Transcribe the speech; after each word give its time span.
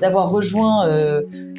D'avoir 0.00 0.30
rejoint 0.30 0.88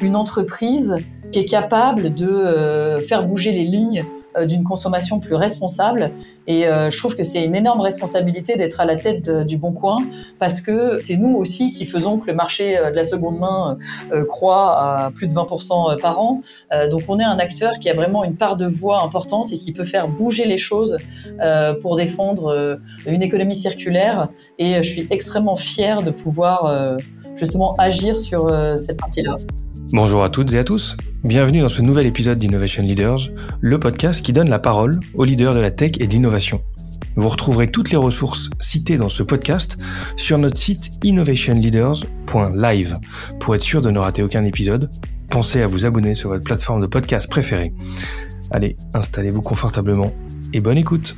une 0.00 0.16
entreprise 0.16 0.96
qui 1.30 1.40
est 1.40 1.44
capable 1.44 2.14
de 2.14 2.96
faire 3.06 3.26
bouger 3.26 3.52
les 3.52 3.64
lignes 3.64 4.02
euh, 4.02 4.19
d'une 4.46 4.64
consommation 4.64 5.20
plus 5.20 5.34
responsable. 5.34 6.10
Et 6.46 6.66
euh, 6.66 6.90
je 6.90 6.98
trouve 6.98 7.14
que 7.14 7.22
c'est 7.22 7.44
une 7.44 7.54
énorme 7.54 7.80
responsabilité 7.80 8.56
d'être 8.56 8.80
à 8.80 8.84
la 8.84 8.96
tête 8.96 9.30
du 9.30 9.56
Bon 9.56 9.72
Coin 9.72 9.98
parce 10.38 10.60
que 10.60 10.98
c'est 10.98 11.16
nous 11.16 11.34
aussi 11.36 11.72
qui 11.72 11.84
faisons 11.84 12.18
que 12.18 12.26
le 12.26 12.34
marché 12.34 12.76
euh, 12.76 12.90
de 12.90 12.96
la 12.96 13.04
seconde 13.04 13.38
main 13.38 13.78
croît 14.28 14.78
à 14.78 15.10
plus 15.10 15.28
de 15.28 15.32
20% 15.32 16.00
par 16.00 16.20
an. 16.20 16.42
donc 16.90 17.02
on 17.08 17.18
est 17.18 17.24
un 17.24 17.38
acteur 17.38 17.78
qui 17.78 17.88
a 17.88 17.94
vraiment 17.94 18.24
une 18.24 18.36
part 18.36 18.56
de 18.56 18.66
voix 18.66 19.02
importante 19.02 19.52
et 19.52 19.56
qui 19.56 19.72
peut 19.72 19.84
faire 19.84 20.08
bouger 20.08 20.46
les 20.46 20.58
choses 20.58 20.96
pour 21.80 21.96
défendre 21.96 22.80
une 23.06 23.22
économie 23.22 23.54
circulaire. 23.54 24.28
Et 24.58 24.82
je 24.82 24.88
suis 24.88 25.06
extrêmement 25.10 25.56
fière 25.56 26.02
de 26.02 26.10
pouvoir 26.10 26.96
justement 27.36 27.74
agir 27.76 28.18
sur 28.18 28.50
cette 28.80 28.98
partie-là. 28.98 29.36
Bonjour 29.92 30.22
à 30.22 30.30
toutes 30.30 30.52
et 30.52 30.58
à 30.58 30.62
tous. 30.62 30.96
Bienvenue 31.24 31.62
dans 31.62 31.68
ce 31.68 31.82
nouvel 31.82 32.06
épisode 32.06 32.38
d'Innovation 32.38 32.84
Leaders, 32.84 33.18
le 33.60 33.80
podcast 33.80 34.22
qui 34.22 34.32
donne 34.32 34.48
la 34.48 34.60
parole 34.60 35.00
aux 35.14 35.24
leaders 35.24 35.52
de 35.52 35.58
la 35.58 35.72
tech 35.72 35.94
et 35.98 36.06
de 36.06 36.12
l'innovation. 36.12 36.62
Vous 37.16 37.28
retrouverez 37.28 37.72
toutes 37.72 37.90
les 37.90 37.96
ressources 37.96 38.50
citées 38.60 38.98
dans 38.98 39.08
ce 39.08 39.24
podcast 39.24 39.78
sur 40.16 40.38
notre 40.38 40.58
site 40.58 40.92
innovationleaders.live. 41.02 42.98
Pour 43.40 43.56
être 43.56 43.62
sûr 43.62 43.82
de 43.82 43.90
ne 43.90 43.98
rater 43.98 44.22
aucun 44.22 44.44
épisode, 44.44 44.88
pensez 45.28 45.60
à 45.60 45.66
vous 45.66 45.86
abonner 45.86 46.14
sur 46.14 46.28
votre 46.28 46.44
plateforme 46.44 46.80
de 46.80 46.86
podcast 46.86 47.28
préférée. 47.28 47.74
Allez, 48.52 48.76
installez-vous 48.94 49.42
confortablement 49.42 50.12
et 50.52 50.60
bonne 50.60 50.78
écoute. 50.78 51.16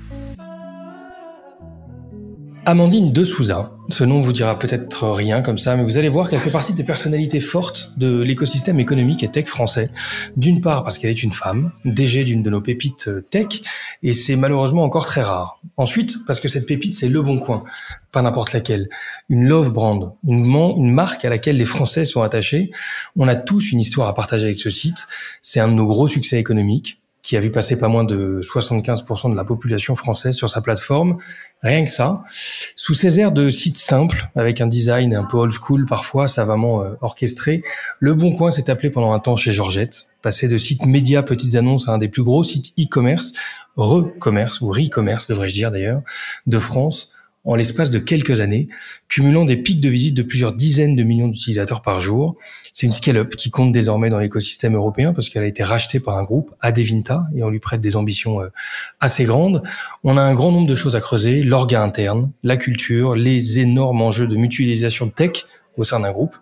Amandine 2.65 3.13
de 3.13 3.25
Souza, 3.25 3.73
ce 3.89 4.05
nom 4.05 4.21
vous 4.21 4.33
dira 4.33 4.57
peut-être 4.57 5.09
rien 5.09 5.43
comme 5.43 5.59
ça, 5.59 5.75
mais 5.75 5.83
vous 5.83 5.99
allez 5.99 6.09
voir 6.09 6.31
qu'elle 6.31 6.39
fait 6.39 6.51
partie 6.51 6.73
des 6.73 6.85
personnalités 6.85 7.41
fortes 7.41 7.93
de 7.97 8.23
l'écosystème 8.23 8.79
économique 8.79 9.25
et 9.25 9.29
tech 9.29 9.47
français. 9.47 9.91
D'une 10.37 10.61
part 10.61 10.85
parce 10.85 10.97
qu'elle 10.97 11.11
est 11.11 11.25
une 11.25 11.33
femme, 11.33 11.73
DG 11.85 12.23
d'une 12.23 12.41
de 12.41 12.51
nos 12.51 12.61
pépites 12.61 13.09
euh, 13.09 13.27
tech, 13.29 13.63
et 14.05 14.13
c'est 14.13 14.37
malheureusement 14.37 14.85
encore 14.85 15.07
très 15.07 15.23
rare. 15.23 15.61
Ensuite 15.77 16.25
parce 16.25 16.39
que 16.39 16.47
cette 16.47 16.67
pépite 16.67 16.95
c'est 16.95 17.09
Le 17.09 17.21
Bon 17.21 17.41
Coin, 17.41 17.65
pas 18.13 18.23
n'importe 18.23 18.53
laquelle. 18.53 18.89
Une 19.29 19.49
love 19.49 19.73
brand, 19.73 20.13
une, 20.25 20.47
une 20.47 20.93
marque 20.93 21.25
à 21.25 21.31
laquelle 21.31 21.57
les 21.57 21.65
Français 21.65 22.05
sont 22.05 22.23
attachés. 22.23 22.71
On 23.17 23.27
a 23.27 23.35
tous 23.35 23.73
une 23.73 23.81
histoire 23.81 24.07
à 24.07 24.15
partager 24.15 24.45
avec 24.45 24.61
ce 24.61 24.71
site. 24.71 25.09
C'est 25.41 25.59
un 25.59 25.67
de 25.67 25.75
nos 25.75 25.87
gros 25.87 26.07
succès 26.07 26.39
économiques 26.39 27.02
qui 27.23 27.37
a 27.37 27.41
vu 27.41 27.51
passer 27.51 27.79
pas 27.79 27.89
moins 27.89 28.05
de 28.05 28.41
75% 28.43 29.31
de 29.31 29.37
la 29.37 29.45
population 29.45 29.95
française 29.95 30.35
sur 30.35 30.51
sa 30.51 30.61
plateforme. 30.61 31.19
Rien 31.63 31.85
que 31.85 31.91
ça. 31.91 32.25
Sous 32.75 32.95
ces 32.95 33.21
airs 33.21 33.31
de 33.31 33.49
site 33.49 33.77
simple, 33.77 34.29
avec 34.35 34.61
un 34.61 34.67
design 34.67 35.15
un 35.15 35.23
peu 35.23 35.37
old 35.37 35.53
school 35.53 35.87
parfois, 35.87 36.27
savamment 36.27 36.83
euh, 36.83 36.95
orchestré, 37.01 37.63
Le 38.01 38.15
Bon 38.15 38.35
Coin 38.35 38.51
s'est 38.51 38.71
appelé 38.71 38.91
pendant 38.91 39.13
un 39.13 39.21
temps 39.21 39.37
chez 39.37 39.53
Georgette, 39.53 40.09
passé 40.21 40.49
de 40.49 40.59
site 40.59 40.85
média 40.85 41.23
petites 41.23 41.55
annonces 41.55 41.89
à 41.89 41.93
un 41.93 41.99
des 41.99 42.09
plus 42.09 42.25
gros 42.25 42.43
sites 42.43 42.73
e-commerce, 42.79 43.33
re-commerce, 43.77 44.61
ou 44.61 44.71
re-commerce 44.71 45.29
devrais-je 45.29 45.55
dire 45.55 45.71
d'ailleurs, 45.71 46.03
de 46.47 46.59
France, 46.59 47.12
en 47.45 47.57
l'espace 47.57 47.91
de 47.91 47.99
quelques 47.99 48.41
années, 48.41 48.69
cumulant 49.09 49.45
des 49.45 49.57
pics 49.57 49.81
de 49.81 49.89
visite 49.89 50.15
de 50.15 50.23
plusieurs 50.23 50.53
dizaines 50.53 50.95
de 50.95 51.03
millions 51.03 51.29
d'utilisateurs 51.29 51.83
par 51.83 51.99
jour. 51.99 52.37
C'est 52.73 52.87
une 52.87 52.93
scale-up 52.93 53.35
qui 53.37 53.51
compte 53.51 53.73
désormais 53.73 54.09
dans 54.09 54.19
l'écosystème 54.19 54.77
européen 54.77 55.13
parce 55.13 55.29
qu'elle 55.29 55.43
a 55.43 55.47
été 55.47 55.63
rachetée 55.63 55.99
par 55.99 56.17
un 56.17 56.23
groupe, 56.23 56.55
Adevinta, 56.61 57.25
et 57.35 57.43
on 57.43 57.51
lui 57.51 57.59
prête 57.59 57.81
des 57.81 57.97
ambitions 57.97 58.41
euh, 58.41 58.49
assez 59.01 59.25
grandes. 59.25 59.63
On 60.05 60.17
a 60.17 60.23
un 60.23 60.35
grand 60.35 60.53
nombre 60.53 60.69
de 60.69 60.75
choses 60.75 60.95
à 60.95 61.01
creuser, 61.01 61.43
l'orga 61.43 61.83
interne, 61.83 62.31
la 62.45 62.57
culture, 62.57 63.17
les 63.17 63.59
énormes 63.59 64.03
enjeux 64.03 64.29
de 64.29 64.37
mutualisation 64.37 65.09
tech 65.09 65.45
au 65.77 65.85
sein 65.85 66.01
d'un 66.01 66.13
groupe, 66.13 66.37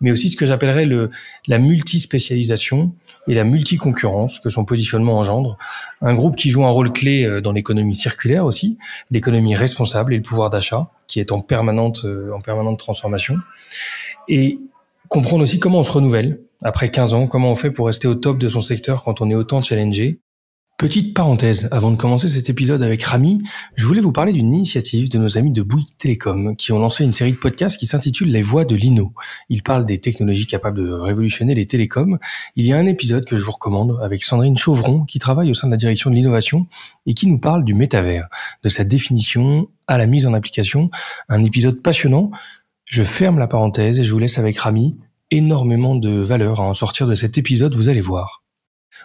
mais 0.00 0.12
aussi 0.12 0.28
ce 0.28 0.36
que 0.36 0.46
j'appellerais 0.46 0.84
le, 0.84 1.10
la 1.46 1.58
multispécialisation 1.58 2.94
et 3.28 3.34
la 3.34 3.44
multiconcurrence 3.44 4.38
que 4.38 4.50
son 4.50 4.64
positionnement 4.64 5.18
engendre. 5.18 5.56
Un 6.00 6.14
groupe 6.14 6.36
qui 6.36 6.50
joue 6.50 6.64
un 6.64 6.70
rôle 6.70 6.92
clé 6.92 7.24
euh, 7.24 7.40
dans 7.40 7.52
l'économie 7.52 7.94
circulaire 7.94 8.44
aussi, 8.44 8.78
l'économie 9.10 9.54
responsable 9.54 10.14
et 10.14 10.16
le 10.16 10.22
pouvoir 10.22 10.50
d'achat 10.50 10.90
qui 11.06 11.20
est 11.20 11.32
en 11.32 11.40
permanente, 11.40 12.04
euh, 12.04 12.32
en 12.34 12.40
permanente 12.40 12.78
transformation. 12.78 13.36
Et 14.28 14.58
comprendre 15.08 15.42
aussi 15.42 15.58
comment 15.58 15.80
on 15.80 15.82
se 15.82 15.92
renouvelle 15.92 16.40
après 16.62 16.90
15 16.90 17.14
ans, 17.14 17.26
comment 17.26 17.50
on 17.50 17.54
fait 17.54 17.70
pour 17.70 17.86
rester 17.86 18.08
au 18.08 18.14
top 18.14 18.38
de 18.38 18.48
son 18.48 18.60
secteur 18.60 19.02
quand 19.02 19.20
on 19.20 19.30
est 19.30 19.34
autant 19.34 19.60
challengé 19.60 20.18
Petite 20.84 21.14
parenthèse, 21.14 21.66
avant 21.72 21.90
de 21.90 21.96
commencer 21.96 22.28
cet 22.28 22.50
épisode 22.50 22.82
avec 22.82 23.02
Rami, 23.04 23.42
je 23.74 23.86
voulais 23.86 24.02
vous 24.02 24.12
parler 24.12 24.34
d'une 24.34 24.52
initiative 24.52 25.08
de 25.08 25.16
nos 25.16 25.38
amis 25.38 25.50
de 25.50 25.62
Bouygues 25.62 25.96
Télécom 25.96 26.54
qui 26.56 26.72
ont 26.72 26.78
lancé 26.78 27.04
une 27.04 27.14
série 27.14 27.32
de 27.32 27.38
podcasts 27.38 27.78
qui 27.78 27.86
s'intitule 27.86 28.30
Les 28.30 28.42
voix 28.42 28.66
de 28.66 28.76
l'INO. 28.76 29.10
Ils 29.48 29.62
parlent 29.62 29.86
des 29.86 29.98
technologies 29.98 30.46
capables 30.46 30.86
de 30.86 30.92
révolutionner 30.92 31.54
les 31.54 31.64
télécoms. 31.64 32.18
Il 32.54 32.66
y 32.66 32.74
a 32.74 32.76
un 32.76 32.84
épisode 32.84 33.24
que 33.24 33.34
je 33.34 33.42
vous 33.46 33.52
recommande 33.52 33.98
avec 34.02 34.22
Sandrine 34.22 34.58
Chauvron 34.58 35.06
qui 35.06 35.18
travaille 35.18 35.50
au 35.50 35.54
sein 35.54 35.68
de 35.68 35.72
la 35.72 35.78
direction 35.78 36.10
de 36.10 36.16
l'innovation 36.16 36.66
et 37.06 37.14
qui 37.14 37.28
nous 37.28 37.38
parle 37.38 37.64
du 37.64 37.72
métavers, 37.72 38.28
de 38.62 38.68
sa 38.68 38.84
définition 38.84 39.68
à 39.86 39.96
la 39.96 40.04
mise 40.04 40.26
en 40.26 40.34
application. 40.34 40.90
Un 41.30 41.44
épisode 41.44 41.80
passionnant. 41.80 42.30
Je 42.84 43.04
ferme 43.04 43.38
la 43.38 43.46
parenthèse 43.46 43.98
et 43.98 44.02
je 44.02 44.12
vous 44.12 44.18
laisse 44.18 44.36
avec 44.36 44.58
Rami. 44.58 44.98
Énormément 45.30 45.94
de 45.94 46.10
valeur 46.10 46.60
à 46.60 46.64
en 46.64 46.74
sortir 46.74 47.06
de 47.06 47.14
cet 47.14 47.38
épisode, 47.38 47.74
vous 47.74 47.88
allez 47.88 48.02
voir. 48.02 48.43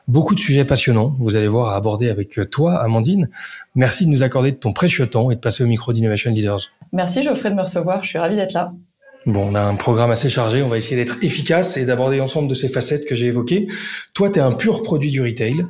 Beaucoup 0.07 0.35
de 0.35 0.39
sujets 0.39 0.65
passionnants, 0.65 1.15
vous 1.19 1.35
allez 1.35 1.47
voir, 1.47 1.73
à 1.73 1.75
aborder 1.75 2.09
avec 2.09 2.39
toi, 2.49 2.81
Amandine. 2.81 3.29
Merci 3.75 4.05
de 4.05 4.11
nous 4.11 4.23
accorder 4.23 4.51
de 4.51 4.57
ton 4.57 4.73
précieux 4.73 5.07
temps 5.07 5.31
et 5.31 5.35
de 5.35 5.39
passer 5.39 5.63
au 5.63 5.67
micro 5.67 5.93
d'Innovation 5.93 6.31
Leaders. 6.31 6.59
Merci 6.91 7.21
Geoffrey 7.21 7.51
de 7.51 7.55
me 7.55 7.61
recevoir, 7.61 8.03
je 8.03 8.09
suis 8.09 8.19
ravi 8.19 8.35
d'être 8.35 8.53
là. 8.53 8.73
Bon, 9.25 9.51
on 9.51 9.55
a 9.55 9.61
un 9.61 9.75
programme 9.75 10.11
assez 10.11 10.29
chargé, 10.29 10.63
on 10.63 10.69
va 10.69 10.77
essayer 10.77 10.95
d'être 10.95 11.21
efficace 11.21 11.75
et 11.75 11.85
d'aborder 11.85 12.17
l'ensemble 12.17 12.47
de 12.47 12.53
ces 12.53 12.69
facettes 12.69 13.05
que 13.05 13.15
j'ai 13.15 13.27
évoquées. 13.27 13.67
Toi, 14.13 14.29
tu 14.29 14.39
es 14.39 14.41
un 14.41 14.53
pur 14.53 14.81
produit 14.81 15.11
du 15.11 15.21
retail, 15.21 15.65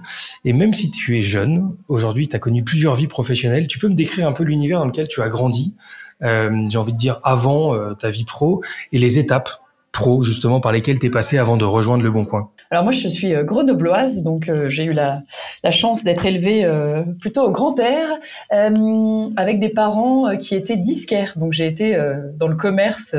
et 0.45 0.53
même 0.53 0.71
si 0.71 0.91
tu 0.91 1.17
es 1.17 1.21
jeune, 1.21 1.75
aujourd'hui, 1.87 2.27
tu 2.27 2.35
as 2.35 2.39
connu 2.39 2.63
plusieurs 2.63 2.93
vies 2.93 3.07
professionnelles, 3.07 3.67
tu 3.67 3.79
peux 3.79 3.89
me 3.89 3.95
décrire 3.95 4.27
un 4.27 4.33
peu 4.33 4.43
l'univers 4.43 4.79
dans 4.79 4.85
lequel 4.85 5.07
tu 5.07 5.21
as 5.23 5.29
grandi, 5.29 5.73
euh, 6.21 6.67
j'ai 6.69 6.77
envie 6.77 6.93
de 6.93 6.97
dire 6.97 7.19
avant 7.23 7.73
euh, 7.73 7.95
ta 7.95 8.09
vie 8.09 8.23
pro, 8.23 8.61
et 8.91 8.99
les 8.99 9.17
étapes 9.17 9.49
pro 9.91 10.23
justement 10.23 10.59
par 10.59 10.71
lesquelles 10.71 10.99
tu 10.99 11.07
es 11.07 11.09
passé 11.09 11.37
avant 11.37 11.57
de 11.57 11.65
rejoindre 11.65 12.03
Le 12.03 12.11
Bon 12.11 12.25
Coin 12.25 12.51
alors 12.71 12.83
moi, 12.83 12.93
je 12.93 13.07
suis 13.07 13.33
euh, 13.33 13.43
grenobloise, 13.43 14.21
donc 14.21 14.47
euh, 14.47 14.69
j'ai 14.69 14.83
eu 14.83 14.93
la, 14.93 15.23
chance 15.71 16.03
d'être 16.03 16.25
élevée 16.25 16.63
euh, 16.63 17.03
plutôt 17.19 17.41
au 17.41 17.51
grand 17.51 17.79
air, 17.79 18.07
avec 18.51 19.59
des 19.59 19.69
parents 19.69 20.35
qui 20.37 20.55
étaient 20.55 20.77
disquaires. 20.77 21.33
Donc 21.35 21.53
j'ai 21.53 21.67
été 21.67 21.97
dans 22.35 22.47
le 22.47 22.55
commerce 22.55 23.15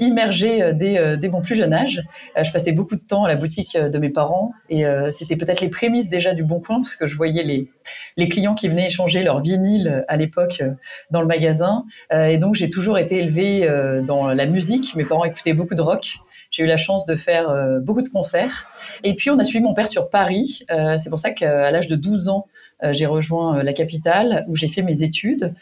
immergée 0.00 0.72
dès, 0.74 1.16
dès 1.16 1.28
mon 1.28 1.40
plus 1.40 1.54
jeune 1.54 1.72
âge. 1.72 2.02
je 2.40 2.50
passais 2.50 2.72
beaucoup 2.72 2.96
de 2.96 3.00
temps 3.00 3.24
à 3.24 3.28
la 3.28 3.36
boutique 3.36 3.76
de 3.76 3.98
mes 3.98 4.10
parents 4.10 4.52
et 4.68 4.84
c'était 5.12 5.36
peut-être 5.36 5.60
les 5.60 5.68
prémices 5.68 6.10
déjà 6.10 6.34
du 6.34 6.42
Bon 6.42 6.60
Coin, 6.60 6.80
parce 6.80 6.96
que 6.96 7.06
je 7.06 7.16
voyais 7.16 7.42
les, 7.42 7.70
les 8.16 8.28
clients 8.28 8.54
qui 8.54 8.68
venaient 8.68 8.86
échanger 8.86 9.22
leur 9.22 9.40
vinyle 9.40 10.04
à 10.08 10.16
l'époque 10.16 10.62
dans 11.10 11.20
le 11.20 11.26
magasin. 11.26 11.84
et 12.12 12.38
donc 12.38 12.56
j'ai 12.56 12.70
toujours 12.70 12.98
été 12.98 13.18
élevée 13.18 13.70
dans 14.04 14.28
la 14.28 14.46
musique. 14.46 14.96
Mes 14.96 15.04
parents 15.04 15.24
écoutaient 15.24 15.54
beaucoup 15.56 15.74
de 15.74 15.82
rock. 15.82 16.18
J'ai 16.50 16.62
eu 16.62 16.66
la 16.66 16.76
chance 16.76 17.06
de 17.06 17.16
faire 17.16 17.48
beaucoup 17.82 18.02
de 18.02 18.08
concerts 18.08 18.68
et 19.02 19.14
puis 19.14 19.30
on 19.30 19.38
a 19.38 19.44
suivi 19.44 19.64
mon 19.64 19.74
père 19.74 19.88
sur 19.88 20.10
Paris. 20.10 20.60
Euh, 20.70 20.98
c'est 20.98 21.10
pour 21.10 21.18
ça 21.18 21.30
qu'à 21.30 21.70
l'âge 21.70 21.86
de 21.86 21.96
12 21.96 22.28
ans, 22.28 22.46
euh, 22.82 22.92
j'ai 22.92 23.06
rejoint 23.06 23.58
euh, 23.58 23.62
la 23.62 23.72
capitale 23.72 24.44
où 24.48 24.56
j'ai 24.56 24.68
fait 24.68 24.82
mes 24.82 25.02
études. 25.02 25.54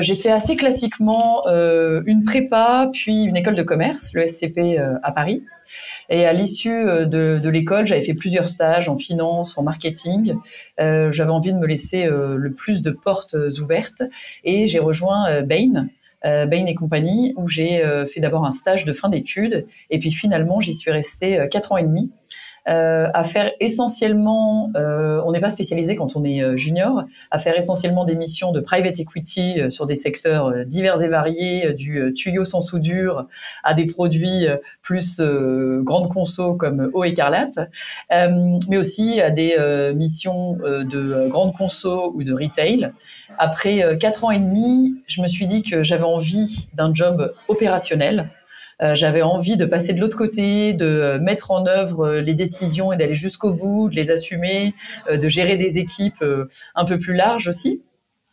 j'ai 0.00 0.14
fait 0.14 0.30
assez 0.30 0.56
classiquement 0.56 1.44
une 1.46 2.22
prépa, 2.24 2.90
puis 2.92 3.22
une 3.22 3.36
école 3.36 3.54
de 3.54 3.62
commerce, 3.62 4.12
le 4.14 4.26
SCP 4.26 4.78
à 5.02 5.12
Paris. 5.12 5.42
Et 6.10 6.26
à 6.26 6.32
l'issue 6.32 6.84
de, 7.06 7.48
l'école, 7.48 7.86
j'avais 7.86 8.02
fait 8.02 8.14
plusieurs 8.14 8.48
stages 8.48 8.88
en 8.88 8.98
finance, 8.98 9.56
en 9.56 9.62
marketing. 9.62 10.34
j'avais 10.78 11.30
envie 11.30 11.52
de 11.52 11.58
me 11.58 11.66
laisser 11.66 12.06
le 12.06 12.52
plus 12.52 12.82
de 12.82 12.90
portes 12.90 13.36
ouvertes 13.60 14.02
et 14.44 14.66
j'ai 14.66 14.78
rejoint 14.78 15.42
Bain, 15.42 15.86
euh, 15.86 15.88
Bain 16.46 16.66
et 16.66 16.74
compagnie, 16.74 17.34
où 17.36 17.48
j'ai 17.48 17.84
euh, 17.84 18.06
fait 18.06 18.20
d'abord 18.20 18.44
un 18.44 18.50
stage 18.50 18.84
de 18.84 18.92
fin 18.92 19.08
d'études, 19.08 19.66
et 19.90 19.98
puis 19.98 20.12
finalement 20.12 20.60
j'y 20.60 20.74
suis 20.74 20.90
restée 20.90 21.38
euh, 21.38 21.46
quatre 21.46 21.72
ans 21.72 21.76
et 21.76 21.82
demi 21.82 22.10
euh, 22.68 23.08
à 23.12 23.24
faire 23.24 23.50
essentiellement, 23.58 24.70
euh, 24.76 25.20
on 25.26 25.32
n'est 25.32 25.40
pas 25.40 25.50
spécialisé 25.50 25.96
quand 25.96 26.14
on 26.14 26.24
est 26.24 26.42
euh, 26.42 26.56
junior, 26.56 27.04
à 27.30 27.38
faire 27.38 27.56
essentiellement 27.56 28.04
des 28.04 28.14
missions 28.14 28.52
de 28.52 28.60
private 28.60 29.00
equity 29.00 29.60
sur 29.70 29.86
des 29.86 29.96
secteurs 29.96 30.64
divers 30.66 31.02
et 31.02 31.08
variés, 31.08 31.74
du 31.74 32.12
tuyau 32.14 32.44
sans 32.44 32.60
soudure 32.60 33.26
à 33.64 33.74
des 33.74 33.86
produits 33.86 34.46
plus 34.82 35.20
grande 35.82 36.08
conso 36.08 36.54
comme 36.54 36.90
eau 36.92 37.04
écarlate, 37.04 37.58
mais 38.10 38.76
aussi 38.76 39.20
à 39.20 39.30
des 39.30 39.56
missions 39.94 40.54
de 40.54 41.28
grande 41.28 41.54
conso 41.54 42.12
ou 42.14 42.22
de 42.22 42.32
retail. 42.32 42.92
Après 43.38 43.96
quatre 43.98 44.24
ans 44.24 44.30
et 44.30 44.38
demi, 44.38 44.94
je 45.06 45.22
me 45.22 45.28
suis 45.28 45.46
dit 45.46 45.62
que 45.62 45.82
j'avais 45.82 46.04
envie 46.04 46.68
d'un 46.74 46.94
job 46.94 47.32
opérationnel 47.48 48.30
euh, 48.30 48.41
j'avais 48.94 49.22
envie 49.22 49.56
de 49.56 49.64
passer 49.64 49.92
de 49.92 50.00
l'autre 50.00 50.16
côté, 50.16 50.72
de 50.72 51.18
mettre 51.22 51.50
en 51.50 51.66
œuvre 51.66 52.06
euh, 52.06 52.20
les 52.20 52.34
décisions 52.34 52.92
et 52.92 52.96
d'aller 52.96 53.14
jusqu'au 53.14 53.52
bout, 53.52 53.88
de 53.88 53.94
les 53.94 54.10
assumer, 54.10 54.74
euh, 55.10 55.16
de 55.16 55.28
gérer 55.28 55.56
des 55.56 55.78
équipes 55.78 56.24
un 56.74 56.84
peu 56.84 56.98
plus 56.98 57.14
larges 57.14 57.48
aussi. 57.48 57.82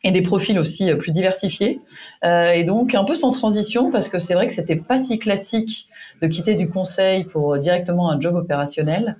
et 0.03 0.11
des 0.11 0.21
profils 0.21 0.57
aussi 0.57 0.93
plus 0.95 1.11
diversifiés. 1.11 1.81
et 2.23 2.63
donc 2.63 2.95
un 2.95 3.03
peu 3.03 3.15
sans 3.15 3.31
transition 3.31 3.91
parce 3.91 4.07
que 4.07 4.17
c'est 4.17 4.33
vrai 4.33 4.47
que 4.47 4.53
c'était 4.53 4.77
pas 4.77 4.97
si 4.97 5.19
classique 5.19 5.87
de 6.21 6.27
quitter 6.27 6.55
du 6.55 6.69
conseil 6.69 7.25
pour 7.25 7.57
directement 7.57 8.09
un 8.09 8.17
job 8.19 8.35
opérationnel. 8.35 9.17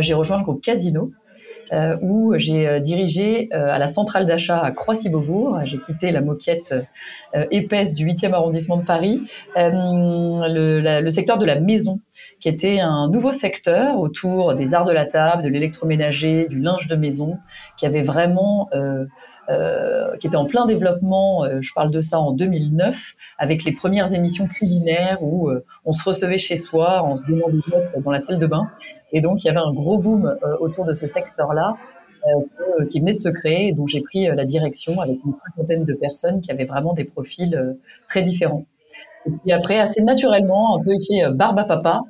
j'ai 0.00 0.14
rejoint 0.14 0.38
le 0.38 0.44
groupe 0.44 0.62
Casino 0.62 1.12
euh, 1.72 1.96
où 2.02 2.34
j'ai 2.36 2.68
euh, 2.68 2.80
dirigé 2.80 3.48
euh, 3.52 3.68
à 3.68 3.78
la 3.78 3.88
centrale 3.88 4.26
d'achat 4.26 4.60
à 4.60 4.70
Croissy-Beaubourg. 4.70 5.60
J'ai 5.64 5.78
quitté 5.78 6.12
la 6.12 6.20
moquette 6.20 6.74
épaisse 7.50 7.94
du 7.94 8.06
8e 8.06 8.32
arrondissement 8.32 8.76
de 8.76 8.84
Paris, 8.84 9.22
le, 9.56 11.00
le, 11.00 11.10
secteur 11.10 11.38
de 11.38 11.46
la 11.46 11.60
maison 11.60 12.00
qui 12.40 12.48
était 12.48 12.80
un 12.80 13.08
nouveau 13.08 13.32
secteur 13.32 13.98
autour 13.98 14.54
des 14.54 14.74
arts 14.74 14.84
de 14.84 14.92
la 14.92 15.06
table, 15.06 15.42
de 15.42 15.48
l'électroménager, 15.48 16.46
du 16.48 16.60
linge 16.60 16.88
de 16.88 16.96
maison, 16.96 17.38
qui 17.78 17.86
avait 17.86 18.02
vraiment 18.02 18.68
euh, 18.74 19.06
euh, 19.50 20.16
qui 20.16 20.26
était 20.26 20.36
en 20.36 20.46
plein 20.46 20.64
développement. 20.64 21.44
Euh, 21.44 21.60
je 21.60 21.72
parle 21.74 21.90
de 21.90 22.00
ça 22.00 22.18
en 22.18 22.32
2009, 22.32 23.14
avec 23.38 23.64
les 23.64 23.72
premières 23.72 24.14
émissions 24.14 24.46
culinaires 24.46 25.22
où 25.22 25.50
euh, 25.50 25.64
on 25.84 25.92
se 25.92 26.02
recevait 26.02 26.38
chez 26.38 26.56
soi, 26.56 27.04
on 27.04 27.14
se 27.14 27.26
demandait 27.26 27.58
notes 27.70 28.02
dans 28.02 28.10
la 28.10 28.18
salle 28.18 28.38
de 28.38 28.46
bain. 28.46 28.70
Et 29.14 29.22
donc, 29.22 29.42
il 29.42 29.46
y 29.46 29.50
avait 29.50 29.60
un 29.60 29.72
gros 29.72 29.98
boom 29.98 30.36
autour 30.60 30.84
de 30.84 30.94
ce 30.94 31.06
secteur-là 31.06 31.76
qui 32.90 33.00
venait 33.00 33.14
de 33.14 33.18
se 33.18 33.28
créer 33.28 33.72
dont 33.72 33.86
j'ai 33.86 34.00
pris 34.00 34.26
la 34.26 34.44
direction 34.44 35.00
avec 35.00 35.18
une 35.24 35.34
cinquantaine 35.34 35.84
de 35.84 35.94
personnes 35.94 36.40
qui 36.40 36.50
avaient 36.50 36.64
vraiment 36.64 36.92
des 36.92 37.04
profils 37.04 37.76
très 38.08 38.22
différents. 38.22 38.66
Et 39.26 39.30
puis 39.30 39.52
après, 39.52 39.78
assez 39.78 40.02
naturellement, 40.02 40.76
un 40.76 40.82
peu 40.82 40.90
effet 40.92 41.30
barbe 41.32 41.58
à 41.58 41.64
papa, 41.64 42.00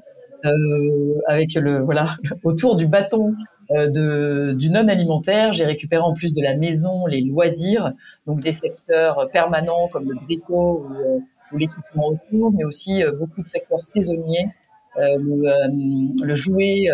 avec 1.26 1.54
le 1.54 1.80
voilà 1.80 2.16
autour 2.44 2.76
du 2.76 2.86
bâton 2.86 3.34
euh, 3.70 3.88
de, 3.88 4.54
du 4.54 4.68
non 4.68 4.88
alimentaire. 4.88 5.52
J'ai 5.52 5.64
récupéré 5.64 6.02
en 6.02 6.12
plus 6.12 6.34
de 6.34 6.42
la 6.42 6.56
maison 6.56 7.06
les 7.06 7.22
loisirs, 7.22 7.92
donc 8.26 8.40
des 8.40 8.52
secteurs 8.52 9.30
permanents 9.32 9.88
comme 9.88 10.04
le 10.04 10.16
bricot 10.24 10.86
ou, 10.86 10.94
euh, 10.94 11.18
l'équipement 11.52 12.08
autour, 12.08 12.52
mais 12.52 12.64
aussi 12.64 13.02
euh, 13.02 13.12
beaucoup 13.12 13.42
de 13.42 13.48
secteurs 13.48 13.82
saisonniers. 13.82 14.48
Le, 14.96 16.24
le, 16.24 16.34
jouet 16.34 16.86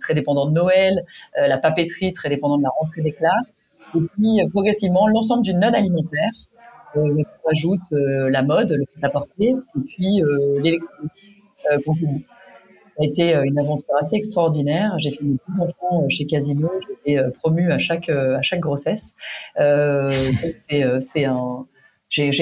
très 0.00 0.14
dépendant 0.14 0.46
de 0.46 0.52
Noël, 0.52 1.04
la 1.36 1.58
papeterie 1.58 2.12
très 2.12 2.28
dépendant 2.28 2.56
de 2.56 2.62
la 2.62 2.70
rentrée 2.80 3.02
des 3.02 3.12
classes, 3.12 3.58
et 3.94 4.00
puis 4.00 4.40
progressivement 4.50 5.06
l'ensemble 5.06 5.42
du 5.42 5.52
non 5.54 5.72
alimentaire. 5.72 6.30
on 6.94 7.16
ajoute 7.50 7.80
la 7.90 8.42
mode, 8.42 8.72
le 8.72 8.86
prêt-à-porter, 8.86 9.50
et 9.50 9.80
puis 9.86 10.22
l'électronique 10.62 11.12
a 13.00 13.04
été 13.04 13.34
euh, 13.34 13.42
une 13.44 13.58
aventure 13.58 13.94
assez 13.98 14.16
extraordinaire. 14.16 14.94
J'ai 14.98 15.12
fait 15.12 15.24
mes 15.24 15.36
deux 15.48 15.60
enfants 15.60 16.02
euh, 16.02 16.08
chez 16.08 16.26
Casino. 16.26 16.70
J'ai 16.86 17.12
été 17.12 17.24
euh, 17.24 17.30
promue 17.30 17.72
à 17.72 17.78
chaque 17.78 18.08
à 18.08 18.42
chaque 18.42 18.60
grossesse. 18.60 19.14
Euh, 19.58 20.32
c'est 20.58 21.24
un 21.24 21.66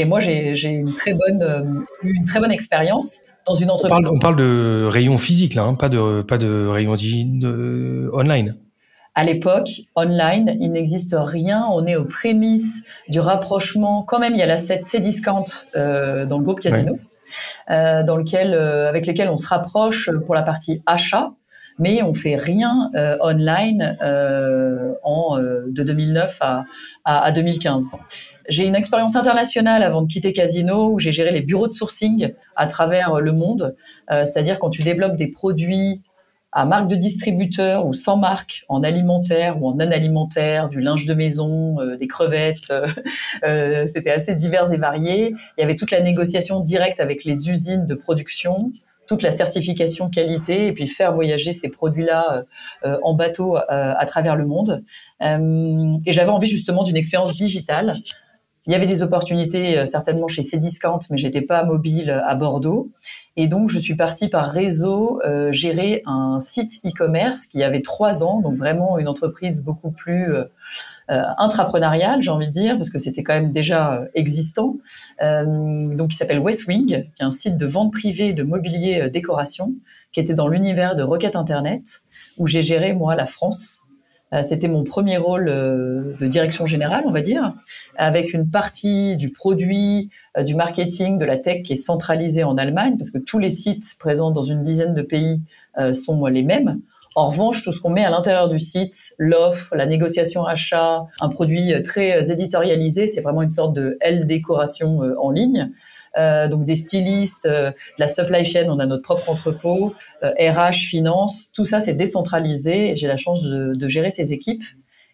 moi 0.07 0.21
j'ai 0.21 0.69
une 0.69 0.93
très 0.93 1.15
bonne 1.15 1.87
une 2.03 2.25
très 2.25 2.41
bonne 2.41 2.51
expérience 2.51 3.21
dans 3.53 3.59
une 3.59 3.71
entreprise. 3.71 3.99
On 3.99 4.03
parle, 4.03 4.17
on 4.17 4.19
parle 4.19 4.37
de 4.37 4.87
rayon 4.89 5.19
physique 5.19 5.55
là, 5.55 5.63
hein, 5.63 5.75
pas 5.75 5.89
de 5.89 6.23
pas 6.23 6.39
de 6.39 6.67
rayon 6.67 6.95
de, 6.95 8.11
online. 8.13 8.57
À 9.15 9.25
l'époque, 9.25 9.71
online, 9.97 10.57
il 10.61 10.71
n'existe 10.71 11.17
rien. 11.19 11.67
On 11.73 11.85
est 11.87 11.97
aux 11.97 12.05
prémices 12.05 12.85
du 13.09 13.19
rapprochement. 13.19 14.03
Quand 14.03 14.21
même, 14.21 14.35
il 14.35 14.39
y 14.39 14.43
a 14.43 14.47
la 14.47 14.59
7 14.59 14.85
C-Discount 14.85 15.45
euh, 15.77 16.27
dans 16.27 16.39
le 16.39 16.45
groupe 16.45 16.61
Casino. 16.61 16.97
Euh, 17.71 18.03
dans 18.03 18.17
lequel, 18.17 18.55
euh, 18.55 18.89
avec 18.89 19.07
lesquels 19.07 19.29
on 19.29 19.37
se 19.37 19.47
rapproche 19.47 20.11
pour 20.27 20.35
la 20.35 20.43
partie 20.43 20.83
achat, 20.87 21.33
mais 21.79 22.03
on 22.03 22.15
fait 22.15 22.37
rien 22.37 22.91
euh, 22.95 23.17
online 23.21 23.97
en 25.03 25.39
de 25.39 25.83
2009 25.83 26.39
à, 26.41 26.65
à, 27.05 27.25
à 27.25 27.33
2015. 27.33 27.97
J'ai 28.51 28.67
une 28.67 28.75
expérience 28.75 29.17
internationale 29.17 29.83
avant 29.83 30.03
de 30.03 30.07
quitter 30.07 30.35
Casino 30.35 30.91
où 30.91 30.99
j'ai 30.99 31.13
géré 31.13 31.31
les 31.31 31.41
bureaux 31.41 31.69
de 31.69 31.73
sourcing 31.73 32.35
à 32.57 32.67
travers 32.67 33.19
le 33.21 33.33
monde. 33.33 33.75
C'est-à-dire 34.09 34.59
quand 34.59 34.71
tu 34.71 34.83
développes 34.83 35.17
des 35.17 35.29
produits 35.29 36.03
à 36.53 36.67
marque 36.67 36.89
de 36.89 36.97
distributeur 36.97 37.87
ou 37.87 37.93
sans 37.93 38.17
marque, 38.17 38.65
en 38.69 38.83
alimentaire 38.83 39.63
ou 39.63 39.69
en 39.69 39.75
non 39.75 39.91
alimentaire, 39.91 40.69
du 40.69 40.81
linge 40.81 41.07
de 41.07 41.15
maison, 41.15 41.81
euh, 41.81 41.97
des 41.97 42.09
crevettes, 42.09 42.71
euh, 42.71 42.89
euh, 43.45 43.87
c'était 43.87 44.11
assez 44.11 44.35
divers 44.35 44.73
et 44.73 44.77
varié. 44.77 45.35
Il 45.57 45.61
y 45.61 45.65
avait 45.65 45.77
toute 45.77 45.91
la 45.91 46.01
négociation 46.01 46.61
directe 46.61 47.01
avec 47.01 47.25
les 47.25 47.49
usines 47.49 47.87
de 47.87 47.95
production, 47.95 48.73
toute 49.07 49.23
la 49.23 49.33
certification 49.33 50.09
qualité 50.09 50.67
et 50.67 50.73
puis 50.73 50.87
faire 50.87 51.13
voyager 51.13 51.53
ces 51.53 51.69
produits-là 51.69 52.45
en 53.03 53.15
bateau 53.15 53.57
à 53.57 54.07
travers 54.07 54.37
le 54.37 54.47
monde. 54.47 54.85
et 55.21 56.13
j'avais 56.13 56.31
envie 56.31 56.47
justement 56.47 56.85
d'une 56.85 56.97
expérience 56.97 57.37
digitale 57.37 57.97
il 58.71 58.73
y 58.73 58.77
avait 58.77 58.87
des 58.87 59.03
opportunités 59.03 59.79
euh, 59.79 59.85
certainement 59.85 60.29
chez 60.29 60.43
Cdiscount, 60.43 61.01
mais 61.11 61.19
j'étais 61.19 61.41
pas 61.41 61.65
mobile 61.65 62.23
à 62.25 62.37
Bordeaux. 62.37 62.89
Et 63.37 63.49
donc, 63.49 63.69
je 63.69 63.81
suis 63.81 63.97
partie 63.97 64.29
par 64.29 64.47
réseau 64.49 65.21
euh, 65.27 65.51
gérer 65.51 66.05
un 66.07 66.39
site 66.39 66.81
e-commerce 66.87 67.47
qui 67.47 67.65
avait 67.65 67.83
trois 67.83 68.23
ans, 68.23 68.41
donc 68.41 68.57
vraiment 68.57 68.97
une 68.99 69.09
entreprise 69.09 69.65
beaucoup 69.65 69.91
plus 69.91 70.33
euh, 70.33 70.45
euh 71.11 71.25
intrapreneuriale, 71.39 72.23
j'ai 72.23 72.31
envie 72.31 72.47
de 72.47 72.53
dire, 72.53 72.77
parce 72.77 72.91
que 72.91 73.01
c'était 73.01 73.25
quand 73.25 73.35
même 73.35 73.51
déjà 73.51 74.05
existant. 74.15 74.77
Euh, 75.21 75.89
donc, 75.93 76.11
qui 76.11 76.17
s'appelle 76.17 76.39
Westwing, 76.39 76.87
qui 76.87 77.23
est 77.23 77.25
un 77.25 77.33
site 77.33 77.57
de 77.57 77.67
vente 77.67 77.93
privée 77.93 78.35
de 78.35 78.45
mobilier 78.45 79.11
décoration, 79.11 79.75
qui 80.13 80.21
était 80.21 80.35
dans 80.35 80.47
l'univers 80.47 80.95
de 80.95 81.03
Rocket 81.03 81.35
Internet, 81.35 82.03
où 82.39 82.47
j'ai 82.47 82.63
géré 82.63 82.95
moi 82.95 83.17
la 83.17 83.27
France 83.27 83.83
euh, 83.83 83.90
c'était 84.43 84.69
mon 84.69 84.85
premier 84.85 85.17
rôle 85.17 85.49
euh, 85.49 86.15
de 86.21 86.27
direction 86.27 86.65
générale, 86.67 87.05
on 87.07 87.11
va 87.11 87.21
dire, 87.21 87.55
avec 87.97 88.33
une 88.33 88.49
partie 88.49 89.17
du 89.17 89.31
produit, 89.31 90.11
euh, 90.37 90.45
du 90.45 90.55
marketing, 90.55 91.19
de 91.19 91.25
la 91.25 91.37
tech 91.37 91.63
qui 91.63 91.73
est 91.73 91.77
centralisée 91.77 92.45
en 92.45 92.57
Allemagne, 92.57 92.97
parce 92.97 93.11
que 93.11 93.19
tous 93.19 93.39
les 93.39 93.51
sites 93.51 93.97
présents 93.99 94.31
dans 94.31 94.43
une 94.43 94.63
dizaine 94.63 94.95
de 94.95 95.03
pays 95.03 95.41
sont 95.95 96.27
les 96.27 96.43
mêmes. 96.43 96.81
En 97.15 97.31
revanche, 97.31 97.63
tout 97.63 97.73
ce 97.73 97.81
qu'on 97.81 97.91
met 97.91 98.05
à 98.05 98.11
l'intérieur 98.11 98.49
du 98.49 98.59
site, 98.59 99.15
l'offre, 99.19 99.75
la 99.75 99.87
négociation 99.87 100.45
achat, 100.45 101.07
un 101.21 101.29
produit 101.29 101.73
très 101.83 102.31
éditorialisé, 102.31 103.07
c'est 103.07 103.21
vraiment 103.21 103.43
une 103.43 103.51
sorte 103.51 103.73
de 103.73 103.97
L 104.01 104.27
décoration 104.27 105.01
en 105.19 105.31
ligne. 105.31 105.71
Euh, 106.19 106.49
donc 106.49 106.65
des 106.65 106.77
stylistes, 106.77 107.47
euh, 107.47 107.71
la 107.99 108.09
supply 108.09 108.45
chain, 108.45 108.67
on 108.69 108.79
a 108.81 108.87
notre 108.87 109.03
propre 109.03 109.31
entrepôt, 109.31 109.95
RH, 110.23 110.59
euh, 110.59 110.73
finance, 110.73 111.51
tout 111.55 111.65
ça 111.65 111.79
c'est 111.79 111.95
décentralisé. 111.95 112.97
J'ai 112.97 113.07
la 113.07 113.17
chance 113.17 113.45
de, 113.45 113.73
de, 113.75 113.89
gérer 113.89 114.11
ces 114.11 114.33
équipes 114.33 114.65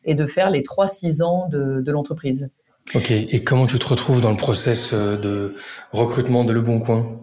et 0.05 0.15
de 0.15 0.27
faire 0.27 0.51
les 0.51 0.63
3-6 0.63 1.23
ans 1.23 1.49
de, 1.51 1.83
de 1.83 1.93
l'entreprise. 1.93 2.51
Ok, 2.95 3.11
et 3.11 3.45
comment 3.45 3.67
tu 3.67 3.79
te 3.79 3.87
retrouves 3.87 4.21
dans 4.21 4.31
le 4.31 4.37
process 4.37 4.95
de 4.95 5.57
recrutement 5.93 6.45
de 6.45 6.53
Le 6.53 6.61
Bon 6.61 6.79
Coin? 6.79 7.21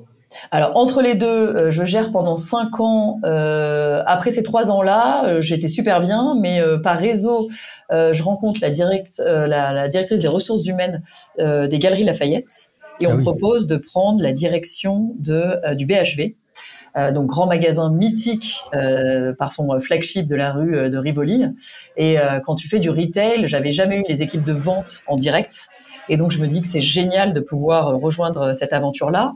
Alors 0.51 0.75
entre 0.75 1.01
les 1.01 1.15
deux, 1.15 1.71
je 1.71 1.83
gère 1.85 2.11
pendant 2.11 2.37
cinq 2.37 2.79
ans. 2.79 3.19
Euh, 3.23 4.03
après 4.05 4.29
ces 4.29 4.43
trois 4.43 4.71
ans-là, 4.71 5.39
j'étais 5.41 5.67
super 5.69 6.01
bien, 6.01 6.35
mais 6.39 6.59
par 6.83 6.97
réseau, 6.97 7.49
je 7.91 8.21
rencontre 8.21 8.59
la, 8.61 8.71
direct, 8.71 9.21
la, 9.25 9.71
la, 9.71 9.87
directrice 9.87 10.19
des 10.19 10.27
ressources 10.27 10.65
humaines 10.65 11.01
des 11.39 11.79
Galeries 11.79 12.03
Lafayette, 12.03 12.72
et 13.01 13.07
on 13.07 13.17
ah 13.17 13.21
propose 13.21 13.67
de 13.67 13.77
prendre 13.77 14.21
la 14.21 14.31
direction 14.31 15.15
de, 15.19 15.59
euh, 15.65 15.75
du 15.75 15.85
BHV, 15.85 16.35
euh, 16.95 17.11
donc 17.11 17.27
grand 17.27 17.47
magasin 17.47 17.89
mythique 17.89 18.61
euh, 18.73 19.33
par 19.33 19.51
son 19.51 19.79
flagship 19.79 20.27
de 20.27 20.35
la 20.35 20.51
rue 20.51 20.89
de 20.89 20.97
Rivoli. 20.97 21.45
Et 21.97 22.17
quand 22.45 22.55
tu 22.55 22.67
fais 22.67 22.79
du 22.79 22.89
retail, 22.89 23.47
j'avais 23.47 23.71
jamais 23.71 23.97
eu 23.97 24.03
les 24.07 24.21
équipes 24.21 24.43
de 24.43 24.53
vente 24.53 25.03
en 25.07 25.15
direct. 25.15 25.69
Et 26.09 26.17
donc 26.17 26.31
je 26.31 26.39
me 26.39 26.47
dis 26.47 26.61
que 26.61 26.67
c'est 26.67 26.81
génial 26.81 27.33
de 27.33 27.39
pouvoir 27.39 27.87
rejoindre 27.99 28.53
cette 28.53 28.73
aventure-là. 28.73 29.33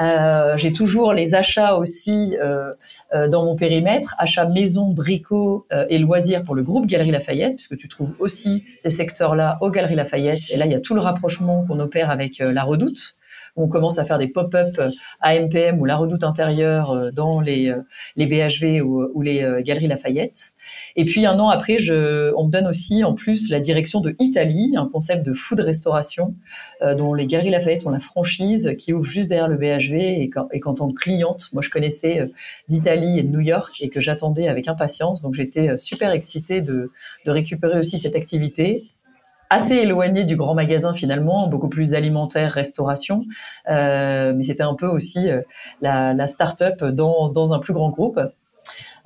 Euh, 0.00 0.56
j'ai 0.56 0.72
toujours 0.72 1.12
les 1.12 1.34
achats 1.34 1.76
aussi 1.76 2.36
euh, 2.40 2.72
euh, 3.14 3.28
dans 3.28 3.44
mon 3.44 3.56
périmètre, 3.56 4.14
achats 4.18 4.46
maison, 4.46 4.90
bricots 4.90 5.66
et 5.88 5.98
loisirs 5.98 6.42
pour 6.44 6.54
le 6.54 6.62
groupe 6.62 6.86
Galerie 6.86 7.10
Lafayette, 7.10 7.56
puisque 7.56 7.76
tu 7.76 7.88
trouves 7.88 8.14
aussi 8.18 8.64
ces 8.78 8.90
secteurs-là 8.90 9.58
aux 9.60 9.70
Galeries 9.70 9.94
Lafayette. 9.94 10.50
Et 10.50 10.56
là, 10.56 10.66
il 10.66 10.72
y 10.72 10.74
a 10.74 10.80
tout 10.80 10.94
le 10.94 11.00
rapprochement 11.00 11.64
qu'on 11.66 11.78
opère 11.80 12.10
avec 12.10 12.38
la 12.38 12.62
Redoute 12.62 13.16
on 13.60 13.68
commence 13.68 13.98
à 13.98 14.04
faire 14.04 14.18
des 14.18 14.28
pop-up 14.28 14.76
euh, 14.78 14.90
AMPM 15.20 15.80
ou 15.80 15.84
la 15.84 15.96
redoute 15.96 16.24
intérieure 16.24 16.92
euh, 16.92 17.10
dans 17.10 17.40
les, 17.40 17.70
euh, 17.70 17.82
les 18.16 18.26
BHV 18.26 18.82
ou, 18.82 19.22
les 19.22 19.46
galeries 19.62 19.86
Lafayette. 19.86 20.52
Et 20.96 21.04
puis 21.04 21.26
un 21.26 21.38
an 21.38 21.48
après, 21.48 21.78
je, 21.78 22.32
on 22.36 22.46
me 22.46 22.50
donne 22.50 22.66
aussi 22.66 23.04
en 23.04 23.14
plus 23.14 23.50
la 23.50 23.60
direction 23.60 24.00
de 24.00 24.16
Italie, 24.18 24.74
un 24.76 24.86
concept 24.86 25.24
de 25.26 25.34
food 25.34 25.60
restauration 25.60 26.34
dont 26.80 27.12
les 27.12 27.26
galeries 27.26 27.50
Lafayette 27.50 27.86
ont 27.86 27.90
la 27.90 28.00
franchise 28.00 28.74
qui 28.78 28.94
ouvre 28.94 29.04
juste 29.04 29.28
derrière 29.28 29.48
le 29.48 29.56
BHV 29.56 30.22
et 30.52 30.60
qu'en 30.60 30.74
tant 30.74 30.90
que 30.90 30.94
cliente, 30.94 31.50
moi 31.52 31.60
je 31.62 31.68
connaissais 31.68 32.30
d'Italie 32.68 33.18
et 33.18 33.22
de 33.22 33.28
New 33.28 33.40
York 33.40 33.76
et 33.80 33.90
que 33.90 34.00
j'attendais 34.00 34.48
avec 34.48 34.68
impatience. 34.68 35.20
Donc 35.20 35.34
j'étais 35.34 35.76
super 35.76 36.12
excitée 36.12 36.62
de, 36.62 36.90
de 37.26 37.30
récupérer 37.30 37.78
aussi 37.78 37.98
cette 37.98 38.16
activité 38.16 38.90
assez 39.50 39.74
éloigné 39.74 40.24
du 40.24 40.36
grand 40.36 40.54
magasin 40.54 40.94
finalement, 40.94 41.48
beaucoup 41.48 41.68
plus 41.68 41.94
alimentaire, 41.94 42.52
restauration. 42.52 43.24
Euh, 43.68 44.32
mais 44.34 44.44
c'était 44.44 44.62
un 44.62 44.74
peu 44.74 44.86
aussi 44.86 45.28
euh, 45.28 45.42
la, 45.82 46.14
la 46.14 46.26
start-up 46.28 46.82
dans, 46.84 47.28
dans 47.28 47.52
un 47.52 47.58
plus 47.58 47.74
grand 47.74 47.90
groupe. 47.90 48.18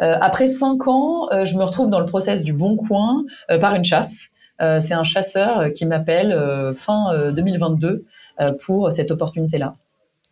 Euh, 0.02 0.16
après 0.20 0.46
cinq 0.46 0.86
ans, 0.86 1.28
euh, 1.32 1.46
je 1.46 1.56
me 1.56 1.64
retrouve 1.64 1.88
dans 1.88 2.00
le 2.00 2.06
process 2.06 2.44
du 2.44 2.52
Bon 2.52 2.76
Coin 2.76 3.24
par 3.60 3.74
une 3.74 3.84
chasse. 3.84 4.28
c'est 4.60 4.94
un 4.94 5.04
chasseur 5.04 5.72
qui 5.72 5.86
m'appelle 5.86 6.32
fin 6.76 7.30
2022 7.32 8.04
pour 8.64 8.92
cette 8.92 9.10
opportunité-là. 9.10 9.74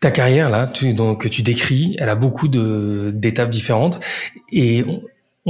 Ta 0.01 0.11
carrière 0.11 0.51
là, 0.51 0.67
tu, 0.67 0.95
donc, 0.95 1.23
que 1.23 1.29
tu 1.29 1.43
décris, 1.43 1.97
elle 1.99 2.09
a 2.09 2.17
beaucoup 2.17 2.49
d'étapes 2.49 3.51
différentes 3.51 4.01
et 4.53 4.85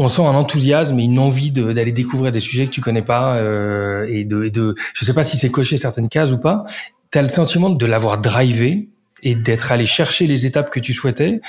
sent 0.09 0.23
un 0.23 0.35
enthousiasme 0.35 0.99
et 0.99 1.05
une 1.05 1.19
envie 1.19 1.51
d'aller 1.51 1.93
découvrir 1.93 2.33
des 2.33 2.41
sujets 2.41 2.67
que 2.67 2.71
tu 2.71 2.81
connais 2.81 3.03
pas 3.03 3.37
euh, 3.37 4.07
et 4.09 4.25
de, 4.25 4.45
et 4.45 4.51
de, 4.51 4.75
je 4.95 5.05
sais 5.05 5.13
pas 5.13 5.23
si 5.23 5.37
c'est 5.37 5.51
cocher 5.51 5.77
certaines 5.77 6.09
cases 6.09 6.33
ou 6.33 6.39
pas. 6.39 6.65
Tu 7.11 7.19
as 7.19 7.23
le 7.23 7.29
sentiment 7.29 7.71
de 7.71 7.87
l'avoir 7.87 8.19
drivé 8.19 8.89
et 9.23 9.35
d'être 9.35 9.71
allé 9.71 9.85
chercher 9.85 10.27
les 10.27 10.47
étapes 10.47 10.71
que 10.71 10.81
tu 10.81 10.93
souhaitais 10.93 11.41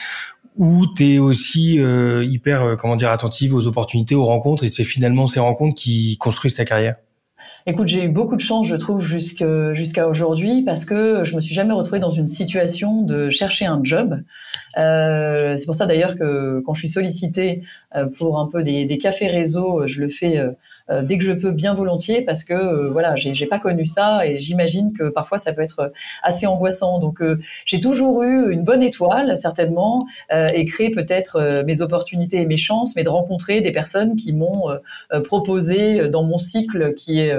ou 0.58 0.86
tu 0.96 1.14
es 1.14 1.20
aussi 1.20 1.80
euh, 1.80 2.24
hyper 2.26 2.64
euh, 2.64 2.76
comment 2.76 2.96
dire 2.96 3.12
attentive 3.12 3.56
aux 3.56 3.66
opportunités, 3.66 4.14
aux 4.14 4.26
rencontres 4.26 4.64
et 4.64 4.72
c'est 4.72 4.84
finalement 4.84 5.26
ces 5.26 5.40
rencontres 5.40 5.76
qui 5.76 6.18
construisent 6.18 6.56
ta 6.56 6.66
carrière? 6.66 6.96
Écoute, 7.66 7.88
j'ai 7.88 8.04
eu 8.04 8.10
beaucoup 8.10 8.36
de 8.36 8.42
chance, 8.42 8.68
je 8.68 8.76
trouve, 8.76 9.02
jusqu'à 9.02 10.08
aujourd'hui, 10.08 10.64
parce 10.64 10.84
que 10.84 11.24
je 11.24 11.36
me 11.36 11.42
suis 11.42 11.56
jamais 11.56 11.74
retrouvée 11.74 12.00
dans 12.00 12.12
une 12.12 12.28
situation 12.28 13.04
de 13.04 13.30
chercher 13.30 13.66
un 13.66 13.80
job. 13.84 14.22
Euh, 14.78 15.58
c'est 15.58 15.66
pour 15.66 15.76
ça 15.76 15.86
d'ailleurs 15.86 16.16
que 16.16 16.62
quand 16.62 16.74
je 16.74 16.80
suis 16.80 16.90
sollicitée 16.90 17.64
euh, 17.96 18.06
pour 18.06 18.40
un 18.40 18.48
peu 18.48 18.64
des, 18.64 18.86
des 18.86 18.98
cafés 18.98 19.28
réseau, 19.28 19.88
je 19.88 20.02
le 20.02 20.10
fais 20.10 20.38
euh, 20.38 21.02
dès 21.02 21.18
que 21.18 21.24
je 21.24 21.32
peux, 21.32 21.52
bien 21.52 21.74
volontiers, 21.74 22.22
parce 22.24 22.44
que 22.44 22.90
voilà, 22.90 23.16
j'ai 23.16 23.46
pas 23.46 23.60
connu 23.60 23.86
ça 23.86 24.26
et 24.26 24.40
j'imagine 24.40 24.94
que 24.94 25.10
parfois 25.10 25.38
ça 25.38 25.54
peut 25.54 25.62
être 25.62 25.92
assez 26.24 26.46
angoissant. 26.46 27.00
Donc 27.00 27.22
j'ai 27.66 27.80
toujours 27.80 28.24
eu 28.24 28.52
une 28.52 28.64
bonne 28.64 28.84
étoile, 28.84 29.38
certainement, 29.38 30.06
et 30.32 30.66
créé 30.66 30.90
peut-être 30.90 31.64
mes 31.66 31.82
opportunités 31.82 32.42
et 32.42 32.46
mes 32.46 32.58
chances, 32.58 32.96
mais 32.96 33.04
de 33.04 33.10
rencontrer 33.10 33.62
des 33.62 33.72
personnes 33.72 34.16
qui 34.16 34.34
m'ont 34.34 34.68
proposé 35.24 36.10
dans 36.10 36.24
mon 36.24 36.38
cycle 36.38 36.94
qui 36.96 37.20
est 37.20 37.34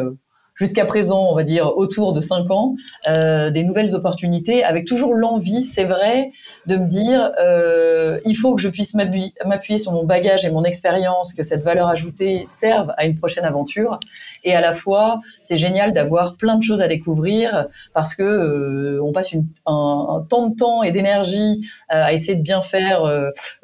jusqu'à 0.54 0.84
présent, 0.84 1.26
on 1.30 1.34
va 1.34 1.44
dire 1.44 1.76
autour 1.76 2.12
de 2.12 2.20
cinq 2.20 2.50
ans, 2.50 2.74
euh, 3.08 3.50
des 3.50 3.64
nouvelles 3.64 3.94
opportunités, 3.94 4.64
avec 4.64 4.86
toujours 4.86 5.14
l'envie, 5.14 5.62
c'est 5.62 5.84
vrai, 5.84 6.32
de 6.66 6.76
me 6.76 6.86
dire, 6.86 7.32
euh, 7.40 8.20
il 8.24 8.34
faut 8.34 8.54
que 8.54 8.60
je 8.62 8.68
puisse 8.68 8.94
m'appuyer 8.94 9.78
sur 9.78 9.92
mon 9.92 10.04
bagage 10.04 10.44
et 10.44 10.50
mon 10.50 10.64
expérience, 10.64 11.34
que 11.34 11.42
cette 11.42 11.62
valeur 11.62 11.88
ajoutée 11.88 12.44
serve 12.46 12.92
à 12.96 13.04
une 13.04 13.14
prochaine 13.14 13.44
aventure. 13.44 13.98
Et 14.44 14.54
à 14.54 14.60
la 14.60 14.72
fois, 14.72 15.20
c'est 15.42 15.56
génial 15.56 15.92
d'avoir 15.92 16.36
plein 16.36 16.56
de 16.56 16.62
choses 16.62 16.82
à 16.82 16.88
découvrir 16.88 17.66
parce 17.92 18.14
que 18.14 18.22
euh, 18.22 19.02
on 19.02 19.12
passe 19.12 19.32
une, 19.32 19.46
un, 19.66 20.06
un, 20.10 20.20
temps 20.22 20.48
de 20.48 20.54
temps 20.54 20.82
et 20.82 20.92
d'énergie 20.92 21.66
euh, 21.92 22.04
à 22.04 22.12
essayer 22.12 22.36
de 22.36 22.42
bien 22.42 22.62
faire 22.62 23.04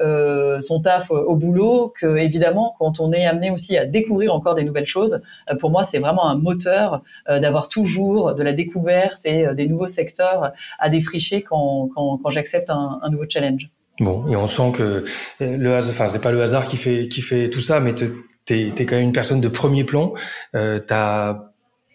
euh, 0.00 0.60
son 0.60 0.80
taf 0.80 1.10
au 1.10 1.36
boulot, 1.36 1.92
que 1.98 2.16
évidemment, 2.16 2.74
quand 2.78 3.00
on 3.00 3.12
est 3.12 3.26
amené 3.26 3.50
aussi 3.50 3.76
à 3.76 3.84
découvrir 3.84 4.34
encore 4.34 4.54
des 4.54 4.64
nouvelles 4.64 4.86
choses, 4.86 5.20
pour 5.58 5.70
moi, 5.70 5.84
c'est 5.84 5.98
vraiment 5.98 6.26
un 6.26 6.36
moteur 6.36 6.79
euh, 7.28 7.38
d'avoir 7.38 7.68
toujours 7.68 8.34
de 8.34 8.42
la 8.42 8.52
découverte 8.52 9.24
et 9.26 9.46
euh, 9.46 9.54
des 9.54 9.68
nouveaux 9.68 9.88
secteurs 9.88 10.52
à 10.78 10.88
défricher 10.88 11.42
quand, 11.42 11.88
quand, 11.94 12.30
j'accepte 12.30 12.70
un, 12.70 13.00
nouveau 13.10 13.24
challenge. 13.28 13.70
Bon, 14.00 14.26
et 14.28 14.36
on 14.36 14.46
sent 14.46 14.72
que 14.74 15.04
euh, 15.42 15.56
le 15.56 15.74
hasard, 15.74 15.92
enfin 15.92 16.08
c'est 16.08 16.22
pas 16.22 16.32
le 16.32 16.42
hasard 16.42 16.66
qui 16.66 16.78
fait 16.78 17.06
qui 17.08 17.20
fait 17.20 17.50
tout 17.50 17.60
ça, 17.60 17.80
mais 17.80 17.94
t'es 17.94 18.10
es 18.48 18.86
quand 18.86 18.96
même 18.96 19.04
une 19.04 19.12
personne 19.12 19.40
de 19.40 19.48
premier 19.48 19.84
plan. 19.84 20.14
Euh, 20.56 20.80
T'as 20.84 21.50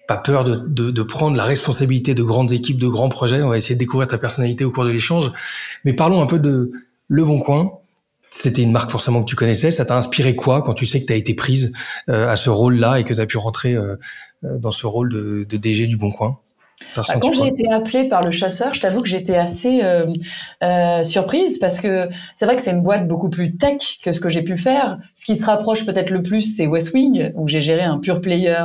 pas 0.08 0.18
peur 0.18 0.44
de, 0.44 0.92
de, 0.92 1.02
prendre 1.02 1.36
la 1.36 1.44
responsabilité 1.44 2.14
de 2.14 2.22
grandes 2.22 2.52
équipes, 2.52 2.78
de 2.78 2.88
grands 2.88 3.10
projets. 3.10 3.42
On 3.42 3.50
va 3.50 3.58
essayer 3.58 3.74
de 3.74 3.80
découvrir 3.80 4.08
ta 4.08 4.20
personnalité 4.20 4.64
au 4.64 4.70
cours 4.70 4.86
de 4.86 4.92
l'échange. 4.92 5.32
Mais 5.84 5.94
parlons 5.94 6.22
un 6.22 6.28
peu 6.28 6.38
de 6.38 6.70
Le 7.08 7.26
Bon 7.26 7.40
Coin. 7.40 7.80
C'était 8.30 8.62
une 8.62 8.72
marque 8.72 8.92
forcément 8.92 9.24
que 9.24 9.28
tu 9.28 9.36
connaissais. 9.36 9.72
Ça 9.72 9.84
t'a 9.84 9.98
inspiré 9.98 10.36
quoi 10.36 10.62
quand 10.62 10.76
tu 10.76 10.86
sais 10.86 11.02
que 11.02 11.08
tu 11.08 11.14
as 11.14 11.16
été 11.16 11.34
prise 11.34 11.74
à 12.08 12.36
ce 12.36 12.52
rôle-là 12.52 13.00
et 13.00 13.04
que 13.04 13.16
tu 13.16 13.20
as 13.20 13.26
pu 13.26 13.38
rentrer 13.38 13.76
dans 14.44 14.72
ce 14.72 14.86
rôle 14.86 15.10
de, 15.10 15.46
de 15.50 15.58
DG 15.58 15.88
du 15.88 15.98
Bon 15.98 16.12
Coin 16.12 16.40
bah, 16.96 17.04
quand 17.22 17.32
j'ai 17.32 17.48
été 17.48 17.72
appelée 17.72 18.10
par 18.10 18.22
le 18.22 18.32
chasseur, 18.32 18.74
je 18.74 18.82
t'avoue 18.82 19.02
que 19.02 19.08
j'étais 19.08 19.38
assez 19.38 19.82
euh, 19.82 20.08
euh, 20.62 21.04
surprise 21.06 21.58
parce 21.58 21.80
que 21.80 22.10
c'est 22.36 22.46
vrai 22.46 22.58
que 22.58 22.62
c'est 22.62 22.72
une 22.72 22.82
boîte 22.82 23.08
beaucoup 23.08 23.30
plus 23.30 23.56
tech 23.56 24.00
que 24.04 24.12
ce 24.12 24.20
que 24.20 24.28
j'ai 24.28 24.42
pu 24.42 24.58
faire. 24.58 24.98
Ce 25.14 25.24
qui 25.24 25.38
se 25.38 25.46
rapproche 25.46 25.86
peut-être 25.86 26.10
le 26.10 26.22
plus, 26.22 26.42
c'est 26.42 26.68
West 26.68 26.94
Wing, 26.94 27.32
où 27.36 27.48
j'ai 27.48 27.62
géré 27.62 27.84
un 27.84 28.00
pur 28.00 28.20
player 28.20 28.64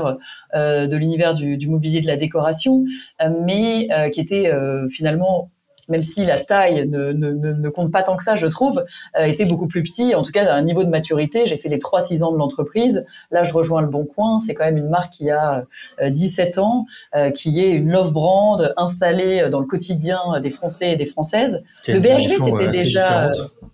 euh, 0.55 0.89
de 0.89 0.97
l'univers 0.97 1.35
du, 1.35 1.57
du, 1.57 1.69
mobilier 1.69 2.01
de 2.01 2.09
la 2.09 2.17
décoration, 2.17 2.85
euh, 3.23 3.31
mais 3.47 3.89
euh, 3.93 4.09
qui 4.11 4.21
était 4.21 4.51
finalement 4.91 5.51
même 5.91 6.03
si 6.03 6.25
la 6.25 6.39
taille 6.39 6.89
ne, 6.89 7.13
ne, 7.13 7.33
ne, 7.33 7.69
compte 7.69 7.93
pas 7.93 8.03
tant 8.03 8.17
que 8.17 8.23
ça, 8.23 8.37
je 8.37 8.47
trouve, 8.47 8.85
euh, 9.19 9.25
était 9.25 9.45
beaucoup 9.45 9.67
plus 9.67 9.83
petit. 9.83 10.15
En 10.15 10.23
tout 10.23 10.33
cas, 10.33 10.51
à 10.51 10.57
un 10.57 10.63
niveau 10.63 10.85
de 10.85 10.89
maturité, 10.89 11.47
j'ai 11.47 11.57
fait 11.57 11.69
les 11.69 11.79
3-6 11.79 12.23
ans 12.23 12.33
de 12.33 12.39
l'entreprise. 12.39 13.05
Là, 13.31 13.45
je 13.45 13.53
rejoins 13.53 13.83
Le 13.83 13.89
Bon 13.89 14.05
Coin. 14.05 14.41
C'est 14.41 14.55
quand 14.55 14.65
même 14.65 14.79
une 14.79 14.89
marque 14.89 15.13
qui 15.13 15.31
a 15.31 15.65
17 16.03 16.57
euh, 16.57 16.61
ans, 16.63 16.87
euh, 17.15 17.31
qui 17.31 17.63
est 17.63 17.71
une 17.71 17.91
love 17.91 18.13
brand 18.13 18.73
installée 18.77 19.49
dans 19.51 19.61
le 19.61 19.67
quotidien 19.67 20.21
des 20.41 20.51
Français 20.51 20.93
et 20.93 20.97
des 20.97 21.07
Françaises. 21.07 21.63
Le 21.87 21.99
BHV, 21.99 22.39
c'était 22.39 22.69
déjà... 22.69 23.31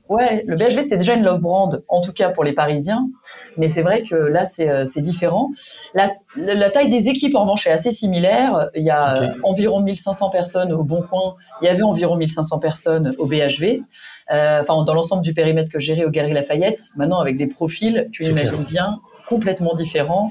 Ouais, 0.08 0.44
le 0.46 0.56
BHV, 0.56 0.82
c'était 0.82 0.98
déjà 0.98 1.14
une 1.14 1.24
love 1.24 1.40
brand, 1.40 1.82
en 1.88 2.00
tout 2.00 2.12
cas 2.12 2.30
pour 2.30 2.44
les 2.44 2.52
Parisiens. 2.52 3.08
Mais 3.56 3.68
c'est 3.68 3.82
vrai 3.82 4.02
que 4.02 4.14
là, 4.14 4.44
c'est 4.44 4.68
euh, 4.68 4.84
différent. 4.96 5.50
La, 5.94 6.12
la, 6.36 6.70
taille 6.70 6.88
des 6.88 7.08
équipes, 7.08 7.34
en 7.34 7.42
revanche, 7.42 7.66
est 7.66 7.72
assez 7.72 7.90
similaire. 7.90 8.70
Il 8.74 8.84
y 8.84 8.90
a 8.90 9.34
environ 9.42 9.80
1500 9.80 10.30
personnes 10.30 10.72
au 10.72 10.84
Bon 10.84 11.02
Coin. 11.02 11.34
Il 11.60 11.66
y 11.66 11.68
avait 11.68 11.82
environ 11.82 12.16
1500 12.16 12.58
personnes 12.58 13.14
au 13.18 13.26
BHV. 13.26 13.82
Euh, 14.30 14.60
enfin, 14.60 14.82
dans 14.84 14.94
l'ensemble 14.94 15.22
du 15.22 15.34
périmètre 15.34 15.70
que 15.72 15.80
j'ai 15.80 16.04
au 16.04 16.10
Galerie 16.10 16.34
Lafayette. 16.34 16.80
Maintenant, 16.96 17.20
avec 17.20 17.36
des 17.36 17.46
profils, 17.46 18.08
tu 18.12 18.22
l'imagines 18.22 18.64
bien, 18.64 19.00
complètement 19.28 19.74
différents. 19.74 20.30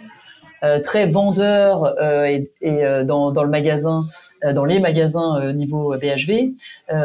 Euh, 0.65 0.79
très 0.79 1.05
vendeurs 1.05 1.93
euh, 2.01 2.25
et, 2.25 2.51
et 2.61 2.85
euh, 2.85 3.03
dans, 3.03 3.31
dans, 3.31 3.43
le 3.43 3.49
magasin, 3.49 4.07
euh, 4.43 4.53
dans 4.53 4.65
les 4.65 4.79
magasins 4.79 5.53
niveau 5.53 5.95
BHV. 5.95 6.53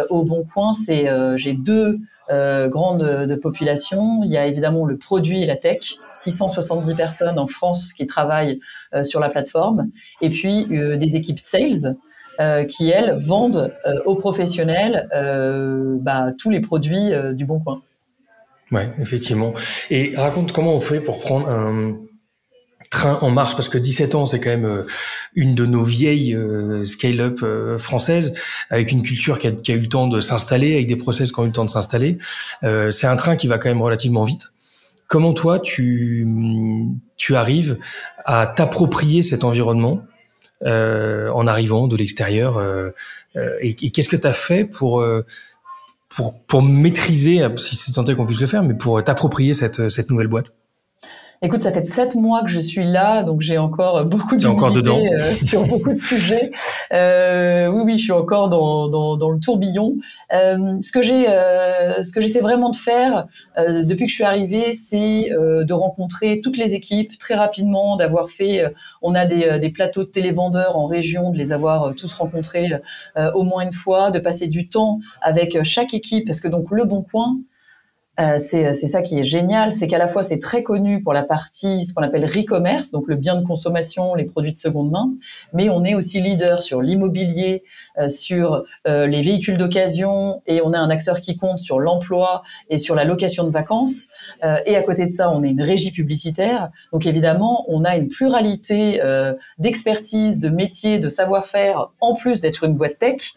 au 0.09 0.25
Bon 0.25 0.45
Coin, 0.45 0.73
c'est 0.73 1.09
j'ai 1.37 1.53
deux 1.53 1.99
euh, 2.31 2.69
grande 2.69 3.03
de 3.03 3.35
population. 3.35 4.23
Il 4.25 4.31
y 4.31 4.37
a 4.37 4.47
évidemment 4.47 4.85
le 4.85 4.97
produit 4.97 5.43
et 5.43 5.47
la 5.47 5.57
tech, 5.57 5.97
670 6.13 6.95
personnes 6.95 7.39
en 7.39 7.47
France 7.47 7.93
qui 7.93 8.07
travaillent 8.07 8.61
euh, 8.95 9.05
sur 9.05 9.21
la 9.21 9.29
plateforme, 9.29 9.91
et 10.21 10.31
puis 10.31 10.67
euh, 10.71 10.97
des 10.97 11.17
équipes 11.17 11.39
sales 11.39 11.97
qui 12.69 12.89
elles 12.89 13.19
vendent 13.21 13.75
aux 14.07 14.15
professionnels 14.15 15.11
bah, 16.01 16.29
tous 16.39 16.49
les 16.49 16.61
produits 16.61 17.11
du 17.35 17.45
Bon 17.45 17.61
Coin. 17.61 17.83
Ouais, 18.73 18.89
effectivement. 18.99 19.53
Et 19.91 20.15
raconte 20.17 20.53
comment 20.53 20.75
on 20.75 20.81
fait 20.81 21.01
pour 21.01 21.21
prendre 21.21 21.51
un 21.51 21.99
train 22.91 23.19
en 23.23 23.31
marche 23.31 23.55
parce 23.55 23.69
que 23.69 23.79
17 23.79 24.17
ans 24.17 24.27
c'est 24.27 24.41
quand 24.41 24.51
même 24.51 24.65
euh, 24.65 24.83
une 25.35 25.55
de 25.55 25.65
nos 25.65 25.83
vieilles 25.83 26.35
euh, 26.35 26.85
scale-up 26.85 27.41
euh, 27.43 27.79
françaises 27.79 28.35
avec 28.69 28.91
une 28.91 29.05
culture 29.05 29.39
qui 29.39 29.47
a, 29.47 29.51
eu 29.51 29.79
le 29.79 29.89
temps 29.89 30.09
de 30.09 30.21
s'installer 30.21 30.75
avec 30.75 30.89
des 30.89 30.97
process 30.97 31.31
qui 31.31 31.39
ont 31.39 31.45
eu 31.45 31.47
le 31.47 31.53
temps 31.53 31.65
de 31.65 31.71
s'installer. 31.71 32.19
C'est 32.63 33.07
un 33.07 33.17
train 33.17 33.37
qui 33.37 33.47
va 33.47 33.59
quand 33.59 33.69
même 33.69 33.83
relativement 33.83 34.25
vite. 34.25 34.53
Comment 35.07 35.33
toi 35.33 35.59
tu 35.61 36.27
tu 37.17 37.37
arrives 37.37 37.79
à 38.25 38.47
t'approprier 38.47 39.23
cet 39.23 39.45
environnement 39.45 40.03
en 40.65 41.47
arrivant 41.47 41.89
de 41.89 41.97
l'extérieur 41.97 42.61
et, 43.61 43.77
et 43.83 43.91
qu'est-ce 43.91 44.09
que 44.09 44.17
tu 44.17 44.27
as 44.27 44.33
fait 44.33 44.65
pour 44.65 45.05
pour 46.09 46.41
pour 46.43 46.63
maîtriser 46.63 47.47
si 47.57 47.77
c'est 47.77 47.93
tenté 47.93 48.15
qu'on 48.15 48.27
puisse 48.27 48.41
le 48.41 48.47
faire 48.47 48.63
mais 48.63 48.75
pour 48.75 49.03
t'approprier 49.03 49.55
cette 49.55 49.89
cette 49.89 50.11
nouvelle 50.11 50.29
boîte? 50.29 50.53
Écoute, 51.43 51.63
ça 51.63 51.73
fait 51.73 51.87
sept 51.87 52.17
mois 52.17 52.43
que 52.43 52.51
je 52.51 52.61
suis 52.61 52.85
là, 52.85 53.23
donc 53.23 53.41
j'ai 53.41 53.57
encore 53.57 54.05
beaucoup 54.05 54.37
d'humilité 54.37 54.91
euh, 54.91 55.35
sur 55.35 55.65
beaucoup 55.65 55.89
de 55.89 55.97
sujets. 55.97 56.51
Euh, 56.93 57.69
oui, 57.69 57.83
oui, 57.83 57.99
je 57.99 58.03
suis 58.03 58.13
encore 58.13 58.51
dans, 58.51 58.89
dans, 58.89 59.17
dans 59.17 59.31
le 59.31 59.41
tourbillon. 59.41 59.97
Euh, 60.35 60.77
ce 60.83 60.93
que 60.93 61.01
j'ai, 61.01 61.31
euh, 61.31 62.05
ce 62.05 62.13
que 62.13 62.21
j'essaie 62.21 62.43
vraiment 62.43 62.69
de 62.69 62.77
faire 62.77 63.27
euh, 63.59 63.85
depuis 63.85 64.05
que 64.05 64.11
je 64.11 64.17
suis 64.17 64.25
arrivée, 64.25 64.75
c'est 64.75 65.31
de 65.31 65.73
rencontrer 65.73 66.43
toutes 66.43 66.59
les 66.59 66.75
équipes 66.75 67.17
très 67.17 67.37
rapidement, 67.37 67.97
d'avoir 67.97 68.29
fait. 68.29 68.63
on 69.01 69.15
a 69.15 69.25
des, 69.25 69.59
des 69.59 69.71
plateaux 69.71 70.05
de 70.05 70.11
télévendeurs 70.11 70.77
en 70.77 70.85
région, 70.85 71.31
de 71.31 71.39
les 71.39 71.53
avoir 71.53 71.95
tous 71.95 72.13
rencontrés 72.13 72.69
au 73.35 73.45
moins 73.45 73.63
une 73.63 73.73
fois, 73.73 74.11
de 74.11 74.19
passer 74.19 74.47
du 74.47 74.69
temps 74.69 75.01
avec 75.23 75.63
chaque 75.63 75.95
équipe, 75.95 76.27
parce 76.27 76.41
que 76.41 76.49
donc 76.49 76.71
le 76.71 76.85
Bon 76.85 77.01
Coin, 77.01 77.39
euh, 78.21 78.39
c'est 78.39 78.75
ça 78.75 79.03
qui 79.03 79.19
est 79.19 79.25
génial, 79.25 79.73
c'est 79.73 79.87
qu'à 79.89 79.99
la 79.99 80.07
fois 80.07 80.23
c'est 80.23 80.39
très 80.39 80.63
connu 80.63 81.03
pour 81.03 81.13
la 81.13 81.23
partie 81.23 81.85
ce 81.85 81.95
qu'on 81.95 82.03
appelle 82.03 82.27
re-commerce, 82.27 82.91
donc 82.91 83.09
le 83.09 83.17
bien 83.17 83.41
de 83.41 83.47
consommation, 83.47 84.15
les 84.15 84.25
produits 84.25 84.53
de 84.53 84.59
seconde 84.59 84.91
main, 84.91 85.11
mais 85.55 85.71
on 85.71 85.85
est 85.85 85.95
aussi 85.95 86.21
leader 86.21 86.63
sur 86.63 86.83
l'immobilier, 86.83 87.65
euh, 87.90 87.90
sur 88.09 88.65
euh, 88.87 89.07
les 89.07 89.23
véhicules 89.23 89.57
d'occasion, 89.57 90.43
et 90.47 90.61
on 90.63 90.73
est 90.73 90.77
un 90.77 90.91
acteur 90.91 91.21
qui 91.21 91.37
compte 91.37 91.59
sur 91.59 91.81
l'emploi 91.81 92.43
et 92.69 92.79
sur 92.79 92.95
la 92.95 93.05
location 93.05 93.45
de 93.45 93.51
vacances. 93.51 94.09
et 94.67 94.77
à 94.77 94.83
côté 94.83 95.07
de 95.07 95.13
ça, 95.13 95.31
on 95.31 95.43
est 95.43 95.51
une 95.51 95.63
régie 95.63 95.91
publicitaire, 95.91 96.71
donc 96.93 97.07
évidemment 97.07 97.65
on 97.69 97.85
a 97.85 97.97
une 97.97 98.09
pluralité 98.09 99.01
d'expertise, 99.59 100.41
de 100.41 100.49
métiers, 100.49 100.99
de 100.99 101.09
savoir-faire, 101.09 101.91
en 102.01 102.15
plus 102.15 102.41
d'être 102.41 102.65
une 102.65 102.75
boîte 102.75 102.99
tech 102.99 103.35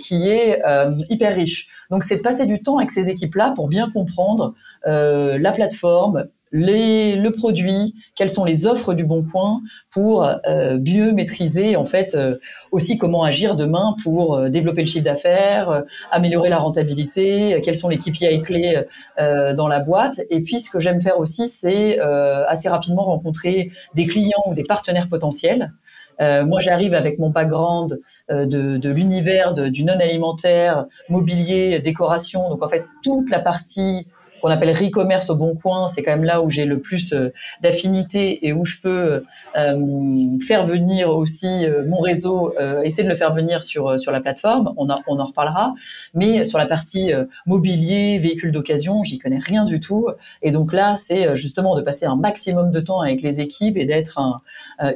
qui 0.00 0.28
est 0.28 0.62
hyper 1.08 1.34
riche. 1.34 1.68
Donc 1.90 2.04
c'est 2.04 2.16
de 2.16 2.22
passer 2.22 2.46
du 2.46 2.62
temps 2.62 2.78
avec 2.78 2.90
ces 2.90 3.10
équipes-là 3.10 3.52
pour 3.54 3.68
bien 3.68 3.90
comprendre 3.90 4.54
euh, 4.86 5.38
la 5.38 5.52
plateforme, 5.52 6.28
les, 6.52 7.14
le 7.14 7.30
produit, 7.30 7.94
quelles 8.16 8.30
sont 8.30 8.44
les 8.44 8.66
offres 8.66 8.94
du 8.94 9.04
Bon 9.04 9.24
Coin 9.24 9.60
pour 9.90 10.24
euh, 10.24 10.78
mieux 10.84 11.12
maîtriser 11.12 11.76
en 11.76 11.84
fait 11.84 12.14
euh, 12.14 12.38
aussi 12.72 12.98
comment 12.98 13.22
agir 13.22 13.56
demain 13.56 13.94
pour 14.02 14.36
euh, 14.36 14.48
développer 14.48 14.80
le 14.82 14.86
chiffre 14.86 15.04
d'affaires, 15.04 15.84
améliorer 16.10 16.48
la 16.48 16.58
rentabilité, 16.58 17.60
quels 17.62 17.76
sont 17.76 17.88
les 17.88 17.98
KPI 17.98 18.42
clés 18.42 18.82
dans 19.18 19.68
la 19.68 19.80
boîte. 19.80 20.20
Et 20.30 20.40
puis 20.40 20.60
ce 20.60 20.70
que 20.70 20.80
j'aime 20.80 21.00
faire 21.00 21.18
aussi, 21.18 21.48
c'est 21.48 21.98
assez 22.00 22.68
rapidement 22.68 23.04
rencontrer 23.04 23.70
des 23.94 24.06
clients 24.06 24.42
ou 24.46 24.54
des 24.54 24.64
partenaires 24.64 25.08
potentiels. 25.08 25.72
moi, 26.18 26.60
j'arrive 26.60 26.94
avec 26.94 27.18
mon 27.18 27.30
background 27.30 28.00
de, 28.30 28.76
de 28.76 28.90
l'univers 28.90 29.52
du 29.54 29.84
non 29.84 29.98
alimentaire, 30.00 30.86
mobilier, 31.08 31.80
décoration. 31.80 32.48
Donc 32.48 32.62
en 32.62 32.68
fait, 32.68 32.84
toute 33.02 33.30
la 33.30 33.40
partie 33.40 34.06
qu'on 34.40 34.48
appelle 34.48 34.70
e-commerce 34.70 35.30
au 35.30 35.36
bon 35.36 35.54
coin, 35.54 35.88
c'est 35.88 36.02
quand 36.02 36.12
même 36.12 36.24
là 36.24 36.42
où 36.42 36.50
j'ai 36.50 36.64
le 36.64 36.80
plus 36.80 37.12
euh, 37.12 37.32
d'affinité 37.62 38.46
et 38.46 38.52
où 38.52 38.64
je 38.64 38.80
peux 38.80 39.22
euh, 39.56 40.38
faire 40.46 40.66
venir 40.66 41.10
aussi 41.10 41.66
euh, 41.66 41.84
mon 41.86 42.00
réseau, 42.00 42.54
essayer 42.84 43.04
de 43.04 43.08
le 43.08 43.14
faire 43.14 43.32
venir 43.32 43.62
sur 43.62 43.98
sur 43.98 44.12
la 44.12 44.20
plateforme. 44.20 44.72
On, 44.76 44.88
on 45.06 45.18
en 45.18 45.24
reparlera. 45.24 45.74
Mais 46.14 46.44
sur 46.44 46.58
la 46.58 46.66
partie 46.66 47.12
mobilier, 47.46 48.18
véhicule 48.18 48.52
d'occasion, 48.52 49.02
j'y 49.02 49.18
connais 49.18 49.38
rien 49.38 49.64
du 49.64 49.80
tout. 49.80 50.08
Et 50.42 50.50
donc 50.50 50.72
là, 50.72 50.96
c'est 50.96 51.36
justement 51.36 51.76
de 51.76 51.82
passer 51.82 52.06
un 52.06 52.16
maximum 52.16 52.70
de 52.70 52.80
temps 52.80 53.00
avec 53.00 53.22
les 53.22 53.40
équipes 53.40 53.76
et 53.76 53.86
d'être 53.86 54.18
un, 54.18 54.40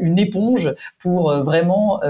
une 0.01 0.19
éponge 0.19 0.75
pour 0.99 1.33
vraiment 1.33 2.01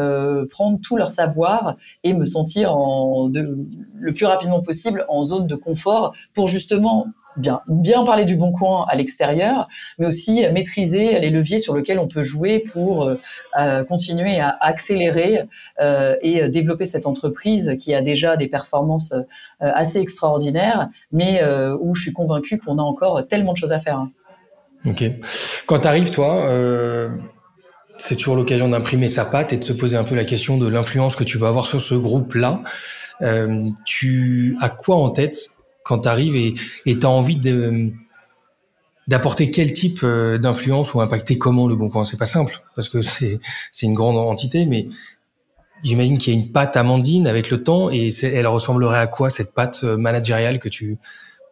prendre 0.50 0.79
tout 0.83 0.97
leur 0.97 1.11
savoir 1.11 1.76
et 2.03 2.14
me 2.14 2.25
sentir 2.25 2.75
en, 2.76 3.29
de, 3.29 3.59
le 3.99 4.12
plus 4.12 4.26
rapidement 4.26 4.61
possible 4.61 5.05
en 5.09 5.25
zone 5.25 5.47
de 5.47 5.55
confort 5.55 6.14
pour 6.35 6.49
justement 6.49 7.07
bien, 7.37 7.61
bien 7.69 8.05
parler 8.05 8.25
du 8.25 8.37
bon 8.37 8.53
coin 8.53 8.87
à 8.88 8.97
l'extérieur, 8.97 9.69
mais 9.99 10.07
aussi 10.07 10.47
maîtriser 10.53 11.19
les 11.21 11.31
leviers 11.31 11.59
sur 11.59 11.76
lesquels 11.76 11.99
on 11.99 12.09
peut 12.09 12.23
jouer 12.23 12.61
pour 12.61 13.05
euh, 13.05 13.21
euh, 13.59 13.85
continuer 13.85 14.41
à 14.41 14.57
accélérer 14.61 15.43
euh, 15.81 16.17
et 16.23 16.49
développer 16.49 16.85
cette 16.85 17.07
entreprise 17.07 17.76
qui 17.81 17.95
a 17.95 18.03
déjà 18.03 18.37
des 18.37 18.49
performances 18.49 19.14
assez 19.61 19.99
extraordinaires, 19.99 20.88
mais 21.12 21.43
où 21.81 21.95
je 21.95 22.03
suis 22.03 22.12
convaincu 22.12 22.59
qu'on 22.59 22.79
a 22.79 22.83
encore 22.83 23.26
tellement 23.26 23.53
de 23.53 23.57
choses 23.57 23.73
à 23.73 23.81
faire. 23.81 24.07
Ok. 24.85 25.05
Quand 25.67 25.81
tu 25.81 25.88
arrives, 25.88 26.11
toi, 26.11 26.49
c'est 27.97 28.17
toujours 28.17 28.37
l'occasion 28.37 28.69
d'imprimer 28.69 29.09
sa 29.09 29.25
patte 29.25 29.53
et 29.53 29.57
de 29.57 29.64
se 29.64 29.73
poser 29.73 29.97
un 29.97 30.05
peu 30.05 30.14
la 30.14 30.25
question 30.25 30.59
de 30.59 30.69
l'influence 30.69 31.17
que 31.17 31.25
tu 31.25 31.38
vas 31.38 31.49
avoir 31.49 31.67
sur 31.67 31.81
ce 31.81 31.95
groupe-là. 31.95 32.62
tu 33.85 34.57
as 34.61 34.69
quoi 34.69 34.97
en 34.97 35.11
tête 35.11 35.53
quand 35.85 36.00
tu 36.00 36.09
arrives 36.09 36.37
et 36.37 36.55
tu 36.99 37.07
as 37.07 37.11
envie 37.11 37.38
d'apporter 39.07 39.50
quel 39.50 39.73
type 39.73 40.00
euh, 40.03 40.38
d'influence 40.38 40.95
ou 40.95 41.00
impacter 41.00 41.38
comment 41.38 41.69
le 41.69 41.76
Bon 41.76 41.88
Coin? 41.88 42.05
C'est 42.05 42.17
pas 42.17 42.25
simple 42.25 42.62
parce 42.75 42.88
que 42.88 43.00
c'est 43.00 43.38
c'est 43.71 43.87
une 43.87 43.95
grande 43.95 44.17
entité, 44.17 44.67
mais 44.67 44.88
j'imagine 45.83 46.19
qu'il 46.19 46.35
y 46.35 46.37
a 46.37 46.41
une 46.41 46.50
patte 46.50 46.76
Amandine 46.76 47.26
avec 47.26 47.50
le 47.50 47.62
temps 47.62 47.91
et 47.91 48.09
elle 48.23 48.47
ressemblerait 48.47 48.99
à 48.99 49.07
quoi 49.07 49.31
cette 49.31 49.55
patte 49.55 49.85
euh, 49.85 49.97
managériale 49.97 50.59
que 50.59 50.69
tu 50.69 50.99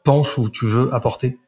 penses 0.02 0.38
ou 0.38 0.48
tu 0.48 0.66
veux 0.66 0.92
apporter? 0.92 1.38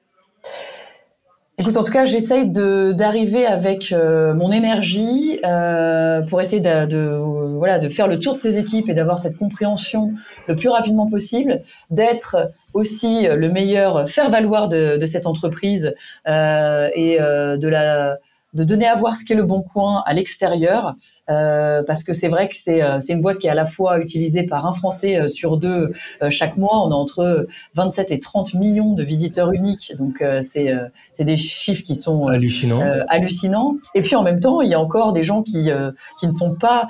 Écoute, 1.57 1.77
en 1.77 1.85
tout 1.85 1.93
cas, 1.93 2.05
j'essaye 2.05 2.49
de 2.49 2.93
d'arriver 2.93 3.47
avec 3.47 3.93
euh, 3.93 4.35
mon 4.35 4.51
énergie 4.51 5.39
euh, 5.45 6.21
pour 6.23 6.41
essayer 6.41 6.61
de, 6.61 6.87
de, 6.87 7.17
voilà 7.59 7.79
de 7.79 7.89
faire 7.89 8.09
le 8.09 8.19
tour 8.19 8.35
de 8.35 8.39
ces 8.41 8.59
équipes 8.59 8.89
et 8.89 8.95
d'avoir 8.95 9.21
cette 9.21 9.37
compréhension 9.39 10.13
le 10.49 10.57
plus 10.57 10.69
rapidement 10.69 11.09
possible, 11.09 11.63
d'être 11.91 12.51
aussi 12.73 13.29
le 13.29 13.49
meilleur 13.49 14.09
faire 14.09 14.31
valoir 14.31 14.69
de, 14.69 14.97
de 14.97 15.07
cette 15.07 15.27
entreprise 15.27 15.95
euh, 16.27 16.91
et 16.97 17.21
euh, 17.21 17.57
de 17.57 17.69
la 17.69 18.19
de 18.55 18.65
donner 18.65 18.87
à 18.87 18.97
voir 18.97 19.17
ce 19.17 19.25
qu'est 19.25 19.35
le 19.35 19.45
bon 19.45 19.63
coin 19.63 20.03
à 20.07 20.15
l'extérieur 20.15 20.95
euh, 21.31 21.83
parce 21.83 22.05
que 22.05 22.13
c'est 22.13 22.29
vrai 22.29 22.49
que 22.49 22.55
c'est 22.55 22.83
euh, 22.83 23.01
c'est 23.01 23.15
une 23.15 23.23
boîte 23.23 23.39
qui 23.39 23.47
est 23.47 23.51
à 23.51 23.55
la 23.55 23.65
fois 23.65 23.99
utilisée 23.99 24.43
par 24.43 24.67
un 24.67 24.73
Français 24.73 25.21
euh, 25.21 25.29
sur 25.29 25.57
deux 25.57 25.93
chaque 26.29 26.57
mois. 26.57 26.85
On 26.85 26.91
a 26.91 26.95
entre 26.95 27.47
27 27.75 28.13
et 28.13 28.21
30 28.21 28.55
millions 28.55 28.93
de 28.93 29.03
visiteurs 29.03 29.53
uniques, 29.53 29.95
donc 29.99 30.23
c'est 30.43 30.73
c'est 31.13 31.25
des 31.25 31.37
chiffres 31.37 31.83
qui 31.83 31.95
sont 31.95 32.27
hallucinants. 32.27 32.83
hallucinants. 33.09 33.77
Et 33.95 34.03
puis 34.03 34.17
en 34.17 34.23
même 34.23 34.41
temps, 34.41 34.61
il 34.61 34.71
y 34.71 34.75
a 34.75 34.81
encore 34.81 35.13
des 35.13 35.25
gens 35.25 35.43
qui 35.43 35.71
qui 36.19 36.27
ne 36.27 36.33
sont 36.33 36.55
pas 36.55 36.89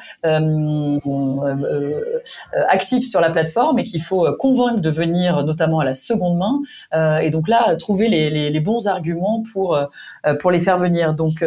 actifs 2.68 3.08
sur 3.08 3.20
la 3.20 3.30
plateforme 3.30 3.78
et 3.78 3.84
qu'il 3.84 4.02
faut 4.02 4.26
convaincre 4.38 4.80
de 4.80 4.90
venir, 4.90 5.44
notamment 5.44 5.80
à 5.80 5.84
la 5.84 5.94
seconde 5.94 6.38
main. 6.38 7.20
et 7.20 7.30
donc 7.30 7.48
là, 7.48 7.76
trouver 7.76 8.08
les, 8.08 8.30
les, 8.30 8.50
les 8.50 8.60
bons 8.60 8.86
arguments 8.86 9.42
pour 9.52 9.78
pour 10.40 10.50
les 10.50 10.60
faire 10.60 10.78
venir. 10.78 11.14
Donc 11.14 11.44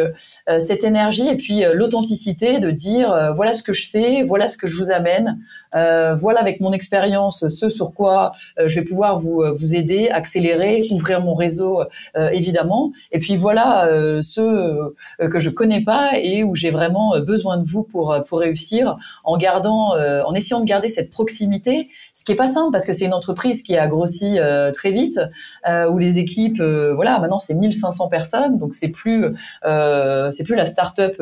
cette 0.58 0.84
énergie 0.84 1.28
et 1.28 1.36
puis 1.36 1.62
l'authenticité 1.74 2.60
de 2.60 2.70
dire 2.78 3.12
euh, 3.12 3.32
voilà 3.32 3.52
ce 3.52 3.62
que 3.62 3.72
je 3.72 3.84
sais, 3.84 4.22
voilà 4.22 4.48
ce 4.48 4.56
que 4.56 4.66
je 4.66 4.76
vous 4.76 4.90
amène, 4.90 5.38
euh, 5.74 6.14
voilà 6.14 6.40
avec 6.40 6.60
mon 6.60 6.72
expérience 6.72 7.46
ce 7.48 7.68
sur 7.68 7.92
quoi 7.92 8.32
euh, 8.58 8.68
je 8.68 8.80
vais 8.80 8.86
pouvoir 8.86 9.18
vous 9.18 9.42
vous 9.60 9.74
aider, 9.74 10.08
accélérer, 10.08 10.86
ouvrir 10.90 11.20
mon 11.20 11.34
réseau 11.34 11.82
évidemment, 12.32 12.92
et 13.12 13.18
puis 13.18 13.36
voilà 13.36 13.88
ceux 14.22 14.94
que 15.18 15.40
je 15.40 15.50
connais 15.50 15.82
pas 15.82 16.12
et 16.16 16.44
où 16.44 16.54
j'ai 16.54 16.70
vraiment 16.70 17.18
besoin 17.20 17.56
de 17.58 17.66
vous 17.66 17.82
pour 17.82 18.16
pour 18.28 18.38
réussir, 18.38 18.96
en 19.24 19.36
gardant, 19.36 19.94
en 19.96 20.34
essayant 20.34 20.60
de 20.60 20.64
garder 20.64 20.88
cette 20.88 21.10
proximité, 21.10 21.88
ce 22.14 22.24
qui 22.24 22.32
est 22.32 22.36
pas 22.36 22.46
simple 22.46 22.70
parce 22.72 22.84
que 22.84 22.92
c'est 22.92 23.04
une 23.04 23.14
entreprise 23.14 23.62
qui 23.62 23.76
a 23.76 23.88
grossi 23.88 24.38
très 24.72 24.92
vite, 24.92 25.20
où 25.66 25.98
les 25.98 26.18
équipes, 26.18 26.62
voilà, 26.62 27.18
maintenant 27.18 27.40
c'est 27.40 27.54
1500 27.54 28.08
personnes, 28.08 28.58
donc 28.58 28.74
c'est 28.74 28.88
plus 28.88 29.34
c'est 29.64 30.44
plus 30.44 30.54
la 30.54 30.66
start-up 30.66 31.20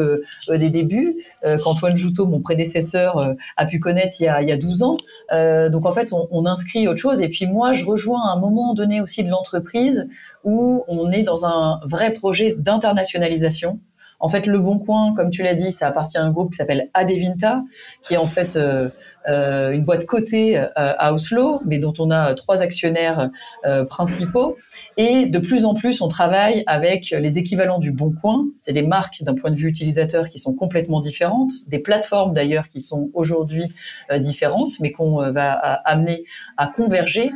des 0.49 0.71
débuts, 0.71 1.17
qu'Antoine 1.57 1.97
Joutot, 1.97 2.27
mon 2.27 2.41
prédécesseur, 2.41 3.19
euh, 3.19 3.35
a 3.57 3.67
pu 3.67 3.79
connaître 3.79 4.17
il 4.21 4.25
y 4.25 4.29
a, 4.29 4.43
il 4.43 4.49
y 4.49 4.53
a 4.53 4.57
12 4.57 4.83
ans. 4.83 4.97
Euh, 5.33 5.69
donc 5.69 5.87
en 5.87 5.93
fait, 5.93 6.13
on, 6.13 6.47
inscrit 6.47 6.87
autre 6.89 7.01
chose. 7.01 7.21
Et 7.21 7.29
puis 7.29 7.47
moi, 7.47 7.73
je 7.73 7.85
rejoins 7.85 8.23
à 8.29 8.33
un 8.33 8.39
moment 8.39 8.75
donné 8.75 9.01
aussi 9.01 9.25
de 9.25 9.31
l'entreprise 9.31 10.09
où 10.45 10.85
on 10.89 11.11
est 11.11 11.23
dans 11.23 11.45
un 11.45 11.81
vrai 11.85 12.13
projet 12.13 12.55
d'internationalisation. 12.57 13.81
En 14.19 14.29
fait, 14.29 14.47
Le 14.47 14.59
Bon 14.59 14.79
Coin, 14.79 15.13
comme 15.15 15.31
tu 15.31 15.43
l'as 15.43 15.55
dit, 15.55 15.73
ça 15.73 15.89
appartient 15.89 16.19
à 16.19 16.23
un 16.23 16.31
groupe 16.31 16.51
qui 16.53 16.57
s'appelle 16.57 16.89
Adevinta, 16.95 17.63
qui 18.03 18.15
est 18.15 18.17
en 18.17 18.27
fait 18.27 18.57
euh, 18.57 18.89
euh, 19.29 19.73
une 19.73 19.85
boîte 19.85 20.07
cotée 20.07 20.57
euh, 20.59 20.67
à 20.77 21.13
Oslo, 21.13 21.61
mais 21.65 21.79
dont 21.79 21.93
on 21.99 22.11
a 22.11 22.35
trois 22.35 22.63
actionnaires 22.63 23.31
euh, 23.65 23.85
principaux. 23.85 24.57
Et 24.97 25.27
de 25.27 25.39
plus 25.39 25.65
en 25.65 25.75
plus, 25.75 26.01
on 26.01 26.09
travaille 26.09 26.63
avec 26.67 27.11
les 27.11 27.39
équivalents 27.39 27.79
du 27.79 27.93
Bon 27.93 28.13
Coin. 28.13 28.47
C'est 28.61 28.73
des 28.73 28.83
marques 28.83 29.23
d'un 29.23 29.35
point 29.35 29.51
de 29.51 29.57
vue 29.57 29.69
utilisateur 29.69 30.29
qui 30.29 30.39
sont 30.39 30.55
complètement 30.55 31.01
différentes, 31.01 31.53
des 31.67 31.79
plateformes 31.79 32.33
d'ailleurs 32.33 32.69
qui 32.69 32.81
sont 32.81 33.11
aujourd'hui 33.15 33.65
différentes, 34.19 34.79
mais 34.81 34.93
qu'on 34.93 35.31
va 35.33 35.53
amener 35.53 36.25
à 36.57 36.67
converger. 36.69 37.31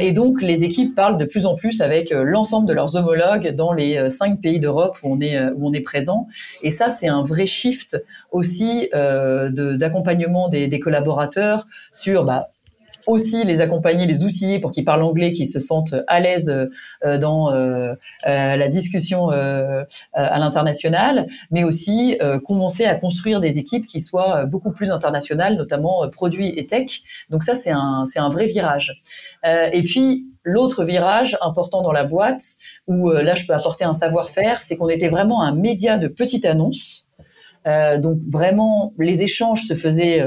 et 0.00 0.12
donc, 0.12 0.42
les 0.42 0.64
équipes 0.64 0.94
parlent 0.94 1.18
de 1.18 1.24
plus 1.24 1.46
en 1.46 1.54
plus 1.54 1.80
avec 1.80 2.10
l'ensemble 2.10 2.66
de 2.66 2.72
leurs 2.72 2.96
homologues 2.96 3.54
dans 3.54 3.72
les 3.72 4.10
cinq 4.10 4.40
pays 4.40 4.58
d'Europe 4.58 4.96
où 5.02 5.12
on 5.12 5.20
est 5.20 5.40
où 5.50 5.68
on 5.68 5.72
est 5.72 5.80
présent. 5.80 6.26
Et 6.62 6.70
ça, 6.70 6.88
c'est 6.88 7.08
un 7.08 7.22
vrai 7.22 7.46
shift 7.46 8.02
aussi 8.32 8.88
d'accompagnement 8.92 10.48
des, 10.48 10.68
des 10.68 10.80
collaborateurs 10.80 11.25
sur 11.92 12.24
bah, 12.24 12.48
aussi 13.06 13.44
les 13.44 13.60
accompagner, 13.60 14.06
les 14.06 14.24
outiller 14.24 14.58
pour 14.58 14.72
qu'ils 14.72 14.84
parlent 14.84 15.02
anglais, 15.02 15.32
qu'ils 15.32 15.48
se 15.48 15.58
sentent 15.58 15.94
à 16.06 16.20
l'aise 16.20 16.50
euh, 17.04 17.18
dans 17.18 17.52
euh, 17.52 17.94
euh, 18.26 18.56
la 18.56 18.68
discussion 18.68 19.30
à 19.30 20.38
l'international, 20.38 21.26
mais 21.50 21.64
aussi 21.64 22.18
commencer 22.44 22.84
à 22.84 22.94
construire 22.94 23.40
des 23.40 23.58
équipes 23.58 23.86
qui 23.86 24.00
soient 24.00 24.44
beaucoup 24.44 24.72
plus 24.72 24.90
internationales, 24.90 25.56
notamment 25.56 26.08
produits 26.08 26.52
et 26.56 26.66
tech. 26.66 27.02
Donc 27.30 27.44
ça, 27.44 27.54
c'est 27.54 27.70
un, 27.70 28.04
c'est 28.04 28.18
un 28.18 28.28
vrai 28.28 28.46
virage. 28.46 29.02
et 29.44 29.82
puis, 29.82 30.26
L'autre 30.48 30.84
virage 30.84 31.36
important 31.40 31.82
dans 31.82 31.90
la 31.90 32.04
boîte, 32.04 32.40
où 32.86 33.10
là 33.10 33.34
je 33.34 33.44
peux 33.46 33.52
apporter 33.52 33.84
un 33.84 33.92
savoir-faire, 33.92 34.62
c'est 34.62 34.76
qu'on 34.76 34.88
était 34.88 35.08
vraiment 35.08 35.42
un 35.42 35.52
média 35.52 35.98
de 35.98 36.06
petite 36.06 36.44
annonce. 36.44 37.04
donc 37.98 38.18
vraiment, 38.30 38.94
les 38.96 39.24
échanges 39.24 39.62
se 39.62 39.74
faisaient 39.74 40.24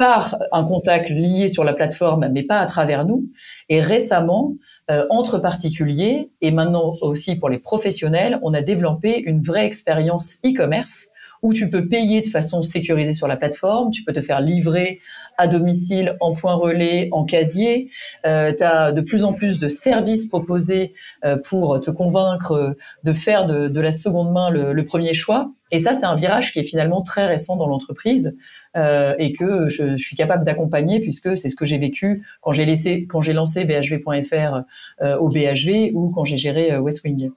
par 0.00 0.38
un 0.50 0.64
contact 0.64 1.10
lié 1.10 1.50
sur 1.50 1.62
la 1.62 1.74
plateforme, 1.74 2.30
mais 2.32 2.42
pas 2.42 2.58
à 2.58 2.64
travers 2.64 3.04
nous. 3.04 3.28
Et 3.68 3.82
récemment, 3.82 4.54
euh, 4.90 5.04
entre 5.10 5.38
particuliers 5.38 6.30
et 6.40 6.52
maintenant 6.52 6.94
aussi 7.02 7.36
pour 7.36 7.50
les 7.50 7.58
professionnels, 7.58 8.38
on 8.40 8.54
a 8.54 8.62
développé 8.62 9.20
une 9.20 9.42
vraie 9.42 9.66
expérience 9.66 10.38
e-commerce 10.42 11.08
où 11.42 11.52
tu 11.52 11.70
peux 11.70 11.88
payer 11.88 12.20
de 12.20 12.28
façon 12.28 12.62
sécurisée 12.62 13.14
sur 13.14 13.28
la 13.28 13.36
plateforme, 13.36 13.90
tu 13.90 14.04
peux 14.04 14.12
te 14.12 14.20
faire 14.20 14.40
livrer 14.40 15.00
à 15.38 15.46
domicile, 15.46 16.16
en 16.20 16.34
point 16.34 16.54
relais, 16.54 17.08
en 17.12 17.24
casier. 17.24 17.90
Euh, 18.26 18.52
tu 18.56 18.62
as 18.62 18.92
de 18.92 19.00
plus 19.00 19.24
en 19.24 19.32
plus 19.32 19.58
de 19.58 19.68
services 19.68 20.26
proposés 20.26 20.92
euh, 21.24 21.36
pour 21.36 21.80
te 21.80 21.90
convaincre 21.90 22.76
de 23.04 23.12
faire 23.12 23.46
de, 23.46 23.68
de 23.68 23.80
la 23.80 23.92
seconde 23.92 24.32
main 24.32 24.50
le, 24.50 24.72
le, 24.72 24.84
premier 24.84 25.14
choix. 25.14 25.50
Et 25.70 25.78
ça, 25.78 25.92
c'est 25.94 26.06
un 26.06 26.14
virage 26.14 26.52
qui 26.52 26.58
est 26.58 26.64
finalement 26.64 27.02
très 27.02 27.26
récent 27.26 27.56
dans 27.56 27.66
l'entreprise 27.66 28.36
euh, 28.76 29.16
et 29.18 29.32
que 29.32 29.68
je, 29.68 29.96
suis 29.96 30.14
capable 30.14 30.44
d'accompagner 30.44 31.00
puisque 31.00 31.36
c'est 31.36 31.50
ce 31.50 31.56
que 31.56 31.64
j'ai 31.64 31.78
vécu 31.78 32.24
quand 32.40 32.52
j'ai 32.52 32.64
laissé, 32.64 33.04
quand 33.06 33.20
j'ai 33.20 33.32
lancé 33.32 33.64
BHV.fr 33.64 34.62
euh, 35.02 35.18
au 35.18 35.28
BHV 35.28 35.90
ou 35.92 36.10
quand 36.10 36.24
j'ai 36.24 36.36
géré 36.36 36.70
euh, 36.70 36.78
Westwing. 36.78 37.30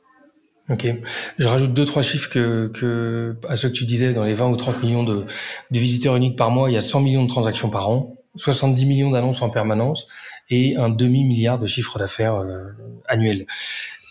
Ok. 0.70 0.88
Je 1.38 1.48
rajoute 1.48 1.74
deux, 1.74 1.86
trois 1.86 2.02
chiffres 2.02 2.30
que, 2.30 2.72
que, 2.74 3.36
à 3.50 3.56
ceux 3.56 3.70
que 3.70 3.74
tu 3.74 3.86
disais, 3.86 4.14
dans 4.14 4.24
les 4.24 4.34
20 4.34 4.50
ou 4.50 4.56
30 4.56 4.82
millions 4.82 5.04
de, 5.04 5.26
de 5.72 5.80
visiteurs 5.80 6.16
uniques 6.16 6.38
par 6.38 6.52
mois, 6.52 6.70
il 6.70 6.74
y 6.74 6.78
a 6.78 6.82
100 6.82 7.02
millions 7.02 7.24
de 7.24 7.30
transactions 7.30 7.70
par 7.70 7.90
an, 7.90 8.16
70 8.36 8.86
millions 8.86 9.12
d'annonces 9.12 9.42
en 9.42 9.50
permanence 9.50 10.08
et 10.50 10.78
un 10.78 10.90
demi-milliard 10.90 11.60
de 11.60 11.68
chiffres 11.68 12.00
d'affaires 12.00 12.36
euh, 12.36 12.70
annuels. 13.08 13.46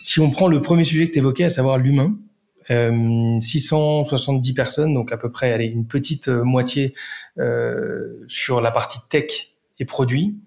Si 0.03 0.19
on 0.19 0.29
prend 0.29 0.47
le 0.47 0.61
premier 0.61 0.83
sujet 0.83 1.07
que 1.07 1.13
tu 1.13 1.19
évoquais, 1.19 1.45
à 1.45 1.49
savoir 1.49 1.77
l'humain, 1.77 2.15
euh, 2.71 3.39
670 3.39 4.53
personnes, 4.53 4.93
donc 4.93 5.11
à 5.11 5.17
peu 5.17 5.31
près 5.31 5.51
allez, 5.51 5.65
une 5.65 5.87
petite 5.87 6.29
euh, 6.29 6.43
moitié 6.43 6.93
euh, 7.37 8.23
sur 8.27 8.61
la 8.61 8.71
partie 8.71 8.99
tech 9.09 9.55
et 9.79 9.85
produits. 9.85 10.37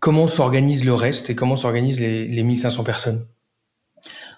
Comment 0.00 0.26
s'organise 0.26 0.84
le 0.84 0.94
reste 0.94 1.30
et 1.30 1.34
comment 1.34 1.56
s'organisent 1.56 2.00
les, 2.00 2.26
les 2.26 2.42
1500 2.42 2.84
personnes? 2.84 3.26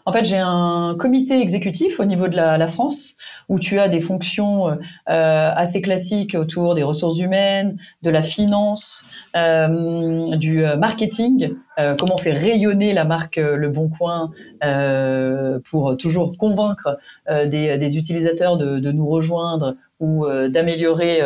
En 0.06 0.12
fait, 0.12 0.24
j'ai 0.24 0.38
un 0.38 0.94
comité 0.96 1.40
exécutif 1.40 1.98
au 1.98 2.04
niveau 2.04 2.28
de 2.28 2.36
la, 2.36 2.56
la, 2.58 2.68
France 2.68 3.16
où 3.48 3.58
tu 3.58 3.80
as 3.80 3.88
des 3.88 4.00
fonctions 4.00 4.68
euh, 4.68 4.76
assez 5.06 5.82
classiques 5.82 6.36
autour 6.36 6.76
des 6.76 6.84
ressources 6.84 7.18
humaines, 7.18 7.76
de 8.02 8.10
la 8.10 8.22
finance, 8.22 9.04
euh, 9.36 10.36
du 10.36 10.64
euh, 10.64 10.76
marketing, 10.76 11.54
euh, 11.78 11.96
comment 11.98 12.14
on 12.14 12.18
fait 12.18 12.32
rayonner 12.32 12.92
la 12.92 13.04
marque 13.04 13.38
euh, 13.38 13.56
Le 13.56 13.68
Bon 13.68 13.88
Coin 13.88 14.30
pour 15.70 15.96
toujours 15.96 16.36
convaincre 16.36 16.98
des, 17.28 17.96
utilisateurs 17.96 18.56
de, 18.56 18.78
de, 18.78 18.92
nous 18.92 19.06
rejoindre 19.06 19.74
ou 20.00 20.26
d'améliorer 20.48 21.20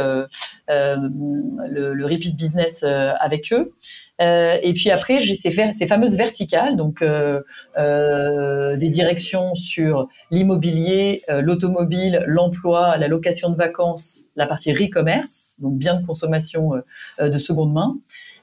le, 0.69 1.93
le, 1.93 2.05
repeat 2.07 2.37
business 2.37 2.83
avec 2.85 3.53
eux. 3.53 3.73
Euh, 4.20 4.56
et 4.62 4.74
puis 4.74 4.90
après, 4.90 5.20
j'ai 5.20 5.35
ces, 5.35 5.50
ces, 5.72 5.87
fameuses 5.87 6.16
verticales, 6.16 6.76
donc 6.76 7.00
euh, 7.00 7.40
euh, 7.78 8.76
des 8.76 8.90
directions 8.90 9.54
sur 9.54 10.09
l'immobilier, 10.30 11.22
euh, 11.30 11.40
l'automobile, 11.40 12.22
l'emploi, 12.26 12.98
la 12.98 13.09
location 13.09 13.48
de 13.48 13.56
vacances, 13.56 14.26
la 14.37 14.46
partie 14.46 14.72
e-commerce, 14.72 15.56
donc 15.61 15.78
bien 15.78 15.94
de 15.94 16.06
consommation 16.06 16.72
euh, 17.20 17.28
de 17.28 17.38
seconde 17.38 17.72
main, 17.72 17.96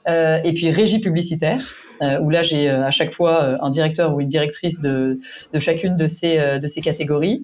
et 0.10 0.54
puis 0.54 0.72
régie 0.72 1.00
publicitaire. 1.00 1.76
où 2.22 2.30
là 2.30 2.42
j'ai 2.42 2.70
à 2.70 2.92
chaque 2.92 3.12
fois 3.12 3.62
un 3.62 3.70
directeur 3.70 4.16
ou 4.16 4.22
une 4.22 4.30
directrice 4.30 4.80
de, 4.80 5.20
de 5.52 5.60
chacune 5.60 5.98
de 5.98 6.08
ces, 6.08 6.60
de 6.60 6.68
ces 6.68 6.80
catégories. 6.80 7.44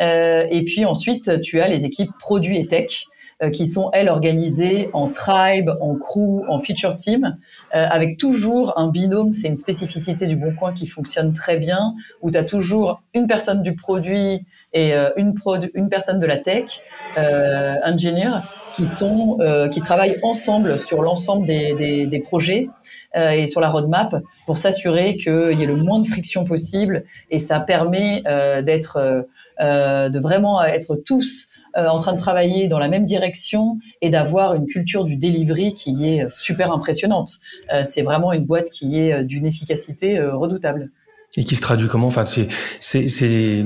et 0.00 0.62
puis 0.66 0.84
ensuite, 0.84 1.40
tu 1.42 1.60
as 1.60 1.68
les 1.68 1.84
équipes 1.84 2.10
produits 2.18 2.58
et 2.58 2.66
tech, 2.66 3.06
euh, 3.06 3.11
qui 3.50 3.66
sont, 3.66 3.90
elles, 3.92 4.08
organisées 4.08 4.90
en 4.92 5.08
tribe, 5.08 5.70
en 5.80 5.96
crew, 5.96 6.42
en 6.48 6.58
feature 6.58 6.94
team, 6.94 7.36
euh, 7.74 7.86
avec 7.90 8.16
toujours 8.16 8.78
un 8.78 8.88
binôme. 8.88 9.32
C'est 9.32 9.48
une 9.48 9.56
spécificité 9.56 10.26
du 10.26 10.36
Bon 10.36 10.54
Coin 10.54 10.72
qui 10.72 10.86
fonctionne 10.86 11.32
très 11.32 11.58
bien, 11.58 11.94
où 12.20 12.30
tu 12.30 12.38
as 12.38 12.44
toujours 12.44 13.02
une 13.14 13.26
personne 13.26 13.62
du 13.62 13.74
produit 13.74 14.46
et 14.72 14.94
euh, 14.94 15.10
une, 15.16 15.34
une 15.74 15.88
personne 15.88 16.20
de 16.20 16.26
la 16.26 16.36
tech, 16.36 16.82
euh, 17.18 17.76
ingénieur, 17.82 18.42
qui, 18.74 18.86
sont, 18.86 19.36
qui 19.70 19.82
travaillent 19.82 20.16
ensemble 20.22 20.78
sur 20.78 21.02
l'ensemble 21.02 21.46
des, 21.46 21.74
des, 21.74 22.06
des 22.06 22.20
projets 22.20 22.70
et 23.14 23.46
sur 23.46 23.60
la 23.60 23.68
roadmap 23.68 24.14
pour 24.46 24.56
s'assurer 24.56 25.18
qu'il 25.18 25.58
y 25.58 25.62
ait 25.62 25.66
le 25.66 25.76
moins 25.76 26.00
de 26.00 26.06
friction 26.06 26.44
possible 26.44 27.04
et 27.30 27.38
ça 27.38 27.60
permet 27.60 28.22
d'être 28.62 29.26
de 29.60 30.18
vraiment 30.18 30.64
être 30.64 30.96
tous 30.96 31.48
euh, 31.76 31.86
en 31.88 31.98
train 31.98 32.12
de 32.12 32.18
travailler 32.18 32.68
dans 32.68 32.78
la 32.78 32.88
même 32.88 33.04
direction 33.04 33.78
et 34.00 34.10
d'avoir 34.10 34.54
une 34.54 34.66
culture 34.66 35.04
du 35.04 35.16
delivery 35.16 35.74
qui 35.74 36.08
est 36.08 36.30
super 36.30 36.72
impressionnante. 36.72 37.38
Euh, 37.72 37.82
c'est 37.84 38.02
vraiment 38.02 38.32
une 38.32 38.44
boîte 38.44 38.70
qui 38.70 39.00
est 39.00 39.12
euh, 39.12 39.22
d'une 39.22 39.46
efficacité 39.46 40.20
redoutable. 40.20 40.90
Et 41.36 41.44
qui 41.44 41.56
se 41.56 41.62
traduit 41.62 41.88
comment? 41.88 42.08
Enfin, 42.08 42.26
c'est, 42.26 42.48
c'est, 42.80 43.08
c'est, 43.08 43.64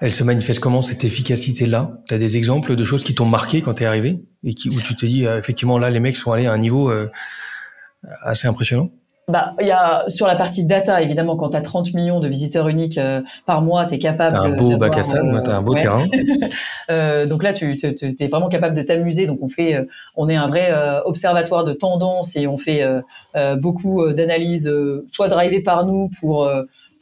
elle 0.00 0.12
se 0.12 0.22
manifeste 0.22 0.60
comment 0.60 0.82
cette 0.82 1.04
efficacité-là? 1.04 1.98
Tu 2.06 2.14
as 2.14 2.18
des 2.18 2.36
exemples 2.36 2.76
de 2.76 2.84
choses 2.84 3.02
qui 3.02 3.14
t'ont 3.14 3.24
marqué 3.24 3.60
quand 3.60 3.74
tu 3.74 3.82
es 3.82 3.86
arrivé 3.86 4.22
et 4.44 4.54
qui, 4.54 4.68
où 4.68 4.80
tu 4.80 4.94
te 4.94 5.04
dis 5.04 5.24
effectivement 5.24 5.78
là 5.78 5.90
les 5.90 5.98
mecs 5.98 6.16
sont 6.16 6.30
allés 6.30 6.46
à 6.46 6.52
un 6.52 6.58
niveau 6.58 6.92
assez 8.22 8.46
impressionnant? 8.46 8.90
Bah, 9.28 9.54
il 9.60 9.68
y 9.68 9.70
a 9.70 10.08
sur 10.08 10.26
la 10.26 10.34
partie 10.34 10.64
data, 10.64 11.00
évidemment, 11.00 11.36
quand 11.36 11.50
tu 11.50 11.56
as 11.56 11.60
30 11.60 11.94
millions 11.94 12.18
de 12.18 12.26
visiteurs 12.26 12.68
uniques 12.68 12.98
euh, 12.98 13.20
par 13.46 13.62
mois, 13.62 13.86
tu 13.86 13.94
es 13.94 13.98
capable. 14.00 14.32
T'as 14.32 14.42
un 14.42 14.50
beau 14.50 14.76
bac 14.76 14.98
à 14.98 15.02
sable, 15.04 15.36
euh, 15.36 15.40
t'as 15.42 15.56
un 15.56 15.62
beau 15.62 15.74
terrain. 15.74 16.04
euh, 16.90 17.26
donc 17.26 17.44
là, 17.44 17.52
tu 17.52 17.78
es 17.80 18.26
vraiment 18.26 18.48
capable 18.48 18.74
de 18.74 18.82
t'amuser. 18.82 19.26
Donc 19.26 19.38
on 19.40 19.48
fait, 19.48 19.76
euh, 19.76 19.84
on 20.16 20.28
est 20.28 20.34
un 20.34 20.48
vrai 20.48 20.72
observatoire 21.04 21.64
de 21.64 21.72
tendance 21.72 22.34
et 22.34 22.48
on 22.48 22.58
fait 22.58 22.84
beaucoup 23.56 24.12
d'analyses, 24.12 24.72
soit 25.06 25.28
drivées 25.28 25.62
par 25.62 25.86
nous 25.86 26.10
pour 26.20 26.50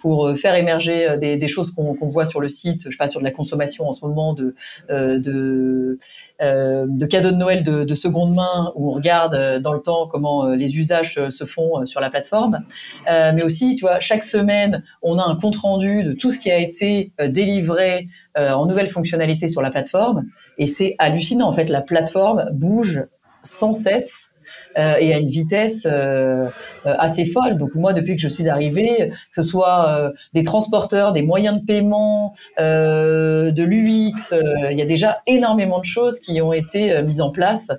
pour 0.00 0.26
euh, 0.26 0.34
faire 0.34 0.54
émerger 0.54 1.08
euh, 1.08 1.16
des, 1.16 1.48
choses 1.48 1.72
qu'on 1.72 1.96
voit 2.08 2.24
sur 2.24 2.40
le 2.40 2.48
site, 2.48 2.82
je 2.86 2.90
sais 2.90 2.96
pas, 2.96 3.08
sur 3.08 3.20
de 3.20 3.24
la 3.24 3.30
consommation 3.30 3.88
en 3.88 3.92
ce 3.92 4.04
moment, 4.04 4.34
de, 4.34 4.54
euh, 4.90 5.18
de, 5.18 5.98
de 6.40 7.06
cadeaux 7.06 7.30
de 7.30 7.36
Noël 7.36 7.62
de, 7.62 7.94
seconde 7.94 8.34
main, 8.34 8.72
où 8.76 8.90
on 8.90 8.94
regarde 8.94 9.60
dans 9.60 9.72
le 9.72 9.80
temps 9.80 10.08
comment 10.08 10.48
les 10.48 10.78
usages 10.78 11.28
se 11.28 11.44
font 11.44 11.84
sur 11.84 12.00
la 12.00 12.08
plateforme. 12.08 12.64
mais 13.06 13.42
aussi, 13.42 13.76
tu 13.76 13.82
vois, 13.82 14.00
chaque 14.00 14.22
semaine, 14.22 14.82
on 15.02 15.18
a 15.18 15.24
un 15.24 15.36
compte 15.36 15.56
rendu 15.56 16.02
de 16.02 16.12
tout 16.12 16.30
ce 16.30 16.38
qui 16.38 16.50
a 16.50 16.58
été 16.58 17.12
délivré 17.28 18.08
en 18.36 18.64
nouvelles 18.66 18.88
fonctionnalités 18.88 19.48
sur 19.48 19.60
la 19.60 19.70
plateforme. 19.70 20.24
Et 20.56 20.66
c'est 20.66 20.94
hallucinant. 20.98 21.48
En 21.48 21.52
fait, 21.52 21.68
la 21.68 21.82
plateforme 21.82 22.48
bouge 22.52 23.04
sans 23.42 23.72
cesse 23.72 24.34
euh, 24.78 24.94
et 25.00 25.12
à 25.12 25.18
une 25.18 25.28
vitesse 25.28 25.86
euh, 25.86 26.46
euh, 26.46 26.48
assez 26.84 27.24
folle. 27.24 27.56
Donc 27.56 27.74
moi, 27.74 27.92
depuis 27.92 28.14
que 28.14 28.22
je 28.22 28.28
suis 28.28 28.48
arrivée, 28.48 29.10
que 29.34 29.42
ce 29.42 29.42
soit 29.42 30.12
des 30.32 30.42
transporteurs, 30.42 31.12
des 31.12 31.22
moyens 31.22 31.58
de 31.60 31.64
paiement, 31.64 32.34
de 32.58 33.62
l'UX, 33.62 34.34
il 34.70 34.78
y 34.78 34.82
a 34.82 34.86
déjà 34.86 35.18
énormément 35.26 35.80
de 35.80 35.84
choses 35.84 36.20
qui 36.20 36.40
ont 36.40 36.52
été 36.52 37.02
mises 37.02 37.20
en 37.20 37.30
place, 37.30 37.70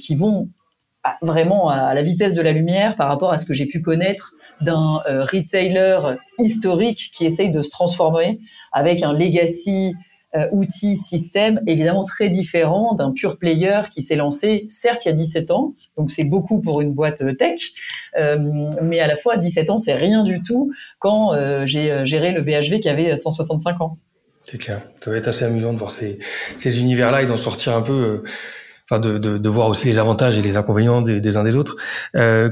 qui 0.00 0.14
vont 0.14 0.48
vraiment 1.22 1.68
à 1.68 1.94
la 1.94 2.02
vitesse 2.02 2.34
de 2.34 2.42
la 2.42 2.52
lumière 2.52 2.96
par 2.96 3.08
rapport 3.08 3.32
à 3.32 3.38
ce 3.38 3.44
que 3.44 3.54
j'ai 3.54 3.66
pu 3.66 3.80
connaître 3.80 4.34
d'un 4.60 5.00
retailer 5.06 6.16
historique 6.38 7.10
qui 7.14 7.26
essaye 7.26 7.50
de 7.50 7.62
se 7.62 7.70
transformer 7.70 8.40
avec 8.72 9.02
un 9.02 9.12
legacy 9.12 9.94
euh, 9.94 10.00
outils, 10.52 10.96
système 10.96 11.60
évidemment 11.66 12.04
très 12.04 12.28
différent 12.28 12.94
d'un 12.94 13.12
pur 13.12 13.38
player 13.38 13.82
qui 13.90 14.02
s'est 14.02 14.16
lancé, 14.16 14.66
certes, 14.68 15.04
il 15.04 15.08
y 15.08 15.10
a 15.10 15.14
17 15.14 15.50
ans, 15.50 15.74
donc 15.96 16.10
c'est 16.10 16.24
beaucoup 16.24 16.60
pour 16.60 16.80
une 16.80 16.92
boîte 16.92 17.22
euh, 17.22 17.34
tech, 17.34 17.60
euh, 18.18 18.38
mais 18.82 19.00
à 19.00 19.06
la 19.06 19.16
fois 19.16 19.36
17 19.36 19.70
ans, 19.70 19.78
c'est 19.78 19.94
rien 19.94 20.22
du 20.22 20.42
tout 20.42 20.72
quand 20.98 21.32
j'ai 21.66 22.06
géré 22.06 22.32
le 22.32 22.42
BHV 22.42 22.80
qui 22.80 22.88
avait 22.88 23.16
165 23.16 23.80
ans. 23.80 23.96
C'est 24.44 24.58
clair. 24.58 24.80
Ça 25.02 25.10
va 25.10 25.16
être 25.16 25.28
assez 25.28 25.44
amusant 25.44 25.72
de 25.72 25.78
voir 25.78 25.90
ces, 25.90 26.18
ces 26.56 26.80
univers-là 26.80 27.22
et 27.22 27.26
d'en 27.26 27.36
sortir 27.36 27.74
un 27.74 27.82
peu 27.82 28.22
enfin 28.88 29.00
de, 29.00 29.18
de, 29.18 29.38
de, 29.38 29.48
voir 29.48 29.68
aussi 29.68 29.88
les 29.88 29.98
avantages 29.98 30.38
et 30.38 30.42
les 30.42 30.56
inconvénients 30.56 31.02
des, 31.02 31.20
des 31.20 31.36
uns 31.36 31.44
des 31.44 31.56
autres. 31.56 31.76
Euh, 32.14 32.50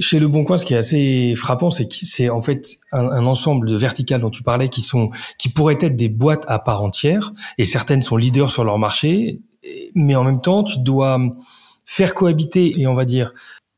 chez 0.00 0.20
Le 0.20 0.28
Bon 0.28 0.44
Coin, 0.44 0.56
ce 0.56 0.64
qui 0.64 0.74
est 0.74 0.76
assez 0.76 1.34
frappant, 1.36 1.70
c'est 1.70 1.88
que 1.88 1.94
c'est 1.94 2.30
en 2.30 2.40
fait 2.40 2.76
un, 2.92 3.08
un, 3.08 3.26
ensemble 3.26 3.68
de 3.68 3.76
verticales 3.76 4.20
dont 4.20 4.30
tu 4.30 4.42
parlais 4.42 4.68
qui 4.68 4.82
sont 4.82 5.10
qui 5.38 5.48
pourraient 5.48 5.78
être 5.80 5.96
des 5.96 6.08
boîtes 6.08 6.44
à 6.48 6.58
part 6.58 6.82
entière, 6.82 7.32
et 7.58 7.64
certaines 7.64 8.02
sont 8.02 8.16
leaders 8.16 8.50
sur 8.50 8.64
leur 8.64 8.78
marché, 8.78 9.40
mais 9.94 10.14
en 10.14 10.24
même 10.24 10.40
temps, 10.40 10.62
tu 10.62 10.78
dois 10.78 11.18
faire 11.84 12.14
cohabiter 12.14 12.80
et 12.80 12.86
on 12.86 12.94
va 12.94 13.04
dire 13.04 13.34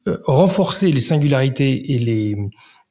euh, 0.07 0.19
renforcer 0.25 0.91
les 0.91 1.01
singularités 1.01 1.93
et 1.95 1.99
les 1.99 2.37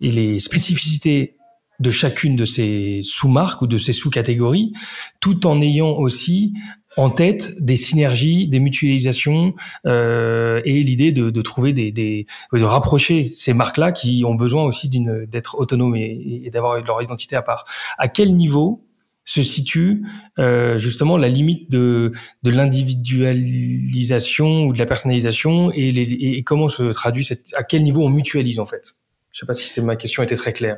et 0.01 0.11
les 0.11 0.39
spécificités 0.39 1.37
de 1.79 1.89
chacune 1.89 2.35
de 2.35 2.45
ces 2.45 3.01
sous-marques 3.03 3.61
ou 3.61 3.67
de 3.67 3.77
ces 3.77 3.93
sous-catégories, 3.93 4.73
tout 5.19 5.45
en 5.45 5.61
ayant 5.61 5.91
aussi 5.91 6.53
en 6.97 7.09
tête 7.09 7.63
des 7.63 7.75
synergies, 7.75 8.47
des 8.47 8.59
mutualisations 8.59 9.53
euh, 9.85 10.61
et 10.65 10.81
l'idée 10.81 11.11
de, 11.11 11.29
de, 11.29 11.41
trouver 11.41 11.73
des, 11.73 11.91
des, 11.91 12.25
de 12.53 12.63
rapprocher 12.63 13.31
ces 13.33 13.53
marques-là 13.53 13.91
qui 13.91 14.23
ont 14.25 14.35
besoin 14.35 14.63
aussi 14.63 14.89
d'une 14.89 15.25
d'être 15.25 15.59
autonomes 15.59 15.95
et, 15.95 16.49
d'avoir 16.51 16.81
leur 16.81 17.01
identité 17.01 17.35
à 17.35 17.41
part. 17.41 17.65
À 17.97 18.07
quel 18.07 18.35
niveau 18.35 18.85
se 19.25 19.41
situe 19.41 20.05
euh, 20.37 20.77
justement 20.77 21.17
la 21.17 21.29
limite 21.29 21.71
de, 21.71 22.11
de 22.43 22.51
l'individualisation 22.51 24.65
ou 24.65 24.73
de 24.73 24.79
la 24.79 24.85
personnalisation 24.85 25.71
et, 25.71 25.89
les, 25.89 26.03
et 26.03 26.43
comment 26.43 26.69
se 26.69 26.83
traduit 26.83 27.25
cette, 27.25 27.53
à 27.55 27.63
quel 27.63 27.83
niveau 27.83 28.03
on 28.03 28.09
mutualise 28.09 28.59
en 28.59 28.65
fait? 28.65 28.93
Je 29.35 29.41
sais 29.41 29.45
pas 29.45 29.53
si 29.53 29.67
c'est 29.67 29.81
ma 29.81 29.97
question 29.97 30.23
était 30.23 30.37
très 30.37 30.53
claire. 30.53 30.77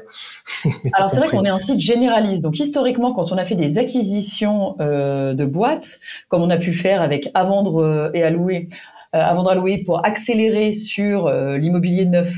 Alors 0.94 1.12
c'est 1.12 1.18
vrai 1.18 1.28
qu'on 1.28 1.46
est 1.46 1.50
un 1.50 1.60
site 1.60 1.80
généraliste. 1.80 2.44
Donc 2.44 2.58
historiquement, 2.58 3.14
quand 3.14 3.32
on 3.32 3.38
a 3.38 3.46
fait 3.46 3.54
des 3.54 3.78
acquisitions 3.78 4.76
euh, 4.80 5.36
de 5.36 5.46
boîtes, 5.46 6.00
comme 6.28 6.42
on 6.42 6.50
a 6.50 6.58
pu 6.58 6.74
faire 6.74 7.04
avec 7.04 7.30
Avendre 7.36 8.10
et 8.16 8.24
à 8.24 8.32
louer, 8.32 8.70
euh, 9.14 9.20
à 9.20 9.54
louer 9.54 9.84
pour 9.86 10.04
accélérer 10.04 10.74
sur 10.74 11.28
euh, 11.28 11.60
l'immobilier 11.60 12.06
neuf 12.06 12.34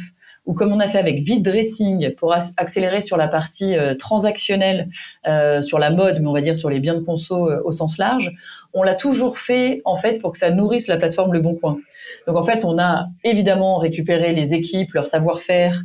ou 0.49 0.55
comme 0.55 0.73
on 0.73 0.79
a 0.79 0.88
fait 0.88 0.97
avec 0.97 1.19
Vide 1.19 1.43
Dressing 1.43 2.15
pour 2.15 2.33
accélérer 2.33 3.03
sur 3.03 3.17
la 3.17 3.27
partie 3.27 3.77
euh, 3.77 3.93
transactionnelle, 3.93 4.89
euh, 5.27 5.62
sur 5.62 5.77
la 5.77 5.91
mode, 5.91 6.21
mais 6.21 6.27
on 6.27 6.33
va 6.33 6.41
dire 6.41 6.55
sur 6.55 6.71
les 6.71 6.79
biens 6.79 6.95
de 6.95 7.01
conso 7.01 7.51
au 7.63 7.71
sens 7.71 7.99
large, 7.99 8.31
on 8.73 8.81
l'a 8.81 8.95
toujours 8.95 9.38
fait 9.38 9.83
en 9.85 9.95
fait 9.95 10.19
pour 10.19 10.31
que 10.31 10.39
ça 10.39 10.49
nourrisse 10.49 10.88
la 10.88 10.97
plateforme 10.97 11.33
Le 11.33 11.39
Bon 11.39 11.53
Coin. 11.53 11.77
Donc 12.25 12.35
en 12.35 12.41
fait, 12.41 12.65
on 12.65 12.79
a 12.79 13.05
évidemment 13.23 13.77
récupéré 13.77 14.33
les 14.33 14.55
équipes, 14.55 14.93
leur 14.93 15.05
savoir-faire, 15.05 15.83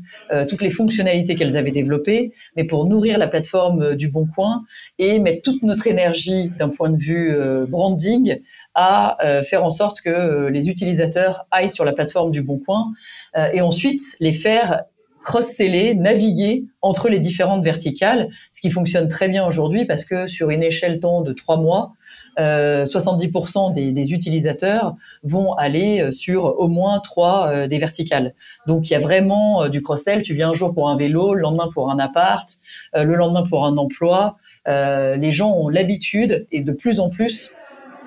toutes 0.48 0.62
les 0.62 0.70
fonctionnalités 0.70 1.34
qu'elles 1.34 1.56
avaient 1.56 1.70
développées, 1.70 2.32
mais 2.56 2.64
pour 2.64 2.86
nourrir 2.86 3.18
la 3.18 3.26
plateforme 3.26 3.94
du 3.94 4.08
Bon 4.08 4.26
Coin 4.26 4.64
et 4.98 5.18
mettre 5.18 5.42
toute 5.42 5.62
notre 5.62 5.86
énergie 5.86 6.50
d'un 6.58 6.68
point 6.68 6.90
de 6.90 6.98
vue 6.98 7.34
branding 7.68 8.38
à 8.74 9.24
euh, 9.24 9.42
faire 9.42 9.64
en 9.64 9.70
sorte 9.70 10.00
que 10.00 10.10
euh, 10.10 10.50
les 10.50 10.68
utilisateurs 10.68 11.46
aillent 11.50 11.70
sur 11.70 11.84
la 11.84 11.92
plateforme 11.92 12.30
du 12.30 12.42
Bon 12.42 12.58
Coin 12.58 12.92
euh, 13.36 13.48
et 13.52 13.60
ensuite 13.60 14.02
les 14.20 14.32
faire 14.32 14.82
cross-seller, 15.22 15.94
naviguer 15.94 16.66
entre 16.82 17.08
les 17.08 17.18
différentes 17.18 17.64
verticales, 17.64 18.28
ce 18.52 18.60
qui 18.60 18.70
fonctionne 18.70 19.08
très 19.08 19.28
bien 19.28 19.46
aujourd'hui 19.46 19.86
parce 19.86 20.04
que 20.04 20.26
sur 20.26 20.50
une 20.50 20.62
échelle 20.62 21.00
temps 21.00 21.22
de 21.22 21.32
trois 21.32 21.56
mois, 21.56 21.92
euh, 22.38 22.84
70% 22.84 23.72
des, 23.72 23.92
des, 23.92 24.12
utilisateurs 24.12 24.92
vont 25.22 25.54
aller 25.54 26.12
sur 26.12 26.58
au 26.58 26.68
moins 26.68 27.00
trois 27.00 27.66
des 27.68 27.78
verticales. 27.78 28.34
Donc 28.66 28.90
il 28.90 28.92
y 28.92 28.96
a 28.96 28.98
vraiment 28.98 29.68
du 29.68 29.80
cross-sell. 29.80 30.20
Tu 30.20 30.34
viens 30.34 30.50
un 30.50 30.54
jour 30.54 30.74
pour 30.74 30.90
un 30.90 30.96
vélo, 30.96 31.32
le 31.32 31.40
lendemain 31.40 31.68
pour 31.72 31.90
un 31.90 31.98
appart, 31.98 32.46
le 32.94 33.14
lendemain 33.14 33.44
pour 33.48 33.64
un 33.64 33.78
emploi. 33.78 34.36
les 34.66 35.32
gens 35.32 35.52
ont 35.52 35.70
l'habitude 35.70 36.46
et 36.52 36.60
de 36.60 36.72
plus 36.72 37.00
en 37.00 37.08
plus 37.08 37.54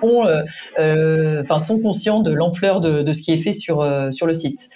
ont, 0.02 0.26
euh, 0.26 0.42
euh, 0.78 1.42
enfin, 1.42 1.58
sont 1.58 1.80
conscients 1.80 2.20
de 2.20 2.32
l'ampleur 2.32 2.80
de, 2.80 3.02
de, 3.02 3.12
ce 3.12 3.22
qui 3.22 3.32
est 3.32 3.38
fait 3.38 3.52
sur, 3.52 3.80
euh, 3.80 4.10
sur 4.10 4.26
le 4.26 4.34
site. 4.34 4.68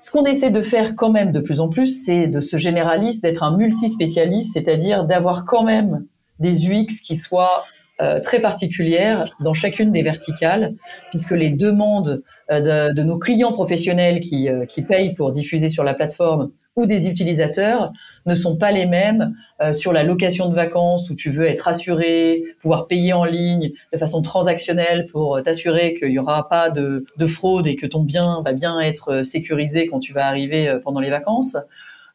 Ce 0.00 0.10
qu'on 0.10 0.24
essaie 0.24 0.50
de 0.50 0.62
faire 0.62 0.96
quand 0.96 1.10
même 1.10 1.32
de 1.32 1.40
plus 1.40 1.60
en 1.60 1.68
plus, 1.68 2.04
c'est 2.04 2.26
de 2.26 2.40
se 2.40 2.56
généraliste, 2.56 3.22
d'être 3.22 3.42
un 3.42 3.56
multispécialiste, 3.56 4.52
c'est-à-dire 4.52 5.04
d'avoir 5.04 5.44
quand 5.46 5.62
même 5.62 6.04
des 6.38 6.66
UX 6.66 7.00
qui 7.02 7.16
soient 7.16 7.64
euh, 8.02 8.20
très 8.20 8.40
particulières 8.40 9.34
dans 9.40 9.54
chacune 9.54 9.92
des 9.92 10.02
verticales, 10.02 10.74
puisque 11.10 11.30
les 11.30 11.50
demandes 11.50 12.22
de, 12.50 12.92
de, 12.92 13.02
nos 13.02 13.18
clients 13.18 13.52
professionnels 13.52 14.20
qui, 14.20 14.48
qui 14.68 14.82
payent 14.82 15.14
pour 15.14 15.32
diffuser 15.32 15.70
sur 15.70 15.84
la 15.84 15.94
plateforme 15.94 16.50
ou 16.76 16.86
des 16.86 17.08
utilisateurs 17.08 17.92
ne 18.26 18.34
sont 18.34 18.56
pas 18.56 18.72
les 18.72 18.86
mêmes 18.86 19.36
euh, 19.60 19.72
sur 19.72 19.92
la 19.92 20.02
location 20.02 20.48
de 20.48 20.54
vacances 20.54 21.10
où 21.10 21.14
tu 21.14 21.30
veux 21.30 21.46
être 21.46 21.68
assuré, 21.68 22.44
pouvoir 22.60 22.86
payer 22.86 23.12
en 23.12 23.24
ligne 23.24 23.72
de 23.92 23.98
façon 23.98 24.22
transactionnelle 24.22 25.06
pour 25.06 25.40
t'assurer 25.42 25.94
qu'il 25.94 26.10
n'y 26.10 26.18
aura 26.18 26.48
pas 26.48 26.70
de, 26.70 27.04
de, 27.16 27.26
fraude 27.26 27.66
et 27.66 27.76
que 27.76 27.86
ton 27.86 28.02
bien 28.02 28.42
va 28.44 28.52
bien 28.52 28.80
être 28.80 29.22
sécurisé 29.22 29.86
quand 29.86 30.00
tu 30.00 30.12
vas 30.12 30.26
arriver 30.26 30.68
euh, 30.68 30.78
pendant 30.78 31.00
les 31.00 31.10
vacances. 31.10 31.56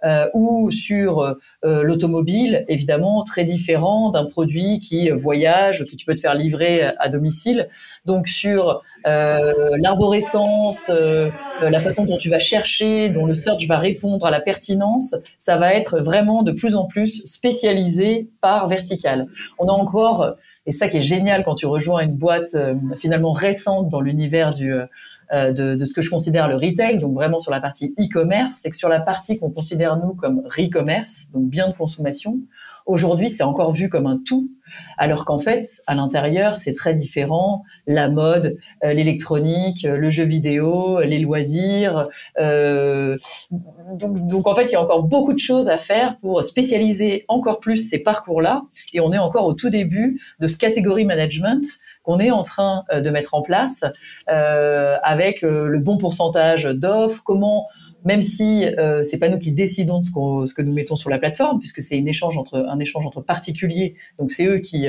Euh, 0.05 0.29
ou 0.33 0.71
sur 0.71 1.19
euh, 1.19 1.33
l'automobile, 1.83 2.63
évidemment 2.69 3.21
très 3.25 3.43
différent 3.43 4.12
d'un 4.12 4.23
produit 4.23 4.79
qui 4.79 5.09
voyage, 5.09 5.85
que 5.85 5.95
tu 5.95 6.05
peux 6.05 6.15
te 6.15 6.21
faire 6.21 6.35
livrer 6.35 6.83
à 6.99 7.09
domicile. 7.09 7.67
Donc 8.05 8.29
sur 8.29 8.81
euh, 9.07 9.75
l'arborescence, 9.81 10.89
la 11.62 11.79
façon 11.81 12.05
dont 12.05 12.15
tu 12.15 12.29
vas 12.29 12.39
chercher, 12.39 13.09
dont 13.09 13.25
le 13.25 13.33
search 13.33 13.67
va 13.67 13.77
répondre 13.77 14.25
à 14.25 14.31
la 14.31 14.39
pertinence, 14.39 15.15
ça 15.38 15.57
va 15.57 15.73
être 15.73 15.99
vraiment 15.99 16.43
de 16.43 16.53
plus 16.53 16.75
en 16.75 16.85
plus 16.85 17.21
spécialisé 17.25 18.29
par 18.39 18.67
vertical. 18.67 19.27
On 19.57 19.67
a 19.67 19.73
encore 19.73 20.35
et 20.65 20.71
ça 20.71 20.88
qui 20.88 20.97
est 20.97 21.01
génial 21.01 21.43
quand 21.43 21.55
tu 21.55 21.65
rejoins 21.65 22.01
une 22.01 22.15
boîte 22.15 22.55
finalement 22.95 23.31
récente 23.31 23.89
dans 23.89 24.01
l'univers 24.01 24.53
du 24.53 24.71
euh, 24.71 24.85
de, 25.31 25.75
de, 25.75 25.85
ce 25.85 25.93
que 25.93 26.01
je 26.01 26.09
considère 26.09 26.47
le 26.47 26.55
retail, 26.55 26.99
donc 26.99 27.13
vraiment 27.13 27.39
sur 27.39 27.51
la 27.51 27.61
partie 27.61 27.93
e-commerce, 27.99 28.59
c'est 28.61 28.69
que 28.69 28.75
sur 28.75 28.89
la 28.89 28.99
partie 28.99 29.37
qu'on 29.37 29.51
considère 29.51 29.97
nous 29.97 30.13
comme 30.13 30.41
re-commerce, 30.45 31.27
donc 31.33 31.49
bien 31.49 31.67
de 31.67 31.73
consommation, 31.73 32.39
aujourd'hui 32.85 33.29
c'est 33.29 33.43
encore 33.43 33.71
vu 33.71 33.89
comme 33.89 34.07
un 34.07 34.17
tout, 34.17 34.49
alors 34.97 35.25
qu'en 35.25 35.39
fait 35.39 35.65
à 35.87 35.95
l'intérieur 35.95 36.57
c'est 36.57 36.73
très 36.73 36.93
différent, 36.93 37.63
la 37.85 38.09
mode, 38.09 38.57
euh, 38.83 38.93
l'électronique, 38.93 39.85
euh, 39.85 39.97
le 39.97 40.09
jeu 40.09 40.23
vidéo, 40.23 40.99
les 41.01 41.19
loisirs, 41.19 42.07
euh, 42.39 43.17
donc, 43.93 44.27
donc 44.27 44.47
en 44.47 44.55
fait 44.55 44.65
il 44.65 44.71
y 44.71 44.75
a 44.75 44.81
encore 44.81 45.03
beaucoup 45.03 45.33
de 45.33 45.39
choses 45.39 45.69
à 45.69 45.77
faire 45.77 46.17
pour 46.19 46.43
spécialiser 46.43 47.25
encore 47.27 47.59
plus 47.59 47.77
ces 47.77 47.99
parcours-là, 47.99 48.63
et 48.93 48.99
on 48.99 49.13
est 49.13 49.19
encore 49.19 49.45
au 49.45 49.53
tout 49.53 49.69
début 49.69 50.19
de 50.39 50.47
ce 50.47 50.57
catégorie 50.57 51.05
management 51.05 51.63
qu'on 52.09 52.19
est 52.19 52.31
en 52.31 52.41
train 52.41 52.85
euh, 52.91 53.01
de 53.01 53.09
mettre 53.11 53.35
en 53.35 53.43
place 53.43 53.83
euh, 54.29 54.97
avec 55.03 55.43
euh, 55.43 55.67
le 55.67 55.77
bon 55.77 55.97
pourcentage 55.97 56.63
d'offres, 56.65 57.21
comment 57.23 57.67
même 58.03 58.21
si 58.21 58.65
euh, 58.65 59.03
c'est 59.03 59.19
pas 59.19 59.27
nous 59.27 59.37
qui 59.37 59.51
décidons 59.51 59.99
de 59.99 60.05
ce, 60.05 60.53
que 60.53 60.61
nous 60.61 60.73
mettons 60.73 60.95
sur 60.95 61.09
la 61.09 61.19
plateforme, 61.19 61.59
puisque 61.59 61.83
c'est 61.83 61.99
un 61.99 62.05
échange 62.05 62.37
entre 62.37 63.21
particuliers, 63.21 63.95
donc 64.17 64.31
c'est 64.31 64.45
eux 64.45 64.59
qui 64.59 64.87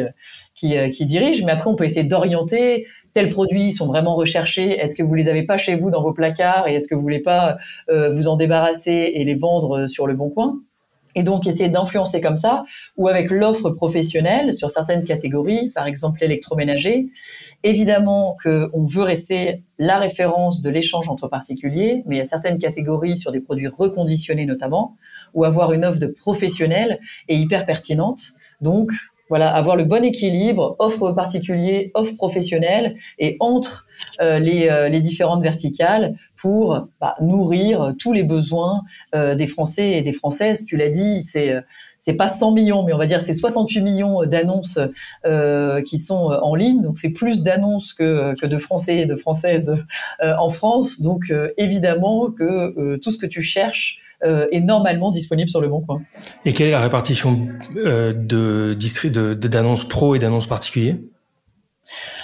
dirigent. 1.06 1.44
Mais 1.44 1.52
après, 1.52 1.68
on 1.68 1.74
peut 1.74 1.85
essayer 1.85 2.04
d'orienter 2.04 2.87
tels 3.12 3.28
produits 3.28 3.72
sont 3.72 3.88
vraiment 3.88 4.14
recherchés. 4.14 4.78
Est-ce 4.78 4.94
que 4.94 5.02
vous 5.02 5.14
les 5.14 5.28
avez 5.28 5.42
pas 5.42 5.59
chez 5.59 5.74
vous 5.74 5.90
dans 5.90 6.02
vos 6.02 6.12
placards 6.12 6.68
et 6.68 6.74
est-ce 6.76 6.87
que 6.87 6.94
vous 6.94 7.02
voulez 7.02 7.18
pas 7.18 7.59
vous 7.88 8.28
en 8.28 8.37
débarrasser 8.37 9.11
et 9.12 9.24
les 9.24 9.35
vendre 9.35 9.88
sur 9.88 10.06
le 10.06 10.14
bon 10.14 10.30
coin? 10.30 10.61
Et 11.14 11.23
donc 11.23 11.46
essayer 11.46 11.68
d'influencer 11.68 12.20
comme 12.20 12.37
ça, 12.37 12.64
ou 12.96 13.09
avec 13.09 13.31
l'offre 13.31 13.70
professionnelle 13.70 14.55
sur 14.55 14.70
certaines 14.70 15.05
catégories, 15.05 15.70
par 15.70 15.87
exemple 15.87 16.20
l'électroménager. 16.20 17.09
Évidemment 17.62 18.37
qu'on 18.42 18.85
veut 18.87 19.03
rester 19.03 19.64
la 19.79 19.99
référence 19.99 20.62
de 20.62 20.70
l'échange 20.70 21.09
entre 21.09 21.29
particuliers, 21.29 22.03
mais 22.07 22.16
il 22.16 22.18
y 22.18 22.23
a 22.23 22.25
certaines 22.25 22.59
catégories 22.59 23.18
sur 23.18 23.33
des 23.33 23.40
produits 23.40 23.68
reconditionnés 23.68 24.46
notamment, 24.46 24.96
ou 25.35 25.44
avoir 25.44 25.73
une 25.73 25.85
offre 25.85 25.99
de 25.99 26.07
professionnel 26.07 27.01
est 27.29 27.37
hyper 27.37 27.66
pertinente. 27.66 28.33
Donc 28.61 28.90
voilà, 29.31 29.55
avoir 29.55 29.77
le 29.77 29.85
bon 29.85 30.05
équilibre, 30.05 30.77
offre 30.81 31.12
particulier, 31.12 31.93
offre 31.95 32.16
professionnelle, 32.16 32.97
et 33.19 33.37
entre 33.40 33.87
euh, 34.21 34.38
les, 34.38 34.69
euh, 34.69 34.90
différentes 35.01 35.43
verticales 35.43 36.16
pour 36.37 36.88
bah, 37.01 37.14
nourrir 37.23 37.95
tous 37.99 38.12
les 38.12 38.25
besoins 38.25 38.83
euh, 39.14 39.35
des 39.35 39.47
Français 39.47 39.93
et 39.93 40.03
des 40.03 40.12
Françaises. 40.12 40.66
Tu 40.66 40.77
l'as 40.77 40.90
dit, 40.90 41.23
c'est 41.23 41.55
c'est 42.03 42.14
pas 42.14 42.29
100 42.29 42.53
millions, 42.53 42.83
mais 42.83 42.95
on 42.95 42.99
va 42.99 43.07
dire 43.07 43.21
c'est 43.21 43.35
68 43.35 43.83
millions 43.83 44.25
d'annonces 44.25 44.79
euh, 45.27 45.83
qui 45.83 45.99
sont 45.99 46.31
en 46.43 46.55
ligne. 46.55 46.81
Donc 46.81 46.97
c'est 46.97 47.11
plus 47.11 47.43
d'annonces 47.43 47.93
que, 47.93 48.35
que 48.40 48.47
de 48.47 48.57
Français 48.57 49.01
et 49.01 49.07
de 49.07 49.16
Françaises 49.16 49.77
euh, 50.23 50.35
en 50.38 50.49
France. 50.49 51.01
Donc 51.03 51.33
évidemment 51.59 52.31
que 52.31 52.97
tout 52.97 53.11
ce 53.11 53.19
que 53.19 53.27
tu 53.27 53.43
cherches 53.43 53.99
euh, 53.99 54.10
est 54.22 54.61
normalement 54.61 55.11
disponible 55.11 55.48
sur 55.48 55.61
le 55.61 55.68
Bon 55.68 55.80
Coin. 55.80 56.02
Et 56.44 56.52
quelle 56.52 56.68
est 56.68 56.72
la 56.72 56.80
répartition 56.80 57.48
euh, 57.76 58.12
de 58.12 58.74
d'annonces 59.35 59.88
pro 59.88 60.14
et 60.14 60.18
d'annonces 60.18 60.46
particuliers 60.46 60.98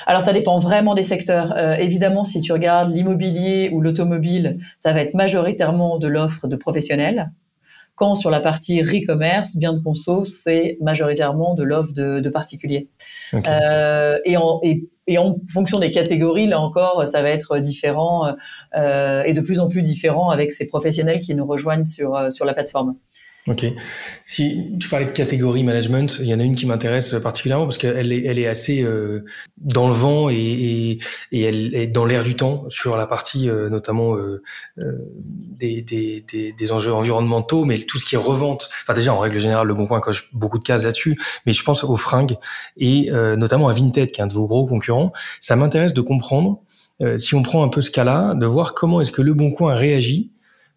alors 0.07 0.23
ça 0.23 0.33
dépend 0.33 0.59
vraiment 0.59 0.95
des 0.95 1.03
secteurs. 1.03 1.53
Euh, 1.57 1.75
évidemment, 1.75 2.25
si 2.25 2.41
tu 2.41 2.53
regardes 2.53 2.95
l'immobilier 2.95 3.71
ou 3.73 3.81
l'automobile, 3.81 4.61
ça 4.79 4.93
va 4.93 5.01
être 5.01 5.15
majoritairement 5.15 5.99
de 5.99 6.07
l'offre 6.07 6.47
de 6.47 6.55
professionnels. 6.55 7.33
Quand 7.97 8.15
sur 8.15 8.31
la 8.31 8.41
partie 8.41 8.81
e-commerce, 8.81 9.57
bien 9.57 9.73
de 9.73 9.81
conso, 9.81 10.25
c'est 10.25 10.79
majoritairement 10.81 11.55
de 11.55 11.65
l'offre 11.65 11.93
de, 11.93 12.21
de 12.21 12.29
particuliers. 12.29 12.89
Euh, 13.35 14.19
et, 14.25 14.37
en, 14.37 14.61
et 14.63 14.89
et 15.07 15.19
en 15.19 15.39
fonction 15.49 15.79
des 15.79 15.93
catégories, 15.93 16.47
là 16.47 16.61
encore, 16.61 17.07
ça 17.07 17.23
va 17.23 17.31
être 17.31 17.59
différent 17.59 18.35
euh, 18.77 19.23
et 19.23 19.35
de 19.35 19.41
plus 19.41 19.61
en 19.61 19.69
plus 19.69 19.83
différent 19.83 20.31
avec 20.31 20.53
ces 20.53 20.67
professionnels 20.67 21.21
qui 21.21 21.35
nous 21.35 21.47
rejoignent 21.47 21.85
sur, 21.85 22.17
euh, 22.17 22.31
sur 22.31 22.45
la 22.45 22.55
plateforme. 22.55 22.97
Ok. 23.49 23.65
Si 24.25 24.73
tu 24.81 24.89
parlais 24.89 25.07
de 25.07 25.13
catégorie 25.13 25.63
management, 25.63 26.17
il 26.19 26.27
y 26.27 26.35
en 26.35 26.41
a 26.41 26.43
une 26.43 26.57
qui 26.57 26.67
m'intéresse 26.67 27.15
particulièrement 27.23 27.65
parce 27.65 27.79
qu'elle 27.79 28.13
est, 28.13 28.25
elle 28.25 28.41
est 28.41 28.49
assez 28.49 28.83
euh, 28.83 29.25
dans 29.57 29.87
le 29.87 29.95
vent 29.95 30.29
et, 30.29 30.35
et, 30.35 30.99
et, 31.31 31.43
elle 31.43 31.75
est 31.77 31.87
dans 31.87 32.05
l'air 32.05 32.25
du 32.25 32.35
temps 32.35 32.65
sur 32.71 32.97
la 32.97 33.07
partie 33.07 33.49
euh, 33.49 33.69
notamment 33.69 34.17
euh, 34.17 34.43
euh, 34.79 34.99
des, 35.29 35.81
des, 35.81 36.25
des, 36.29 36.53
des, 36.59 36.73
enjeux 36.73 36.93
environnementaux, 36.93 37.65
mais 37.65 37.79
tout 37.79 37.99
ce 37.99 38.05
qui 38.05 38.17
est 38.17 38.19
revente. 38.19 38.69
Enfin 38.83 38.95
déjà 38.95 39.15
en 39.15 39.21
règle 39.21 39.39
générale, 39.39 39.69
le 39.69 39.75
Bon 39.75 39.87
Coin 39.87 40.01
coche 40.01 40.29
beaucoup 40.35 40.59
de 40.59 40.65
cases 40.65 40.83
là-dessus, 40.83 41.17
mais 41.47 41.53
je 41.53 41.63
pense 41.63 41.85
aux 41.85 41.97
fringues 41.97 42.37
et 42.77 43.13
euh, 43.13 43.37
notamment 43.37 43.69
à 43.69 43.73
Vinted, 43.73 44.11
qui 44.11 44.21
est 44.21 44.25
un 44.25 44.27
de 44.27 44.35
vos 44.35 44.49
gros 44.49 44.67
concurrents. 44.67 45.13
Ça 45.41 45.55
m'intéresse 45.55 45.95
de 45.95 46.01
comprendre 46.01 46.63
si 47.19 47.35
on 47.35 47.43
prend 47.43 47.63
un 47.63 47.69
peu 47.69 47.83
ce 47.83 47.91
cas-là, 47.91 48.35
de 48.35 48.47
voir 48.47 48.73
comment 48.73 49.03
est-ce 49.03 49.13
que 49.13 49.21
le 49.21 49.35
Bon 49.35 49.51
Coin 49.51 49.75
réagit 49.75 50.31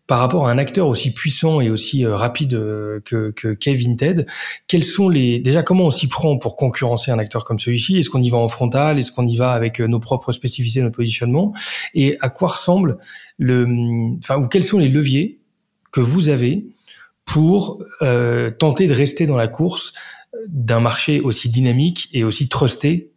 par 0.10 0.18
rapport 0.18 0.48
à 0.48 0.52
un 0.52 0.58
acteur 0.58 0.88
aussi 0.88 1.14
puissant 1.14 1.62
et 1.62 1.70
aussi 1.70 2.04
euh, 2.04 2.16
rapide 2.16 2.56
euh, 2.56 3.00
que, 3.06 3.54
Kevin 3.54 3.96
Ted, 3.96 4.26
quels 4.66 4.84
sont 4.84 5.08
les 5.08 5.40
déjà 5.40 5.62
comment 5.62 5.86
on 5.86 5.92
s'y 5.92 6.08
prend 6.08 6.36
pour 6.40 6.56
concurrencer 6.56 7.12
un 7.12 7.20
acteur 7.20 7.46
comme 7.46 7.60
celui-ci? 7.60 8.00
Est-ce 8.00 8.10
qu'on 8.10 8.22
y 8.24 8.32
va 8.32 8.40
en 8.40 8.48
frontal? 8.48 8.98
Est-ce 8.98 9.12
qu'on 9.12 9.28
y 9.28 9.38
va 9.38 9.52
avec 9.52 9.80
euh, 9.80 9.86
nos 9.86 10.00
propres 10.00 10.32
spécificités, 10.32 10.82
notre 10.82 10.96
positionnement? 10.96 11.54
Et 11.94 12.18
à 12.22 12.30
quoi 12.30 12.48
ressemble 12.48 12.98
le, 13.38 13.68
enfin 14.18 14.38
ou 14.38 14.48
quels 14.48 14.64
sont 14.64 14.80
les 14.80 14.90
leviers 14.90 15.42
que 15.92 16.02
vous 16.02 16.30
avez 16.30 16.66
pour 17.26 17.84
tenter 18.00 18.88
de 18.88 18.94
rester 18.94 19.28
dans 19.28 19.38
la 19.38 19.48
course 19.48 19.94
d'un 20.48 20.80
marché 20.80 21.22
aussi 21.22 21.50
dynamique 21.50 22.10
et 22.14 22.24
aussi 22.24 22.50
trusté 22.50 23.12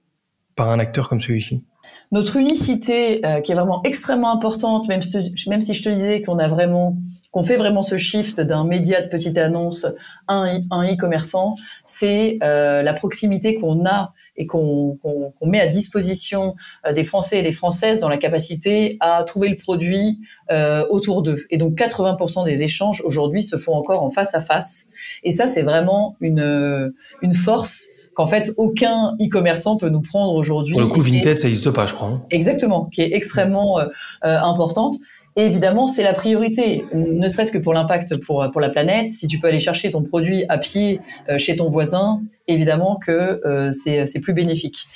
par 0.57 0.68
un 0.68 0.78
acteur 0.78 1.09
comme 1.09 1.22
celui-ci? 1.22 1.64
Notre 2.12 2.37
unicité, 2.37 3.25
euh, 3.27 3.40
qui 3.40 3.53
est 3.53 3.55
vraiment 3.55 3.83
extrêmement 3.85 4.33
importante, 4.33 4.88
même, 4.88 5.01
même 5.48 5.62
si 5.62 5.75
je 5.75 5.83
te 5.83 5.88
disais 5.88 6.22
qu'on 6.22 6.38
a 6.38 6.48
vraiment 6.48 6.96
qu'on 7.33 7.44
fait 7.44 7.57
vraiment 7.57 7.83
ce 7.83 7.96
shift 7.96 8.42
d'un 8.42 8.64
média 8.64 9.01
de 9.01 9.09
petite 9.09 9.38
annonce 9.38 9.87
à 10.29 10.35
un 10.35 10.92
e-commerçant, 10.92 11.55
c'est 11.87 12.37
la 12.42 12.92
proximité 12.92 13.59
qu'on 13.59 13.87
a 13.87 14.12
et 14.37 14.46
qu'on 14.46 14.98
met 15.42 15.61
à 15.61 15.66
disposition 15.66 16.55
euh, 16.87 16.92
des 16.92 17.05
Français 17.05 17.40
et 17.40 17.42
des 17.42 17.53
Françaises 17.53 18.01
dans 18.01 18.09
la 18.09 18.16
capacité 18.16 18.96
à 19.01 19.22
trouver 19.25 19.48
le 19.48 19.57
produit 19.57 20.20
euh, 20.51 20.87
autour 20.90 21.22
d'eux. 21.22 21.44
Et 21.51 21.59
donc 21.59 21.75
80% 21.75 22.44
des 22.44 22.62
échanges 22.62 23.03
aujourd'hui 23.05 23.42
se 23.42 23.57
font 23.57 23.75
encore 23.75 24.03
en 24.03 24.11
face 24.11 24.35
à 24.35 24.40
face. 24.40 24.87
Et 25.22 25.33
ça, 25.33 25.46
c'est 25.46 25.62
vraiment 25.62 26.16
une, 26.20 26.92
une 27.20 27.35
force 27.35 27.88
qu'en 28.14 28.27
fait 28.27 28.53
aucun 28.57 29.14
e-commerçant 29.20 29.77
peut 29.77 29.88
nous 29.88 30.03
prendre 30.03 30.35
aujourd'hui. 30.35 30.75
Pour 30.75 30.83
le 30.83 30.88
coup, 30.88 31.01
Vinted, 31.01 31.38
ça 31.38 31.48
n'existe 31.48 31.70
pas, 31.70 31.87
je 31.87 31.94
crois. 31.94 32.09
Hein. 32.09 32.22
Exactement, 32.31 32.87
qui 32.87 33.03
est 33.03 33.14
extrêmement 33.14 33.79
euh, 33.79 33.87
importante. 34.22 34.96
Et 35.37 35.44
évidemment, 35.46 35.87
c'est 35.87 36.03
la 36.03 36.12
priorité, 36.12 36.85
ne 36.92 37.27
serait-ce 37.29 37.51
que 37.51 37.59
pour 37.59 37.72
l'impact 37.72 38.18
pour, 38.18 38.46
pour 38.53 38.61
la 38.61 38.68
planète. 38.68 39.11
Si 39.11 39.27
tu 39.27 39.38
peux 39.38 39.48
aller 39.48 39.61
chercher 39.61 39.90
ton 39.90 40.03
produit 40.03 40.44
à 40.48 40.59
pied 40.59 41.01
euh, 41.31 41.38
chez 41.38 41.57
ton 41.57 41.68
voisin, 41.68 42.20
évidemment 42.48 42.96
que 42.96 43.40
euh, 43.46 43.72
c'est 43.72 44.20
plus 44.20 44.35
bénéfique. 44.35 44.87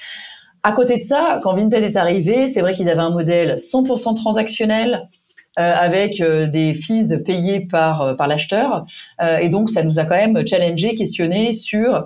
À 0.62 0.72
côté 0.72 0.98
de 0.98 1.02
ça, 1.02 1.40
quand 1.42 1.54
Vinted 1.54 1.82
est 1.82 1.96
arrivé, 1.96 2.48
c'est 2.48 2.60
vrai 2.60 2.74
qu'ils 2.74 2.90
avaient 2.90 3.00
un 3.00 3.10
modèle 3.10 3.56
100% 3.56 4.14
transactionnel, 4.14 5.08
euh, 5.58 5.72
avec 5.74 6.22
des 6.22 6.74
fees 6.74 7.16
payées 7.24 7.60
par 7.60 8.14
par 8.16 8.28
l'acheteur 8.28 8.84
et 9.40 9.48
donc 9.48 9.70
ça 9.70 9.84
nous 9.84 9.98
a 9.98 10.04
quand 10.04 10.16
même 10.16 10.46
challengé, 10.46 10.96
questionné 10.96 11.54
sur 11.54 12.04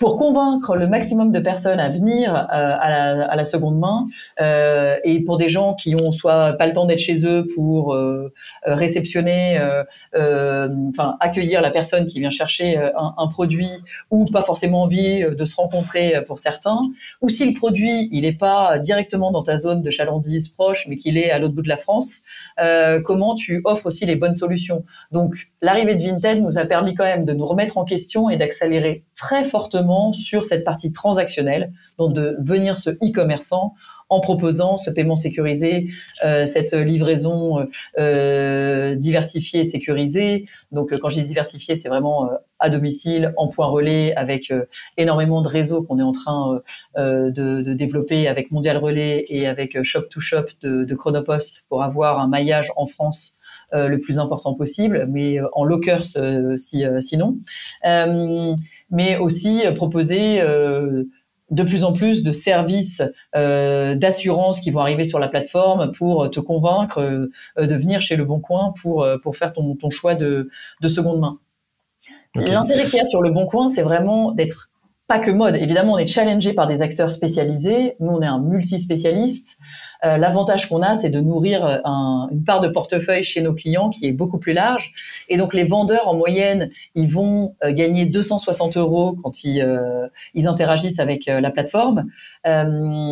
pour 0.00 0.16
convaincre 0.16 0.76
le 0.76 0.88
maximum 0.88 1.30
de 1.30 1.40
personnes 1.40 1.78
à 1.78 1.90
venir 1.90 2.34
euh, 2.34 2.46
à, 2.48 2.90
la, 2.90 3.30
à, 3.30 3.36
la, 3.36 3.44
seconde 3.44 3.78
main 3.78 4.06
euh, 4.40 4.96
et 5.04 5.22
pour 5.22 5.36
des 5.36 5.50
gens 5.50 5.74
qui 5.74 5.94
ont 5.94 6.10
soit 6.10 6.54
pas 6.54 6.66
le 6.66 6.72
temps 6.72 6.86
d'être 6.86 7.00
chez 7.00 7.26
eux 7.26 7.44
pour 7.54 7.94
euh, 7.94 8.32
réceptionner, 8.64 9.60
enfin 10.14 11.16
accueillir 11.20 11.60
la 11.60 11.70
personne 11.70 12.06
qui 12.06 12.18
vient 12.18 12.30
chercher 12.30 12.78
un, 12.78 13.14
un, 13.18 13.26
produit 13.26 13.68
ou 14.10 14.24
pas 14.24 14.40
forcément 14.40 14.82
envie 14.82 15.22
de 15.22 15.44
se 15.44 15.54
rencontrer 15.54 16.24
pour 16.26 16.38
certains, 16.38 16.80
ou 17.20 17.28
si 17.28 17.46
le 17.46 17.52
produit 17.52 18.08
il 18.10 18.22
n'est 18.22 18.32
pas 18.32 18.78
directement 18.78 19.30
dans 19.30 19.42
ta 19.42 19.58
zone 19.58 19.82
de 19.82 19.90
chalandise 19.90 20.48
proche 20.48 20.86
mais 20.88 20.96
qu'il 20.96 21.18
est 21.18 21.30
à 21.30 21.38
l'autre 21.38 21.54
bout 21.54 21.62
de 21.62 21.68
la 21.68 21.76
France, 21.76 22.22
comment 23.04 23.34
tu 23.34 23.60
offres 23.64 23.86
aussi 23.86 24.06
les 24.06 24.16
bonnes 24.16 24.34
solutions? 24.34 24.84
Donc 25.12 25.50
l'arrivée 25.60 25.94
de 25.94 26.02
Vinted 26.02 26.42
nous 26.42 26.56
a 26.56 26.64
permis 26.64 26.94
quand 26.94 27.04
même 27.04 27.26
de 27.26 27.34
nous 27.34 27.44
remettre 27.44 27.76
en 27.76 27.84
question 27.84 28.30
et 28.30 28.38
d'accélérer 28.38 29.04
très 29.14 29.44
fortement 29.44 29.89
sur 30.12 30.44
cette 30.44 30.64
partie 30.64 30.92
transactionnelle, 30.92 31.72
donc 31.98 32.12
de 32.12 32.36
venir 32.40 32.78
ce 32.78 32.90
e-commerçant 32.90 33.74
en 34.10 34.18
proposant 34.20 34.76
ce 34.76 34.90
paiement 34.90 35.16
sécurisé, 35.16 35.86
euh, 36.24 36.44
cette 36.44 36.74
livraison 36.74 37.66
euh, 37.98 38.96
diversifiée 38.96 39.60
et 39.60 39.64
sécurisée. 39.64 40.46
Donc, 40.72 40.96
quand 40.98 41.08
je 41.08 41.20
dis 41.20 41.26
diversifiée, 41.26 41.76
c'est 41.76 41.88
vraiment 41.88 42.26
euh, 42.26 42.34
à 42.58 42.68
domicile, 42.70 43.32
en 43.36 43.46
point 43.48 43.68
relais, 43.68 44.14
avec 44.16 44.52
énormément 44.98 45.40
de 45.40 45.48
réseaux 45.48 45.82
qu'on 45.82 45.98
est 45.98 46.02
en 46.02 46.12
train 46.12 46.60
de, 46.98 47.62
développer 47.72 48.28
avec 48.28 48.50
Mondial 48.50 48.76
Relais 48.76 49.24
et 49.30 49.46
avec 49.46 49.82
Shop 49.82 50.02
to 50.10 50.20
Shop 50.20 50.44
de, 50.60 50.84
de 50.84 50.94
Chronopost 50.94 51.64
pour 51.70 51.82
avoir 51.82 52.18
un 52.20 52.28
maillage 52.28 52.70
en 52.76 52.84
France 52.84 53.36
le 53.72 53.96
plus 53.96 54.18
important 54.18 54.52
possible, 54.52 55.06
mais 55.08 55.38
en 55.54 55.64
lockers 55.64 56.04
si, 56.56 56.84
sinon 57.00 57.38
mais 58.90 59.16
aussi 59.16 59.64
euh, 59.64 59.72
proposer 59.72 60.40
euh, 60.40 61.04
de 61.50 61.62
plus 61.62 61.82
en 61.82 61.92
plus 61.92 62.22
de 62.22 62.32
services 62.32 63.02
euh, 63.34 63.94
d'assurance 63.94 64.60
qui 64.60 64.70
vont 64.70 64.80
arriver 64.80 65.04
sur 65.04 65.18
la 65.18 65.28
plateforme 65.28 65.90
pour 65.92 66.30
te 66.30 66.38
convaincre 66.38 67.28
de 67.58 67.74
venir 67.74 68.00
chez 68.00 68.14
Le 68.14 68.24
Bon 68.24 68.40
Coin 68.40 68.72
pour, 68.80 69.04
pour 69.22 69.36
faire 69.36 69.52
ton, 69.52 69.74
ton 69.74 69.90
choix 69.90 70.14
de, 70.14 70.48
de 70.80 70.88
seconde 70.88 71.18
main. 71.18 71.38
L'intérêt 72.36 72.84
qu'il 72.84 72.98
y 72.98 73.00
a 73.00 73.04
sur 73.04 73.20
Le 73.20 73.30
Bon 73.30 73.46
Coin, 73.46 73.66
c'est 73.66 73.82
vraiment 73.82 74.30
d'être 74.30 74.70
pas 75.08 75.18
que 75.18 75.32
mode. 75.32 75.56
Évidemment, 75.56 75.94
on 75.94 75.98
est 75.98 76.06
challengé 76.06 76.52
par 76.52 76.68
des 76.68 76.82
acteurs 76.82 77.10
spécialisés. 77.10 77.96
Nous, 77.98 78.12
on 78.12 78.22
est 78.22 78.26
un 78.26 78.38
multispécialiste. 78.38 79.58
Euh, 80.04 80.16
l'avantage 80.16 80.68
qu'on 80.68 80.82
a, 80.82 80.94
c'est 80.94 81.10
de 81.10 81.20
nourrir 81.20 81.64
euh, 81.64 81.78
une 82.30 82.44
part 82.44 82.60
de 82.60 82.68
portefeuille 82.68 83.24
chez 83.24 83.42
nos 83.42 83.52
clients 83.52 83.90
qui 83.90 84.06
est 84.06 84.12
beaucoup 84.12 84.38
plus 84.38 84.52
large. 84.52 84.92
Et 85.28 85.36
donc 85.36 85.54
les 85.54 85.64
vendeurs, 85.64 86.08
en 86.08 86.14
moyenne, 86.14 86.70
ils 86.94 87.08
vont 87.08 87.54
euh, 87.64 87.72
gagner 87.72 88.06
260 88.06 88.76
euros 88.76 89.16
quand 89.22 89.44
ils, 89.44 89.66
ils 90.34 90.48
interagissent 90.48 90.98
avec 90.98 91.26
la 91.26 91.50
plateforme 91.50 92.06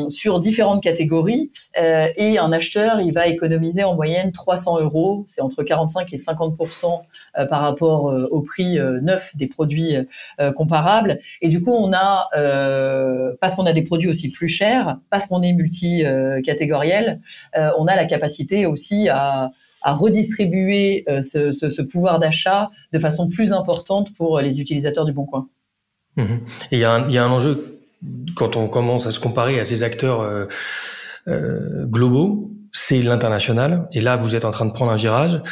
sur 0.08 0.40
différentes 0.40 0.82
catégories. 0.82 1.50
et 1.76 2.38
un 2.38 2.52
acheteur, 2.52 3.00
il 3.00 3.12
va 3.12 3.26
économiser 3.26 3.84
en 3.84 3.94
moyenne 3.94 4.32
300 4.32 4.80
euros. 4.80 5.24
C'est 5.28 5.40
entre 5.40 5.62
45 5.62 6.12
et 6.12 6.16
50% 6.16 7.00
par 7.48 7.60
rapport 7.60 8.04
au 8.30 8.40
prix 8.42 8.78
neuf 9.02 9.36
des 9.36 9.46
produits 9.46 9.96
comparables. 10.56 11.18
Et 11.40 11.48
du 11.48 11.62
coup, 11.62 11.72
on 11.72 11.92
a, 11.92 12.28
parce 13.40 13.54
qu'on 13.54 13.66
a 13.66 13.72
des 13.72 13.82
produits 13.82 14.08
aussi 14.08 14.30
plus 14.30 14.48
chers, 14.48 14.98
parce 15.10 15.26
qu'on 15.26 15.42
est 15.42 15.52
multi-catégorie, 15.52 16.77
euh, 16.82 17.70
on 17.78 17.86
a 17.86 17.96
la 17.96 18.04
capacité 18.04 18.66
aussi 18.66 19.08
à, 19.08 19.50
redistribuer 19.84 21.04
euh, 21.08 21.22
ce, 21.22 21.82
pouvoir 21.82 22.18
d'achat 22.18 22.70
de 22.92 22.98
façon 22.98 23.28
plus 23.28 23.52
importante 23.52 24.12
pour 24.14 24.40
les 24.40 24.60
utilisateurs 24.60 25.04
du 25.04 25.12
Bon 25.12 25.24
Coin. 25.24 25.48
Mhm. 26.16 26.40
il 26.72 26.80
y, 26.80 26.84
a 26.84 26.92
un 26.92 27.30
enjeu 27.30 27.78
quand 28.34 28.56
on 28.56 28.66
commence 28.66 29.06
à 29.06 29.12
se 29.12 29.20
comparer 29.20 29.60
à 29.60 29.64
ces 29.64 29.84
acteurs 29.84 30.48
euh, 31.28 31.84
globaux, 31.84 32.50
c'est 32.72 33.02
l'international. 33.02 33.88
Et 33.92 34.00
là, 34.00 34.16
vous 34.16 34.34
êtes 34.34 34.44
en 34.44 34.50
train 34.50 34.64
de 34.64 34.72
prendre 34.72 34.92
un 34.92 34.96
virage. 34.96 35.42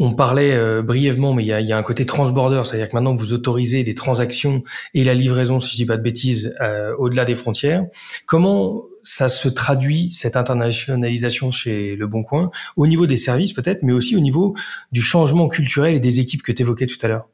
On 0.00 0.14
parlait 0.14 0.52
euh, 0.52 0.82
brièvement, 0.82 1.32
mais 1.32 1.44
il 1.44 1.46
y 1.46 1.72
a, 1.72 1.76
un 1.76 1.82
côté 1.82 2.06
transborder, 2.06 2.62
c'est-à-dire 2.64 2.88
que 2.88 2.96
maintenant 2.96 3.14
vous 3.14 3.32
autorisez 3.34 3.82
des 3.82 3.94
transactions 3.94 4.64
et 4.94 5.04
la 5.04 5.14
livraison, 5.14 5.60
si 5.60 5.70
je 5.70 5.76
dis 5.76 5.86
pas 5.86 5.96
de 5.96 6.02
bêtises, 6.02 6.56
euh, 6.60 6.94
au-delà 6.98 7.24
des 7.24 7.34
frontières. 7.34 7.86
Comment 8.26 8.82
ça 9.02 9.28
se 9.28 9.48
traduit 9.48 10.10
cette 10.10 10.36
internationalisation 10.36 11.50
chez 11.50 11.96
Le 11.96 12.06
Bon 12.06 12.22
Coin 12.22 12.50
au 12.76 12.86
niveau 12.86 13.06
des 13.06 13.16
services 13.16 13.52
peut-être, 13.52 13.82
mais 13.82 13.92
aussi 13.92 14.16
au 14.16 14.20
niveau 14.20 14.54
du 14.92 15.02
changement 15.02 15.48
culturel 15.48 15.94
et 15.94 16.00
des 16.00 16.20
équipes 16.20 16.42
que 16.42 16.52
tu 16.52 16.62
évoquais 16.62 16.86
tout 16.86 16.98
à 17.02 17.08
l'heure 17.08 17.28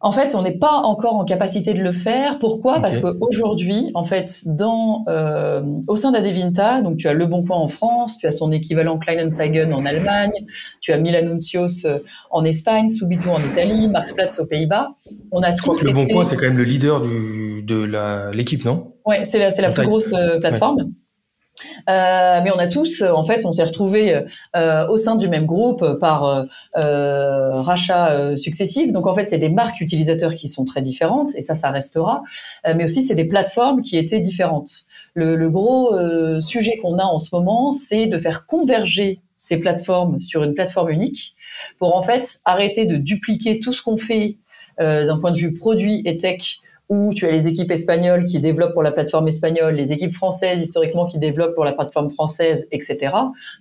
en 0.00 0.12
fait, 0.12 0.34
on 0.34 0.42
n'est 0.42 0.58
pas 0.58 0.72
encore 0.72 1.16
en 1.16 1.24
capacité 1.24 1.72
de 1.72 1.80
le 1.80 1.92
faire. 1.92 2.38
Pourquoi? 2.38 2.80
Parce 2.80 2.98
qu'aujourd'hui, 2.98 3.90
en 3.94 4.04
fait, 4.04 4.42
dans 4.46 5.04
euh, 5.08 5.62
au 5.88 5.96
sein 5.96 6.12
d'Adevinta, 6.12 6.82
donc 6.82 6.98
tu 6.98 7.08
as 7.08 7.14
Le 7.14 7.26
Bon 7.26 7.42
Coin 7.42 7.56
en 7.56 7.66
France, 7.66 8.18
tu 8.18 8.26
as 8.26 8.32
son 8.32 8.52
équivalent 8.52 8.98
Kleinanzeigen 8.98 9.72
en 9.72 9.86
Allemagne, 9.86 10.30
tu 10.80 10.92
as 10.92 10.98
Milanuncios 10.98 11.86
euh, 11.86 12.00
en 12.30 12.44
Espagne, 12.44 12.88
Subito 12.88 13.30
en 13.30 13.40
Italie, 13.40 13.88
Marktplatz 13.88 14.38
aux 14.38 14.46
Pays-Bas. 14.46 14.90
On 15.32 15.42
a 15.42 15.52
tous 15.54 15.82
Le 15.82 15.92
Bon 15.92 16.06
Coin, 16.06 16.24
c'est 16.24 16.36
quand 16.36 16.42
même 16.42 16.58
le 16.58 16.64
leader 16.64 17.00
du, 17.00 17.62
de 17.62 18.30
l'équipe, 18.32 18.64
non? 18.64 18.92
Ouais, 19.06 19.24
c'est 19.24 19.38
la, 19.38 19.50
c'est 19.50 19.62
la 19.62 19.70
plus 19.70 19.86
grosse 19.86 20.12
euh, 20.12 20.38
plateforme. 20.38 20.92
Euh, 21.88 22.40
mais 22.42 22.50
on 22.50 22.58
a 22.58 22.68
tous, 22.68 23.02
en 23.02 23.24
fait, 23.24 23.44
on 23.46 23.52
s'est 23.52 23.64
retrouvés 23.64 24.20
euh, 24.54 24.88
au 24.88 24.96
sein 24.96 25.16
du 25.16 25.28
même 25.28 25.46
groupe 25.46 25.98
par 25.98 26.46
euh, 26.76 27.62
rachats 27.62 28.36
successifs. 28.36 28.92
Donc 28.92 29.06
en 29.06 29.14
fait, 29.14 29.26
c'est 29.26 29.38
des 29.38 29.48
marques 29.48 29.80
utilisateurs 29.80 30.34
qui 30.34 30.48
sont 30.48 30.64
très 30.64 30.82
différentes, 30.82 31.34
et 31.34 31.40
ça, 31.40 31.54
ça 31.54 31.70
restera. 31.70 32.22
mais 32.64 32.84
aussi, 32.84 33.02
c'est 33.02 33.14
des 33.14 33.24
plateformes 33.24 33.82
qui 33.82 33.96
étaient 33.96 34.20
différentes. 34.20 34.70
Le, 35.14 35.36
le 35.36 35.50
gros 35.50 35.96
sujet 36.40 36.76
qu'on 36.78 36.98
a 36.98 37.04
en 37.04 37.18
ce 37.18 37.34
moment, 37.34 37.72
c'est 37.72 38.06
de 38.06 38.18
faire 38.18 38.46
converger 38.46 39.22
ces 39.36 39.58
plateformes 39.58 40.20
sur 40.20 40.42
une 40.42 40.54
plateforme 40.54 40.90
unique 40.90 41.36
pour 41.78 41.94
en 41.94 42.02
fait 42.02 42.40
arrêter 42.44 42.86
de 42.86 42.96
dupliquer 42.96 43.60
tout 43.60 43.72
ce 43.72 43.82
qu'on 43.82 43.96
fait 43.96 44.38
d'un 44.78 45.18
point 45.18 45.30
de 45.30 45.38
vue 45.38 45.54
produit 45.54 46.02
et 46.04 46.18
tech 46.18 46.58
où 46.88 47.12
tu 47.14 47.26
as 47.26 47.30
les 47.30 47.48
équipes 47.48 47.70
espagnoles 47.70 48.24
qui 48.24 48.38
développent 48.38 48.72
pour 48.72 48.82
la 48.82 48.92
plateforme 48.92 49.28
espagnole, 49.28 49.74
les 49.74 49.92
équipes 49.92 50.12
françaises 50.12 50.60
historiquement 50.60 51.06
qui 51.06 51.18
développent 51.18 51.54
pour 51.54 51.64
la 51.64 51.72
plateforme 51.72 52.10
française, 52.10 52.68
etc. 52.70 53.12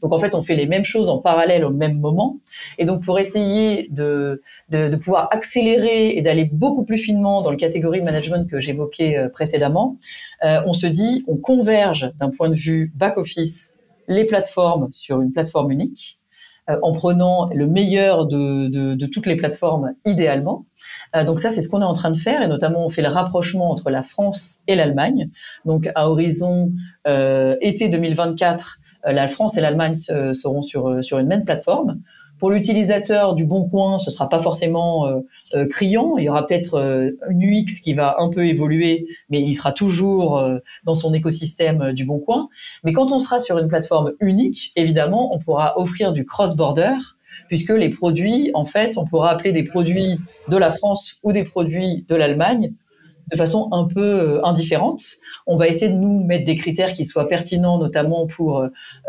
Donc 0.02 0.14
en 0.14 0.20
fait, 0.20 0.36
on 0.36 0.44
fait 0.44 0.56
les 0.56 0.68
mêmes 0.68 0.86
choses 0.86 1.10
en 1.10 1.18
parallèle 1.18 1.66
au 1.66 1.72
même 1.72 2.00
moment. 2.00 2.38
Et 2.78 2.86
donc 2.86 3.04
pour 3.04 3.18
essayer 3.18 3.88
de, 3.90 4.42
de, 4.70 4.90
de 4.90 4.96
pouvoir 4.96 5.28
accélérer 5.32 6.10
et 6.10 6.22
d'aller 6.22 6.46
beaucoup 6.52 6.86
plus 6.86 6.98
finement 6.98 7.42
dans 7.42 7.52
le 7.52 7.58
catégorie 7.58 8.02
management 8.02 8.50
que 8.50 8.60
j'évoquais 8.60 9.18
euh, 9.18 9.30
précédemment, 9.30 9.98
euh, 10.44 10.62
on 10.66 10.74
se 10.74 10.88
dit, 10.88 11.24
on 11.28 11.38
converge 11.38 12.12
d'un 12.20 12.30
point 12.30 12.50
de 12.50 12.56
vue 12.56 12.92
back-office 12.96 13.74
les 14.08 14.26
plateformes 14.26 14.90
sur 14.94 15.22
une 15.22 15.32
plateforme 15.32 15.72
unique, 15.72 16.20
euh, 16.70 16.78
en 16.82 16.94
prenant 16.94 17.50
le 17.54 17.68
meilleur 17.68 18.26
de, 18.26 18.68
de, 18.68 18.96
de 18.96 19.06
toutes 19.06 19.28
les 19.28 19.36
plateformes 19.36 19.94
idéalement. 20.06 20.66
Euh, 21.16 21.24
donc 21.24 21.40
ça, 21.40 21.50
c'est 21.50 21.62
ce 21.62 21.70
qu'on 21.70 21.82
est 21.82 21.86
en 21.86 21.94
train 21.94 22.12
de 22.12 22.18
faire, 22.18 22.42
et 22.42 22.48
notamment 22.48 22.86
on 22.86 22.90
fait 22.90 23.02
le 23.02 23.08
rapprochement 23.08 23.72
entre 23.72 23.90
la 23.90 24.04
France 24.04 24.60
et 24.68 24.76
l'Allemagne. 24.76 25.30
Donc 25.66 25.90
à 25.96 26.10
horizon 26.10 26.72
euh, 27.08 27.56
été 27.62 27.90
2024, 27.90 28.80
euh, 29.08 29.12
la 29.12 29.28
France 29.28 29.58
et 29.58 29.62
l'Allemagne 29.62 29.96
seront 29.96 30.62
sur 30.62 31.04
sur 31.04 31.20
une 31.20 31.28
même 31.28 31.46
plateforme. 31.46 32.00
Pour 32.38 32.52
l'utilisateur 32.52 33.34
du 33.34 33.46
Bon 33.46 33.70
Coin, 33.70 33.98
ce 33.98 34.12
sera 34.12 34.28
pas 34.28 34.40
forcément 34.40 35.24
criant. 35.70 36.18
Il 36.18 36.26
y 36.26 36.30
aura 36.30 36.46
peut-être 36.46 36.78
une 37.30 37.42
UX 37.42 37.80
qui 37.82 37.94
va 37.94 38.18
un 38.20 38.30
peu 38.30 38.46
évoluer, 38.46 39.08
mais 39.30 39.42
il 39.42 39.54
sera 39.54 39.72
toujours 39.72 40.46
dans 40.84 40.94
son 40.94 41.14
écosystème 41.14 41.94
du 41.94 42.04
Bon 42.04 42.20
Coin. 42.20 42.50
Mais 42.84 42.92
quand 42.92 43.14
on 43.14 43.20
sera 43.20 43.40
sur 43.40 43.58
une 43.58 43.70
plateforme 43.70 44.12
unique, 44.20 44.74
évidemment, 44.76 45.34
on 45.34 45.40
pourra 45.40 45.80
offrir 45.80 46.12
du 46.12 46.26
cross-border 46.26 46.98
puisque 47.48 47.72
les 47.72 47.90
produits, 47.90 48.52
en 48.54 48.66
fait, 48.66 48.98
on 48.98 49.06
pourra 49.06 49.32
appeler 49.32 49.52
des 49.52 49.64
produits 49.64 50.18
de 50.50 50.58
la 50.58 50.72
France 50.72 51.16
ou 51.24 51.32
des 51.32 51.44
produits 51.44 52.06
de 52.08 52.16
l'Allemagne 52.16 52.74
de 53.32 53.38
façon 53.38 53.70
un 53.72 53.86
peu 53.86 54.02
euh, 54.02 54.46
indifférente. 54.46 55.02
On 55.48 55.58
va 55.58 55.68
essayer 55.68 55.92
de 55.92 55.98
nous 55.98 56.24
mettre 56.24 56.46
des 56.46 56.56
critères 56.56 56.94
qui 56.94 57.06
soient 57.06 57.28
pertinents, 57.28 57.80
notamment 57.80 58.28
pour 58.28 58.60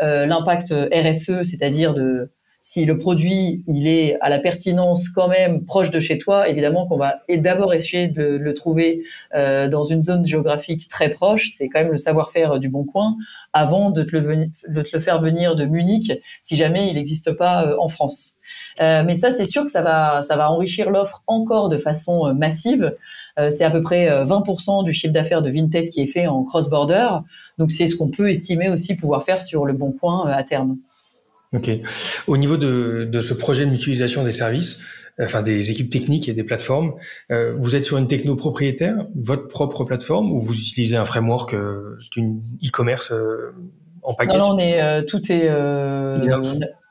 euh, 0.01 0.25
l'impact 0.25 0.73
RSE, 0.73 1.43
c'est-à-dire 1.43 1.93
de 1.93 2.31
si 2.69 2.83
le 2.83 2.97
produit 2.97 3.63
il 3.65 3.87
est 3.87 4.17
à 4.19 4.27
la 4.27 4.39
pertinence 4.39 5.07
quand 5.07 5.29
même 5.29 5.63
proche 5.63 5.89
de 5.89 6.01
chez 6.01 6.17
toi, 6.17 6.49
évidemment 6.49 6.85
qu'on 6.85 6.97
va 6.97 7.21
d'abord 7.29 7.73
essayer 7.73 8.09
de 8.09 8.23
le 8.23 8.53
trouver 8.53 9.03
euh, 9.35 9.69
dans 9.69 9.85
une 9.85 10.01
zone 10.01 10.25
géographique 10.25 10.89
très 10.89 11.09
proche. 11.09 11.47
C'est 11.55 11.69
quand 11.69 11.79
même 11.79 11.93
le 11.93 11.97
savoir-faire 11.97 12.59
du 12.59 12.67
Bon 12.67 12.83
Coin 12.83 13.15
avant 13.53 13.89
de 13.89 14.03
te, 14.03 14.17
le, 14.17 14.47
de 14.67 14.81
te 14.81 14.89
le 14.91 14.99
faire 14.99 15.21
venir 15.21 15.55
de 15.55 15.63
Munich 15.63 16.11
si 16.41 16.57
jamais 16.57 16.89
il 16.89 16.95
n'existe 16.95 17.31
pas 17.31 17.73
en 17.79 17.87
France. 17.87 18.33
Euh, 18.81 19.01
mais 19.05 19.15
ça, 19.15 19.31
c'est 19.31 19.45
sûr 19.45 19.63
que 19.63 19.71
ça 19.71 19.81
va, 19.81 20.21
ça 20.21 20.35
va 20.35 20.51
enrichir 20.51 20.89
l'offre 20.91 21.23
encore 21.25 21.69
de 21.69 21.77
façon 21.77 22.33
massive. 22.33 22.97
Euh, 23.39 23.49
c'est 23.49 23.63
à 23.63 23.71
peu 23.71 23.81
près 23.81 24.09
20% 24.25 24.83
du 24.83 24.91
chiffre 24.91 25.13
d'affaires 25.13 25.41
de 25.41 25.49
Vinted 25.49 25.89
qui 25.89 26.01
est 26.01 26.07
fait 26.07 26.27
en 26.27 26.43
cross-border. 26.43 27.19
Donc, 27.59 27.71
c'est 27.71 27.87
ce 27.87 27.95
qu'on 27.95 28.09
peut 28.09 28.29
estimer 28.29 28.69
aussi 28.69 28.95
pouvoir 28.95 29.23
faire 29.23 29.41
sur 29.41 29.65
le 29.65 29.71
bon 29.71 29.93
coin 29.93 30.29
à 30.29 30.43
terme. 30.43 30.77
Ok. 31.53 31.69
Au 32.27 32.37
niveau 32.37 32.57
de, 32.57 33.07
de 33.09 33.21
ce 33.21 33.33
projet 33.33 33.65
de 33.65 33.71
mutualisation 33.71 34.23
des 34.23 34.31
services, 34.31 34.81
enfin 35.19 35.41
des 35.41 35.71
équipes 35.71 35.89
techniques 35.89 36.29
et 36.29 36.33
des 36.33 36.43
plateformes, 36.43 36.93
euh, 37.31 37.55
vous 37.57 37.75
êtes 37.75 37.83
sur 37.83 37.97
une 37.97 38.07
techno 38.07 38.35
propriétaire, 38.35 39.07
votre 39.15 39.47
propre 39.47 39.83
plateforme, 39.83 40.31
ou 40.31 40.41
vous 40.41 40.53
utilisez 40.53 40.97
un 40.97 41.05
framework 41.05 41.53
euh, 41.53 41.97
d'une 42.11 42.41
e-commerce 42.63 43.11
euh, 43.11 43.53
en 44.03 44.13
package? 44.13 44.37
Non, 44.37 44.49
non, 44.49 44.55
on 44.55 44.59
est 44.59 45.05
tout 45.05 45.21
est 45.31 45.49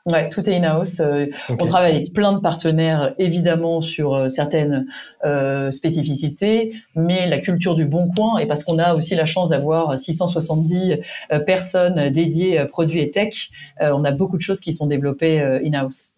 Ouais, 0.07 0.29
tout 0.29 0.49
est 0.49 0.55
in-house. 0.55 1.01
Euh, 1.01 1.25
on 1.49 1.65
travaille 1.65 1.97
avec 1.97 2.13
plein 2.13 2.31
de 2.31 2.39
partenaires, 2.39 3.13
évidemment, 3.19 3.81
sur 3.81 4.13
euh, 4.13 4.29
certaines 4.29 4.85
euh, 5.25 5.69
spécificités, 5.69 6.75
mais 6.95 7.27
la 7.27 7.39
culture 7.39 7.75
du 7.75 7.83
bon 7.83 8.09
coin, 8.15 8.37
et 8.37 8.45
parce 8.45 8.63
qu'on 8.63 8.79
a 8.79 8.93
aussi 8.93 9.15
la 9.15 9.25
chance 9.25 9.49
d'avoir 9.49 9.99
670 9.99 10.99
euh, 11.33 11.39
personnes 11.39 12.09
dédiées 12.09 12.63
produits 12.71 13.01
et 13.01 13.11
tech, 13.11 13.49
on 13.81 14.05
a 14.05 14.11
beaucoup 14.11 14.37
de 14.37 14.41
choses 14.41 14.61
qui 14.61 14.71
sont 14.71 14.87
développées 14.87 15.41
in-house. 15.41 16.13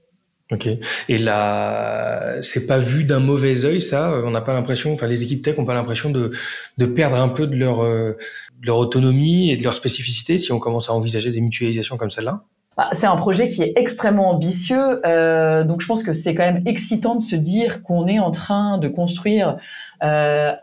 Ok. 0.52 0.68
Et 1.08 1.18
là, 1.18 2.42
c'est 2.42 2.68
pas 2.68 2.78
vu 2.78 3.06
d'un 3.06 3.20
mauvais 3.20 3.66
œil, 3.66 3.82
ça? 3.82 4.12
On 4.24 4.32
n'a 4.32 4.42
pas 4.42 4.54
l'impression, 4.54 4.94
enfin, 4.94 5.08
les 5.08 5.24
équipes 5.24 5.44
tech 5.44 5.58
n'ont 5.58 5.66
pas 5.66 5.74
l'impression 5.74 6.12
de, 6.12 6.32
de 6.78 6.86
perdre 6.86 7.18
un 7.18 7.30
peu 7.30 7.48
de 7.48 7.56
leur, 7.56 7.84
de 7.84 8.18
leur 8.64 8.78
autonomie 8.78 9.52
et 9.52 9.58
de 9.58 9.64
leur 9.64 9.74
spécificité 9.74 10.38
si 10.38 10.52
on 10.52 10.60
commence 10.60 10.90
à 10.90 10.94
envisager 10.94 11.32
des 11.32 11.42
mutualisations 11.42 11.98
comme 11.98 12.12
celle-là? 12.12 12.44
Bah, 12.80 12.88
c'est 12.94 13.08
un 13.08 13.18
projet 13.18 13.50
qui 13.50 13.62
est 13.62 13.74
extrêmement 13.76 14.30
ambitieux, 14.30 15.06
euh, 15.06 15.66
donc 15.66 15.82
je 15.82 15.86
pense 15.86 16.02
que 16.02 16.14
c'est 16.14 16.34
quand 16.34 16.46
même 16.46 16.64
excitant 16.66 17.16
de 17.16 17.22
se 17.22 17.36
dire 17.36 17.84
qu'on 17.84 18.08
est 18.08 18.20
en 18.20 18.32
train 18.32 18.78
de 18.78 18.88
construire. 18.88 19.58
Euh, 20.02 20.54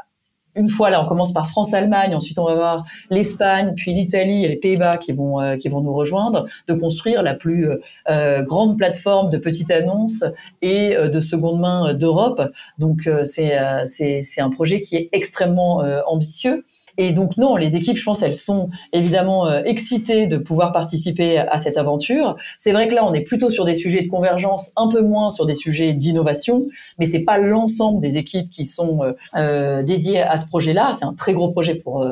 une 0.55 0.71
fois 0.71 0.89
là, 0.89 1.03
on 1.03 1.05
commence 1.05 1.35
par 1.35 1.47
France-Allemagne, 1.47 2.15
ensuite 2.15 2.39
on 2.39 2.47
va 2.47 2.55
voir 2.55 2.85
l'Espagne, 3.11 3.75
puis 3.77 3.93
l'Italie 3.93 4.47
et 4.47 4.49
les 4.49 4.57
Pays-Bas 4.57 4.97
qui 4.97 5.13
vont 5.13 5.43
euh, 5.43 5.57
qui 5.59 5.69
vont 5.69 5.83
nous 5.83 5.93
rejoindre, 5.93 6.47
de 6.67 6.73
construire 6.73 7.23
la 7.23 7.35
plus 7.35 7.69
euh, 8.09 8.43
grande 8.43 8.79
plateforme 8.79 9.29
de 9.29 9.37
petites 9.37 9.71
annonces 9.71 10.25
et 10.63 10.97
de 10.97 11.21
seconde 11.21 11.61
main 11.61 11.93
d'Europe. 11.93 12.41
Donc 12.79 13.11
c'est 13.25 13.59
c'est 13.85 14.23
c'est 14.23 14.41
un 14.41 14.49
projet 14.49 14.81
qui 14.81 14.97
est 14.97 15.11
extrêmement 15.13 15.85
ambitieux. 16.07 16.65
Et 16.99 17.13
donc 17.13 17.37
non, 17.37 17.57
les 17.57 17.77
équipes, 17.77 17.97
je 17.97 18.05
pense, 18.05 18.23
elles 18.23 18.35
sont 18.35 18.69
évidemment 18.93 19.47
euh, 19.47 19.63
excitées 19.65 20.27
de 20.27 20.37
pouvoir 20.37 20.73
participer 20.73 21.39
à 21.39 21.59
cette 21.59 21.77
aventure. 21.77 22.37
C'est 22.59 22.73
vrai 22.73 22.89
que 22.89 22.95
là, 22.95 23.05
on 23.05 23.13
est 23.13 23.23
plutôt 23.23 23.51
sur 23.51 23.65
des 23.65 23.75
sujets 23.75 24.03
de 24.03 24.09
convergence, 24.09 24.73
un 24.77 24.89
peu 24.89 25.03
moins 25.03 25.31
sur 25.31 25.47
des 25.47 25.55
sujets 25.55 25.93
d'innovation, 25.93 26.67
mais 26.99 27.07
c'est 27.07 27.25
pas 27.25 27.39
l'ensemble 27.39 28.01
des 28.01 28.19
équipes 28.19 28.51
qui 28.51 28.65
sont 28.65 29.03
euh, 29.03 29.13
euh 29.37 29.83
dédiées 29.83 30.23
à 30.23 30.37
ce 30.37 30.47
projet-là. 30.47 30.93
C'est 30.99 31.05
un 31.05 31.15
très 31.15 31.33
gros 31.33 31.51
projet 31.51 31.75
pour 31.75 32.07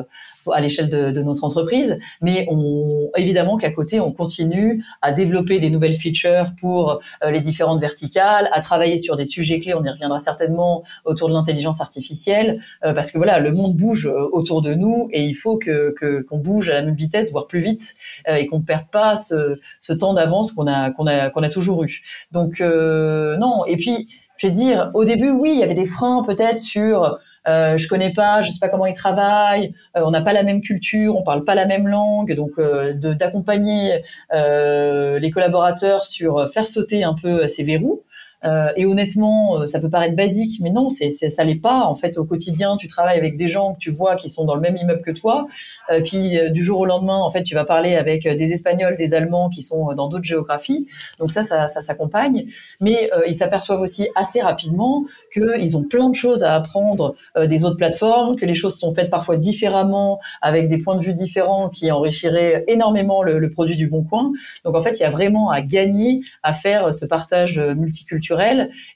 à 0.53 0.61
l'échelle 0.61 0.89
de, 0.89 1.11
de, 1.11 1.23
notre 1.23 1.43
entreprise, 1.43 1.99
mais 2.21 2.45
on, 2.49 3.09
évidemment 3.17 3.57
qu'à 3.57 3.71
côté, 3.71 3.99
on 3.99 4.11
continue 4.11 4.83
à 5.01 5.11
développer 5.11 5.59
des 5.59 5.69
nouvelles 5.69 5.95
features 5.95 6.53
pour 6.59 6.99
euh, 7.23 7.31
les 7.31 7.41
différentes 7.41 7.79
verticales, 7.79 8.49
à 8.51 8.61
travailler 8.61 8.97
sur 8.97 9.17
des 9.17 9.25
sujets 9.25 9.59
clés. 9.59 9.73
On 9.73 9.83
y 9.83 9.89
reviendra 9.89 10.19
certainement 10.19 10.83
autour 11.05 11.29
de 11.29 11.33
l'intelligence 11.33 11.81
artificielle, 11.81 12.61
euh, 12.83 12.93
parce 12.93 13.11
que 13.11 13.17
voilà, 13.17 13.39
le 13.39 13.51
monde 13.51 13.75
bouge 13.75 14.07
euh, 14.07 14.29
autour 14.31 14.61
de 14.61 14.73
nous 14.73 15.09
et 15.11 15.23
il 15.23 15.33
faut 15.33 15.57
que 15.57 15.95
qu'on 16.29 16.37
bouge 16.37 16.69
à 16.69 16.73
la 16.73 16.81
même 16.81 16.95
vitesse, 16.95 17.31
voire 17.31 17.47
plus 17.47 17.61
vite, 17.61 17.95
et 18.27 18.47
qu'on 18.47 18.59
ne 18.59 18.63
perde 18.63 18.87
pas 18.91 19.15
ce, 19.15 19.59
ce 19.79 19.93
temps 19.93 20.13
d'avance 20.13 20.51
qu'on 20.51 20.67
a 20.67 20.91
qu'on 20.91 21.07
a 21.07 21.29
qu'on 21.29 21.43
a 21.43 21.49
toujours 21.49 21.83
eu. 21.83 22.01
Donc 22.31 22.59
non. 22.59 23.65
Et 23.67 23.77
puis, 23.77 24.09
je 24.37 24.47
vais 24.47 24.53
dire, 24.53 24.91
au 24.93 25.05
début, 25.05 25.29
oui, 25.29 25.51
il 25.53 25.59
y 25.59 25.63
avait 25.63 25.73
des 25.73 25.85
freins 25.85 26.21
peut-être 26.25 26.59
sur 26.59 27.17
euh, 27.47 27.77
je 27.77 27.87
connais 27.87 28.11
pas, 28.11 28.41
je 28.41 28.49
sais 28.49 28.59
pas 28.59 28.69
comment 28.69 28.85
ils 28.85 28.93
travaillent, 28.93 29.73
euh, 29.97 30.01
on 30.05 30.11
n'a 30.11 30.21
pas 30.21 30.33
la 30.33 30.43
même 30.43 30.61
culture, 30.61 31.17
on 31.17 31.23
parle 31.23 31.43
pas 31.43 31.55
la 31.55 31.65
même 31.65 31.87
langue, 31.87 32.33
donc 32.33 32.51
euh, 32.57 32.93
d'accompagner 32.93 34.03
euh, 34.33 35.19
les 35.19 35.31
collaborateurs 35.31 36.05
sur 36.05 36.49
faire 36.49 36.67
sauter 36.67 37.03
un 37.03 37.13
peu 37.13 37.47
ces 37.47 37.63
verrous. 37.63 38.03
Euh, 38.45 38.69
et 38.75 38.85
honnêtement, 38.85 39.59
euh, 39.59 39.65
ça 39.65 39.79
peut 39.79 39.89
paraître 39.89 40.15
basique, 40.15 40.59
mais 40.61 40.69
non, 40.69 40.89
c'est, 40.89 41.09
ça 41.09 41.43
l'est 41.43 41.55
pas. 41.61 41.85
En 41.85 41.95
fait, 41.95 42.17
au 42.17 42.25
quotidien, 42.25 42.77
tu 42.77 42.87
travailles 42.87 43.17
avec 43.17 43.37
des 43.37 43.47
gens 43.47 43.73
que 43.73 43.79
tu 43.79 43.91
vois 43.91 44.15
qui 44.15 44.29
sont 44.29 44.45
dans 44.45 44.55
le 44.55 44.61
même 44.61 44.77
immeuble 44.77 45.01
que 45.01 45.11
toi. 45.11 45.47
Euh, 45.91 46.01
puis 46.01 46.37
du 46.51 46.63
jour 46.63 46.79
au 46.79 46.85
lendemain, 46.85 47.17
en 47.17 47.29
fait, 47.29 47.43
tu 47.43 47.55
vas 47.55 47.65
parler 47.65 47.95
avec 47.95 48.27
des 48.27 48.53
Espagnols, 48.53 48.97
des 48.97 49.13
Allemands 49.13 49.49
qui 49.49 49.61
sont 49.61 49.93
dans 49.93 50.07
d'autres 50.07 50.23
géographies. 50.23 50.87
Donc 51.19 51.31
ça, 51.31 51.43
ça, 51.43 51.67
s'accompagne. 51.67 52.45
Mais 52.79 53.09
ils 53.27 53.33
s'aperçoivent 53.33 53.81
aussi 53.81 54.09
assez 54.15 54.41
rapidement 54.41 55.05
qu'ils 55.33 55.77
ont 55.77 55.83
plein 55.83 56.09
de 56.09 56.15
choses 56.15 56.43
à 56.43 56.55
apprendre 56.55 57.15
des 57.37 57.63
autres 57.63 57.77
plateformes, 57.77 58.35
que 58.35 58.45
les 58.45 58.55
choses 58.55 58.77
sont 58.77 58.93
faites 58.93 59.09
parfois 59.09 59.37
différemment, 59.37 60.19
avec 60.41 60.67
des 60.67 60.77
points 60.77 60.95
de 60.95 61.01
vue 61.01 61.13
différents 61.13 61.69
qui 61.69 61.91
enrichiraient 61.91 62.63
énormément 62.67 63.23
le 63.23 63.49
produit 63.49 63.75
du 63.75 63.87
Bon 63.87 64.03
Coin. 64.03 64.31
Donc 64.63 64.75
en 64.75 64.81
fait, 64.81 64.99
il 64.99 65.01
y 65.01 65.05
a 65.05 65.09
vraiment 65.09 65.49
à 65.49 65.61
gagner 65.61 66.21
à 66.43 66.53
faire 66.53 66.93
ce 66.93 67.05
partage 67.05 67.59
multiculturel 67.59 68.34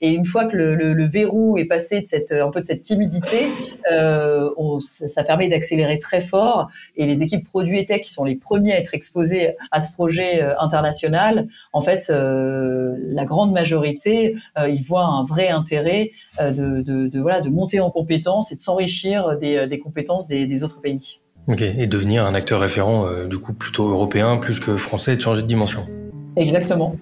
et 0.02 0.10
une 0.12 0.26
fois 0.26 0.46
que 0.46 0.56
le, 0.56 1.08
verrou 1.08 1.58
est 1.58 1.66
passé 1.66 2.02
de 2.02 2.08
cette 2.08 2.32
un 2.32 2.50
peu 2.50 2.62
de 2.62 2.66
cette 2.66 2.82
timidité, 2.82 3.48
euh, 3.92 4.50
ça 4.80 5.24
permet 5.24 5.50
d'accélérer 5.50 5.98
très 5.98 6.22
fort. 6.22 6.70
Et 6.96 7.06
les 7.06 7.24
équipes 7.24 7.46
produits 7.46 7.80
et 7.80 7.86
tech 7.86 8.02
qui 8.02 8.12
sont 8.12 8.24
les 8.24 8.36
premiers 8.36 8.74
à 8.74 8.80
être 8.80 8.94
exposés 8.94 9.56
à 9.72 9.80
ce 9.80 9.92
projet 9.94 10.42
euh, 10.42 10.54
international, 10.60 11.48
en 11.74 11.82
fait, 11.82 12.08
euh, 12.10 12.96
la 13.00 13.26
grande 13.26 13.52
majorité, 13.52 14.36
ils 14.68 14.84
voient 14.84 15.06
un 15.06 15.24
vrai 15.24 15.50
intérêt 15.50 16.12
de, 16.40 17.20
voilà 17.20 17.42
de 17.42 17.50
monter 17.50 17.80
en 17.80 17.90
compétences 17.90 18.52
et 18.52 18.56
de 18.56 18.62
s'enrichir 18.62 19.38
des, 19.38 19.80
compétences 19.80 20.28
des, 20.28 20.64
autres 20.64 20.82
pays. 20.82 21.20
Ok, 21.48 21.62
et 21.62 21.88
devenir 21.88 22.26
un 22.26 22.36
acteur 22.36 22.60
référent 22.60 23.14
du 23.30 23.38
coup 23.38 23.54
plutôt 23.54 23.90
européen 23.90 24.38
plus 24.38 24.60
que 24.60 24.78
français 24.78 25.14
et 25.14 25.16
de 25.16 25.22
changer 25.22 25.42
de 25.42 25.48
dimension. 25.48 25.88
Exactement. 26.36 26.96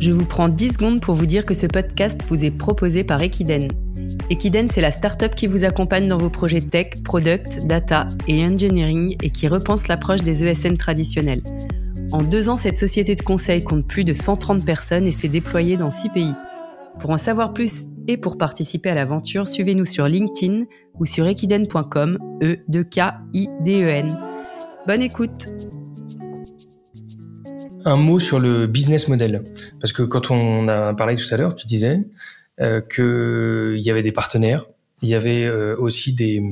Je 0.00 0.12
vous 0.12 0.24
prends 0.24 0.48
10 0.48 0.74
secondes 0.74 1.00
pour 1.00 1.16
vous 1.16 1.26
dire 1.26 1.44
que 1.44 1.54
ce 1.54 1.66
podcast 1.66 2.22
vous 2.28 2.44
est 2.44 2.52
proposé 2.52 3.02
par 3.02 3.20
Equiden. 3.20 3.68
Equiden, 4.30 4.68
c'est 4.72 4.80
la 4.80 4.92
startup 4.92 5.34
qui 5.34 5.48
vous 5.48 5.64
accompagne 5.64 6.06
dans 6.06 6.18
vos 6.18 6.30
projets 6.30 6.60
tech, 6.60 7.02
product, 7.02 7.66
data 7.66 8.06
et 8.28 8.44
engineering 8.44 9.16
et 9.22 9.30
qui 9.30 9.48
repense 9.48 9.88
l'approche 9.88 10.20
des 10.20 10.44
ESN 10.44 10.76
traditionnels. 10.76 11.42
En 12.12 12.22
deux 12.22 12.48
ans, 12.48 12.56
cette 12.56 12.76
société 12.76 13.16
de 13.16 13.22
conseil 13.22 13.64
compte 13.64 13.86
plus 13.86 14.04
de 14.04 14.12
130 14.12 14.64
personnes 14.64 15.06
et 15.06 15.12
s'est 15.12 15.28
déployée 15.28 15.76
dans 15.76 15.90
6 15.90 16.10
pays. 16.10 16.34
Pour 17.00 17.10
en 17.10 17.18
savoir 17.18 17.52
plus 17.52 17.86
et 18.06 18.16
pour 18.16 18.38
participer 18.38 18.90
à 18.90 18.94
l'aventure, 18.94 19.48
suivez-nous 19.48 19.84
sur 19.84 20.06
LinkedIn 20.06 20.64
ou 20.98 21.06
sur 21.06 21.26
equiden.com, 21.26 22.18
e 22.42 22.56
2 22.68 22.84
k 22.84 23.00
i 23.34 23.48
d 23.64 23.82
e 23.82 23.88
n. 23.88 24.16
Bonne 24.86 25.02
écoute 25.02 25.48
un 27.88 27.96
mot 27.96 28.18
sur 28.18 28.38
le 28.38 28.66
business 28.66 29.08
model. 29.08 29.42
Parce 29.80 29.92
que 29.92 30.02
quand 30.02 30.30
on 30.30 30.68
a 30.68 30.94
parlé 30.94 31.16
tout 31.16 31.32
à 31.32 31.36
l'heure, 31.36 31.54
tu 31.54 31.66
disais 31.66 32.00
euh, 32.60 32.80
qu'il 32.80 33.82
y 33.82 33.90
avait 33.90 34.02
des 34.02 34.12
partenaires, 34.12 34.66
il 35.02 35.08
y 35.08 35.14
avait 35.14 35.44
euh, 35.44 35.76
aussi 35.78 36.12
des 36.14 36.42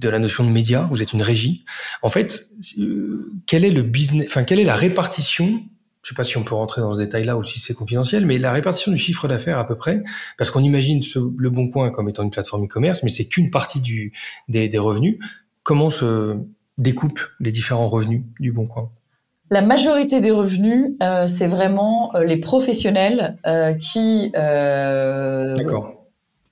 de 0.00 0.08
la 0.08 0.18
notion 0.18 0.44
de 0.44 0.50
média, 0.50 0.86
vous 0.90 1.02
êtes 1.02 1.12
une 1.12 1.20
régie. 1.20 1.64
En 2.00 2.08
fait, 2.08 2.46
euh, 2.78 3.32
quel 3.46 3.64
est 3.64 3.70
le 3.70 3.82
business, 3.82 4.26
enfin, 4.28 4.44
quelle 4.44 4.60
est 4.60 4.64
la 4.64 4.76
répartition 4.76 5.62
je 6.02 6.08
sais 6.08 6.14
pas 6.14 6.24
si 6.24 6.38
on 6.38 6.42
peut 6.42 6.54
rentrer 6.54 6.80
dans 6.80 6.94
ce 6.94 7.00
détail-là 7.00 7.36
ou 7.36 7.44
si 7.44 7.58
c'est 7.58 7.74
confidentiel, 7.74 8.24
mais 8.24 8.38
la 8.38 8.52
répartition 8.52 8.90
du 8.90 8.96
chiffre 8.96 9.28
d'affaires 9.28 9.58
à 9.58 9.66
peu 9.66 9.76
près, 9.76 10.02
parce 10.38 10.50
qu'on 10.50 10.62
imagine 10.62 11.02
ce, 11.02 11.18
le 11.36 11.50
Bon 11.50 11.68
Coin 11.68 11.90
comme 11.90 12.08
étant 12.08 12.22
une 12.22 12.30
plateforme 12.30 12.64
e-commerce, 12.64 13.02
mais 13.02 13.10
c'est 13.10 13.26
qu'une 13.26 13.50
partie 13.50 13.82
du, 13.82 14.14
des, 14.48 14.70
des 14.70 14.78
revenus. 14.78 15.18
Comment 15.62 15.90
se 15.90 16.38
découpent 16.78 17.20
les 17.38 17.52
différents 17.52 17.90
revenus 17.90 18.22
du 18.38 18.50
Bon 18.50 18.66
Coin? 18.66 18.90
La 19.50 19.62
majorité 19.62 20.20
des 20.20 20.30
revenus, 20.30 20.92
euh, 21.02 21.26
c'est 21.26 21.48
vraiment 21.48 22.14
euh, 22.14 22.24
les 22.24 22.36
professionnels 22.36 23.36
euh, 23.46 23.74
qui 23.74 24.32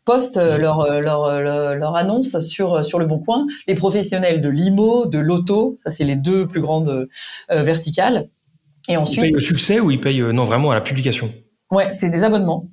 postent 0.05 0.38
leur, 0.38 1.01
leur, 1.01 1.40
leur, 1.40 1.96
annonce 1.96 2.40
sur, 2.40 2.84
sur 2.84 2.99
le 2.99 3.05
Bon 3.05 3.18
Coin. 3.18 3.46
Les 3.66 3.74
professionnels 3.74 4.40
de 4.40 4.49
l'IMO, 4.49 5.05
de 5.05 5.18
l'auto, 5.18 5.78
ça 5.84 5.90
c'est 5.90 6.05
les 6.05 6.16
deux 6.16 6.46
plus 6.46 6.62
grandes 6.62 7.09
verticales. 7.51 8.30
Et 8.88 8.96
ensuite. 8.96 9.26
Ils 9.26 9.28
payent 9.28 9.36
au 9.36 9.40
succès 9.40 9.80
ou 9.80 9.90
ils 9.90 10.01
payent 10.01 10.22
non 10.32 10.44
vraiment 10.44 10.70
à 10.70 10.74
la 10.74 10.80
publication? 10.80 11.30
Ouais, 11.70 11.90
c'est 11.90 12.09
des 12.09 12.24
abonnements. 12.24 12.70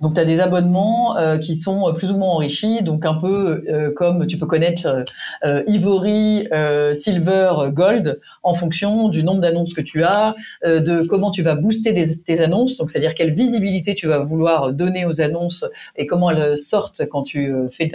Donc 0.00 0.14
tu 0.14 0.20
as 0.20 0.24
des 0.24 0.38
abonnements 0.38 1.16
euh, 1.16 1.36
qui 1.36 1.56
sont 1.56 1.92
plus 1.92 2.12
ou 2.12 2.16
moins 2.16 2.28
enrichis, 2.28 2.82
donc 2.82 3.04
un 3.04 3.14
peu 3.14 3.64
euh, 3.68 3.92
comme 3.92 4.26
tu 4.26 4.38
peux 4.38 4.46
connaître 4.46 5.04
euh, 5.44 5.62
Ivory, 5.66 6.46
Silver, 6.94 7.52
Gold, 7.72 8.20
en 8.44 8.54
fonction 8.54 9.08
du 9.08 9.24
nombre 9.24 9.40
d'annonces 9.40 9.74
que 9.74 9.80
tu 9.80 10.04
as, 10.04 10.34
de 10.64 11.02
comment 11.02 11.30
tu 11.30 11.42
vas 11.42 11.56
booster 11.56 11.92
tes 12.24 12.40
annonces, 12.40 12.76
donc 12.76 12.90
c'est-à-dire 12.90 13.14
quelle 13.14 13.34
visibilité 13.34 13.94
tu 13.94 14.06
vas 14.06 14.20
vouloir 14.20 14.72
donner 14.72 15.04
aux 15.04 15.20
annonces 15.20 15.64
et 15.96 16.06
comment 16.06 16.30
elles 16.30 16.56
sortent 16.56 17.02
quand 17.10 17.22
tu 17.22 17.52
fais 17.70 17.90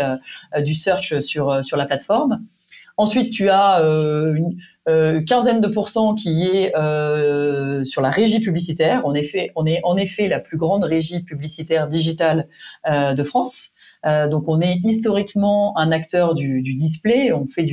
du 0.63 0.73
search 0.73 1.19
sur 1.21 1.63
sur 1.63 1.77
la 1.77 1.85
plateforme. 1.85 2.41
Ensuite, 2.95 3.33
tu 3.33 3.49
as 3.49 3.81
euh, 3.81 4.35
une 4.35 4.55
euh, 4.87 5.21
quinzaine 5.23 5.61
de 5.61 5.67
pourcents 5.67 6.13
qui 6.13 6.43
est 6.47 6.75
euh, 6.75 7.83
sur 7.85 8.01
la 8.01 8.11
régie 8.11 8.39
publicitaire. 8.39 9.01
On 9.05 9.15
est 9.15 9.81
en 9.83 9.97
effet 9.97 10.27
la 10.27 10.39
plus 10.39 10.57
grande 10.57 10.83
régie 10.83 11.23
publicitaire 11.23 11.87
digitale 11.87 12.47
de 12.85 13.23
France. 13.23 13.71
donc, 14.29 14.47
on 14.47 14.61
est 14.61 14.77
historiquement 14.83 15.77
un 15.77 15.91
acteur 15.91 16.35
du, 16.35 16.61
display. 16.61 17.31
On 17.33 17.47
fait 17.47 17.67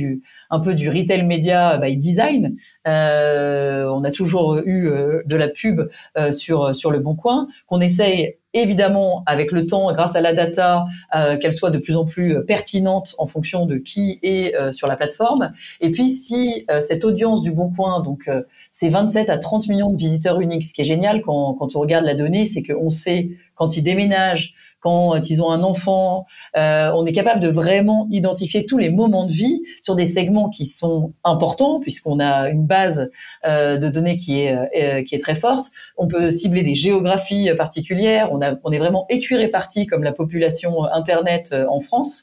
un 0.49 0.59
peu 0.59 0.73
du 0.73 0.89
retail 0.89 1.23
media 1.25 1.77
by 1.77 1.97
design. 1.97 2.55
On 2.85 4.03
a 4.03 4.11
toujours 4.11 4.57
eu 4.65 4.89
de 5.25 5.35
la 5.35 5.47
pub 5.47 5.89
sur 6.31 6.75
sur 6.75 6.91
le 6.91 6.99
Bon 6.99 7.15
Coin 7.15 7.47
qu'on 7.67 7.81
essaye 7.81 8.37
évidemment 8.53 9.23
avec 9.25 9.51
le 9.51 9.65
temps, 9.65 9.91
grâce 9.93 10.15
à 10.15 10.21
la 10.21 10.33
data, 10.33 10.85
euh, 11.15 11.37
qu'elle 11.37 11.53
soit 11.53 11.69
de 11.69 11.77
plus 11.77 11.95
en 11.95 12.05
plus 12.05 12.43
pertinente 12.45 13.15
en 13.17 13.27
fonction 13.27 13.65
de 13.65 13.77
qui 13.77 14.19
est 14.23 14.55
euh, 14.55 14.71
sur 14.71 14.87
la 14.87 14.95
plateforme. 14.95 15.53
Et 15.79 15.91
puis 15.91 16.09
si 16.09 16.65
euh, 16.69 16.81
cette 16.81 17.05
audience 17.05 17.41
du 17.43 17.51
Bon 17.51 17.71
Coin, 17.71 18.01
donc 18.01 18.29
c'est 18.71 18.89
27 18.89 19.29
à 19.29 19.37
30 19.37 19.67
millions 19.67 19.91
de 19.91 19.97
visiteurs 19.97 20.39
uniques, 20.39 20.63
ce 20.63 20.73
qui 20.73 20.81
est 20.81 20.85
génial 20.85 21.21
quand, 21.21 21.53
quand 21.53 21.75
on 21.75 21.79
regarde 21.79 22.05
la 22.05 22.15
donnée, 22.15 22.45
c'est 22.45 22.63
qu'on 22.63 22.89
sait 22.89 23.31
quand 23.55 23.77
ils 23.77 23.83
déménagent, 23.83 24.55
quand 24.81 25.29
ils 25.29 25.41
ont 25.41 25.51
un 25.51 25.63
enfant. 25.63 26.25
Euh, 26.57 26.91
on 26.95 27.05
est 27.05 27.13
capable 27.13 27.39
de 27.39 27.47
vraiment 27.47 28.07
identifier 28.11 28.65
tous 28.65 28.77
les 28.77 28.89
moments 28.89 29.25
de 29.25 29.31
vie 29.31 29.61
sur 29.79 29.95
des 29.95 30.05
segments 30.05 30.49
qui 30.49 30.65
sont 30.65 31.13
importants 31.23 31.79
puisqu'on 31.79 32.19
a 32.19 32.49
une 32.49 32.65
base 32.71 33.11
euh, 33.45 33.77
de 33.77 33.89
données 33.89 34.17
qui 34.17 34.41
est 34.41 34.55
euh, 34.55 35.03
qui 35.03 35.13
est 35.15 35.19
très 35.27 35.35
forte. 35.35 35.65
On 35.97 36.07
peut 36.07 36.31
cibler 36.31 36.63
des 36.63 36.75
géographies 36.75 37.49
particulières. 37.57 38.31
On 38.31 38.41
a 38.41 38.55
on 38.63 38.71
est 38.71 38.77
vraiment 38.77 39.05
écuiré 39.09 39.49
parti 39.49 39.85
comme 39.87 40.03
la 40.03 40.13
population 40.13 40.85
internet 40.85 41.55
en 41.69 41.79
France. 41.79 42.13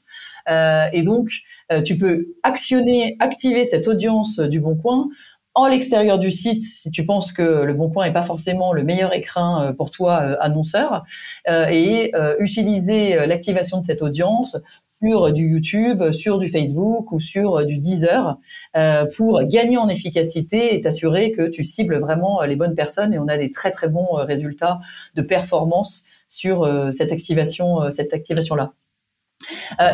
et 0.99 1.03
donc 1.03 1.27
tu 1.85 1.99
peux 1.99 2.15
actionner, 2.43 3.17
activer 3.21 3.65
cette 3.65 3.87
audience 3.89 4.41
du 4.41 4.61
Bon 4.61 4.77
Coin 4.83 5.09
en 5.55 5.67
l'extérieur 5.67 6.19
du 6.19 6.31
site, 6.31 6.63
si 6.63 6.91
tu 6.91 7.05
penses 7.05 7.33
que 7.33 7.43
le 7.43 7.75
Bon 7.75 7.91
Coin 7.91 8.07
n'est 8.07 8.13
pas 8.13 8.23
forcément 8.23 8.73
le 8.73 8.85
meilleur 8.85 9.13
écrin 9.13 9.65
euh, 9.65 9.73
pour 9.73 9.91
toi, 9.91 10.21
euh, 10.23 10.37
annonceur, 10.41 11.05
euh, 11.49 11.67
et 11.71 12.13
utiliser 12.39 13.27
l'activation 13.27 13.81
de 13.81 13.85
cette 13.85 14.03
audience 14.03 14.57
sur 14.99 15.33
du 15.33 15.49
YouTube, 15.49 16.13
sur 16.13 16.39
du 16.39 16.49
Facebook 16.49 17.13
ou 17.13 17.21
sur 17.21 17.65
du 17.65 17.79
Deezer 17.79 18.39
pour 19.17 19.43
gagner 19.45 19.77
en 19.77 19.89
efficacité 19.89 20.75
et 20.75 20.81
t'assurer 20.81 21.33
que 21.33 21.49
tu 21.49 21.65
cibles 21.65 21.99
vraiment 21.99 22.43
les 22.43 22.57
bonnes 22.57 22.75
personnes. 22.75 23.15
Et 23.15 23.19
on 23.19 23.29
a 23.29 23.37
des 23.37 23.51
très 23.51 23.71
très 23.71 23.89
bons 23.89 24.15
résultats 24.15 24.81
de 25.15 25.23
performance 25.23 26.05
sur 26.29 26.69
cette 26.93 27.13
activation, 27.13 27.91
cette 27.91 28.13
activation 28.13 28.55
là. 28.55 28.73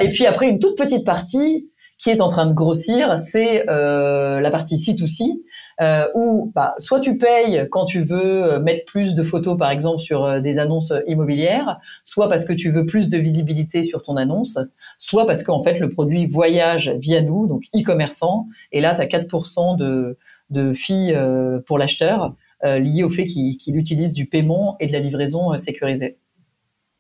et 0.01 0.09
puis 0.09 0.27
après 0.27 0.49
une 0.49 0.59
toute 0.59 0.77
petite 0.79 1.05
partie 1.05 1.69
qui 1.99 2.11
est 2.11 2.21
en 2.21 2.29
train 2.29 2.47
de 2.47 2.55
grossir, 2.55 3.19
c'est 3.19 3.69
euh, 3.71 4.41
la 4.41 4.51
partie 4.51 4.77
C2C, 4.77 5.41
euh, 5.81 6.07
où 6.15 6.53
bah, 6.55 6.75
soit 6.79 7.01
tu 7.01 7.19
payes 7.19 7.67
quand 7.71 7.85
tu 7.85 8.01
veux 8.01 8.45
euh, 8.45 8.61
mettre 8.61 8.85
plus 8.85 9.15
de 9.15 9.23
photos, 9.25 9.59
par 9.59 9.71
exemple, 9.71 10.01
sur 10.01 10.25
euh, 10.25 10.41
des 10.41 10.59
annonces 10.59 10.93
immobilières, 11.07 11.79
soit 12.05 12.29
parce 12.29 12.45
que 12.45 12.53
tu 12.53 12.71
veux 12.71 12.87
plus 12.87 13.09
de 13.09 13.19
visibilité 13.19 13.83
sur 13.83 14.03
ton 14.03 14.17
annonce, 14.17 14.59
soit 14.99 15.27
parce 15.27 15.43
qu'en 15.43 15.63
fait, 15.65 15.81
le 15.81 15.91
produit 15.91 16.27
voyage 16.27 16.93
via 17.01 17.23
nous, 17.23 17.47
donc 17.49 17.65
e-commerçant, 17.75 18.47
et 18.71 18.81
là, 18.81 18.95
tu 18.95 19.01
as 19.01 19.07
4% 19.07 19.77
de, 19.77 20.17
de 20.51 20.73
filles 20.73 21.19
pour 21.67 21.79
l'acheteur, 21.79 22.35
lié 22.63 23.03
au 23.03 23.11
fait 23.11 23.27
qu'il 23.27 23.77
utilise 23.77 24.15
du 24.15 24.27
paiement 24.27 24.77
et 24.81 24.87
de 24.87 24.93
la 24.93 25.01
livraison 25.01 25.57
sécurisée. 25.59 26.17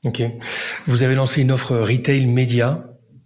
Ok. 0.05 0.23
Vous 0.87 1.03
avez 1.03 1.15
lancé 1.15 1.41
une 1.41 1.53
offre 1.53 1.77
retail 1.77 2.27
média. 2.27 2.85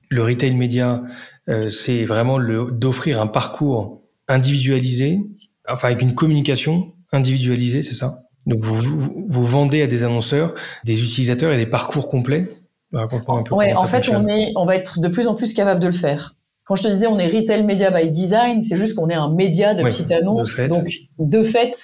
Le 0.09 0.23
retail 0.23 0.55
média, 0.55 1.03
euh, 1.49 1.69
c'est 1.69 2.05
vraiment 2.05 2.39
d'offrir 2.39 3.21
un 3.21 3.27
parcours 3.27 4.03
individualisé, 4.29 5.21
enfin 5.69 5.89
avec 5.89 6.03
une 6.03 6.15
communication 6.15 6.93
individualisée, 7.13 7.83
c'est 7.83 7.95
ça 7.95 8.23
Donc 8.47 8.61
vous, 8.63 9.25
vous, 9.29 9.45
vendez 9.45 9.83
à 9.83 9.87
des 9.87 10.05
annonceurs 10.05 10.55
des 10.85 11.03
utilisateurs 11.03 11.53
et 11.53 11.57
des 11.57 11.67
parcours 11.67 12.09
complets 12.09 12.47
Raconte-moi 12.93 13.39
un 13.39 13.43
peu. 13.43 13.55
Ouais, 13.55 13.75
en 13.75 13.87
fait, 13.87 14.09
on, 14.09 14.27
est, 14.29 14.53
on 14.57 14.65
va 14.65 14.77
être 14.77 14.99
de 15.01 15.09
plus 15.09 15.27
en 15.27 15.35
plus 15.35 15.53
capable 15.53 15.81
de 15.81 15.87
le 15.87 15.93
faire. 15.93 16.37
Quand 16.65 16.75
je 16.75 16.83
te 16.83 16.89
disais 16.89 17.07
on 17.07 17.19
est 17.19 17.29
retail 17.29 17.65
media 17.65 17.91
by 17.91 18.11
design, 18.11 18.63
c'est 18.63 18.77
juste 18.77 18.95
qu'on 18.95 19.09
est 19.09 19.15
un 19.15 19.31
média 19.31 19.75
de 19.75 19.83
petite 19.83 20.11
annonce. 20.11 20.61
Donc 20.61 20.91
de 21.19 21.43
fait, 21.43 21.75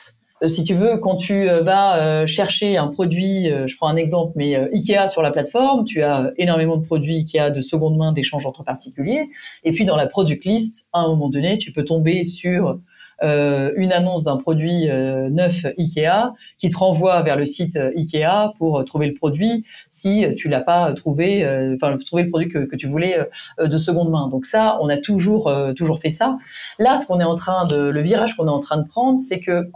si 0.47 0.65
tu 0.65 0.75
veux, 0.75 0.99
quand 0.99 1.17
tu 1.17 1.49
euh, 1.49 1.63
vas 1.63 1.97
euh, 1.97 2.27
chercher 2.27 2.77
un 2.77 2.89
produit, 2.89 3.47
je 3.67 3.77
prends 3.77 3.89
un 3.89 3.97
exemple, 3.97 4.33
mais 4.37 4.57
Ikea 4.57 5.09
sur 5.09 5.23
la 5.23 5.31
plateforme, 5.31 5.85
tu 5.85 6.03
as 6.03 6.33
énormément 6.37 6.77
de 6.77 6.85
produits 6.85 7.17
Ikea 7.19 7.51
de 7.51 7.61
seconde 7.61 7.97
main 7.97 8.13
d'échange 8.13 8.47
entre 8.47 8.65
particuliers. 8.65 9.29
Et 9.63 9.73
puis 9.73 9.85
dans 9.85 9.97
la 9.97 10.07
product 10.07 10.45
list, 10.45 10.87
à 10.93 11.01
un 11.01 11.09
moment 11.09 11.29
donné, 11.29 11.59
tu 11.59 11.73
peux 11.73 11.85
tomber 11.85 12.25
sur 12.25 12.79
une 13.23 13.93
annonce 13.93 14.25
d'un 14.25 14.37
produit 14.37 14.87
neuf 14.87 15.65
Ikea 15.79 16.35
qui 16.59 16.69
te 16.69 16.77
renvoie 16.77 17.23
vers 17.23 17.37
le 17.39 17.47
site 17.47 17.79
Ikea 17.97 18.53
pour 18.59 18.85
trouver 18.85 19.07
le 19.07 19.15
produit 19.15 19.65
si 19.91 20.27
tu 20.37 20.49
l'as 20.49 20.61
pas 20.61 20.93
trouvé, 20.93 21.47
enfin 21.75 21.97
trouver 22.05 22.25
le 22.25 22.29
produit 22.29 22.49
que, 22.49 22.59
que 22.59 22.77
tu 22.77 22.87
voulais 22.87 23.17
de 23.59 23.79
seconde 23.79 24.11
main. 24.11 24.29
Donc 24.29 24.45
ça, 24.45 24.79
on 24.83 24.89
a 24.91 24.99
toujours 24.99 25.51
toujours 25.75 26.01
fait 26.01 26.11
ça. 26.11 26.37
Là, 26.79 26.99
ce 26.99 27.07
qu'on 27.07 27.21
est 27.21 27.25
en 27.25 27.37
train 27.37 27.65
de, 27.67 27.77
le 27.77 28.01
virage 28.03 28.37
qu'on 28.37 28.47
est 28.47 28.51
en 28.51 28.61
train 28.61 28.77
de 28.77 28.87
prendre, 28.87 29.19
c'est 29.19 29.41
que 29.41 29.71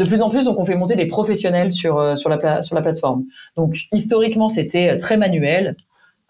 de 0.00 0.04
plus 0.06 0.22
en 0.22 0.30
plus, 0.30 0.46
donc 0.46 0.58
on 0.58 0.64
fait 0.64 0.76
monter 0.76 0.96
des 0.96 1.04
professionnels 1.04 1.70
sur 1.70 1.98
euh, 1.98 2.16
sur 2.16 2.30
la 2.30 2.62
sur 2.62 2.74
la 2.74 2.80
plateforme. 2.80 3.26
Donc 3.54 3.76
historiquement, 3.92 4.48
c'était 4.48 4.92
euh, 4.92 4.96
très 4.96 5.18
manuel, 5.18 5.76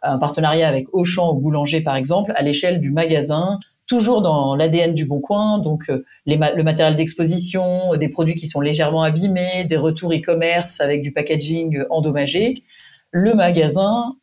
un 0.02 0.18
partenariat 0.18 0.66
avec 0.66 0.88
Auchan 0.92 1.32
ou 1.32 1.40
Boulanger 1.40 1.80
par 1.80 1.94
exemple, 1.94 2.32
à 2.34 2.42
l'échelle 2.42 2.80
du 2.80 2.90
magasin, 2.90 3.60
toujours 3.86 4.22
dans 4.22 4.56
l'ADN 4.56 4.92
du 4.92 5.04
Bon 5.04 5.20
Coin, 5.20 5.60
donc 5.60 5.88
euh, 5.88 6.04
le 6.26 6.62
matériel 6.64 6.96
d'exposition, 6.96 7.94
des 7.94 8.08
produits 8.08 8.34
qui 8.34 8.48
sont 8.48 8.60
légèrement 8.60 9.04
abîmés, 9.04 9.64
des 9.68 9.76
retours 9.76 10.12
e-commerce 10.12 10.80
avec 10.80 11.00
du 11.00 11.12
packaging 11.12 11.84
endommagé. 11.90 12.64
Le 13.12 13.34
magasin 13.34 14.16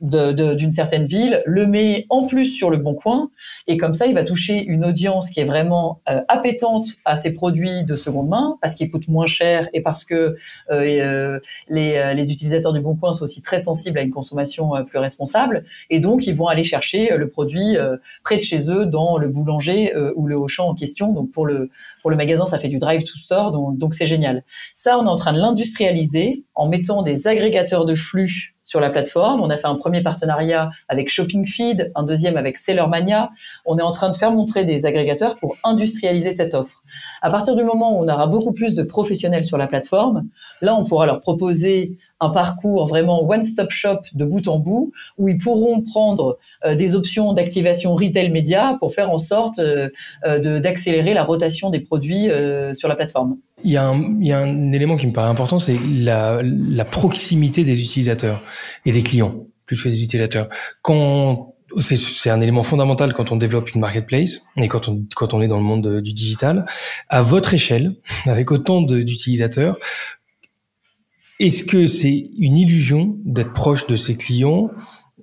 d'une 0.00 0.72
certaine 0.72 1.06
ville, 1.06 1.42
le 1.44 1.66
met 1.66 2.06
en 2.08 2.26
plus 2.26 2.46
sur 2.46 2.70
le 2.70 2.78
bon 2.78 2.94
coin, 2.94 3.30
et 3.66 3.76
comme 3.76 3.94
ça, 3.94 4.06
il 4.06 4.14
va 4.14 4.24
toucher 4.24 4.64
une 4.64 4.84
audience 4.84 5.30
qui 5.30 5.40
est 5.40 5.44
vraiment 5.44 6.00
euh, 6.08 6.20
appétente 6.28 6.86
à 7.04 7.16
ces 7.16 7.32
produits 7.32 7.84
de 7.84 7.96
seconde 7.96 8.28
main, 8.28 8.56
parce 8.62 8.74
qu'ils 8.74 8.90
coûtent 8.90 9.08
moins 9.08 9.26
cher 9.26 9.68
et 9.72 9.82
parce 9.82 10.04
que 10.04 10.14
euh, 10.14 10.36
euh 10.70 11.40
les, 11.68 11.96
euh, 11.96 12.14
les, 12.14 12.32
utilisateurs 12.32 12.72
du 12.72 12.80
bon 12.80 12.94
coin 12.94 13.12
sont 13.12 13.24
aussi 13.24 13.42
très 13.42 13.58
sensibles 13.58 13.98
à 13.98 14.02
une 14.02 14.10
consommation 14.10 14.72
plus 14.84 14.98
responsable, 14.98 15.64
et 15.90 16.00
donc 16.00 16.26
ils 16.26 16.34
vont 16.34 16.46
aller 16.46 16.64
chercher 16.64 17.16
le 17.16 17.28
produit 17.28 17.76
près 18.24 18.38
de 18.38 18.42
chez 18.42 18.70
eux, 18.70 18.86
dans 18.86 19.18
le 19.18 19.28
boulanger 19.28 19.92
ou 20.16 20.26
le 20.26 20.36
Auchan 20.36 20.68
en 20.68 20.74
question. 20.74 21.12
Donc 21.12 21.30
pour 21.30 21.46
le 21.46 21.70
pour 22.02 22.10
le 22.10 22.16
magasin, 22.16 22.46
ça 22.46 22.58
fait 22.58 22.68
du 22.68 22.78
drive 22.78 23.02
to 23.02 23.16
store, 23.16 23.52
donc 23.52 23.78
donc 23.78 23.94
c'est 23.94 24.06
génial. 24.06 24.44
Ça, 24.74 24.98
on 24.98 25.04
est 25.04 25.08
en 25.08 25.16
train 25.16 25.32
de 25.32 25.38
l'industrialiser 25.38 26.44
en 26.54 26.68
mettant 26.68 27.02
des 27.02 27.26
agrégateurs 27.26 27.84
de 27.84 27.94
flux 27.94 28.54
sur 28.70 28.78
la 28.78 28.88
plateforme. 28.88 29.40
On 29.40 29.50
a 29.50 29.56
fait 29.56 29.66
un 29.66 29.74
premier 29.74 30.00
partenariat 30.00 30.70
avec 30.88 31.10
Shopping 31.10 31.44
Feed, 31.44 31.90
un 31.96 32.04
deuxième 32.04 32.36
avec 32.36 32.56
Sellermania. 32.56 33.30
On 33.66 33.78
est 33.78 33.82
en 33.82 33.90
train 33.90 34.10
de 34.10 34.16
faire 34.16 34.30
montrer 34.30 34.64
des 34.64 34.86
agrégateurs 34.86 35.34
pour 35.34 35.56
industrialiser 35.64 36.30
cette 36.30 36.54
offre. 36.54 36.84
À 37.20 37.32
partir 37.32 37.56
du 37.56 37.64
moment 37.64 37.98
où 37.98 38.04
on 38.04 38.08
aura 38.08 38.28
beaucoup 38.28 38.52
plus 38.52 38.76
de 38.76 38.84
professionnels 38.84 39.44
sur 39.44 39.58
la 39.58 39.66
plateforme, 39.66 40.28
là, 40.62 40.76
on 40.76 40.84
pourra 40.84 41.06
leur 41.06 41.20
proposer 41.20 41.98
un 42.20 42.30
parcours 42.30 42.86
vraiment 42.86 43.28
one-stop 43.28 43.70
shop 43.70 44.02
de 44.14 44.24
bout 44.24 44.46
en 44.46 44.60
bout, 44.60 44.92
où 45.18 45.28
ils 45.28 45.38
pourront 45.38 45.82
prendre 45.82 46.38
euh, 46.64 46.76
des 46.76 46.94
options 46.94 47.32
d'activation 47.32 47.96
retail 47.96 48.30
média 48.30 48.76
pour 48.78 48.94
faire 48.94 49.10
en 49.10 49.18
sorte 49.18 49.58
euh, 49.58 49.88
euh, 50.26 50.60
d'accélérer 50.60 51.14
la 51.14 51.24
rotation 51.24 51.70
des 51.70 51.80
produits 51.80 52.28
sur 52.72 52.88
la 52.88 52.94
plateforme. 52.94 53.36
Il 53.64 53.70
y, 53.70 53.76
a 53.76 53.86
un, 53.88 54.00
il 54.20 54.26
y, 54.26 54.32
a 54.32 54.38
un, 54.38 54.72
élément 54.72 54.96
qui 54.96 55.06
me 55.06 55.12
paraît 55.12 55.28
important, 55.28 55.58
c'est 55.58 55.76
la, 55.78 56.40
la 56.42 56.84
proximité 56.84 57.64
des 57.64 57.80
utilisateurs 57.80 58.42
et 58.84 58.92
des 58.92 59.02
clients, 59.02 59.46
plus 59.66 59.82
que 59.82 59.88
des 59.88 60.02
utilisateurs. 60.02 60.48
Quand 60.82 61.54
c'est 61.78 62.30
un 62.30 62.40
élément 62.40 62.62
fondamental 62.62 63.14
quand 63.14 63.32
on 63.32 63.36
développe 63.36 63.72
une 63.74 63.80
marketplace 63.80 64.42
et 64.56 64.68
quand 64.68 64.88
on, 64.88 65.06
quand 65.14 65.34
on 65.34 65.42
est 65.42 65.48
dans 65.48 65.56
le 65.56 65.62
monde 65.62 66.00
du 66.00 66.12
digital. 66.12 66.66
À 67.08 67.22
votre 67.22 67.54
échelle, 67.54 67.94
avec 68.26 68.50
autant 68.50 68.82
d'utilisateurs, 68.82 69.78
est-ce 71.38 71.64
que 71.64 71.86
c'est 71.86 72.24
une 72.38 72.58
illusion 72.58 73.16
d'être 73.24 73.52
proche 73.52 73.86
de 73.86 73.96
ses 73.96 74.16
clients 74.16 74.70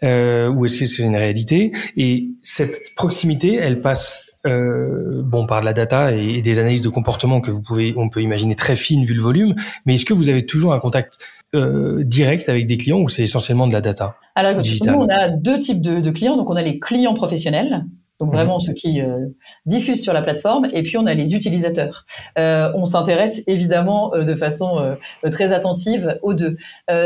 euh, 0.03 0.49
ou 0.49 0.65
est-ce 0.65 0.79
que 0.79 0.85
c'est 0.85 1.03
une 1.03 1.15
réalité? 1.15 1.71
Et 1.95 2.29
cette 2.43 2.95
proximité, 2.95 3.55
elle 3.55 3.81
passe 3.81 4.26
euh, 4.47 5.21
bon, 5.23 5.45
par 5.45 5.61
de 5.61 5.65
la 5.65 5.73
data 5.73 6.11
et, 6.11 6.41
des 6.41 6.59
analyses 6.59 6.81
de 6.81 6.89
comportement 6.89 7.41
que 7.41 7.51
vous 7.51 7.61
pouvez, 7.61 7.93
on 7.97 8.09
peut 8.09 8.21
imaginer 8.21 8.55
très 8.55 8.75
fines 8.75 9.05
vu 9.05 9.13
le 9.13 9.21
volume, 9.21 9.55
mais 9.85 9.95
est-ce 9.95 10.05
que 10.05 10.13
vous 10.13 10.29
avez 10.29 10.45
toujours 10.45 10.73
un 10.73 10.79
contact 10.79 11.19
euh, 11.55 12.03
direct 12.03 12.49
avec 12.49 12.67
des 12.67 12.77
clients 12.77 12.99
ou 12.99 13.09
c'est 13.09 13.23
essentiellement 13.23 13.67
de 13.67 13.73
la 13.73 13.81
data 13.81 14.15
Alors, 14.35 14.55
nous, 14.55 14.93
on 14.93 15.09
a 15.09 15.29
deux 15.29 15.59
types 15.59 15.81
de, 15.81 15.99
de 15.99 16.11
clients. 16.11 16.37
Donc, 16.37 16.49
on 16.49 16.55
a 16.55 16.61
les 16.61 16.79
clients 16.79 17.13
professionnels 17.13 17.85
donc 18.19 18.31
vraiment 18.31 18.55
mhm. 18.55 18.59
ceux 18.59 18.73
qui 18.73 19.01
euh, 19.01 19.27
diffusent 19.65 20.01
sur 20.01 20.13
la 20.13 20.21
plateforme, 20.21 20.67
et 20.73 20.83
puis 20.83 20.97
on 20.97 21.05
a 21.05 21.13
les 21.13 21.35
utilisateurs. 21.35 22.03
Euh, 22.37 22.71
on 22.75 22.85
s'intéresse 22.85 23.43
évidemment 23.47 24.13
euh, 24.15 24.23
de 24.23 24.33
façon 24.33 24.79
euh, 24.79 24.95
très 25.29 25.51
attentive 25.51 26.17
aux 26.23 26.33
deux. 26.33 26.57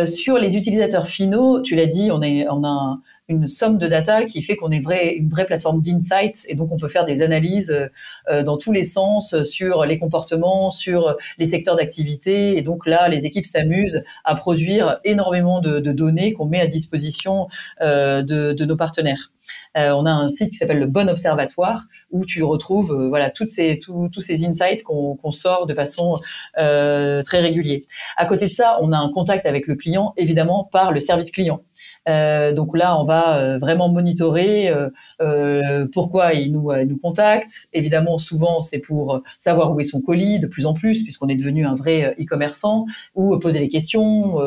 sur 0.06 0.38
les 0.38 0.58
utilisateurs 0.58 1.08
finaux, 1.08 1.62
tu 1.62 1.76
l'as 1.76 1.86
dit, 1.86 2.10
on, 2.12 2.22
est, 2.22 2.48
on 2.50 2.64
a 2.64 3.00
une 3.28 3.48
somme 3.48 3.78
de 3.78 3.88
data 3.88 4.26
qui 4.26 4.42
fait 4.42 4.56
qu'on 4.56 4.72
est 4.72 4.84
une 5.16 5.30
vraie 5.30 5.46
plateforme 5.46 5.82
d'insight 5.82 6.46
et 6.48 6.56
donc 6.56 6.72
on 6.72 6.78
peut 6.78 6.88
faire 6.88 7.06
des 7.06 7.22
analyses 7.22 7.90
euh, 8.30 8.44
dans 8.44 8.58
tous 8.58 8.72
les 8.72 8.84
sens 8.84 9.44
sur 9.44 9.86
les 9.86 10.00
comportements, 10.00 10.70
sur 10.70 11.16
les 11.38 11.46
secteurs 11.46 11.76
d'activité 11.76 12.58
et 12.58 12.62
donc 12.62 12.86
là 12.86 13.08
les 13.08 13.26
équipes 13.26 13.46
s'amusent 13.46 14.04
à 14.26 14.36
produire 14.36 15.00
énormément 15.04 15.62
de, 15.62 15.80
de 15.80 15.92
données 15.92 16.34
qu'on 16.34 16.46
met 16.46 16.60
à 16.60 16.68
disposition 16.68 17.48
euh, 17.82 18.22
de, 18.22 18.54
de, 18.54 18.66
nos 18.66 18.76
partenaires. 18.76 19.32
Euh, 19.78 19.92
on 19.92 20.06
a 20.06 20.12
un 20.12 20.28
site 20.28 20.52
qui 20.52 20.58
s'appelle 20.58 20.80
le 20.80 20.86
Bon 20.86 21.10
Observatoire 21.10 21.86
où 22.12 22.26
tu 22.26 22.44
retrouves 22.44 22.92
euh, 22.92 23.08
voilà 23.08 23.30
toutes 23.30 23.50
ces 23.50 23.80
tous 23.80 24.22
ces 24.22 24.46
insights 24.46 24.84
qu'on 24.84 25.16
qu'on 25.16 25.32
sort 25.32 25.66
de 25.66 25.74
façon 25.74 26.20
euh, 26.58 27.24
très 27.24 27.40
régulière. 27.40 27.80
À 28.18 28.26
côté 28.26 28.48
de 28.48 28.52
ça, 28.52 28.78
on 28.82 28.92
a 28.92 28.98
un 28.98 29.10
contact 29.12 29.46
avec 29.46 29.68
le 29.68 29.76
client 29.76 30.14
évidemment 30.18 30.68
par 30.72 30.92
le 30.92 31.00
service 31.00 31.32
client. 31.32 31.62
Euh, 32.10 32.52
donc 32.52 32.76
là, 32.76 33.00
on 33.00 33.04
va 33.04 33.38
euh, 33.38 33.58
vraiment 33.60 33.90
monitorer 33.90 34.74
euh, 35.22 35.88
pourquoi 35.94 36.34
il 36.34 36.52
nous, 36.52 36.72
nous 36.86 36.98
contacte. 36.98 37.68
Évidemment, 37.74 38.18
souvent, 38.18 38.62
c'est 38.62 38.80
pour 38.80 39.22
savoir 39.38 39.74
où 39.74 39.80
est 39.80 39.84
son 39.84 40.02
colis, 40.02 40.40
de 40.40 40.48
plus 40.48 40.66
en 40.66 40.74
plus, 40.74 41.04
puisqu'on 41.04 41.28
est 41.28 41.36
devenu 41.36 41.66
un 41.66 41.76
vrai 41.76 42.16
e-commerçant, 42.20 42.86
ou 43.16 43.38
poser 43.40 43.60
des 43.60 43.70
questions, 43.70 44.40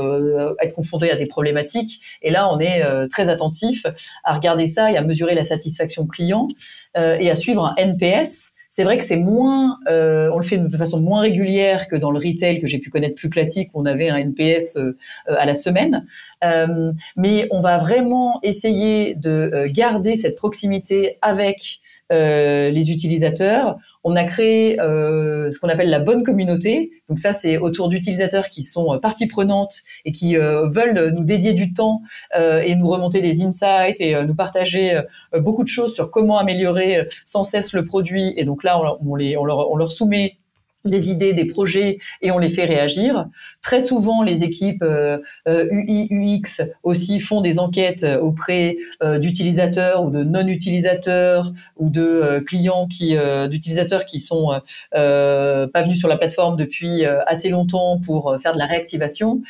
être 0.60 0.74
confronté 0.74 1.10
à 1.10 1.16
des 1.16 1.26
problématiques. 1.26 2.00
Et 2.22 2.30
là, 2.30 2.52
on 2.52 2.58
est 2.58 2.82
très 3.08 3.28
attentif 3.28 3.86
à 4.24 4.34
regarder 4.34 4.66
ça 4.66 4.90
et 4.90 4.96
à 4.96 5.02
mesurer 5.02 5.34
la 5.34 5.44
satisfaction 5.44 6.06
client 6.06 6.48
et 6.96 7.30
à 7.30 7.36
suivre 7.36 7.64
un 7.64 7.74
NPS 7.76 8.53
c'est 8.76 8.82
vrai 8.82 8.98
que 8.98 9.04
c'est 9.04 9.16
moins, 9.16 9.78
euh, 9.88 10.28
on 10.32 10.38
le 10.38 10.42
fait 10.42 10.58
de 10.58 10.76
façon 10.76 10.98
moins 11.00 11.20
régulière 11.20 11.86
que 11.86 11.94
dans 11.94 12.10
le 12.10 12.18
retail 12.18 12.60
que 12.60 12.66
j'ai 12.66 12.80
pu 12.80 12.90
connaître 12.90 13.14
plus 13.14 13.30
classique, 13.30 13.70
où 13.72 13.80
on 13.80 13.86
avait 13.86 14.08
un 14.08 14.16
NPS 14.16 14.76
euh, 14.78 14.96
à 15.28 15.46
la 15.46 15.54
semaine. 15.54 16.08
Euh, 16.42 16.92
mais 17.16 17.46
on 17.52 17.60
va 17.60 17.78
vraiment 17.78 18.40
essayer 18.42 19.14
de 19.14 19.68
garder 19.68 20.16
cette 20.16 20.34
proximité 20.34 21.18
avec 21.22 21.82
les 22.10 22.90
utilisateurs 22.90 23.78
on 24.04 24.16
a 24.16 24.24
créé 24.24 24.78
euh, 24.80 25.50
ce 25.50 25.58
qu'on 25.58 25.68
appelle 25.68 25.88
la 25.88 25.98
bonne 25.98 26.22
communauté. 26.22 26.90
Donc 27.08 27.18
ça, 27.18 27.32
c'est 27.32 27.56
autour 27.56 27.88
d'utilisateurs 27.88 28.50
qui 28.50 28.62
sont 28.62 28.94
euh, 28.94 28.98
partie 28.98 29.26
prenante 29.26 29.80
et 30.04 30.12
qui 30.12 30.36
euh, 30.36 30.68
veulent 30.68 31.12
nous 31.14 31.24
dédier 31.24 31.54
du 31.54 31.72
temps 31.72 32.02
et 32.36 32.76
nous 32.76 32.88
remonter 32.88 33.22
des 33.22 33.42
insights 33.42 34.00
et 34.00 34.22
nous 34.24 34.34
partager 34.34 35.00
beaucoup 35.32 35.64
de 35.64 35.68
choses 35.68 35.94
sur 35.94 36.10
comment 36.10 36.38
améliorer 36.38 37.08
sans 37.24 37.44
cesse 37.44 37.72
le 37.72 37.84
produit. 37.84 38.34
Et 38.36 38.44
donc 38.44 38.62
là, 38.62 38.80
on, 39.00 39.14
les, 39.14 39.36
on, 39.36 39.44
leur, 39.44 39.70
on 39.70 39.76
leur 39.76 39.90
soumet 39.90 40.36
des 40.84 41.10
idées, 41.10 41.32
des 41.32 41.46
projets 41.46 41.98
et 42.20 42.30
on 42.30 42.38
les 42.38 42.48
fait 42.50 42.64
réagir. 42.64 43.26
Très 43.62 43.80
souvent, 43.80 44.22
les 44.22 44.42
équipes 44.44 44.82
euh, 44.82 45.18
UI, 45.46 46.08
UX 46.10 46.62
aussi 46.82 47.20
font 47.20 47.40
des 47.40 47.58
enquêtes 47.58 48.06
auprès 48.20 48.76
euh, 49.02 49.18
d'utilisateurs 49.18 50.04
ou 50.04 50.10
de 50.10 50.24
non-utilisateurs 50.24 51.52
ou 51.76 51.88
de 51.88 52.02
euh, 52.02 52.40
clients 52.40 52.86
qui, 52.86 53.16
euh, 53.16 53.48
d'utilisateurs 53.48 54.04
qui 54.04 54.20
sont 54.20 54.60
euh, 54.94 55.66
pas 55.68 55.82
venus 55.82 55.98
sur 55.98 56.08
la 56.08 56.16
plateforme 56.16 56.56
depuis 56.56 57.04
assez 57.04 57.48
longtemps 57.48 57.98
pour 58.04 58.36
faire 58.40 58.52
de 58.52 58.58
la 58.58 58.66
réactivation. 58.66 59.42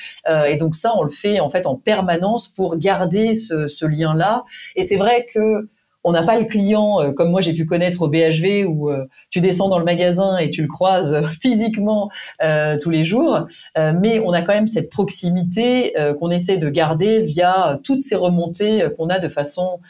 et 0.47 0.57
donc 0.57 0.77
ça, 0.77 0.93
on 0.97 1.03
le 1.03 1.11
fait 1.11 1.41
en 1.41 1.51
fait 1.51 1.67
en 1.67 1.77
permanence 1.77 2.49
pour 2.49 2.77
garder 2.77 3.35
ce, 3.35 3.69
ce 3.69 3.87
lien-là. 3.87 4.45
Et 4.77 4.83
c'est 4.83 4.97
vrai 4.97 5.27
que 5.33 5.69
on 6.05 6.13
n'a 6.13 6.23
pas 6.23 6.39
le 6.39 6.45
client 6.45 7.01
euh, 7.01 7.13
comme 7.13 7.31
moi 7.31 7.41
j'ai 7.41 7.55
pu 7.55 7.65
connaître 7.65 8.03
au 8.03 8.09
BHV 8.09 8.67
où 8.67 8.91
euh, 8.91 9.07
tu 9.31 9.41
descends 9.41 9.69
dans 9.69 9.79
le 9.79 9.85
magasin 9.85 10.37
et 10.37 10.51
tu 10.51 10.63
le 10.63 10.69
croises 10.69 11.19
physiquement 11.41 12.11
euh, 12.43 12.77
tous 12.81 12.91
les 12.91 13.05
jours, 13.05 13.47
mais 13.77 14.21
on 14.21 14.33
a 14.33 14.43
quand 14.43 14.53
même 14.53 14.67
cette 14.67 14.91
proximité 14.91 15.95
qu'on 16.21 16.31
essaie 16.31 16.59
de 16.59 16.69
garder 16.69 17.21
via 17.21 17.81
toutes 17.83 18.03
ces 18.03 18.15
remontées 18.15 18.87
qu'on 18.97 19.09
a 19.09 19.19
de 19.19 19.29
façon 19.29 19.81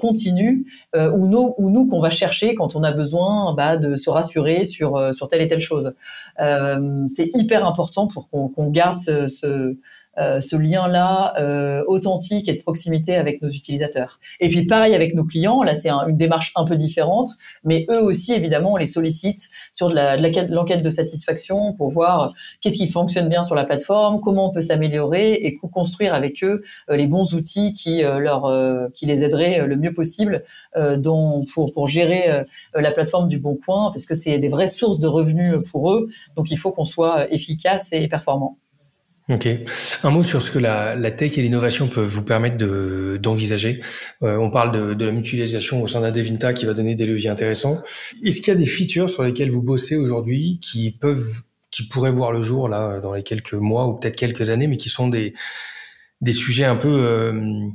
continue 0.00 0.66
ou 0.94 1.26
nous 1.26 1.54
ou 1.58 1.70
nous 1.70 1.88
qu'on 1.88 2.00
va 2.00 2.10
chercher 2.10 2.54
quand 2.54 2.76
on 2.76 2.84
a 2.84 2.92
besoin 2.92 3.54
bah, 3.54 3.76
de 3.76 3.96
se 3.96 4.08
rassurer 4.08 4.64
sur 4.66 5.12
sur 5.12 5.28
telle 5.28 5.42
et 5.42 5.48
telle 5.48 5.60
chose. 5.60 5.94
c'est 6.38 7.30
hyper 7.34 7.66
important 7.66 8.06
pour 8.06 8.30
qu'on 8.30 8.70
garde 8.70 8.98
ce 8.98 9.76
euh, 10.18 10.40
ce 10.40 10.56
lien-là 10.56 11.34
euh, 11.38 11.84
authentique 11.86 12.48
et 12.48 12.54
de 12.54 12.62
proximité 12.62 13.14
avec 13.14 13.40
nos 13.40 13.48
utilisateurs. 13.48 14.18
Et 14.40 14.48
puis 14.48 14.66
pareil 14.66 14.94
avec 14.94 15.14
nos 15.14 15.24
clients, 15.24 15.62
là 15.62 15.74
c'est 15.74 15.90
une 15.90 16.16
démarche 16.16 16.52
un 16.56 16.64
peu 16.64 16.76
différente, 16.76 17.30
mais 17.62 17.86
eux 17.90 18.02
aussi 18.02 18.32
évidemment 18.32 18.72
on 18.72 18.76
les 18.76 18.86
sollicite 18.86 19.48
sur 19.72 19.88
de 19.88 20.52
l'enquête 20.52 20.82
de, 20.82 20.90
satisfaction 20.90 21.74
pour 21.74 21.90
voir 21.90 22.32
qu'est-ce 22.60 22.78
qui 22.78 22.88
fonctionne 22.88 23.28
bien 23.28 23.42
sur 23.42 23.54
la 23.54 23.64
plateforme, 23.64 24.20
comment 24.20 24.48
on 24.48 24.52
peut 24.52 24.60
s'améliorer 24.60 25.34
et 25.34 25.56
construire 25.56 26.14
avec 26.14 26.42
eux 26.42 26.62
euh, 26.90 26.96
les 26.96 27.06
bons 27.06 27.34
outils 27.34 27.74
qui 27.74 28.02
leur 28.02 28.90
qui 28.94 29.06
les 29.06 29.22
aideraient 29.22 29.66
le 29.66 29.76
mieux 29.76 29.92
possible 29.92 30.44
dont, 30.96 31.44
pour 31.52 31.72
pour 31.72 31.86
gérer 31.86 32.44
la 32.74 32.90
plateforme 32.90 33.28
du 33.28 33.38
Bon 33.38 33.56
Coin 33.56 33.90
parce 33.90 34.06
que 34.06 34.14
c'est 34.14 34.38
des 34.38 34.48
vraies 34.48 34.68
sources 34.68 34.98
de 34.98 35.06
revenus 35.06 35.56
pour 35.70 35.92
eux. 35.92 36.08
Donc 36.36 36.50
il 36.50 36.58
faut 36.58 36.72
qu'on 36.72 36.84
soit 36.84 37.32
efficace 37.32 37.92
et 37.92 38.08
performant. 38.08 38.58
Ok. 39.28 39.46
Un 40.04 40.10
mot 40.10 40.22
sur 40.22 40.40
ce 40.40 40.50
que 40.50 40.58
la, 40.58 40.94
la 40.94 41.12
tech 41.12 41.36
et 41.36 41.42
l'innovation 41.42 41.86
peuvent 41.86 42.08
vous 42.08 42.24
permettre 42.24 42.56
de, 42.56 43.18
d'envisager. 43.20 43.82
Euh, 44.22 44.36
on 44.36 44.50
parle 44.50 44.72
de, 44.72 44.94
de, 44.94 45.04
la 45.04 45.12
mutualisation 45.12 45.82
au 45.82 45.86
sein 45.86 46.00
d'Adevinta 46.00 46.54
qui 46.54 46.64
va 46.64 46.72
donner 46.72 46.94
des 46.94 47.04
leviers 47.04 47.28
intéressants. 47.28 47.82
Est-ce 48.24 48.40
qu'il 48.40 48.54
y 48.54 48.56
a 48.56 48.58
des 48.58 48.66
features 48.66 49.10
sur 49.10 49.24
lesquelles 49.24 49.50
vous 49.50 49.62
bossez 49.62 49.96
aujourd'hui 49.96 50.58
qui 50.62 50.92
peuvent, 50.92 51.42
qui 51.70 51.86
pourraient 51.88 52.10
voir 52.10 52.32
le 52.32 52.40
jour 52.40 52.68
là 52.68 53.00
dans 53.00 53.12
les 53.12 53.22
quelques 53.22 53.52
mois 53.52 53.86
ou 53.86 53.94
peut-être 53.94 54.16
quelques 54.16 54.48
années, 54.48 54.66
mais 54.66 54.78
qui 54.78 54.88
sont 54.88 55.08
des 55.08 55.34
des 56.20 56.32
sujets 56.32 56.64
un 56.64 56.76
peu 56.76 56.88
euh, 56.88 57.68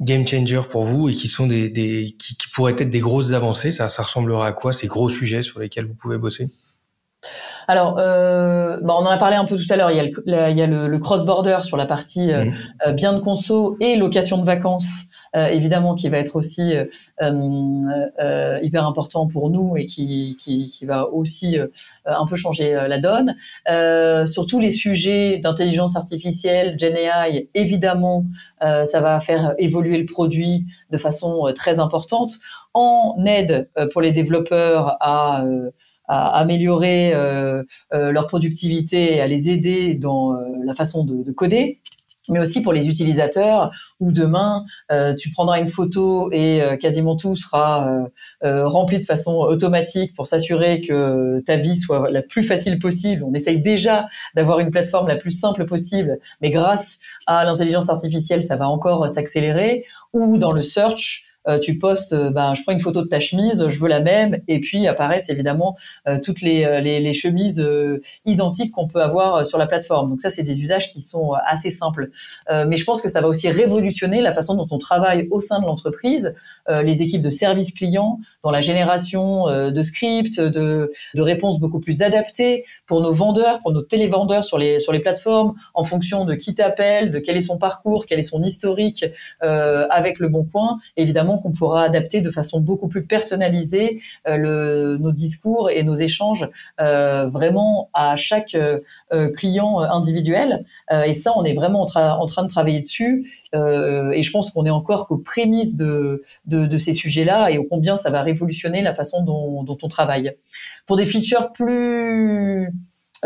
game 0.00 0.26
changer 0.26 0.62
pour 0.68 0.84
vous 0.84 1.08
et 1.08 1.14
qui 1.14 1.28
sont 1.28 1.46
des, 1.46 1.70
des 1.70 2.16
qui, 2.18 2.36
pourraient 2.52 2.72
être 2.72 2.90
des 2.90 3.00
grosses 3.00 3.32
avancées? 3.32 3.72
Ça, 3.72 3.88
ça 3.88 4.02
ressemblera 4.02 4.48
à 4.48 4.52
quoi 4.52 4.72
ces 4.72 4.88
gros 4.88 5.08
sujets 5.08 5.42
sur 5.42 5.60
lesquels 5.60 5.86
vous 5.86 5.94
pouvez 5.94 6.18
bosser? 6.18 6.48
Alors, 7.68 7.96
euh, 7.98 8.78
bah, 8.82 8.94
on 8.98 9.04
en 9.04 9.10
a 9.10 9.18
parlé 9.18 9.36
un 9.36 9.44
peu 9.44 9.56
tout 9.56 9.70
à 9.70 9.76
l'heure. 9.76 9.90
Il 9.90 9.96
y 9.96 10.00
a 10.00 10.04
le, 10.04 10.10
il 10.50 10.58
y 10.58 10.62
a 10.62 10.66
le, 10.66 10.98
cross-border 10.98 11.58
sur 11.62 11.76
la 11.76 11.86
partie 11.86 12.32
euh, 12.32 12.44
mmh. 12.44 12.54
euh, 12.86 12.92
bien 12.92 13.12
de 13.12 13.20
conso 13.20 13.76
et 13.80 13.96
location 13.96 14.38
de 14.38 14.44
vacances. 14.44 15.06
Euh, 15.34 15.46
évidemment 15.46 15.94
qui 15.94 16.10
va 16.10 16.18
être 16.18 16.36
aussi 16.36 16.74
euh, 16.76 16.84
euh, 18.20 18.58
hyper 18.62 18.86
important 18.86 19.26
pour 19.26 19.48
nous 19.48 19.78
et 19.78 19.86
qui, 19.86 20.36
qui, 20.38 20.68
qui 20.68 20.84
va 20.84 21.08
aussi 21.08 21.56
un 22.04 22.26
peu 22.26 22.36
changer 22.36 22.72
la 22.86 22.98
donne. 22.98 23.34
sur 24.26 24.46
tous 24.46 24.60
les 24.60 24.70
sujets 24.70 25.38
d'intelligence 25.38 25.96
artificielle, 25.96 26.78
Gen 26.78 26.96
AI, 26.96 27.48
évidemment, 27.54 28.24
ça 28.60 29.00
va 29.00 29.20
faire 29.20 29.54
évoluer 29.58 29.98
le 29.98 30.04
produit 30.04 30.66
de 30.90 30.98
façon 30.98 31.52
très 31.54 31.78
importante 31.78 32.32
en 32.74 33.16
aide 33.26 33.70
pour 33.92 34.00
les 34.00 34.12
développeurs 34.12 34.96
à 35.00 35.44
à 36.12 36.36
améliorer 36.36 37.14
euh, 37.14 37.62
euh, 37.94 38.12
leur 38.12 38.26
productivité 38.26 39.16
et 39.16 39.20
à 39.22 39.26
les 39.26 39.48
aider 39.48 39.94
dans 39.94 40.34
euh, 40.34 40.36
la 40.62 40.74
façon 40.74 41.06
de, 41.06 41.22
de, 41.22 41.32
coder 41.32 41.80
mais 42.28 42.38
aussi 42.38 42.60
pour 42.60 42.74
les 42.74 42.88
utilisateurs 42.88 43.72
où 43.98 44.12
demain 44.12 44.64
tu 45.18 45.32
prendras 45.32 45.58
une 45.58 45.66
photo 45.66 46.30
et 46.30 46.62
quasiment 46.80 47.16
tout 47.16 47.34
sera 47.34 48.06
rempli 48.40 49.00
de 49.00 49.04
façon 49.04 49.38
automatique 49.38 50.14
pour 50.14 50.28
s'assurer 50.28 50.80
que 50.80 51.42
ta 51.44 51.56
vie 51.56 51.74
soit 51.74 52.12
la 52.12 52.22
plus 52.22 52.44
facile 52.44 52.78
possible. 52.78 53.24
On 53.24 53.34
essaye 53.34 53.60
déjà 53.60 54.06
d'avoir 54.36 54.60
une 54.60 54.70
plateforme 54.70 55.08
la 55.08 55.16
plus 55.16 55.32
simple 55.32 55.66
possible, 55.66 56.20
mais 56.40 56.50
grâce 56.50 57.00
à 57.26 57.44
l'intelligence 57.44 57.90
artificielle, 57.90 58.44
ça 58.44 58.54
va 58.54 58.68
encore 58.68 59.10
s'accélérer. 59.10 59.84
Ou 60.12 60.38
dans 60.38 60.52
le 60.52 60.62
search, 60.62 61.24
tu 61.60 61.78
postes, 61.78 62.12
euh, 62.12 62.30
ben, 62.30 62.54
je 62.54 62.62
prends 62.62 62.72
une 62.72 62.80
photo 62.80 63.02
de 63.02 63.08
ta 63.08 63.20
chemise, 63.20 63.66
je 63.68 63.78
veux 63.78 63.88
la 63.88 64.00
même, 64.00 64.38
et 64.48 64.60
puis 64.60 64.86
apparaissent 64.86 65.28
évidemment 65.28 65.76
euh, 66.06 66.18
toutes 66.22 66.40
les, 66.40 66.80
les, 66.80 67.00
les 67.00 67.12
chemises 67.12 67.64
identiques 68.24 68.72
qu'on 68.72 68.88
peut 68.88 69.02
avoir 69.02 69.44
sur 69.44 69.58
la 69.58 69.66
plateforme. 69.66 70.10
Donc 70.10 70.20
ça, 70.20 70.30
c'est 70.30 70.42
des 70.42 70.60
usages 70.60 70.92
qui 70.92 71.00
sont 71.00 71.32
assez 71.46 71.70
simples. 71.70 72.10
mais 72.50 72.76
je 72.76 72.84
pense 72.84 73.00
que 73.00 73.08
ça 73.08 73.20
va 73.20 73.28
aussi 73.28 73.48
révolutionner 73.48 74.20
la 74.20 74.32
façon 74.32 74.54
dont 74.54 74.66
on 74.70 74.78
travaille 74.78 75.28
au 75.30 75.40
sein 75.40 75.60
de 75.60 75.66
l'entreprise, 75.66 76.34
les 76.68 77.02
équipes 77.02 77.22
de 77.22 77.30
service 77.30 77.72
client, 77.72 78.18
dans 78.42 78.50
la 78.50 78.60
génération 78.60 79.46
de 79.70 79.82
scripts, 79.82 80.40
de, 80.40 80.92
de 81.14 81.22
réponses 81.22 81.60
beaucoup 81.60 81.80
plus 81.80 82.02
adaptées 82.02 82.64
pour 82.86 83.00
nos 83.00 83.12
vendeurs, 83.12 83.60
pour 83.60 83.72
nos 83.72 83.82
télévendeurs 83.82 84.44
sur 84.44 84.58
les 84.58 84.80
sur 84.80 84.92
les 84.92 85.00
plateformes, 85.00 85.54
en 85.74 85.84
fonction 85.84 86.24
de 86.24 86.34
qui 86.34 86.54
t'appelle, 86.54 87.10
de 87.10 87.18
quel 87.18 87.36
est 87.36 87.42
son 87.42 87.58
parcours, 87.58 88.06
quel 88.06 88.18
est 88.18 88.22
son 88.24 88.42
historique 88.42 89.04
avec 89.40 90.18
le 90.18 90.28
bon 90.28 90.44
coin. 90.44 90.78
Évidemment 90.96 91.31
qu'on 91.38 91.52
pourra 91.52 91.84
adapter 91.84 92.20
de 92.20 92.30
façon 92.30 92.60
beaucoup 92.60 92.88
plus 92.88 93.04
personnalisée 93.04 94.00
le, 94.26 94.96
nos 94.98 95.12
discours 95.12 95.70
et 95.70 95.82
nos 95.82 95.94
échanges 95.94 96.48
vraiment 96.78 97.90
à 97.94 98.16
chaque 98.16 98.56
client 99.36 99.80
individuel. 99.80 100.64
et 100.90 101.14
ça, 101.14 101.32
on 101.36 101.44
est 101.44 101.54
vraiment 101.54 101.82
en, 101.82 102.26
train 102.26 102.42
de 102.42 102.48
travailler 102.48 102.80
dessus. 102.80 103.30
et 103.54 104.22
je 104.22 104.30
pense 104.30 104.50
qu'on 104.50 104.66
est 104.66 104.70
encore 104.70 105.06
qu'aux 105.06 105.18
prémices 105.18 105.76
de, 105.76 106.22
ces 106.78 106.92
sujets-là 106.92 107.50
et 107.50 107.58
au 107.58 107.64
combien 107.64 107.96
ça 107.96 108.10
va 108.10 108.22
révolutionner 108.22 108.82
la 108.82 108.94
façon 108.94 109.22
dont, 109.22 109.62
dont 109.62 109.78
on 109.82 109.88
travaille. 109.88 110.36
Pour 110.86 110.96
des 110.96 111.06
features 111.06 111.52
plus 111.52 112.62
euh, 112.62 112.66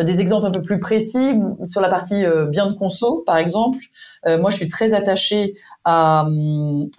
des 0.03 0.21
exemples 0.21 0.47
un 0.47 0.51
peu 0.51 0.63
plus 0.63 0.79
précis 0.79 1.35
sur 1.67 1.81
la 1.81 1.89
partie 1.89 2.25
euh, 2.25 2.47
bien 2.47 2.67
de 2.67 2.75
conso, 2.75 3.23
par 3.27 3.39
exemple. 3.39 3.79
Euh, 4.27 4.39
moi, 4.39 4.51
je 4.51 4.57
suis 4.57 4.69
très 4.69 4.95
attachée 4.95 5.55
à, 5.85 6.27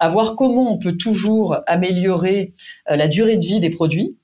à, 0.00 0.08
voir 0.08 0.36
comment 0.36 0.72
on 0.72 0.78
peut 0.78 0.96
toujours 0.96 1.58
améliorer 1.66 2.54
la 2.88 3.08
durée 3.08 3.36
de 3.36 3.44
vie 3.44 3.60
des 3.60 3.70
produits. 3.70 4.16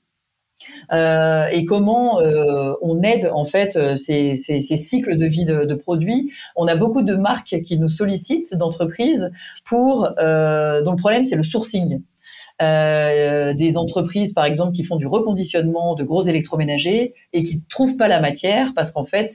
Euh, 0.93 1.47
et 1.51 1.65
comment 1.65 2.19
euh, 2.21 2.73
on 2.81 3.01
aide 3.01 3.29
en 3.33 3.45
fait 3.45 3.77
ces, 3.97 4.35
cycles 4.35 5.17
de 5.17 5.25
vie 5.25 5.45
de, 5.45 5.65
de, 5.65 5.75
produits. 5.75 6.31
On 6.55 6.67
a 6.67 6.75
beaucoup 6.75 7.03
de 7.03 7.15
marques 7.15 7.61
qui 7.63 7.79
nous 7.79 7.89
sollicitent, 7.89 8.55
d'entreprises, 8.55 9.31
pour 9.65 10.09
euh, 10.19 10.81
dont 10.81 10.91
le 10.91 10.97
problème 10.97 11.23
c'est 11.23 11.35
le 11.35 11.43
sourcing. 11.43 12.01
Euh, 12.61 13.53
des 13.53 13.75
entreprises, 13.75 14.31
par 14.31 14.45
exemple, 14.45 14.71
qui 14.71 14.85
font 14.85 14.95
du 14.95 15.07
reconditionnement 15.07 15.93
de 15.93 16.05
gros 16.05 16.21
électroménagers 16.21 17.13
et 17.33 17.43
qui 17.43 17.61
trouvent 17.67 17.97
pas 17.97 18.07
la 18.07 18.21
matière 18.21 18.73
parce 18.73 18.91
qu'en 18.91 19.03
fait, 19.03 19.29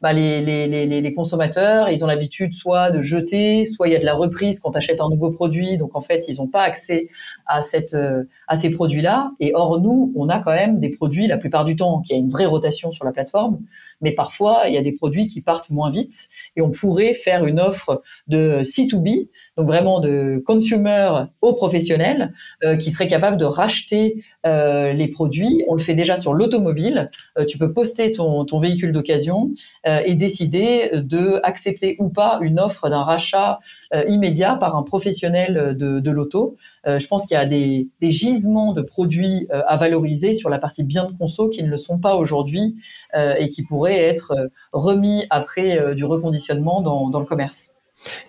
bah, 0.00 0.12
les, 0.12 0.40
les, 0.40 0.68
les, 0.68 1.00
les, 1.00 1.14
consommateurs, 1.14 1.90
ils 1.90 2.04
ont 2.04 2.06
l'habitude 2.06 2.54
soit 2.54 2.92
de 2.92 3.02
jeter, 3.02 3.66
soit 3.66 3.88
il 3.88 3.92
y 3.92 3.96
a 3.96 3.98
de 3.98 4.04
la 4.04 4.14
reprise 4.14 4.60
quand 4.60 4.70
tu 4.70 4.78
achètes 4.78 5.00
un 5.00 5.08
nouveau 5.08 5.32
produit. 5.32 5.78
Donc 5.78 5.96
en 5.96 6.00
fait, 6.00 6.26
ils 6.28 6.36
n'ont 6.36 6.46
pas 6.46 6.62
accès 6.62 7.08
à 7.46 7.60
cette 7.60 7.94
euh, 7.94 8.22
à 8.46 8.54
ces 8.54 8.70
produits-là. 8.70 9.32
Et 9.40 9.50
or 9.54 9.80
nous, 9.80 10.12
on 10.14 10.28
a 10.28 10.38
quand 10.38 10.54
même 10.54 10.78
des 10.78 10.90
produits 10.90 11.26
la 11.26 11.38
plupart 11.38 11.64
du 11.64 11.74
temps 11.74 12.02
qui 12.02 12.14
a 12.14 12.16
une 12.16 12.30
vraie 12.30 12.46
rotation 12.46 12.92
sur 12.92 13.04
la 13.04 13.10
plateforme, 13.10 13.58
mais 14.00 14.12
parfois 14.12 14.62
il 14.68 14.74
y 14.74 14.78
a 14.78 14.82
des 14.82 14.92
produits 14.92 15.26
qui 15.26 15.40
partent 15.40 15.70
moins 15.70 15.90
vite 15.90 16.28
et 16.54 16.62
on 16.62 16.70
pourrait 16.70 17.14
faire 17.14 17.46
une 17.46 17.58
offre 17.58 18.02
de 18.28 18.62
C2B 18.62 19.28
donc 19.60 19.66
vraiment 19.68 20.00
de 20.00 20.42
consumer 20.46 21.24
aux 21.42 21.52
professionnels 21.52 22.32
euh, 22.64 22.76
qui 22.76 22.90
seraient 22.90 23.08
capables 23.08 23.36
de 23.36 23.44
racheter 23.44 24.24
euh, 24.46 24.94
les 24.94 25.06
produits. 25.06 25.64
On 25.68 25.74
le 25.74 25.80
fait 25.80 25.94
déjà 25.94 26.16
sur 26.16 26.32
l'automobile. 26.32 27.10
Euh, 27.38 27.44
tu 27.44 27.58
peux 27.58 27.70
poster 27.74 28.10
ton, 28.10 28.46
ton 28.46 28.58
véhicule 28.58 28.92
d'occasion 28.92 29.50
et 29.84 30.14
décider 30.14 30.90
de 30.94 31.40
accepter 31.42 31.96
ou 31.98 32.08
pas 32.08 32.38
une 32.40 32.58
offre 32.58 32.88
d'un 32.88 33.02
rachat 33.02 33.60
immédiat 34.08 34.56
par 34.56 34.76
un 34.76 34.82
professionnel 34.82 35.76
de, 35.76 36.00
de 36.00 36.10
l'auto. 36.10 36.56
je 36.86 37.06
pense 37.06 37.26
qu'il 37.26 37.34
y 37.34 37.40
a 37.40 37.46
des, 37.46 37.88
des, 38.00 38.10
gisements 38.10 38.72
de 38.72 38.82
produits 38.82 39.48
à 39.50 39.76
valoriser 39.76 40.34
sur 40.34 40.48
la 40.48 40.58
partie 40.58 40.84
bien 40.84 41.06
de 41.06 41.12
conso 41.16 41.48
qui 41.48 41.62
ne 41.62 41.68
le 41.68 41.76
sont 41.76 41.98
pas 41.98 42.14
aujourd'hui 42.16 42.76
et 43.16 43.48
qui 43.48 43.62
pourraient 43.62 44.00
être 44.00 44.50
remis 44.72 45.24
après 45.30 45.94
du 45.94 46.04
reconditionnement 46.04 46.82
dans, 46.82 47.08
dans 47.08 47.20
le 47.20 47.26
commerce. 47.26 47.74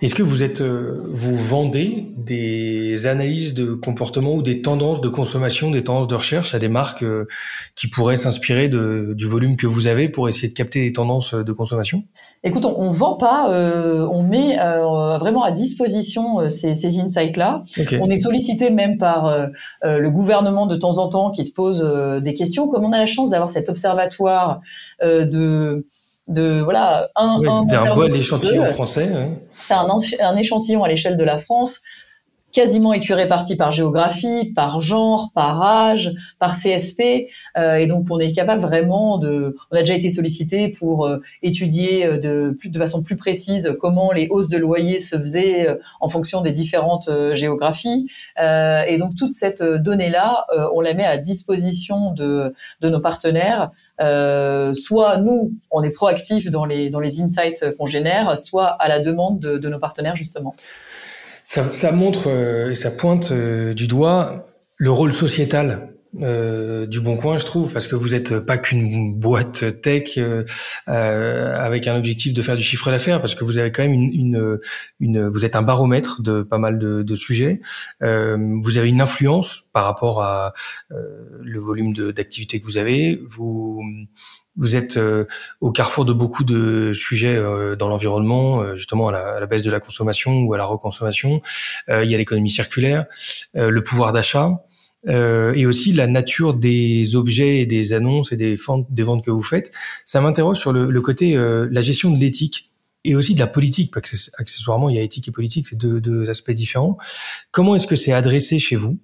Est-ce 0.02 0.16
que 0.16 0.24
vous 0.24 0.44
êtes, 0.44 0.60
euh, 0.60 1.02
vous 1.08 1.38
vendez 1.38 2.08
des 2.18 3.08
analyses 3.08 3.54
de 3.54 3.74
comportement 3.74 4.34
ou 4.34 4.42
des 4.42 4.62
tendances 4.62 5.00
de 5.00 5.08
consommation, 5.08 5.72
des 5.72 5.84
tendances 5.84 6.08
de 6.08 6.16
recherche 6.16 6.54
à 6.54 6.60
des 6.60 6.68
marques 6.68 7.04
euh, 7.04 7.26
qui 7.76 7.88
pourraient 7.88 8.18
s'inspirer 8.18 8.68
du 8.68 9.26
volume 9.28 9.56
que 9.56 9.68
vous 9.68 9.88
avez 9.88 10.10
pour 10.10 10.28
essayer 10.28 10.50
de 10.50 10.54
capter 10.54 10.82
des 10.82 10.92
tendances 10.92 11.34
de 11.34 11.54
consommation? 11.54 12.04
Écoute, 12.44 12.66
on, 12.66 12.78
on 12.80 12.92
vend 12.92 13.16
pas, 13.16 13.50
euh, 13.54 14.08
on 14.12 14.24
met 14.24 14.58
vraiment 14.58 15.44
à 15.44 15.52
disposition 15.52 16.50
ces, 16.50 16.74
ces 16.74 17.00
insights-là. 17.00 17.64
On 18.02 18.10
est 18.10 18.18
sollicité 18.18 18.72
même 18.72 18.98
par 18.98 19.48
le 19.84 20.10
gouvernement 20.10 20.68
de 20.68 20.76
temps 20.76 20.98
en 20.98 21.08
temps 21.08 21.32
qui 21.32 21.46
se 21.46 21.54
pose 21.54 21.82
des 22.22 22.34
questions. 22.34 22.68
Comme 22.68 22.84
on 22.84 22.92
a 22.92 22.98
la 22.98 23.06
chance 23.06 23.30
d'avoir 23.30 23.50
cet 23.50 23.70
observatoire 23.70 24.60
de 25.02 25.86
de 26.28 26.62
voilà 26.62 27.10
un, 27.16 27.42
un, 27.44 27.96
bon 27.96 28.14
échantillon 28.14 28.66
français. 28.68 29.10
Ouais. 29.12 29.32
Un, 29.72 29.98
un 30.20 30.36
échantillon 30.36 30.84
à 30.84 30.88
l'échelle 30.88 31.18
de 31.18 31.24
la 31.24 31.38
France 31.38 31.82
quasiment 32.52 32.94
écuré-parti 32.94 33.56
par 33.56 33.72
géographie, 33.72 34.52
par 34.56 34.82
genre, 34.82 35.32
par 35.34 35.62
âge, 35.62 36.14
par 36.40 36.56
CSP, 36.56 37.28
euh, 37.58 37.76
et 37.76 37.88
donc 37.88 38.08
on 38.10 38.20
est 38.20 38.32
capable 38.32 38.62
vraiment 38.62 39.18
de. 39.18 39.56
On 39.72 39.76
a 39.76 39.80
déjà 39.80 39.94
été 39.94 40.10
sollicité 40.10 40.70
pour 40.70 41.06
euh, 41.06 41.22
étudier 41.42 42.06
euh, 42.06 42.18
de 42.18 42.58
de 42.64 42.80
façon 42.80 43.04
plus 43.04 43.16
précise 43.16 43.76
comment 43.80 44.12
les 44.12 44.28
hausses 44.30 44.50
de 44.50 44.58
loyer 44.58 45.00
se 45.00 45.18
faisaient 45.18 45.68
euh, 45.68 45.76
en 46.00 46.10
fonction 46.10 46.42
des 46.42 46.52
différentes 46.52 47.10
géographies, 47.34 48.08
et 48.38 48.98
donc 48.98 49.16
toute 49.16 49.34
cette 49.34 49.64
donnée 49.64 50.10
là, 50.10 50.46
on 50.74 50.82
la 50.82 50.94
met 50.94 51.06
à 51.06 51.18
disposition 51.18 52.12
de 52.12 52.54
de 52.82 52.90
nos 52.90 53.00
partenaires. 53.00 53.72
soit 54.00 55.18
nous, 55.18 55.54
on 55.72 55.84
est 55.84 55.90
proactifs 55.90 56.50
dans 56.50 56.66
les 56.66 56.90
dans 56.90 57.00
les 57.00 57.22
insights 57.22 57.76
qu'on 57.78 57.86
génère, 57.86 58.38
soit 58.38 58.68
à 58.68 58.88
la 58.88 59.00
demande 59.00 59.40
de, 59.40 59.58
de 59.58 59.70
nos 59.70 59.80
partenaires 59.80 60.16
justement. 60.16 60.56
Ça, 61.54 61.74
ça 61.74 61.92
montre 61.92 62.30
euh, 62.30 62.72
et 62.72 62.76
ça 62.76 62.92
pointe 62.92 63.34
euh, 63.34 63.74
du 63.74 63.86
doigt 63.86 64.46
le 64.78 64.90
rôle 64.90 65.12
sociétal 65.12 65.90
euh, 66.22 66.86
du 66.88 67.02
Bon 67.02 67.18
Coin, 67.18 67.40
je 67.40 67.44
trouve, 67.44 67.74
parce 67.74 67.88
que 67.88 67.96
vous 67.98 68.16
êtes 68.16 68.40
pas 68.40 68.58
qu'une 68.58 69.20
boîte 69.20 69.82
tech 69.82 70.18
euh, 70.18 70.46
avec 70.88 71.88
un 71.88 71.98
objectif 71.98 72.34
de 72.34 72.42
faire 72.42 72.56
du 72.56 72.64
chiffre 72.64 72.90
d'affaires, 72.90 73.20
parce 73.20 73.36
que 73.36 73.44
vous 73.44 73.58
avez 73.58 73.70
quand 73.74 73.84
même 73.84 73.92
une, 73.92 74.14
une, 74.14 74.60
une, 75.02 75.28
vous 75.28 75.44
êtes 75.44 75.58
un 75.58 75.62
baromètre 75.62 76.22
de 76.22 76.42
pas 76.42 76.58
mal 76.58 76.80
de, 76.80 77.04
de 77.04 77.16
sujets. 77.16 77.60
Euh, 78.02 78.38
vous 78.62 78.78
avez 78.78 78.88
une 78.88 79.02
influence 79.02 79.64
par 79.74 79.84
rapport 79.84 80.24
à 80.24 80.54
le 80.90 81.60
volume 81.60 81.94
d'activité 82.14 82.62
que 82.62 82.66
vous 82.66 82.78
avez. 82.78 83.20
Vous 83.26 83.84
vous 84.58 84.76
êtes 84.76 84.98
euh, 84.98 85.26
au 85.62 85.72
carrefour 85.72 86.06
de 86.06 86.14
beaucoup 86.14 86.44
de 86.44 86.92
sujets 86.94 87.36
euh, 87.36 87.76
dans 87.76 87.88
l'environnement, 87.88 88.62
euh, 88.62 88.76
justement 88.76 89.08
à 89.10 89.40
la, 89.40 89.46
baisse 89.46 89.64
de 89.64 89.72
la 89.72 89.80
consommation 89.80 90.42
ou 90.42 90.54
à 90.54 90.58
la 90.58 90.66
reconsommation. 90.66 91.42
il 91.88 92.10
y 92.10 92.16
a 92.16 92.18
l'économie 92.18 92.50
circulaire, 92.50 93.06
le 93.54 93.82
pouvoir 93.82 94.12
d'achat. 94.12 94.64
et 95.08 95.66
aussi 95.66 95.92
la 95.94 96.08
nature 96.08 96.54
des 96.54 97.16
objets 97.16 97.60
et 97.60 97.66
des 97.66 97.94
annonces 97.94 98.32
et 98.32 98.38
des 98.38 98.56
ventes, 98.56 98.88
des 98.90 99.04
ventes 99.04 99.24
que 99.26 99.32
vous 99.32 99.42
faites. 99.42 99.72
Ça 100.06 100.22
m'interroge 100.22 100.58
sur 100.58 100.72
le, 100.72 100.86
le 100.86 101.02
côté, 101.02 101.36
la 101.36 101.82
gestion 101.82 102.12
de 102.12 102.18
l'éthique 102.18 102.72
et 103.04 103.16
aussi 103.16 103.34
de 103.34 103.40
la 103.40 103.48
politique, 103.48 103.92
parce 103.94 104.12
que 104.12 104.42
accessoirement, 104.42 104.90
il 104.90 104.96
y 104.96 105.00
a 105.00 105.02
éthique 105.02 105.28
et 105.28 105.32
politique, 105.32 105.68
c'est 105.68 105.78
deux, 105.78 106.00
deux 106.00 106.30
aspects 106.30 106.52
différents. 106.52 106.98
Comment 107.52 107.76
est-ce 107.76 107.88
que 107.88 107.96
c'est 107.96 108.14
adressé 108.14 108.60
chez 108.60 108.76
vous? 108.76 109.00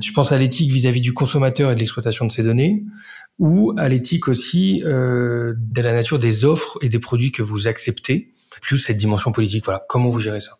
Je 0.00 0.12
pense 0.12 0.32
à 0.32 0.38
l'éthique 0.38 0.70
vis-à-vis 0.70 1.00
du 1.00 1.12
consommateur 1.12 1.70
et 1.70 1.74
de 1.74 1.80
l'exploitation 1.80 2.26
de 2.26 2.32
ces 2.32 2.42
données, 2.42 2.84
ou 3.38 3.72
à 3.76 3.88
l'éthique 3.88 4.28
aussi 4.28 4.82
euh, 4.84 5.54
de 5.56 5.80
la 5.80 5.92
nature 5.92 6.18
des 6.18 6.44
offres 6.44 6.78
et 6.82 6.88
des 6.88 6.98
produits 6.98 7.32
que 7.32 7.42
vous 7.42 7.68
acceptez, 7.68 8.32
plus 8.60 8.78
cette 8.78 8.96
dimension 8.96 9.32
politique. 9.32 9.64
Voilà, 9.64 9.84
comment 9.88 10.10
vous 10.10 10.20
gérez 10.20 10.40
ça? 10.40 10.52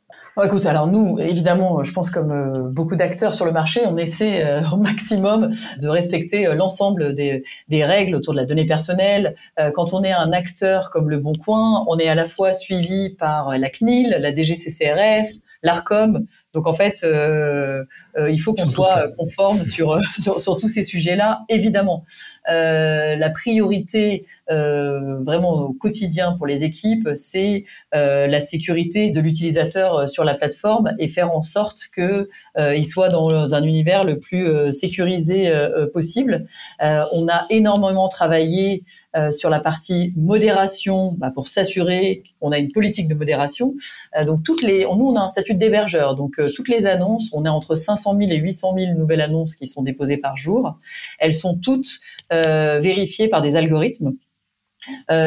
Écoute, 0.42 0.64
alors 0.64 0.86
nous, 0.86 1.18
évidemment, 1.18 1.84
je 1.84 1.92
pense 1.92 2.08
comme 2.08 2.30
euh, 2.30 2.70
beaucoup 2.70 2.96
d'acteurs 2.96 3.34
sur 3.34 3.44
le 3.44 3.52
marché, 3.52 3.82
on 3.84 3.98
essaie 3.98 4.42
euh, 4.42 4.62
au 4.72 4.76
maximum 4.78 5.50
de 5.78 5.88
respecter 5.88 6.54
l'ensemble 6.54 7.14
des, 7.14 7.42
des, 7.68 7.84
règles 7.84 8.14
autour 8.14 8.32
de 8.32 8.38
la 8.38 8.46
donnée 8.46 8.64
personnelle. 8.64 9.34
quand 9.74 9.92
on 9.92 10.02
est 10.02 10.12
un 10.12 10.32
acteur 10.32 10.90
comme 10.90 11.10
Le 11.10 11.18
Bon 11.18 11.32
Coin, 11.34 11.84
on 11.88 11.98
est 11.98 12.08
à 12.08 12.14
la 12.14 12.24
fois 12.24 12.54
suivi 12.54 13.10
par 13.10 13.58
la 13.58 13.68
CNIL, 13.68 14.16
la 14.18 14.34
DGCCRF, 14.34 15.28
l'ARCOM. 15.62 16.26
Donc 16.52 16.66
en 16.66 16.72
fait, 16.72 17.00
euh, 17.04 17.84
euh, 18.18 18.30
il 18.30 18.38
faut 18.38 18.54
qu'on 18.54 18.66
soit 18.66 19.08
conforme 19.16 19.64
sur, 19.64 19.98
sur, 20.20 20.40
sur 20.40 20.56
tous 20.56 20.68
ces 20.68 20.82
sujets-là. 20.82 21.42
Évidemment, 21.48 22.04
euh, 22.50 23.16
la 23.16 23.30
priorité 23.30 24.26
vraiment 24.52 25.52
au 25.52 25.72
quotidien 25.72 26.32
pour 26.32 26.44
les 26.44 26.64
équipes, 26.64 27.10
c'est 27.14 27.66
la 27.92 28.40
sécurité 28.40 29.12
de 29.12 29.20
l'utilisateur 29.20 30.08
sur 30.08 30.24
la 30.24 30.34
plateforme 30.34 30.92
et 30.98 31.06
faire 31.06 31.30
en 31.30 31.44
sorte 31.44 31.82
que 31.94 32.28
il 32.58 32.84
soit 32.84 33.10
dans 33.10 33.54
un 33.54 33.62
univers 33.62 34.02
le 34.02 34.18
plus 34.18 34.72
sécurisé 34.72 35.52
possible. 35.92 36.46
on 36.80 37.28
a 37.28 37.46
énormément 37.48 38.08
travaillé 38.08 38.82
euh, 39.16 39.32
sur 39.32 39.50
la 39.50 39.58
partie 39.58 40.12
modération, 40.14 41.16
bah, 41.18 41.32
pour 41.34 41.48
s'assurer 41.48 42.22
qu'on 42.38 42.52
a 42.52 42.58
une 42.58 42.70
politique 42.70 43.08
de 43.08 43.14
modération. 43.16 43.74
Euh, 44.16 44.24
donc 44.24 44.44
toutes 44.44 44.62
les, 44.62 44.84
nous 44.84 45.08
on 45.08 45.16
a 45.16 45.20
un 45.20 45.26
statut 45.26 45.54
d'hébergeur, 45.54 46.14
donc 46.14 46.38
euh, 46.38 46.48
toutes 46.54 46.68
les 46.68 46.86
annonces, 46.86 47.28
on 47.32 47.44
est 47.44 47.48
entre 47.48 47.74
500 47.74 48.16
000 48.16 48.30
et 48.30 48.36
800 48.36 48.74
000 48.78 48.94
nouvelles 48.96 49.20
annonces 49.20 49.56
qui 49.56 49.66
sont 49.66 49.82
déposées 49.82 50.16
par 50.16 50.36
jour. 50.36 50.78
Elles 51.18 51.34
sont 51.34 51.56
toutes 51.56 51.98
vérifiées 52.30 53.26
par 53.26 53.40
des 53.42 53.56
algorithmes. 53.56 54.12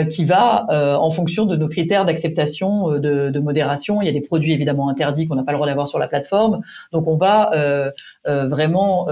qui 0.09 0.25
va 0.25 0.65
en 0.99 1.09
fonction 1.11 1.45
de 1.45 1.55
nos 1.55 1.67
critères 1.67 2.05
d'acceptation 2.05 2.97
de, 2.97 3.29
de, 3.29 3.39
modération. 3.39 4.01
Il 4.01 4.05
y 4.05 4.09
a 4.09 4.13
des 4.13 4.21
produits 4.21 4.53
évidemment 4.53 4.89
interdits 4.89 5.27
qu'on 5.27 5.35
n'a 5.35 5.43
pas 5.43 5.51
le 5.51 5.57
droit 5.57 5.67
d'avoir 5.67 5.87
sur 5.87 5.99
la 5.99 6.07
plateforme. 6.07 6.61
Donc 6.91 7.07
on 7.07 7.17
va 7.17 7.51
vraiment 8.25 9.07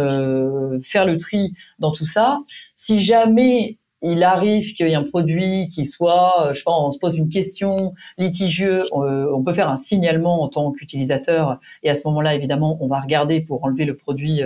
faire 0.84 1.05
le 1.05 1.17
tri 1.17 1.53
dans 1.80 1.91
tout 1.91 2.07
ça. 2.07 2.39
Si 2.76 3.03
jamais 3.03 3.78
il 4.02 4.24
arrive 4.24 4.74
qu'il 4.74 4.88
y 4.88 4.91
ait 4.91 4.95
un 4.95 5.04
produit 5.04 5.68
qui 5.68 5.86
soit, 5.86 6.49
je 6.49 6.58
sais 6.58 6.64
pas, 6.64 6.72
on 6.72 6.91
se 6.91 6.99
pose 6.99 7.18
une 7.18 7.30
question 7.30 7.93
litigieux, 8.18 8.84
on 8.91 9.43
peut 9.43 9.54
faire 9.54 9.70
un 9.70 9.76
signalement 9.76 10.41
en 10.41 10.47
tant 10.47 10.72
qu'utilisateur 10.72 11.60
et 11.84 11.89
à 11.89 11.95
ce 11.95 12.02
moment-là, 12.08 12.34
évidemment, 12.36 12.78
on 12.82 12.88
va 12.88 12.99
regarder 12.99 13.41
pour 13.41 13.64
enlever 13.64 13.86
le 13.86 13.95
produit 13.95 14.41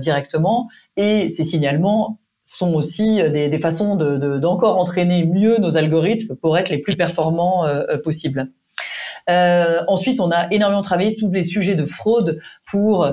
directement. 0.00 0.68
Et 0.96 1.28
ces 1.28 1.42
signalements 1.42 2.18
sont 2.44 2.74
aussi 2.74 3.16
des, 3.30 3.58
façons 3.58 3.96
d'encore 3.96 4.74
de, 4.74 4.80
entraîner 4.80 5.24
mieux 5.24 5.58
nos 5.58 5.76
algorithmes 5.76 6.36
pour 6.36 6.56
être 6.56 6.68
les 6.68 6.78
plus 6.78 6.96
performants 6.96 7.66
possibles. 8.04 8.50
Euh, 9.28 9.80
ensuite, 9.88 10.20
on 10.20 10.30
a 10.30 10.46
énormément 10.52 10.82
travaillé 10.82 11.16
tous 11.16 11.30
les 11.30 11.44
sujets 11.44 11.74
de 11.74 11.84
fraude 11.84 12.40
pour 12.70 13.04
euh, 13.04 13.12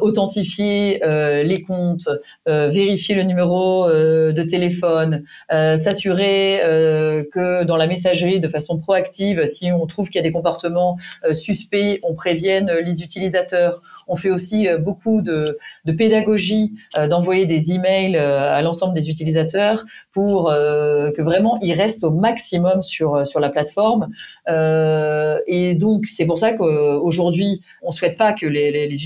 authentifier 0.00 1.00
euh, 1.04 1.42
les 1.42 1.62
comptes, 1.62 2.08
euh, 2.48 2.68
vérifier 2.68 3.14
le 3.14 3.22
numéro 3.22 3.88
de 3.88 4.42
téléphone, 4.42 5.24
s'assurer 5.50 6.60
que 7.32 7.64
dans 7.64 7.76
la 7.76 7.86
messagerie, 7.86 8.40
de 8.40 8.48
façon 8.48 8.78
proactive, 8.78 9.46
si 9.46 9.70
on 9.72 9.86
trouve 9.86 10.08
qu'il 10.08 10.16
y 10.16 10.18
a 10.18 10.22
des 10.22 10.32
comportements 10.32 10.98
suspects, 11.32 12.00
on 12.02 12.14
prévienne 12.14 12.70
les 12.84 13.02
utilisateurs. 13.02 13.82
On 14.06 14.16
fait 14.16 14.30
aussi 14.30 14.68
beaucoup 14.78 15.22
de, 15.22 15.58
de 15.84 15.92
pédagogie, 15.92 16.74
d'envoyer 17.08 17.46
des 17.46 17.72
emails 17.72 18.16
à 18.16 18.60
l'ensemble 18.62 18.94
des 18.94 19.08
utilisateurs 19.08 19.84
pour 20.12 20.50
que 20.50 21.22
vraiment 21.22 21.58
ils 21.62 21.74
restent 21.74 22.04
au 22.04 22.10
maximum 22.10 22.82
sur 22.82 23.26
sur 23.26 23.40
la 23.40 23.50
plateforme. 23.50 24.08
et 24.48 25.74
donc 25.74 26.06
c'est 26.06 26.26
pour 26.26 26.38
ça 26.38 26.52
qu'aujourd'hui 26.52 27.60
on 27.82 27.92
souhaite 27.92 28.16
pas 28.16 28.32
que 28.32 28.46
les, 28.46 28.70
les, 28.70 28.88
les 28.88 29.04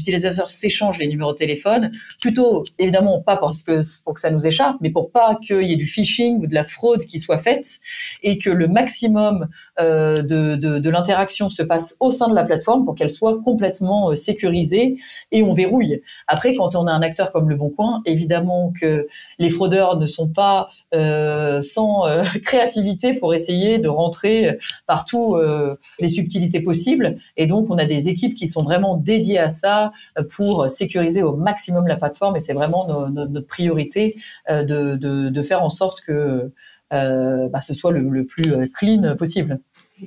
s'échangent 0.48 0.98
les 0.98 1.08
numéros 1.08 1.32
de 1.32 1.38
téléphone, 1.38 1.92
plutôt 2.20 2.64
évidemment 2.78 3.20
pas 3.20 3.36
parce 3.36 3.62
que 3.62 3.80
pour 4.04 4.14
que 4.14 4.20
ça 4.20 4.30
nous 4.30 4.46
échappe, 4.46 4.76
mais 4.80 4.90
pour 4.90 5.10
pas 5.10 5.36
qu'il 5.36 5.62
y 5.62 5.72
ait 5.72 5.76
du 5.76 5.86
phishing 5.86 6.42
ou 6.42 6.46
de 6.46 6.54
la 6.54 6.64
fraude 6.64 7.04
qui 7.04 7.18
soit 7.18 7.38
faite 7.38 7.78
et 8.22 8.38
que 8.38 8.50
le 8.50 8.68
maximum 8.68 9.48
euh, 9.80 10.22
de, 10.22 10.56
de, 10.56 10.78
de 10.78 10.90
l'interaction 10.90 11.48
se 11.48 11.62
passe 11.62 11.96
au 12.00 12.10
sein 12.10 12.28
de 12.28 12.34
la 12.34 12.44
plateforme 12.44 12.84
pour 12.84 12.94
qu'elle 12.94 13.10
soit 13.10 13.40
complètement 13.42 14.10
euh, 14.10 14.14
sécurisée 14.14 14.96
et 15.32 15.42
on 15.42 15.54
verrouille. 15.54 16.02
Après, 16.26 16.54
quand 16.54 16.74
on 16.74 16.86
a 16.86 16.92
un 16.92 17.02
acteur 17.02 17.32
comme 17.32 17.48
Le 17.48 17.56
Bon 17.56 17.70
Coin, 17.70 18.02
évidemment 18.04 18.72
que 18.78 19.06
les 19.38 19.50
fraudeurs 19.50 19.98
ne 19.98 20.06
sont 20.06 20.28
pas 20.28 20.70
sans 20.92 22.06
euh, 22.06 22.22
créativité 22.42 23.14
pour 23.14 23.34
essayer 23.34 23.78
de 23.78 23.88
rentrer 23.88 24.58
partout 24.86 25.34
euh, 25.36 25.76
les 26.00 26.08
subtilités 26.08 26.60
possibles. 26.60 27.16
Et 27.36 27.46
donc, 27.46 27.70
on 27.70 27.78
a 27.78 27.84
des 27.84 28.08
équipes 28.08 28.34
qui 28.34 28.46
sont 28.46 28.62
vraiment 28.62 28.96
dédiées 28.96 29.38
à 29.38 29.48
ça 29.48 29.92
pour 30.34 30.70
sécuriser 30.70 31.22
au 31.22 31.36
maximum 31.36 31.86
la 31.86 31.96
plateforme. 31.96 32.36
Et 32.36 32.40
c'est 32.40 32.54
vraiment 32.54 33.08
notre 33.08 33.46
priorité 33.46 34.16
de, 34.48 35.42
faire 35.42 35.62
en 35.62 35.70
sorte 35.70 36.00
que 36.00 36.52
bah, 36.90 37.60
ce 37.60 37.74
soit 37.74 37.92
le, 37.92 38.00
le 38.00 38.24
plus 38.26 38.70
clean 38.72 39.16
possible. 39.16 39.60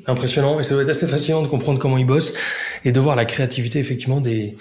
Impressionnant 0.07 0.59
et 0.59 0.63
ça 0.63 0.73
doit 0.73 0.83
être 0.83 0.89
assez 0.89 1.07
fascinant 1.07 1.41
de 1.41 1.47
comprendre 1.47 1.77
comment 1.77 1.97
ils 1.97 2.05
bossent 2.05 2.33
et 2.85 2.93
de 2.93 2.99
voir 3.01 3.17
la 3.17 3.25
créativité 3.25 3.79
effectivement 3.79 4.21
des 4.21 4.55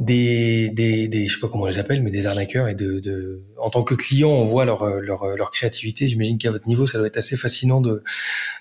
des, 0.00 0.70
des, 0.70 1.08
des, 1.08 1.26
je 1.26 1.34
sais 1.34 1.40
pas 1.40 1.48
comment 1.48 1.64
on 1.64 1.66
les 1.66 1.78
appelle, 1.78 2.02
mais 2.02 2.10
des 2.10 2.26
arnaqueurs 2.26 2.68
et 2.68 2.74
de, 2.74 3.00
de 3.00 3.44
en 3.58 3.70
tant 3.70 3.84
que 3.84 3.94
client, 3.94 4.30
on 4.30 4.44
voit 4.44 4.64
leur, 4.64 4.84
leur, 5.00 5.36
leur 5.36 5.50
créativité. 5.50 6.08
J'imagine 6.08 6.38
qu'à 6.38 6.50
votre 6.50 6.66
niveau, 6.66 6.86
ça 6.86 6.98
doit 6.98 7.06
être 7.06 7.18
assez 7.18 7.36
fascinant 7.36 7.80
de, 7.80 8.02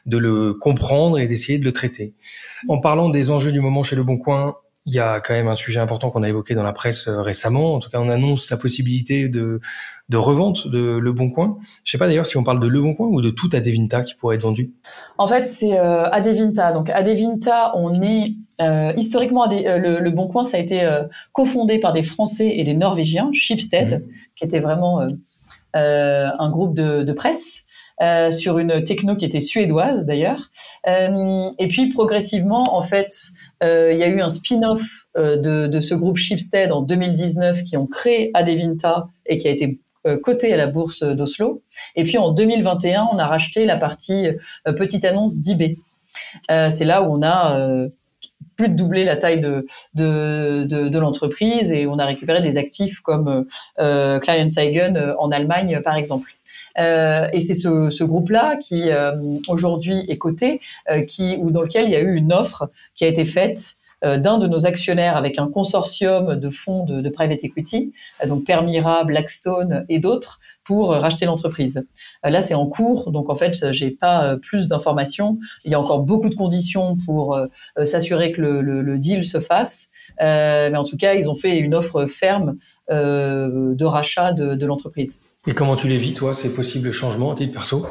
de 0.06 0.18
le 0.18 0.54
comprendre 0.54 1.18
et 1.18 1.28
d'essayer 1.28 1.58
de 1.58 1.66
le 1.66 1.72
traiter. 1.72 2.14
En 2.68 2.80
parlant 2.80 3.10
des 3.10 3.32
enjeux 3.32 3.54
du 3.54 3.62
moment 3.62 3.84
chez 3.84 3.96
Le 3.96 4.04
Bon 4.04 4.18
Coin, 4.18 4.58
il 4.90 4.96
y 4.96 5.00
a 5.00 5.20
quand 5.20 5.34
même 5.34 5.48
un 5.48 5.56
sujet 5.56 5.80
important 5.80 6.10
qu'on 6.10 6.24
a 6.24 6.30
évoqué 6.30 6.56
dans 6.56 6.64
la 6.64 6.74
presse 6.74 7.08
euh, 7.08 7.22
récemment. 7.22 7.76
En 7.76 7.80
tout 7.80 7.90
cas, 7.90 8.00
on 8.00 8.10
annonce 8.10 8.50
la 8.50 8.58
possibilité 8.58 9.30
de, 9.30 9.60
de 10.10 10.18
revente 10.18 10.68
de 10.68 10.98
Le 10.98 11.12
Bon 11.14 11.30
Coin. 11.30 11.58
Je 11.84 11.92
sais 11.92 12.00
pas 12.00 12.08
d'ailleurs 12.08 12.26
si 12.26 12.38
on 12.38 12.44
parle 12.44 12.60
de 12.60 12.68
Le 12.68 12.82
Bon 12.82 12.96
Coin 12.96 13.08
ou 13.08 13.22
de 13.22 13.30
tout 13.30 13.50
Adevinta 13.54 14.02
qui 14.02 14.16
pourrait 14.16 14.36
être 14.36 14.42
vendu. 14.42 14.74
En 15.20 15.28
fait, 15.28 15.48
c'est 15.48 15.80
euh, 15.80 16.10
Adevinta. 16.10 16.72
Donc 16.72 16.90
Adevinta, 16.90 17.74
on 17.76 18.02
est 18.02 18.34
euh, 18.62 18.92
historiquement 18.98 19.48
euh, 19.52 19.78
le, 19.78 20.10
Bon 20.10 20.28
Coin, 20.28 20.44
ça 20.44 20.58
a 20.58 20.60
été 20.60 20.88
cofondé 21.32 21.80
par 21.80 21.94
des 21.94 22.04
Français 22.04 22.58
et 22.58 22.64
des 22.64 22.74
Norvégiens, 22.74 23.30
Shipstead, 23.32 24.02
mhm. 24.02 24.08
qui 24.36 24.44
était 24.44 24.60
vraiment 24.60 25.08
un 25.76 26.50
groupe 26.50 26.76
de, 26.76 27.04
de 27.04 27.14
presse. 27.14 27.66
Sur 28.32 28.60
une 28.60 28.84
techno 28.84 29.16
qui 29.16 29.26
était 29.26 29.42
suédoise 29.42 30.06
d'ailleurs. 30.06 30.50
et 30.88 31.68
puis 31.68 31.90
progressivement, 31.90 32.76
en 32.76 32.82
fait, 32.82 33.12
euh, 33.64 33.92
il 33.94 34.00
y 34.00 34.04
a 34.04 34.08
eu 34.08 34.22
un 34.22 34.30
spin-off 34.30 35.08
euh, 35.18 35.38
de, 35.38 35.68
de, 35.68 35.80
ce 35.80 35.94
groupe 35.94 36.18
Shipstead 36.18 36.72
en 36.72 36.82
2019 36.82 37.64
qui 37.64 37.76
ont 37.78 37.88
créé 37.88 38.32
Adevinta 38.34 39.08
et 39.26 39.38
qui 39.38 39.48
a 39.48 39.52
été 39.52 39.80
euh, 40.08 40.18
coté 40.18 40.54
à 40.54 40.58
la 40.58 40.68
bourse 40.68 41.04
d'Oslo. 41.04 41.62
Et 41.96 42.04
puis 42.04 42.18
en 42.18 42.32
2021, 42.32 43.10
on 43.12 43.18
a 43.18 43.28
racheté 43.28 43.66
la 43.66 43.78
partie 43.78 44.28
petite 44.66 45.04
annonce 45.06 45.42
d'eBay. 45.42 45.78
C'est 46.48 46.86
là 46.86 47.02
où 47.02 47.14
on 47.14 47.22
a 47.22 47.88
plus 48.56 48.70
de 48.70 48.76
doubler 48.76 49.06
la 49.06 49.16
taille 49.16 49.40
de, 49.40 49.66
de, 49.94 50.66
de, 50.66 50.90
de 50.90 51.00
l'entreprise 51.00 51.72
et 51.72 51.88
on 51.88 51.98
a 51.98 52.06
récupéré 52.06 52.42
des 52.42 52.58
actifs 52.58 53.00
comme 53.00 53.46
euh, 53.80 54.20
Kleinanzeigen 54.20 55.16
en 55.18 55.32
Allemagne, 55.32 55.80
par 55.82 55.96
exemple. 55.96 56.30
Euh, 56.78 57.28
et 57.34 57.40
c'est 57.40 57.54
ce, 57.54 57.90
ce 57.90 58.04
groupe-là 58.04 58.58
qui 58.58 58.90
euh, 58.90 59.12
aujourd'hui 59.48 60.06
est 60.08 60.18
coté, 60.18 60.62
euh, 60.90 61.04
qui 61.04 61.36
ou 61.40 61.52
dans 61.52 61.62
lequel 61.62 61.86
il 61.86 61.92
y 61.92 61.96
a 61.96 62.02
eu 62.02 62.16
une 62.16 62.34
offre 62.34 62.70
qui 62.96 63.06
a 63.06 63.08
été 63.08 63.26
faite 63.26 63.76
d'un 64.02 64.38
de 64.38 64.48
nos 64.48 64.66
actionnaires 64.66 65.18
avec 65.18 65.40
un 65.40 65.50
consortium 65.50 66.38
de 66.38 66.50
fonds 66.50 66.86
de, 66.86 67.02
de 67.02 67.10
private 67.10 67.44
equity, 67.44 67.92
donc 68.26 68.46
Permira, 68.46 69.04
Blackstone 69.04 69.86
et 69.90 70.00
d'autres, 70.00 70.40
pour 70.64 70.92
racheter 70.92 71.26
l'entreprise. 71.26 71.86
Là, 72.24 72.40
c'est 72.40 72.54
en 72.54 72.66
cours, 72.66 73.12
donc 73.12 73.30
en 73.30 73.36
fait, 73.36 73.74
j'ai 73.74 73.92
pas 73.92 74.38
plus 74.38 74.70
d'informations. 74.70 75.38
Il 75.66 75.74
y 75.74 75.76
a 75.76 75.82
encore 75.82 76.00
beaucoup 76.00 76.30
de 76.30 76.36
conditions 76.36 76.96
pour 77.06 77.38
s'assurer 77.84 78.32
que 78.32 78.40
le, 78.40 78.62
le, 78.62 78.82
le, 78.84 78.98
deal 78.98 79.26
se 79.26 79.42
fasse, 79.42 79.90
mais 80.22 80.78
en 80.78 80.86
tout 80.86 80.96
cas, 80.96 81.16
ils 81.16 81.30
ont 81.30 81.36
fait 81.36 81.60
une 81.60 81.76
offre 81.76 82.06
ferme 82.06 82.56
de 82.90 83.84
rachat 83.84 84.32
de, 84.32 84.56
de 84.56 84.66
l'entreprise. 84.66 85.20
Et 85.48 85.54
comment 85.54 85.76
tu 85.76 85.88
les 85.88 85.98
vis, 85.98 86.14
toi, 86.14 86.36
ces 86.36 86.54
possibles 86.54 86.92
changements 86.92 87.32
à 87.32 87.36
titre 87.36 87.54
perso? 87.54 87.86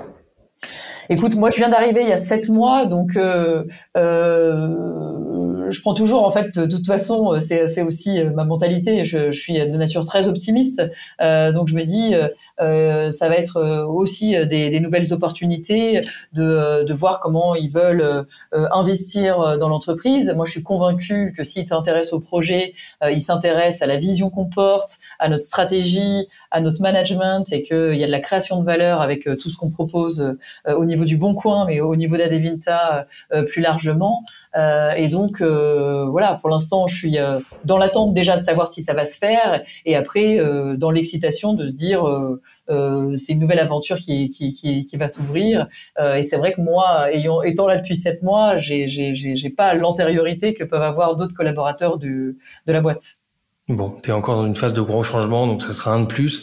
Écoute, 1.11 1.35
moi, 1.37 1.49
je 1.49 1.57
viens 1.57 1.71
d'arriver 1.71 2.03
il 2.03 2.09
y 2.09 2.13
a 2.13 2.19
sept 2.19 2.51
mois, 2.51 2.85
donc 2.85 3.17
euh, 3.17 3.65
euh, 3.97 5.71
je 5.71 5.81
prends 5.81 5.95
toujours, 5.95 6.25
en 6.25 6.31
fait, 6.31 6.59
de 6.59 6.67
toute 6.67 6.87
façon, 6.87 7.39
c'est 7.41 7.83
aussi 7.83 8.23
ma 8.35 8.45
mentalité. 8.45 9.07
Je, 9.07 9.33
suis 9.33 9.55
de 9.55 9.77
nature 9.77 10.05
très 10.05 10.29
optimiste, 10.29 10.83
euh, 11.23 11.51
donc 11.53 11.69
je 11.69 11.75
me 11.75 11.85
dis, 11.85 12.15
euh, 12.61 13.11
ça 13.11 13.31
va 13.31 13.37
être 13.37 13.87
aussi 13.89 14.33
des, 14.47 14.69
des 14.69 14.81
nouvelles 14.81 15.11
opportunités 15.15 16.03
de, 16.35 16.85
de, 16.85 16.95
voir 16.95 17.21
comment 17.21 17.55
ils 17.55 17.71
veulent 17.71 18.27
investir 18.53 19.59
dans 19.59 19.71
l'entreprise. 19.71 20.33
Moi, 20.37 20.45
je 20.45 20.51
suis 20.51 20.63
convaincue 20.63 21.33
que 21.35 21.43
s'ils 21.43 21.65
t'intéressent 21.65 22.13
au 22.15 22.21
projet, 22.21 22.75
ils 23.03 23.21
s'intéressent 23.21 23.81
à 23.81 23.87
la 23.87 23.97
vision 23.97 24.29
qu'on 24.29 24.47
porte, 24.47 24.99
à 25.19 25.31
notre 25.31 25.45
stratégie, 25.45 26.29
à 26.51 26.61
notre 26.61 26.81
management 26.81 27.53
et 27.53 27.63
qu'il 27.63 27.95
y 27.95 28.05
a 28.05 28.07
de 28.07 28.13
la 28.13 28.21
création 28.21 28.61
de 28.61 28.65
valeur 28.65 29.01
avec 29.01 29.27
euh, 29.27 29.37
tout 29.37 29.51
ce 29.51 29.57
qu'on 29.57 29.71
propose 29.71 30.37
euh, 30.67 30.75
au 30.75 30.85
niveau 30.85 31.05
du 31.05 31.17
Bon 31.17 31.35
Coin, 31.35 31.67
mais 31.67 31.81
au 31.81 31.97
niveau 31.97 32.17
d'Adevinta 32.17 33.07
euh, 33.33 33.43
plus 33.43 33.61
largement. 33.61 34.25
et 34.97 35.09
donc, 35.09 35.41
voilà, 35.41 36.39
pour 36.41 36.51
l'instant, 36.51 36.87
je 36.87 36.97
suis 36.97 37.17
dans 37.65 37.79
l'attente 37.79 38.15
déjà 38.15 38.37
de 38.37 38.43
savoir 38.43 38.69
si 38.69 38.83
ça 38.83 38.93
va 38.93 39.05
se 39.05 39.17
faire 39.17 39.63
et 39.85 39.95
après, 39.95 40.39
dans 40.77 40.91
l'excitation 40.91 41.55
de 41.55 41.69
se 41.69 41.77
dire... 41.77 42.05
Euh, 42.71 43.17
c'est 43.17 43.33
une 43.33 43.39
nouvelle 43.39 43.61
aventure 43.61 43.97
qui, 43.97 44.31
qui, 44.31 44.53
qui, 44.53 44.85
qui 44.85 44.97
va 44.97 45.09
s'ouvrir. 45.09 45.69
Euh, 45.99 46.17
et 46.17 46.23
c'est 46.23 46.37
vrai 46.37 46.53
que 46.53 46.61
moi, 46.61 47.11
ayant, 47.13 47.43
étant 47.43 47.67
là 47.67 47.77
depuis 47.79 47.97
sept 47.97 48.23
mois, 48.23 48.59
j'ai, 48.59 48.89
j'ai, 48.89 49.51
pas 49.51 49.75
l'antériorité 49.75 50.55
que 50.55 50.65
peuvent 50.65 50.83
avoir 50.83 51.17
d'autres 51.17 51.35
collaborateurs 51.35 51.99
de, 51.99 52.37
de 52.67 52.73
la 52.73 52.81
boîte. 52.81 53.19
Bon, 53.69 53.95
tu 54.03 54.09
es 54.09 54.13
encore 54.15 54.37
dans 54.37 54.47
une 54.47 54.57
phase 54.57 54.73
de 54.73 54.81
gros 54.81 55.03
changement, 55.03 55.47
donc 55.47 55.63
ça 55.63 55.75
sera 55.75 55.93
un 55.93 56.01
de 56.01 56.07
plus. 56.07 56.43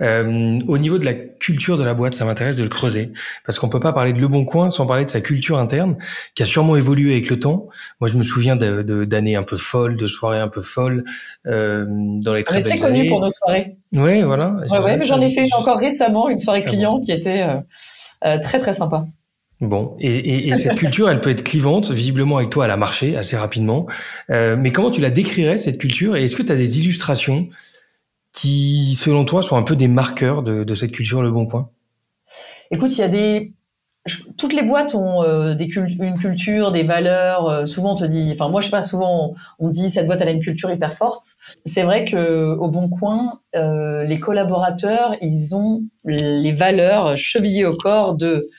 Euh, 0.00 0.58
au 0.66 0.76
niveau 0.76 0.98
de 0.98 1.04
la 1.04 1.14
culture 1.14 1.78
de 1.78 1.84
la 1.84 1.94
boîte, 1.94 2.14
ça 2.14 2.24
m'intéresse 2.24 2.56
de 2.56 2.64
le 2.64 2.68
creuser, 2.68 3.12
parce 3.46 3.60
qu'on 3.60 3.68
peut 3.68 3.78
pas 3.78 3.92
parler 3.92 4.12
de 4.12 4.18
Le 4.18 4.26
Bon 4.26 4.44
Coin 4.44 4.70
sans 4.70 4.84
parler 4.84 5.04
de 5.04 5.10
sa 5.10 5.20
culture 5.20 5.58
interne, 5.58 5.96
qui 6.34 6.42
a 6.42 6.46
sûrement 6.46 6.74
évolué 6.74 7.12
avec 7.12 7.30
le 7.30 7.38
temps. 7.38 7.68
Moi, 8.00 8.10
je 8.10 8.16
me 8.16 8.24
souviens 8.24 8.56
d'années 8.56 9.36
un 9.36 9.44
peu 9.44 9.56
folles, 9.56 9.96
de 9.96 10.08
soirées 10.08 10.40
un 10.40 10.48
peu 10.48 10.60
folles, 10.60 11.04
euh, 11.46 11.84
dans 11.88 12.34
les 12.34 12.42
très 12.42 12.58
est 12.66 12.76
très 12.76 12.78
connus 12.78 13.08
pour 13.08 13.20
nos 13.20 13.30
soirées. 13.30 13.76
Oui, 13.92 14.22
voilà. 14.22 14.56
Ouais, 14.68 14.78
ouais, 14.80 14.96
mais 14.96 15.04
j'en 15.04 15.20
ai 15.20 15.30
fait 15.30 15.46
encore 15.56 15.78
récemment 15.78 16.28
une 16.28 16.40
soirée 16.40 16.64
ah 16.66 16.70
client 16.70 17.00
qui 17.00 17.12
était 17.12 17.42
euh, 17.42 17.60
euh, 18.24 18.38
très 18.40 18.58
très 18.58 18.72
sympa. 18.72 19.06
Bon, 19.68 19.96
et, 19.98 20.48
et, 20.48 20.54
cette 20.54 20.76
culture, 20.76 21.08
elle 21.08 21.20
peut 21.20 21.30
être 21.30 21.44
clivante. 21.44 21.90
Visiblement, 21.90 22.38
avec 22.38 22.50
toi, 22.50 22.64
elle 22.64 22.70
a 22.70 22.76
marché 22.76 23.16
assez 23.16 23.36
rapidement. 23.36 23.86
Euh, 24.30 24.56
mais 24.56 24.72
comment 24.72 24.90
tu 24.90 25.00
la 25.00 25.10
décrirais, 25.10 25.58
cette 25.58 25.78
culture 25.78 26.16
Et 26.16 26.24
est-ce 26.24 26.36
que 26.36 26.42
tu 26.42 26.52
as 26.52 26.56
des 26.56 26.80
illustrations 26.80 27.48
qui, 28.32 28.96
selon 29.00 29.24
toi, 29.24 29.42
sont 29.42 29.56
un 29.56 29.62
peu 29.62 29.76
des 29.76 29.88
marqueurs 29.88 30.42
de, 30.42 30.64
de 30.64 30.74
cette 30.74 30.92
culture 30.92 31.22
Le 31.22 31.30
Bon 31.30 31.46
Coin 31.46 31.70
Écoute, 32.70 32.92
il 32.92 32.98
y 32.98 33.04
a 33.04 33.08
des 33.08 33.52
toutes 34.36 34.52
les 34.52 34.62
boîtes 34.62 34.94
ont 34.94 35.22
euh, 35.22 35.54
des 35.54 35.64
une 35.64 36.18
culture, 36.18 36.72
des 36.72 36.82
valeurs. 36.82 37.48
Euh, 37.48 37.66
souvent, 37.66 37.92
on 37.92 37.96
te 37.96 38.04
dit, 38.04 38.30
enfin 38.32 38.50
moi 38.50 38.60
je 38.60 38.66
sais 38.66 38.70
pas, 38.70 38.82
souvent 38.82 39.34
on 39.58 39.68
dit 39.70 39.90
cette 39.90 40.06
boîte 40.06 40.20
elle 40.20 40.28
a 40.28 40.32
une 40.32 40.42
culture 40.42 40.70
hyper 40.70 40.92
forte. 40.92 41.24
C'est 41.64 41.84
vrai 41.84 42.04
que 42.04 42.54
au 42.54 42.68
Bon 42.68 42.88
Coin, 42.90 43.40
euh, 43.56 44.04
les 44.04 44.20
collaborateurs, 44.20 45.16
ils 45.22 45.54
ont 45.54 45.84
les 46.04 46.52
valeurs 46.52 47.16
chevillées 47.16 47.64
au 47.64 47.74
corps 47.74 48.14
de 48.14 48.50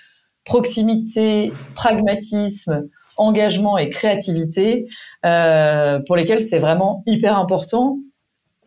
proximité, 0.45 1.51
pragmatisme, 1.73 2.87
engagement 3.17 3.77
et 3.77 3.89
créativité, 3.89 4.87
pour 5.21 6.15
lesquels 6.15 6.41
c'est 6.41 6.59
vraiment 6.59 7.03
hyper 7.05 7.37
important. 7.37 7.97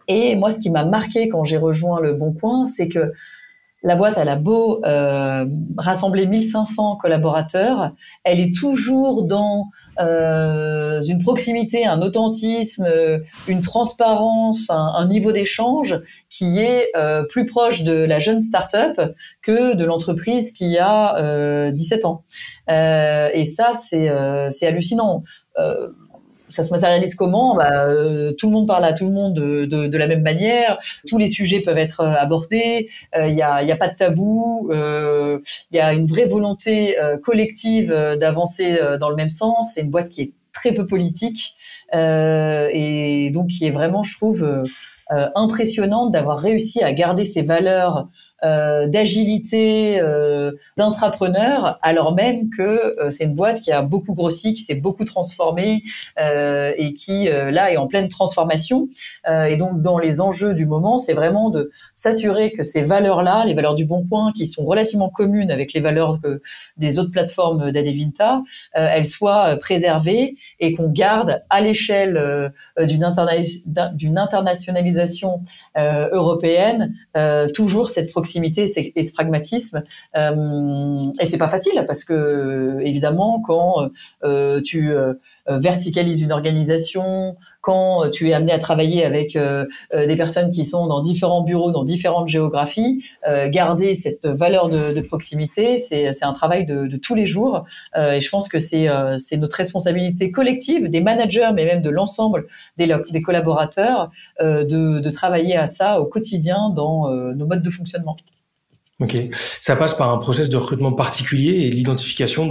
Et 0.09 0.37
moi, 0.37 0.51
ce 0.51 0.59
qui 0.59 0.70
m'a 0.70 0.85
marqué 0.85 1.29
quand 1.29 1.45
j'ai 1.45 1.59
rejoint 1.59 2.01
le 2.01 2.14
Bon 2.14 2.33
Coin, 2.33 2.66
c'est 2.66 2.89
que 2.89 3.12
la 3.83 3.95
boîte, 3.95 4.14
elle 4.18 4.29
a 4.29 4.37
beau 4.37 4.85
euh, 4.85 5.47
rassembler 5.76 6.26
1500 6.26 6.97
collaborateurs, 6.97 7.93
elle 8.24 8.41
est 8.41 8.53
toujours 8.53 9.22
dans 9.22 9.70
euh, 10.01 11.01
une 11.03 11.22
proximité, 11.22 11.87
un 11.87 12.03
authentisme, 12.03 12.85
euh, 12.85 13.20
une 13.47 13.61
transparence, 13.61 14.68
un, 14.70 15.07
niveau 15.07 15.31
d'échange 15.31 16.01
qui 16.29 16.59
est 16.59 16.91
euh, 16.97 17.22
plus 17.22 17.47
proche 17.47 17.85
de 17.85 17.93
la 17.93 18.18
jeune 18.18 18.41
start-up 18.41 19.01
que 19.43 19.74
de 19.74 19.85
l'entreprise 19.85 20.53
qui 20.53 20.76
a 20.79 21.70
17 21.70 22.05
ans. 22.05 22.24
et 22.68 23.45
ça, 23.45 23.72
c'est 23.74 24.66
hallucinant 24.66 25.22
ça 26.51 26.62
se 26.62 26.70
matérialise 26.70 27.14
comment? 27.14 27.57
Bah, 27.57 27.86
euh, 27.86 28.32
Tout 28.32 28.46
le 28.46 28.53
monde 28.53 28.66
parle 28.66 28.84
à 28.84 28.92
tout 28.92 29.07
le 29.07 29.12
monde 29.12 29.34
de, 29.34 29.64
de, 29.64 29.86
de, 29.86 29.99
la 29.99 30.07
même 30.07 30.22
manière. 30.22 30.78
Tous 31.07 31.18
les 31.18 31.28
sujets 31.28 31.61
peuvent 31.61 31.78
être 31.78 32.01
euh, 32.01 32.14
abordés. 32.14 32.88
Il 33.14 33.20
euh, 33.20 33.30
n'y 33.30 33.42
a, 33.42 33.62
y 33.62 33.72
a, 33.72 33.76
pas 33.76 33.88
de 33.88 33.94
tabou. 33.94 34.70
Il 34.72 35.76
y 35.76 35.80
a 35.80 35.92
une 35.92 36.07
vraie 36.07 36.26
volonté 36.26 36.96
collective 37.22 37.90
d'avancer 37.90 38.78
dans 39.01 39.11
le 39.11 39.16
même 39.16 39.30
sens. 39.30 39.72
C'est 39.74 39.82
une 39.82 39.90
boîte 39.90 40.11
qui 40.11 40.22
est 40.22 40.32
très 40.53 40.72
peu 40.72 40.86
politique 40.86 41.55
et 41.92 43.30
donc 43.32 43.49
qui 43.49 43.66
est 43.66 43.70
vraiment, 43.70 44.03
je 44.03 44.14
trouve, 44.16 44.64
impressionnante 45.09 46.12
d'avoir 46.12 46.38
réussi 46.38 46.82
à 46.82 46.92
garder 46.92 47.24
ses 47.24 47.42
valeurs 47.42 47.99
euh, 47.99 48.05
d'agilité, 48.43 50.01
euh, 50.01 50.53
d'entrepreneur, 50.76 51.78
alors 51.82 52.14
même 52.14 52.51
que 52.51 52.62
euh, 52.62 53.11
c'est 53.11 53.24
une 53.24 53.34
boîte 53.34 53.61
qui 53.61 53.72
a 53.72 53.82
beaucoup 53.82 54.14
grossi, 54.14 54.55
qui 54.55 54.62
s'est 54.62 54.76
beaucoup 54.76 55.05
transformée 55.05 55.82
euh, 56.20 56.72
et 56.76 56.95
qui 56.95 57.28
là 57.28 57.72
est 57.72 57.76
en 57.76 57.89
pleine 57.89 58.09
transformation. 58.09 58.89
et 59.26 59.57
donc 59.57 59.82
dans 59.82 59.99
les 59.99 60.20
enjeux 60.20 60.55
du 60.55 60.66
moment, 60.66 60.99
c'est 60.99 61.14
vraiment 61.14 61.51
de 61.51 61.72
s'assurer 61.95 62.53
que 62.53 62.62
ces 62.62 62.82
valeurs-là, 62.82 63.45
les 63.45 63.55
valeurs 63.55 63.74
du 63.74 63.84
Bon 63.84 64.07
Coin, 64.09 64.30
qui 64.32 64.47
sont 64.47 64.64
relativement 64.64 65.09
communes 65.09 65.51
avec 65.51 65.72
les 65.72 65.80
valeurs 65.80 66.18
des 66.76 66.99
autres 66.99 67.11
plateformes 67.11 67.72
d'Adevinta, 67.72 68.43
elles 68.72 69.07
soient 69.07 69.57
préservées 69.57 70.36
et 70.61 70.74
qu'on 70.74 70.91
garde 70.91 71.43
à 71.51 71.61
l'échelle 71.61 72.53
d'une 72.80 73.05
internationalisation 73.05 75.43
européenne 75.76 76.95
toujours 77.53 77.89
cette 77.89 78.11
proximité 78.11 78.28
proximité 78.29 78.66
et 78.95 79.03
ce 79.03 79.12
pragmatisme. 79.12 79.83
Euh, 80.16 81.11
et 81.20 81.26
c'est 81.26 81.39
pas 81.39 81.49
facile 81.49 81.83
parce 81.87 82.05
que 82.05 82.79
évidemment 82.85 83.41
quand 83.41 83.89
euh, 84.22 84.61
tu 84.61 84.93
euh, 84.93 85.14
verticalises 85.49 86.20
une 86.20 86.33
organisation, 86.33 87.37
quand 87.69 88.09
tu 88.11 88.31
es 88.31 88.33
amené 88.33 88.53
à 88.53 88.59
travailler 88.59 89.05
avec 89.05 89.37
des 89.37 90.16
personnes 90.16 90.51
qui 90.51 90.64
sont 90.64 90.87
dans 90.87 91.03
différents 91.03 91.43
bureaux, 91.43 91.71
dans 91.71 91.85
différentes 91.85 92.29
géographies, 92.29 93.05
garder 93.49 93.95
cette 93.95 94.27
valeur 94.27 94.71
de, 94.71 94.99
proximité, 95.03 95.77
c'est 95.77 96.23
un 96.23 96.33
travail 96.33 96.64
de, 96.64 96.97
tous 96.97 97.14
les 97.14 97.27
jours. 97.27 97.66
et 97.95 98.23
je 98.23 98.29
pense 98.31 98.49
que 98.49 98.59
c'est 98.59 98.89
notre 99.37 99.57
responsabilité 99.57 100.31
collective 100.31 100.89
des 100.89 101.03
managers, 101.03 101.51
mais 101.55 101.66
même 101.66 101.83
de 101.83 101.91
l'ensemble 101.91 102.47
des, 102.79 103.23
collaborateurs, 103.23 104.11
de, 104.41 105.11
travailler 105.11 105.59
à 105.59 105.66
ça 105.66 106.01
au 106.01 106.07
quotidien 106.07 106.71
dans 106.71 107.11
nos 107.11 107.45
modes 107.45 107.62
de 107.62 107.71
fonctionnement. 107.71 108.16
Ok, 109.01 109.16
ça 109.61 109.77
passe 109.77 109.95
par 109.95 110.11
un 110.11 110.19
process 110.19 110.49
de 110.49 110.57
recrutement 110.57 110.93
particulier 110.93 111.66
et 111.66 111.71
l'identification 111.71 112.49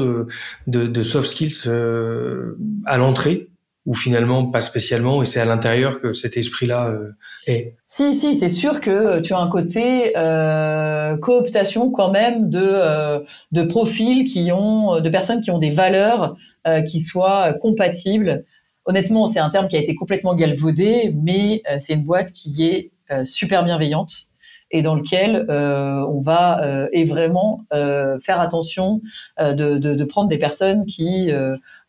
de, 0.68 1.03
soft 1.03 1.32
skills 1.32 1.68
euh, 1.68 2.57
à 2.86 2.97
l'entrée 2.97 3.49
ou 3.88 3.93
finalement 3.93 4.45
pas 4.45 4.59
spécialement 4.59 5.23
et 5.23 5.25
c'est 5.25 5.39
à 5.39 5.45
l'intérieur 5.45 5.99
que 6.01 6.13
cet 6.13 6.35
esprit-là 6.35 6.89
euh, 6.89 7.15
est. 7.47 7.73
Si 7.88 8.13
si, 8.13 8.35
c'est 8.35 8.49
sûr 8.49 8.81
que 8.81 9.21
tu 9.21 9.33
as 9.33 9.39
un 9.39 9.47
côté 9.47 10.11
euh, 10.17 11.17
cooptation 11.17 11.89
quand 11.89 12.11
même 12.11 12.49
de 12.49 12.61
euh, 12.61 13.21
de 13.53 13.63
profils 13.63 14.25
qui 14.25 14.51
ont 14.51 14.99
de 14.99 15.09
personnes 15.09 15.41
qui 15.41 15.51
ont 15.51 15.57
des 15.57 15.69
valeurs 15.69 16.35
euh, 16.67 16.81
qui 16.81 16.99
soient 16.99 17.53
compatibles. 17.53 18.43
Honnêtement, 18.85 19.25
c'est 19.25 19.39
un 19.39 19.49
terme 19.49 19.69
qui 19.69 19.77
a 19.77 19.79
été 19.79 19.95
complètement 19.95 20.35
galvaudé, 20.35 21.13
mais 21.21 21.61
c'est 21.77 21.93
une 21.93 22.05
boîte 22.05 22.31
qui 22.31 22.65
est 22.65 22.91
super 23.25 23.65
bienveillante 23.65 24.27
et 24.71 24.81
dans 24.81 24.95
lequel 24.95 25.45
euh, 25.49 26.05
on 26.07 26.19
va 26.19 26.63
euh, 26.63 26.88
et 26.91 27.05
vraiment 27.05 27.65
euh, 27.73 28.19
faire 28.19 28.39
attention 28.39 29.01
de, 29.39 29.53
de, 29.77 29.93
de, 29.93 30.03
prendre 30.03 30.29
des 30.29 30.38
personnes 30.38 30.85
qui 30.85 31.31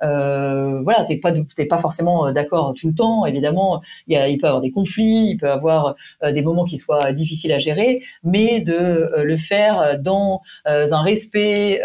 euh, 0.02 0.80
voilà, 0.82 1.04
t'es 1.04 1.16
pas 1.18 1.32
t'es 1.32 1.66
pas 1.66 1.78
forcément 1.78 2.26
euh, 2.26 2.32
d'accord 2.32 2.74
tout 2.74 2.88
le 2.88 2.94
temps. 2.94 3.26
Évidemment, 3.26 3.82
il, 4.06 4.14
y 4.14 4.16
a, 4.16 4.28
il 4.28 4.38
peut 4.38 4.46
y 4.46 4.48
avoir 4.48 4.62
des 4.62 4.70
conflits, 4.70 5.30
il 5.30 5.36
peut 5.36 5.46
y 5.46 5.50
avoir 5.50 5.96
euh, 6.22 6.32
des 6.32 6.42
moments 6.42 6.64
qui 6.64 6.78
soient 6.78 7.12
difficiles 7.12 7.52
à 7.52 7.58
gérer, 7.58 8.02
mais 8.22 8.60
de 8.60 8.72
euh, 8.72 9.24
le 9.24 9.36
faire 9.36 9.98
dans 10.00 10.42
un 10.64 11.02
respect, 11.02 11.80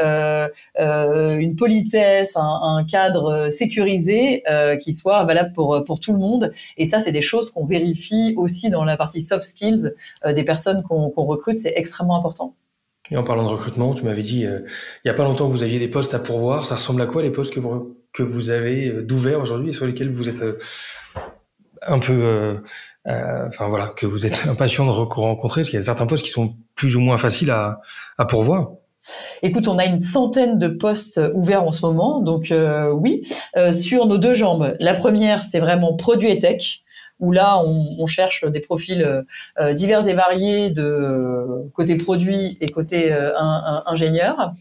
une 0.79 1.55
politesse, 1.55 2.37
un, 2.37 2.85
cadre 2.89 3.49
sécurisé 3.49 4.43
qui 4.81 4.91
soit 4.91 5.23
valable 5.23 5.53
pour 5.53 5.83
pour 5.85 5.99
tout 5.99 6.13
le 6.13 6.19
monde. 6.19 6.51
Et 6.77 6.85
ça, 6.85 6.99
c'est 6.99 7.11
des 7.11 7.21
choses 7.21 7.51
qu'on 7.51 7.65
vérifie 7.65 8.33
aussi 8.37 8.69
dans 8.69 8.83
la 8.83 8.97
partie 8.97 9.21
soft 9.21 9.43
skills 9.43 9.93
des 10.25 10.43
personnes 10.43 10.83
qu'on 10.83 11.11
recrute. 11.15 11.57
C'est 11.57 11.73
extrêmement 11.75 12.17
important. 12.17 12.55
Et 13.11 13.17
en 13.17 13.23
parlant 13.23 13.43
de 13.43 13.49
recrutement, 13.49 13.93
tu 13.93 14.05
m'avais 14.05 14.21
dit 14.21 14.41
il 14.41 14.63
y 15.05 15.09
a 15.09 15.13
pas 15.13 15.23
longtemps 15.23 15.47
que 15.47 15.53
vous 15.53 15.63
aviez 15.63 15.79
des 15.79 15.87
postes 15.87 16.13
à 16.13 16.19
pourvoir. 16.19 16.65
Ça 16.65 16.75
ressemble 16.75 17.01
à 17.01 17.05
quoi 17.05 17.21
les 17.21 17.31
postes 17.31 17.53
que 17.53 17.59
vous 17.59 17.95
que 18.13 18.23
vous 18.23 18.51
avez 18.51 18.87
euh, 18.87 19.01
d'ouvert 19.01 19.41
aujourd'hui 19.41 19.71
et 19.71 19.73
sur 19.73 19.85
lesquels 19.85 20.11
vous 20.11 20.29
êtes 20.29 20.41
euh, 20.41 20.59
un 21.85 21.99
peu, 21.99 22.13
euh, 22.13 23.47
enfin 23.47 23.67
voilà, 23.67 23.87
que 23.87 24.05
vous 24.05 24.25
êtes 24.25 24.45
impatient 24.47 24.85
de 24.85 24.91
rencontrer, 24.91 25.61
parce 25.61 25.69
qu'il 25.69 25.77
y 25.77 25.81
a 25.81 25.85
certains 25.85 26.05
postes 26.05 26.23
qui 26.23 26.31
sont 26.31 26.55
plus 26.75 26.95
ou 26.95 27.01
moins 27.01 27.17
faciles 27.17 27.51
à, 27.51 27.81
à 28.17 28.25
pourvoir. 28.25 28.71
Écoute, 29.41 29.67
on 29.67 29.77
a 29.79 29.85
une 29.85 29.97
centaine 29.97 30.57
de 30.57 30.69
postes 30.69 31.19
ouverts 31.33 31.65
en 31.65 31.73
ce 31.73 31.85
moment, 31.85 32.21
donc 32.21 32.53
oui, 32.93 33.23
sur 33.73 34.05
nos 34.05 34.17
deux 34.17 34.33
jambes. 34.33 34.77
La 34.79 34.93
première, 34.93 35.43
c'est 35.43 35.59
vraiment 35.59 35.93
produit 35.93 36.31
et 36.31 36.39
tech, 36.39 36.83
où 37.19 37.33
là, 37.33 37.59
on, 37.59 37.97
on 37.99 38.05
cherche 38.05 38.45
des 38.45 38.61
profils 38.61 39.25
divers 39.73 40.07
et 40.07 40.13
variés 40.13 40.69
de 40.69 41.69
côté 41.73 41.97
produit 41.97 42.57
et 42.61 42.69
côté 42.69 43.13
ingénieur. 43.85 44.53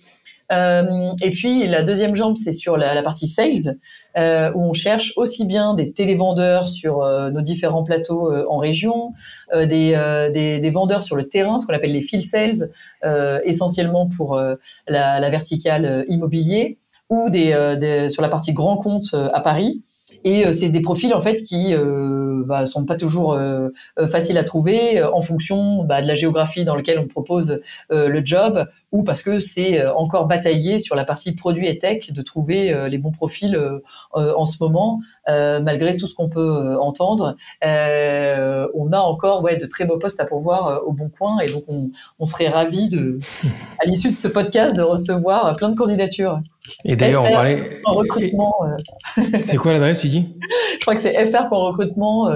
Euh, 0.53 1.13
et 1.23 1.31
puis 1.31 1.67
la 1.67 1.83
deuxième 1.83 2.15
jambe, 2.15 2.37
c'est 2.37 2.53
sur 2.53 2.77
la, 2.77 3.03
partie 3.03 3.27
sales, 3.27 3.79
euh, 4.19 4.53
où 4.55 4.63
on 4.63 4.73
cherche 4.73 5.13
aussi 5.17 5.47
bien 5.47 5.75
des 5.75 5.93
télévendeurs 5.93 6.69
sur 6.69 7.03
euh, 7.03 7.31
nos 7.31 7.41
différents 7.41 7.85
plateaux 7.85 8.33
en 8.49 8.59
région, 8.59 9.13
des, 9.55 10.71
vendeurs 10.73 11.03
sur 11.03 11.17
le 11.17 11.29
terrain, 11.29 11.59
ce 11.59 11.67
qu'on 11.67 11.75
appelle 11.75 11.93
les 11.93 12.03
field 12.03 12.25
sales, 12.25 12.71
essentiellement 13.45 14.09
pour 14.09 14.41
la, 14.89 15.31
verticale 15.31 16.05
immobilier, 16.09 16.79
ou 17.09 17.31
des, 17.31 18.09
sur 18.11 18.23
la 18.23 18.29
partie 18.29 18.53
grand 18.53 18.77
compte 18.77 19.15
à 19.15 19.41
Paris. 19.41 19.83
Et 20.25 20.53
c'est 20.53 20.69
des 20.69 20.81
profils 20.81 21.13
en 21.15 21.21
fait 21.21 21.43
qui 21.43 21.75
bah, 22.47 22.67
sont 22.67 22.85
pas 22.85 22.97
toujours 22.97 23.39
faciles 24.11 24.39
à 24.39 24.45
trouver 24.45 25.03
en 25.03 25.21
fonction 25.21 25.85
bah, 25.85 26.03
de 26.03 26.07
la 26.07 26.15
géographie 26.15 26.65
dans 26.65 26.77
laquelle 26.77 26.99
on 26.99 27.07
propose 27.07 27.61
le 27.91 28.25
job, 28.25 28.67
ou 28.93 29.03
parce 29.03 29.23
que 29.23 29.41
c'est 29.41 29.81
euh, 29.81 29.93
encore 29.95 30.27
bataillé 30.27 30.79
sur 30.79 30.95
la 30.95 31.05
partie 31.05 31.33
produit 31.33 31.67
et 31.67 31.79
tech 31.79 32.13
de 32.13 32.23
trouver 32.23 32.73
euh, 32.73 32.89
les 32.89 32.99
bons 32.99 33.11
profils 33.11 33.57
euh, 33.57 33.81
en 34.15 34.45
ce 34.45 34.57
moment, 34.61 35.01
malgré 35.29 35.97
tout 35.97 36.07
ce 36.07 36.15
qu'on 36.15 36.29
peut 36.29 36.77
entendre. 36.81 37.35
on 37.63 38.93
a 38.93 38.99
encore 38.99 39.43
ouais, 39.43 39.57
de 39.57 39.67
très 39.67 39.85
beaux 39.85 39.99
postes 39.99 40.21
à 40.21 40.25
pourvoir 40.25 40.87
au 40.87 40.93
Bon 40.93 41.11
Coin 41.11 41.41
et 41.41 41.51
donc 41.51 41.65
on, 41.69 41.91
on 42.19 42.25
serait 42.25 42.49
ravis 42.49 42.89
de, 42.89 43.19
à 43.81 43.87
l'issue 43.87 44.13
de 44.13 44.17
ce 44.17 44.29
podcast, 44.29 44.77
de 44.77 44.83
recevoir 44.83 45.57
plein 45.57 45.71
de 45.71 45.77
candidatures. 45.77 46.41
Et 46.85 46.95
d'ailleurs, 46.95 47.25
on 47.25 47.33
parlait. 47.33 47.81
En 47.85 47.95
recrutement. 47.95 48.55
c'est 49.41 49.57
quoi 49.57 49.73
l'adresse, 49.73 49.99
tu 50.01 50.09
dis? 50.09 50.37
Je 50.75 50.81
crois 50.81 50.95
que 50.95 51.01
c'est 51.01 51.27
fr.recrutement 51.27 52.31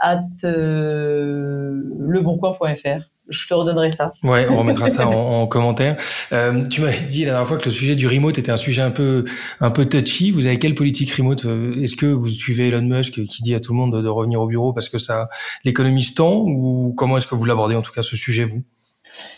at 0.00 0.20
leboncoin.fr 0.42 3.13
je 3.28 3.46
te 3.48 3.54
redonnerai 3.54 3.90
ça. 3.90 4.12
Ouais, 4.22 4.46
on 4.48 4.58
remettra 4.58 4.88
ça 4.88 5.06
en, 5.08 5.46
commentaire. 5.46 5.96
Euh, 6.32 6.66
tu 6.66 6.80
m'avais 6.80 7.00
dit 7.06 7.20
la 7.20 7.32
dernière 7.32 7.46
fois 7.46 7.58
que 7.58 7.64
le 7.64 7.70
sujet 7.70 7.94
du 7.94 8.06
remote 8.06 8.38
était 8.38 8.52
un 8.52 8.56
sujet 8.56 8.82
un 8.82 8.90
peu 8.90 9.24
un 9.60 9.70
peu 9.70 9.86
touchy. 9.86 10.30
Vous 10.30 10.46
avez 10.46 10.58
quelle 10.58 10.74
politique 10.74 11.12
remote 11.12 11.44
euh, 11.44 11.82
Est-ce 11.82 11.96
que 11.96 12.06
vous 12.06 12.28
suivez 12.28 12.68
Elon 12.68 12.82
Musk 12.82 13.24
qui 13.24 13.42
dit 13.42 13.54
à 13.54 13.60
tout 13.60 13.72
le 13.72 13.78
monde 13.78 14.02
de, 14.02 14.08
revenir 14.08 14.40
au 14.40 14.46
bureau 14.46 14.72
parce 14.72 14.88
que 14.88 14.98
ça 14.98 15.28
l'économie 15.64 16.02
se 16.02 16.14
tend 16.14 16.44
ou 16.46 16.94
comment 16.96 17.16
est-ce 17.16 17.26
que 17.26 17.34
vous 17.34 17.44
l'abordez 17.44 17.74
en 17.74 17.82
tout 17.82 17.92
cas 17.92 18.02
ce 18.02 18.16
sujet 18.16 18.44
vous? 18.44 18.62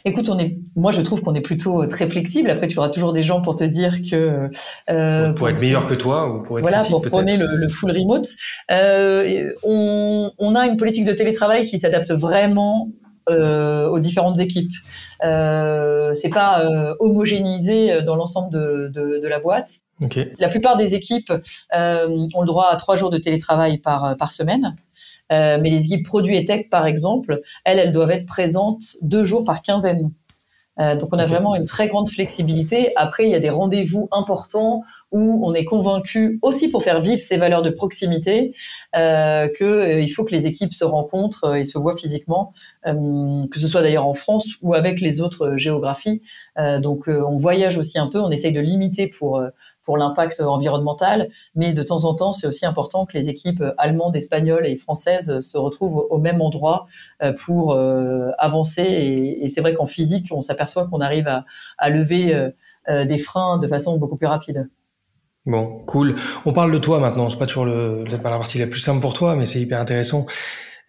Écoute, 0.05 0.29
on 0.29 0.39
est, 0.39 0.59
moi 0.75 0.93
je 0.93 1.01
trouve 1.01 1.23
qu'on 1.23 1.35
est 1.35 1.41
plutôt 1.41 1.83
euh, 1.83 1.89
très 1.89 2.09
flexible. 2.09 2.51
Après, 2.51 2.69
tu 2.69 2.79
auras 2.79 2.89
toujours 2.89 3.13
des 3.13 3.23
gens 3.23 3.41
pour 3.41 3.57
te 3.57 3.65
dire 3.65 4.03
que 4.09 4.49
euh, 4.91 5.33
pour, 5.33 5.49
être 5.49 5.59
meilleur 5.59 5.87
que 5.87 5.95
toi 5.95 6.29
ou 6.29 6.43
pour 6.43 6.59
être 6.59 6.63
voilà 6.63 6.85
pour 6.85 7.03
prôner 7.03 7.37
le, 7.37 7.47
le, 7.47 7.69
full 7.69 7.91
remote. 7.91 8.27
Euh, 8.71 9.53
on, 9.63 10.31
on, 10.39 10.55
a 10.55 10.67
une 10.67 10.77
politique 10.77 11.05
de 11.05 11.13
télétravail 11.13 11.65
qui 11.65 11.79
s'adapte 11.79 12.13
vraiment 12.13 12.89
euh, 13.29 13.89
aux 13.89 13.99
différentes 13.99 14.39
équipes. 14.39 14.73
Euh, 15.25 16.13
c'est 16.15 16.29
pas 16.29 16.61
euh, 16.61 16.95
homogénéisé 17.01 18.03
dans 18.03 18.17
l'ensemble 18.17 18.53
de, 18.53 18.91
de, 18.93 19.19
de, 19.19 19.29
la 19.29 19.39
boîte. 19.39 19.71
Okay. 20.03 20.33
La 20.39 20.49
plupart 20.49 20.77
des 20.77 20.95
équipes 20.95 21.33
euh, 21.75 22.27
ont 22.35 22.41
le 22.41 22.47
droit 22.47 22.69
à 22.71 22.77
trois 22.77 22.97
jours 22.97 23.11
de 23.11 23.19
télétravail 23.19 23.79
par 23.79 24.17
par 24.17 24.33
semaine. 24.33 24.77
Euh, 25.33 25.59
mais 25.61 25.71
les 25.71 25.85
équipes 25.87 26.07
produits 26.07 26.37
et 26.37 26.45
tech, 26.45 26.69
par 26.71 26.87
exemple, 26.87 27.41
elles, 27.65 27.79
elles 27.79 27.93
doivent 27.93 28.13
être 28.13 28.27
présentes 28.27 28.97
deux 29.03 29.25
jours 29.25 29.45
par 29.45 29.63
quinzaine. 29.63 30.13
Euh, 30.79 30.95
donc 30.95 31.09
on 31.13 31.19
a 31.19 31.27
vraiment 31.27 31.57
une 31.57 31.65
très 31.65 31.89
grande 31.89 32.09
flexibilité. 32.09 32.93
Après, 32.97 33.25
il 33.25 33.31
y 33.31 33.35
a 33.35 33.41
des 33.41 33.51
rendez-vous 33.51 34.09
importants 34.13 34.83
où 35.13 35.47
on 35.47 35.55
est 35.55 35.65
convaincu 35.65 36.39
aussi 36.43 36.69
pour 36.69 36.83
faire 36.83 37.01
vivre 37.01 37.21
ces 37.21 37.37
valeurs 37.37 37.63
de 37.63 37.71
proximité 37.71 38.55
euh, 38.97 39.49
qu'il 39.49 39.67
euh, 39.67 40.09
faut 40.15 40.25
que 40.25 40.33
les 40.33 40.47
équipes 40.47 40.75
se 40.75 40.85
rencontrent 40.85 41.55
et 41.55 41.65
se 41.65 41.79
voient 41.79 41.97
physiquement, 41.97 42.53
euh, 42.87 43.47
que 43.51 43.59
ce 43.59 43.69
soit 43.69 43.83
d'ailleurs 43.83 44.07
en 44.07 44.15
France 44.15 44.55
ou 44.63 44.75
avec 44.75 45.01
les 45.01 45.21
autres 45.21 45.57
géographies. 45.57 46.23
Euh, 46.59 46.81
donc 46.81 47.09
on 47.09 47.37
voyage 47.37 47.79
aussi 47.79 47.99
un 47.99 48.09
peu, 48.09 48.21
on 48.21 48.31
essaye 48.31 48.53
de 48.53 48.61
limiter 48.61 49.09
pour 49.09 49.41
pour 49.87 49.97
l'impact 49.97 50.41
environnemental, 50.41 51.31
mais 51.55 51.73
de 51.73 51.83
temps 51.83 52.05
en 52.05 52.15
temps, 52.15 52.33
c'est 52.33 52.49
aussi 52.49 52.67
important 52.67 53.07
que 53.07 53.17
les 53.17 53.29
équipes 53.29 53.63
allemandes, 53.79 54.17
espagnoles 54.17 54.67
et 54.67 54.77
françaises 54.77 55.41
se 55.41 55.57
retrouvent 55.57 56.09
au 56.11 56.19
même 56.19 56.43
endroit 56.43 56.89
euh, 57.23 57.33
pour 57.33 57.73
euh, 57.73 58.33
avancer. 58.39 58.83
Et, 58.83 59.49
c'est 59.49 59.61
vrai 59.61 59.75
qu'en 59.75 59.87
physique, 59.87 60.27
on 60.33 60.41
s'aperçoit 60.41 60.89
qu'on 60.89 61.01
arrive 61.01 61.29
à, 61.79 61.89
lever 61.89 62.35
euh, 62.35 63.05
des 63.05 63.19
freins 63.19 63.59
de 63.59 63.69
façon 63.69 63.97
beaucoup 63.97 64.17
plus 64.17 64.27
rapide. 64.27 64.69
Bon, 65.47 65.85
cool. 65.87 66.17
On 66.45 66.53
parle 66.53 66.73
de 66.73 66.79
toi 66.79 66.99
maintenant. 66.99 67.31
C'est 67.31 67.39
pas 67.39 67.47
toujours 67.47 67.67
le, 67.67 68.05
pas 68.21 68.31
la 68.31 68.39
partie 68.39 68.59
la 68.59 68.67
plus 68.67 68.81
simple 68.81 69.01
pour 69.01 69.15
toi, 69.15 69.37
mais 69.37 69.47
c'est 69.47 69.61
hyper 69.61 69.81
intéressant. 69.81 70.27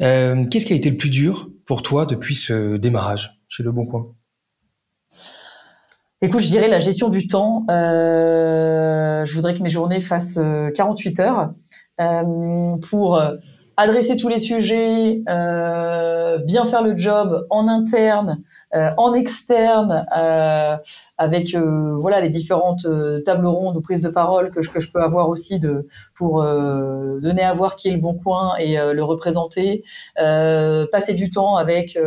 Euh, 0.02 0.46
Qu'est-ce 0.50 0.66
qui 0.66 0.74
a 0.74 0.76
été 0.76 0.90
le 0.90 0.98
plus 0.98 1.12
dur 1.12 1.50
pour 1.66 1.84
toi 1.84 2.08
depuis 2.08 2.36
ce 2.36 2.76
démarrage 2.78 3.40
chez 3.48 3.62
Le 3.62 3.72
Bon 3.72 3.86
Coin? 3.86 4.08
Écoute, 6.24 6.42
je 6.42 6.48
dirais 6.48 6.68
la 6.68 6.80
gestion 6.80 7.10
du 7.10 7.28
temps. 7.28 7.66
Euh, 7.70 9.26
je 9.26 9.34
voudrais 9.36 9.54
que 9.54 9.62
mes 9.62 9.70
journées 9.70 10.00
fassent 10.00 10.40
48 10.74 11.20
euh, 11.20 11.24
heures 11.24 11.54
pour 12.90 13.22
adresser 13.78 14.18
tous 14.18 14.28
les 14.28 14.40
sujets, 14.40 15.22
bien 15.28 16.66
faire 16.66 16.82
le 16.82 16.98
job 16.98 17.46
en 17.52 17.68
interne, 17.68 18.42
en 18.74 19.14
externe, 19.14 20.06
euh, 20.18 20.76
avec 21.18 21.56
euh, 21.56 21.96
voilà 22.00 22.20
les 22.20 22.30
différentes 22.30 22.86
tables 23.26 23.48
rondes 23.48 23.78
ou 23.78 23.82
prises 23.82 24.02
de 24.02 24.10
parole 24.10 24.52
que 24.52 24.62
je, 24.62 24.70
que 24.70 24.80
je 24.80 24.92
peux 24.92 25.02
avoir 25.02 25.30
aussi 25.30 25.60
de 25.60 25.88
pour 26.16 26.44
donner 26.44 27.44
à 27.44 27.54
voir 27.54 27.76
qui 27.76 27.88
est 27.88 27.94
le 27.94 28.00
bon 28.00 28.14
coin 28.14 28.56
et 28.58 28.78
le 28.78 29.04
représenter, 29.04 29.84
passer 30.16 31.14
du 31.14 31.30
temps 31.30 31.56
avec 31.56 31.98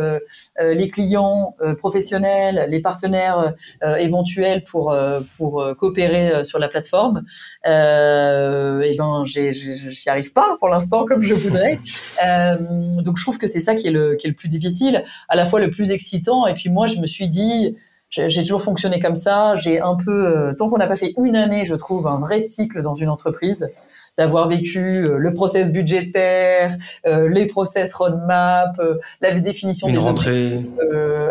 les 0.59 0.89
clients 0.89 1.55
professionnels, 1.77 2.67
les 2.69 2.79
partenaires 2.79 3.53
éventuels 3.99 4.63
pour 4.63 4.95
pour 5.37 5.65
coopérer 5.77 6.43
sur 6.43 6.59
la 6.59 6.67
plateforme. 6.67 7.23
et 7.65 8.95
ben 8.97 9.23
j'y 9.25 10.09
arrive 10.09 10.31
pas 10.33 10.57
pour 10.59 10.69
l'instant 10.69 11.05
comme 11.05 11.21
je 11.21 11.33
voudrais. 11.33 11.79
donc 13.01 13.17
je 13.17 13.23
trouve 13.23 13.37
que 13.37 13.47
c'est 13.47 13.59
ça 13.59 13.75
qui 13.75 13.87
est 13.87 13.91
le 13.91 14.15
qui 14.15 14.27
est 14.27 14.29
le 14.29 14.35
plus 14.35 14.49
difficile, 14.49 15.03
à 15.27 15.35
la 15.35 15.45
fois 15.45 15.59
le 15.59 15.69
plus 15.69 15.91
excitant 15.91 16.45
et 16.51 16.53
puis 16.53 16.69
moi, 16.69 16.87
je 16.87 16.97
me 16.97 17.07
suis 17.07 17.29
dit, 17.29 17.75
j'ai 18.11 18.43
toujours 18.43 18.61
fonctionné 18.61 18.99
comme 18.99 19.15
ça. 19.15 19.55
J'ai 19.55 19.79
un 19.79 19.95
peu, 19.95 20.11
euh, 20.27 20.53
tant 20.53 20.69
qu'on 20.69 20.77
n'a 20.77 20.87
pas 20.87 20.95
fait 20.95 21.13
une 21.17 21.35
année, 21.35 21.65
je 21.65 21.75
trouve, 21.75 22.07
un 22.07 22.17
vrai 22.17 22.39
cycle 22.39 22.81
dans 22.81 22.93
une 22.93 23.09
entreprise, 23.09 23.69
d'avoir 24.17 24.47
vécu 24.49 24.79
euh, 24.79 25.17
le 25.17 25.33
process 25.33 25.71
budgétaire, 25.71 26.75
euh, 27.07 27.29
les 27.29 27.45
process 27.45 27.93
roadmap, 27.93 28.79
la 29.21 29.39
définition 29.39 29.87
des 29.87 29.97
objectifs 29.97 30.73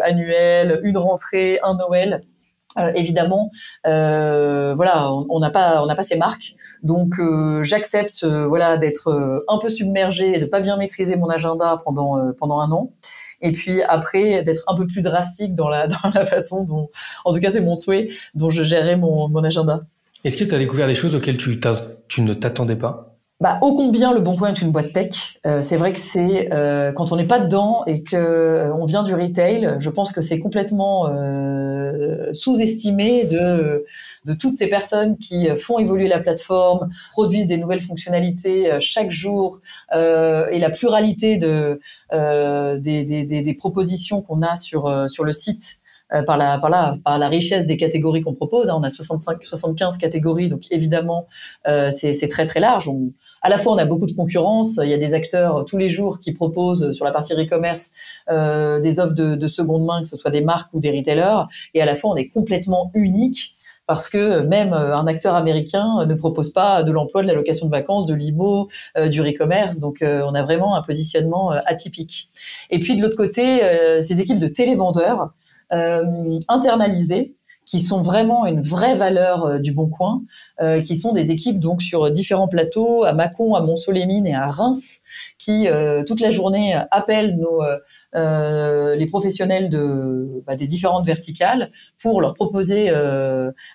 annuels, 0.03 0.81
une 0.83 0.97
rentrée, 0.97 1.61
un 1.63 1.75
Noël. 1.75 2.23
évidemment, 2.95 3.51
voilà, 3.85 5.13
on 5.13 5.39
n'a 5.39 5.51
pas, 5.51 5.83
on 5.83 5.87
n'a 5.87 5.95
pas 5.95 6.03
ces 6.03 6.17
marques, 6.17 6.55
donc 6.83 7.21
j'accepte, 7.63 8.25
voilà, 8.25 8.79
d'être 8.79 9.45
un 9.49 9.59
peu 9.59 9.69
submergé 9.69 10.35
et 10.37 10.41
de 10.41 10.47
pas 10.47 10.61
bien 10.61 10.79
maîtriser 10.79 11.17
mon 11.17 11.29
agenda 11.29 11.79
pendant 11.85 12.33
pendant 12.39 12.61
un 12.61 12.73
an 12.73 12.93
et 13.41 13.53
puis 13.53 13.83
après 13.83 14.43
d'être 14.43 14.65
un 14.69 14.75
peu 14.75 14.87
plus 14.87 15.03
drastique 15.03 15.55
dans 15.55 15.69
la 15.69 15.87
dans 15.89 16.11
la 16.15 16.27
façon 16.27 16.65
dont, 16.65 16.91
en 17.25 17.33
tout 17.33 17.41
cas 17.41 17.51
c'est 17.51 17.61
mon 17.61 17.75
souhait, 17.75 18.09
dont 18.35 18.51
je 18.51 18.63
gérais 18.63 18.97
mon, 18.97 19.29
mon 19.29 19.45
agenda. 19.45 19.83
Est-ce 20.25 20.37
que 20.37 20.45
tu 20.45 20.55
as 20.55 20.59
découvert 20.59 20.87
des 20.87 20.95
choses 20.95 21.15
auxquelles 21.15 21.39
tu, 21.39 21.59
tu 22.09 22.23
ne 22.23 22.35
t'attendais 22.35 22.77
pas? 22.77 23.11
Bah, 23.41 23.59
ô 23.63 23.75
combien 23.75 24.13
le 24.13 24.21
Bon 24.21 24.37
Coin 24.37 24.51
est 24.51 24.61
une 24.61 24.71
boîte 24.71 24.93
tech. 24.93 25.41
Euh, 25.47 25.63
c'est 25.63 25.79
vrai 25.79 25.95
que 25.95 25.99
c'est 25.99 26.53
euh, 26.53 26.93
quand 26.93 27.11
on 27.11 27.17
n'est 27.17 27.27
pas 27.27 27.39
dedans 27.39 27.85
et 27.87 28.03
que 28.03 28.17
euh, 28.17 28.75
on 28.75 28.85
vient 28.85 29.03
du 29.03 29.15
retail, 29.15 29.77
je 29.79 29.89
pense 29.89 30.13
que 30.13 30.21
c'est 30.21 30.39
complètement 30.39 31.09
euh, 31.09 32.31
sous-estimé 32.35 33.25
de 33.25 33.87
de 34.25 34.35
toutes 34.35 34.57
ces 34.57 34.69
personnes 34.69 35.17
qui 35.19 35.49
font 35.57 35.79
évoluer 35.79 36.09
la 36.09 36.21
plateforme, 36.21 36.91
produisent 37.13 37.49
des 37.49 37.57
nouvelles 37.57 37.81
fonctionnalités 37.81 38.71
chaque 38.81 39.11
jour 39.11 39.61
et 39.93 40.59
la 40.59 40.71
pluralité 40.71 41.37
de 41.37 41.81
des, 42.13 43.05
des, 43.05 43.25
des, 43.25 43.43
des, 43.43 43.55
propositions 43.55 44.23
qu'on 44.23 44.43
a 44.43 44.57
sur 44.57 45.11
sur 45.11 45.25
le 45.25 45.33
site 45.33 45.81
par 46.27 46.37
la 46.37 46.59
par 46.59 46.71
la 46.71 46.97
par 47.05 47.19
la 47.19 47.29
richesse 47.29 47.67
des 47.67 47.77
catégories 47.77 48.23
qu'on 48.23 48.35
propose. 48.35 48.69
Hein, 48.71 48.77
on 48.79 48.83
a 48.83 48.91
65 48.91 49.45
75 49.45 49.97
catégories, 49.99 50.49
donc 50.49 50.63
évidemment 50.71 51.27
euh, 51.67 51.91
c'est 51.91 52.13
c'est 52.13 52.29
très 52.29 52.47
très 52.47 52.61
large. 52.61 52.89
On, 52.89 53.13
à 53.43 53.49
la 53.49 53.59
fois 53.59 53.73
on 53.73 53.79
a 53.79 53.85
beaucoup 53.85 54.07
de 54.07 54.13
concurrence, 54.13 54.79
il 54.83 54.91
y 54.91 54.95
a 54.95 54.99
des 54.99 55.15
acteurs 55.15 55.65
tous 55.65 55.79
les 55.79 55.89
jours 55.89 56.21
qui 56.21 56.33
proposent 56.33 56.93
sur 56.93 57.05
la 57.05 57.13
partie 57.13 57.33
e-commerce 57.35 57.93
euh, 58.29 58.81
des 58.81 59.01
offres 59.01 59.15
de, 59.15 59.35
de, 59.35 59.47
seconde 59.47 59.85
main, 59.85 60.03
que 60.03 60.09
ce 60.09 60.17
soit 60.17 60.31
des 60.31 60.43
marques 60.43 60.73
ou 60.75 60.81
des 60.81 60.91
retailers, 60.91 61.47
et 61.75 61.81
à 61.81 61.87
la 61.87 61.95
fois 61.95 62.11
on 62.11 62.17
est 62.17 62.29
complètement 62.29 62.91
unique 62.95 63.55
parce 63.91 64.09
que 64.09 64.43
même 64.43 64.73
euh, 64.73 64.97
un 64.97 65.09
acteur 65.09 65.35
américain 65.35 66.07
ne 66.07 66.15
propose 66.15 66.53
pas 66.53 66.85
de 66.85 66.93
l'emploi, 66.93 67.23
de 67.23 67.27
la 67.27 67.35
location 67.35 67.67
de 67.67 67.73
vacances, 67.73 68.07
de 68.07 68.15
l'IMO, 68.15 68.69
euh, 68.97 69.09
du 69.09 69.21
e-commerce. 69.21 69.81
Donc, 69.81 70.01
euh, 70.01 70.23
on 70.25 70.33
a 70.37 70.45
vraiment 70.45 70.77
un 70.77 70.83
positionnement 70.83 71.51
atypique. 71.51 72.31
Et 72.71 72.79
puis, 72.79 72.95
de 72.95 73.03
l'autre 73.03 73.17
côté, 73.17 73.59
ces 74.01 74.21
équipes 74.21 74.39
de 74.39 74.47
télévendeurs 74.47 75.31
internalisées 75.71 77.35
qui 77.71 77.79
sont 77.79 78.03
vraiment 78.03 78.47
une 78.47 78.61
vraie 78.61 78.97
valeur 78.97 79.45
euh, 79.45 79.59
du 79.61 79.71
Bon 79.71 79.89
Coin, 79.89 80.23
euh, 80.61 80.83
qui 80.83 80.97
sont 80.97 81.13
des 81.13 81.31
équipes 81.31 81.61
donc 81.61 81.83
sur 81.83 82.11
différents 82.11 82.49
plateaux, 82.49 83.05
à 83.05 83.13
Mâcon, 83.13 83.55
à 83.55 83.61
Mont-Solémine 83.61 84.27
et 84.27 84.35
à 84.35 84.49
Reims, 84.49 84.99
qui 85.39 85.69
euh, 85.69 86.03
toute 86.03 86.21
la 86.21 86.33
journée 86.33 86.77
appellent 86.91 87.37
nos 87.37 87.63
euh, 88.17 88.97
les 88.97 89.07
professionnels 89.07 89.71
de 89.71 90.43
bah, 90.45 90.57
des 90.57 90.67
différentes 90.67 91.07
verticales 91.07 91.71
pour 92.03 92.21
leur 92.21 92.35
proposer 92.35 92.91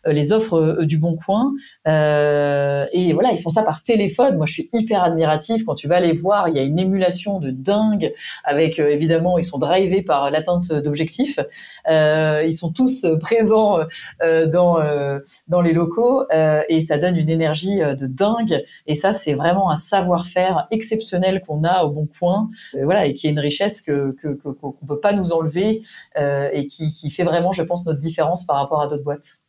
les 0.06 0.32
offres 0.34 0.84
du 0.84 0.98
Bon 0.98 1.16
Coin. 1.16 1.54
et 1.86 3.14
voilà, 3.14 3.32
ils 3.32 3.40
font 3.42 3.50
ça 3.50 3.64
par 3.64 3.82
téléphone. 3.82 4.36
Moi, 4.36 4.46
je 4.46 4.54
suis 4.54 4.70
hyper 4.74 5.04
admiratif 5.04 5.64
quand 5.64 5.76
tu 5.76 5.88
vas 5.88 6.02
les 6.02 6.12
voir. 6.12 6.50
Il 6.50 6.58
y 6.58 6.60
a 6.60 6.64
une 6.64 6.80
émulation 6.80 7.40
de 7.40 7.50
dingue. 7.50 8.14
Avec 8.44 8.80
évidemment, 8.80 9.38
ils 9.38 9.46
sont 9.46 9.58
drivés 9.58 10.02
par 10.02 10.30
l'atteinte 10.32 10.74
d'objectifs. 10.74 11.40
ils 11.88 12.54
sont 12.54 12.72
tous 12.72 13.06
présents 13.22 13.85
euh, 13.85 13.85
dans 14.22 14.80
euh, 14.80 15.20
dans 15.48 15.62
les 15.62 15.74
locaux 15.74 16.26
euh, 16.32 16.62
et 16.70 16.82
ça 16.82 16.98
donne 16.98 17.18
une 17.18 17.30
énergie 17.30 17.80
de 17.80 18.08
dingue. 18.08 18.64
Et 18.88 18.96
ça, 18.96 19.14
c'est 19.14 19.34
vraiment 19.34 19.72
un 19.72 19.76
savoir-faire 19.76 20.68
exceptionnel 20.72 21.42
qu'on 21.46 21.64
a 21.64 21.84
au 21.84 21.90
Bon 21.90 22.08
Coin, 22.20 22.50
voilà, 22.84 23.06
et 23.06 23.14
qui 23.14 23.28
est 23.28 23.32
une 23.32 23.40
richesse 23.40 23.82
que 23.82 24.16
qu'on 24.54 24.74
peut 24.88 25.00
pas 25.00 25.14
nous 25.14 25.32
enlever 25.32 25.84
et 26.18 26.68
qui, 26.68 26.92
qui 26.92 27.10
fait 27.10 27.24
vraiment, 27.24 27.52
je 27.52 27.64
pense, 27.64 27.86
notre 27.86 28.00
différence 28.00 28.46
par 28.46 28.58
rapport 28.58 28.82
à 28.82 28.88
d'autres 28.88 29.04
boîtes. 29.04 29.40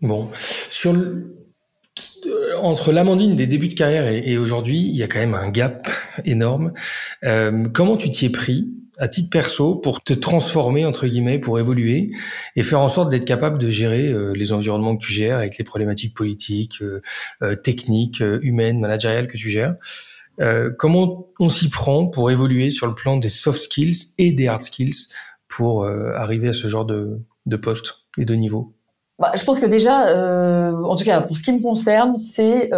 Bon, 0.00 0.28
sur 0.70 0.94
entre 2.60 2.92
l'Amandine 2.92 3.36
des 3.36 3.46
débuts 3.46 3.68
de 3.68 3.74
carrière 3.74 4.06
et, 4.06 4.38
aujourd'hui, 4.38 4.80
il 4.80 4.96
y 4.96 5.02
a 5.02 5.08
quand 5.08 5.18
même 5.18 5.34
un 5.34 5.48
gap 5.48 5.88
énorme. 6.24 6.72
Euh, 7.24 7.66
comment 7.72 7.96
tu 7.96 8.10
t'y 8.10 8.26
es 8.26 8.30
pris 8.30 8.68
à 8.98 9.08
titre 9.08 9.30
perso 9.30 9.76
pour 9.76 10.02
te 10.02 10.12
transformer 10.12 10.84
entre 10.84 11.06
guillemets, 11.06 11.38
pour 11.38 11.58
évoluer 11.58 12.10
et 12.56 12.62
faire 12.62 12.80
en 12.80 12.88
sorte 12.88 13.10
d'être 13.10 13.24
capable 13.24 13.58
de 13.58 13.70
gérer 13.70 14.08
euh, 14.08 14.32
les 14.32 14.52
environnements 14.52 14.96
que 14.96 15.04
tu 15.04 15.12
gères 15.12 15.38
avec 15.38 15.56
les 15.56 15.64
problématiques 15.64 16.14
politiques, 16.14 16.82
euh, 16.82 17.00
euh, 17.42 17.54
techniques, 17.54 18.22
humaines, 18.42 18.80
managériales 18.80 19.28
que 19.28 19.36
tu 19.36 19.48
gères. 19.48 19.76
comment 20.78 21.28
on 21.40 21.48
s'y 21.48 21.68
prend 21.68 22.06
pour 22.06 22.30
évoluer 22.30 22.70
sur 22.70 22.86
le 22.86 22.94
plan 22.94 23.16
des 23.16 23.28
soft 23.28 23.60
skills 23.60 24.14
et 24.18 24.32
des 24.32 24.46
hard 24.46 24.60
skills 24.60 25.08
pour 25.48 25.86
arriver 25.86 26.48
à 26.48 26.52
ce 26.52 26.68
genre 26.68 26.84
de, 26.84 27.20
de 27.46 27.56
poste 27.56 28.04
et 28.18 28.24
de 28.24 28.34
niveau? 28.34 28.77
Bah, 29.18 29.32
je 29.36 29.42
pense 29.44 29.58
que 29.58 29.66
déjà, 29.66 30.14
en 30.84 30.96
tout 30.96 31.04
cas 31.04 31.20
pour 31.20 31.36
ce 31.36 31.42
qui 31.42 31.52
me 31.52 31.60
concerne, 31.60 32.16
c'est 32.16 32.70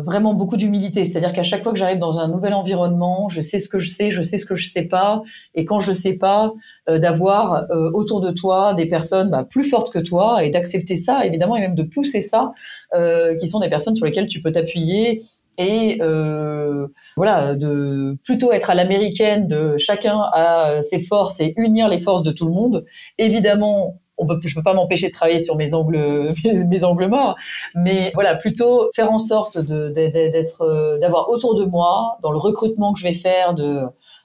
vraiment 0.00 0.34
beaucoup 0.34 0.56
d'humilité. 0.56 1.04
C'est-à-dire 1.04 1.32
qu'à 1.32 1.42
chaque 1.42 1.62
fois 1.62 1.72
que 1.72 1.78
j'arrive 1.78 1.98
dans 1.98 2.18
un 2.18 2.28
nouvel 2.28 2.54
environnement, 2.54 3.28
je 3.28 3.40
sais 3.40 3.58
ce 3.58 3.68
que 3.68 3.78
je 3.78 3.90
sais, 3.90 4.10
je 4.10 4.22
sais 4.22 4.38
ce 4.38 4.46
que 4.46 4.56
je 4.56 4.68
sais 4.68 4.82
pas. 4.82 5.22
Et 5.54 5.64
quand 5.64 5.80
je 5.80 5.92
sais 5.92 6.14
pas, 6.14 6.52
euh, 6.88 6.98
d'avoir 6.98 7.70
euh, 7.70 7.90
autour 7.92 8.20
de 8.20 8.30
toi 8.30 8.74
des 8.74 8.86
personnes 8.86 9.30
bah, 9.30 9.44
plus 9.48 9.64
fortes 9.64 9.92
que 9.92 9.98
toi 9.98 10.44
et 10.44 10.50
d'accepter 10.50 10.96
ça, 10.96 11.24
évidemment, 11.24 11.56
et 11.56 11.60
même 11.60 11.74
de 11.74 11.82
pousser 11.82 12.20
ça, 12.20 12.52
euh, 12.94 13.36
qui 13.36 13.46
sont 13.46 13.60
des 13.60 13.68
personnes 13.68 13.96
sur 13.96 14.06
lesquelles 14.06 14.28
tu 14.28 14.40
peux 14.40 14.52
t'appuyer 14.52 15.22
et 15.58 15.98
euh, 16.00 16.86
voilà 17.16 17.54
de 17.54 18.16
plutôt 18.24 18.50
être 18.52 18.70
à 18.70 18.74
l'américaine 18.74 19.46
de 19.46 19.76
chacun 19.76 20.18
a 20.32 20.80
ses 20.80 21.00
forces 21.00 21.38
et 21.40 21.52
unir 21.58 21.88
les 21.88 21.98
forces 21.98 22.22
de 22.22 22.30
tout 22.30 22.46
le 22.46 22.52
monde 22.52 22.86
évidemment 23.18 24.00
on 24.20 24.26
peut, 24.26 24.38
je 24.44 24.54
peux 24.54 24.62
pas 24.62 24.74
m'empêcher 24.74 25.08
de 25.08 25.12
travailler 25.12 25.40
sur 25.40 25.56
mes 25.56 25.74
angles, 25.74 26.32
mes 26.68 26.84
angles 26.84 27.08
morts, 27.08 27.36
mais 27.74 28.12
voilà, 28.14 28.36
plutôt 28.36 28.90
faire 28.94 29.10
en 29.10 29.18
sorte 29.18 29.58
d'être, 29.58 30.62
euh, 30.62 30.98
d'avoir 30.98 31.28
autour 31.30 31.56
de 31.56 31.64
moi, 31.64 32.18
dans 32.22 32.30
le 32.30 32.38
recrutement 32.38 32.92
que 32.92 33.00
je 33.00 33.04
vais 33.04 33.14
faire 33.14 33.54
de, 33.54 33.82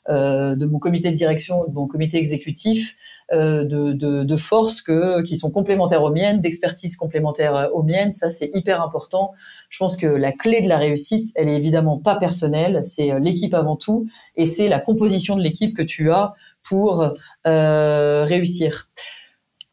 euh, 0.09 0.55
de 0.55 0.65
mon 0.65 0.77
comité 0.77 1.09
de 1.09 1.15
direction, 1.15 1.65
de 1.65 1.73
mon 1.73 1.87
comité 1.87 2.17
exécutif, 2.17 2.95
euh, 3.31 3.63
de, 3.63 3.93
de, 3.93 4.23
de 4.23 4.37
forces 4.37 4.81
que, 4.81 5.23
qui 5.23 5.35
sont 5.35 5.49
complémentaires 5.49 6.03
aux 6.03 6.11
miennes, 6.11 6.41
d'expertise 6.41 6.95
complémentaire 6.95 7.69
aux 7.73 7.81
miennes. 7.81 8.13
Ça, 8.13 8.29
c'est 8.29 8.51
hyper 8.53 8.83
important. 8.83 9.31
Je 9.69 9.79
pense 9.79 9.97
que 9.97 10.05
la 10.05 10.31
clé 10.31 10.61
de 10.61 10.69
la 10.69 10.77
réussite, 10.77 11.29
elle 11.35 11.49
est 11.49 11.55
évidemment 11.55 11.97
pas 11.97 12.17
personnelle, 12.17 12.81
c'est 12.83 13.19
l'équipe 13.19 13.55
avant 13.55 13.77
tout, 13.77 14.05
et 14.35 14.45
c'est 14.45 14.67
la 14.67 14.79
composition 14.79 15.35
de 15.37 15.41
l'équipe 15.41 15.75
que 15.75 15.81
tu 15.81 16.11
as 16.11 16.33
pour 16.67 17.13
euh, 17.47 18.25
réussir 18.25 18.89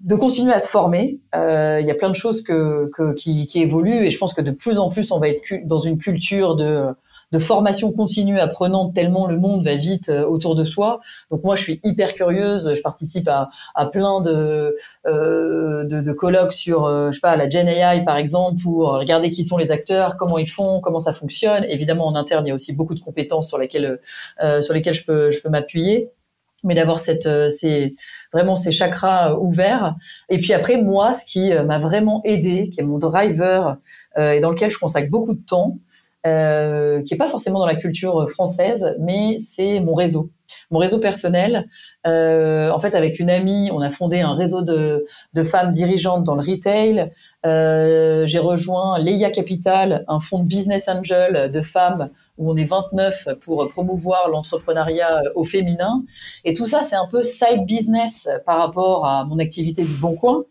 de 0.02 0.16
continuer 0.16 0.52
à 0.52 0.58
se 0.58 0.68
former. 0.68 1.20
Euh, 1.34 1.78
il 1.80 1.86
y 1.86 1.90
a 1.90 1.94
plein 1.94 2.10
de 2.10 2.16
choses 2.16 2.42
que, 2.42 2.90
que, 2.94 3.14
qui, 3.14 3.46
qui, 3.46 3.60
évoluent 3.62 4.04
et 4.04 4.10
je 4.10 4.18
pense 4.18 4.34
que 4.34 4.40
de 4.40 4.50
plus 4.50 4.78
en 4.78 4.88
plus 4.88 5.12
on 5.12 5.20
va 5.20 5.28
être 5.28 5.42
dans 5.64 5.78
une 5.78 5.98
culture 5.98 6.56
de, 6.56 6.86
de 7.30 7.38
formation 7.38 7.92
continue 7.92 8.38
apprenante 8.38 8.94
tellement 8.94 9.26
le 9.26 9.38
monde 9.38 9.64
va 9.64 9.74
vite 9.74 10.08
euh, 10.10 10.24
autour 10.24 10.54
de 10.54 10.64
soi. 10.64 11.00
Donc 11.30 11.44
moi 11.44 11.54
je 11.54 11.62
suis 11.62 11.80
hyper 11.84 12.14
curieuse, 12.14 12.74
je 12.74 12.82
participe 12.82 13.28
à, 13.28 13.50
à 13.74 13.86
plein 13.86 14.20
de, 14.20 14.76
euh, 15.06 15.84
de, 15.84 16.00
de, 16.00 16.12
colloques 16.12 16.52
sur 16.52 16.84
euh, 16.84 17.10
je 17.10 17.14
sais 17.16 17.20
pas 17.20 17.36
la 17.36 17.48
Gen 17.48 17.68
AI 17.68 18.04
par 18.04 18.16
exemple 18.16 18.60
pour 18.60 18.92
regarder 18.92 19.30
qui 19.30 19.44
sont 19.44 19.56
les 19.56 19.70
acteurs, 19.70 20.16
comment 20.16 20.38
ils 20.38 20.50
font, 20.50 20.80
comment 20.80 20.98
ça 20.98 21.12
fonctionne. 21.12 21.64
Évidemment 21.68 22.06
en 22.06 22.16
interne 22.16 22.46
il 22.46 22.48
y 22.48 22.52
a 22.52 22.54
aussi 22.56 22.72
beaucoup 22.72 22.94
de 22.94 23.00
compétences 23.00 23.48
sur 23.48 23.58
lesquelles 23.58 24.00
euh, 24.42 24.62
sur 24.62 24.74
lesquelles 24.74 24.94
je 24.94 25.04
peux 25.04 25.30
je 25.30 25.40
peux 25.40 25.48
m'appuyer 25.48 26.10
mais 26.62 26.74
d'avoir 26.74 26.98
cette 26.98 27.26
euh, 27.26 27.50
ces 27.50 27.96
vraiment 28.32 28.56
ces 28.56 28.72
chakras 28.72 29.32
euh, 29.32 29.36
ouverts. 29.36 29.96
Et 30.28 30.38
puis 30.38 30.52
après 30.52 30.80
moi 30.80 31.14
ce 31.14 31.24
qui 31.24 31.52
euh, 31.52 31.64
m'a 31.64 31.78
vraiment 31.78 32.20
aidé 32.24 32.70
qui 32.70 32.80
est 32.80 32.84
mon 32.84 32.98
driver 32.98 33.76
et 34.18 34.40
dans 34.40 34.50
lequel 34.50 34.70
je 34.70 34.78
consacre 34.78 35.08
beaucoup 35.10 35.34
de 35.34 35.40
temps 35.40 35.78
euh, 36.26 37.02
qui 37.02 37.14
est 37.14 37.16
pas 37.16 37.26
forcément 37.26 37.58
dans 37.58 37.66
la 37.66 37.74
culture 37.74 38.30
française 38.30 38.94
mais 39.00 39.38
c'est 39.38 39.80
mon 39.80 39.94
réseau. 39.94 40.30
Mon 40.70 40.78
réseau 40.78 40.98
personnel 40.98 41.66
euh, 42.06 42.70
en 42.70 42.78
fait 42.78 42.94
avec 42.94 43.18
une 43.18 43.30
amie 43.30 43.70
on 43.72 43.80
a 43.80 43.90
fondé 43.90 44.20
un 44.20 44.34
réseau 44.34 44.62
de, 44.62 45.04
de 45.32 45.44
femmes 45.44 45.72
dirigeantes 45.72 46.24
dans 46.24 46.34
le 46.34 46.42
retail 46.42 47.10
euh, 47.44 48.26
j'ai 48.26 48.38
rejoint 48.38 48.98
Leia 48.98 49.30
Capital 49.30 50.04
un 50.08 50.20
fonds 50.20 50.42
de 50.42 50.48
business 50.48 50.88
angel 50.88 51.50
de 51.50 51.60
femmes 51.60 52.10
où 52.38 52.50
on 52.50 52.56
est 52.56 52.64
29 52.64 53.28
pour 53.40 53.68
promouvoir 53.68 54.28
l'entrepreneuriat 54.28 55.22
au 55.34 55.44
féminin. 55.44 56.04
Et 56.44 56.54
tout 56.54 56.66
ça, 56.66 56.82
c'est 56.82 56.96
un 56.96 57.06
peu 57.06 57.22
side 57.22 57.66
business 57.66 58.28
par 58.46 58.58
rapport 58.58 59.06
à 59.06 59.24
mon 59.24 59.38
activité 59.38 59.82
du 59.82 59.94
Bon 59.94 60.14
Coin 60.14 60.44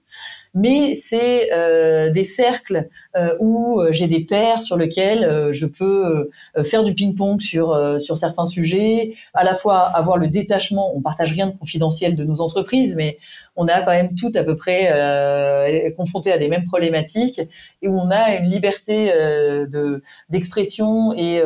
mais 0.53 0.93
c'est 0.95 1.51
euh, 1.53 2.09
des 2.11 2.23
cercles 2.23 2.89
euh, 3.15 3.35
où 3.39 3.79
euh, 3.79 3.91
j'ai 3.91 4.07
des 4.07 4.25
pairs 4.25 4.61
sur 4.61 4.77
lesquels 4.77 5.51
je 5.53 5.65
peux 5.65 6.29
faire 6.63 6.83
du 6.83 6.93
ping-pong 6.93 7.41
sur 7.41 7.99
sur 7.99 8.17
certains 8.17 8.45
sujets, 8.45 9.13
à 9.33 9.43
la 9.43 9.55
fois 9.55 9.79
avoir 9.79 10.17
le 10.17 10.27
détachement, 10.27 10.95
on 10.95 11.01
partage 11.01 11.31
rien 11.31 11.47
de 11.47 11.57
confidentiel 11.57 12.15
de 12.15 12.23
nos 12.23 12.41
entreprises, 12.41 12.95
mais 12.95 13.17
on 13.55 13.67
a 13.67 13.81
quand 13.81 13.91
même 13.91 14.15
tout 14.15 14.31
à 14.35 14.43
peu 14.43 14.55
près 14.55 15.93
confronté 15.97 16.31
à 16.31 16.37
des 16.37 16.47
mêmes 16.47 16.65
problématiques 16.65 17.41
et 17.81 17.87
où 17.87 17.97
on 17.97 18.09
a 18.09 18.35
une 18.35 18.49
liberté 18.49 19.11
de 19.11 20.03
d'expression 20.29 21.13
et 21.13 21.41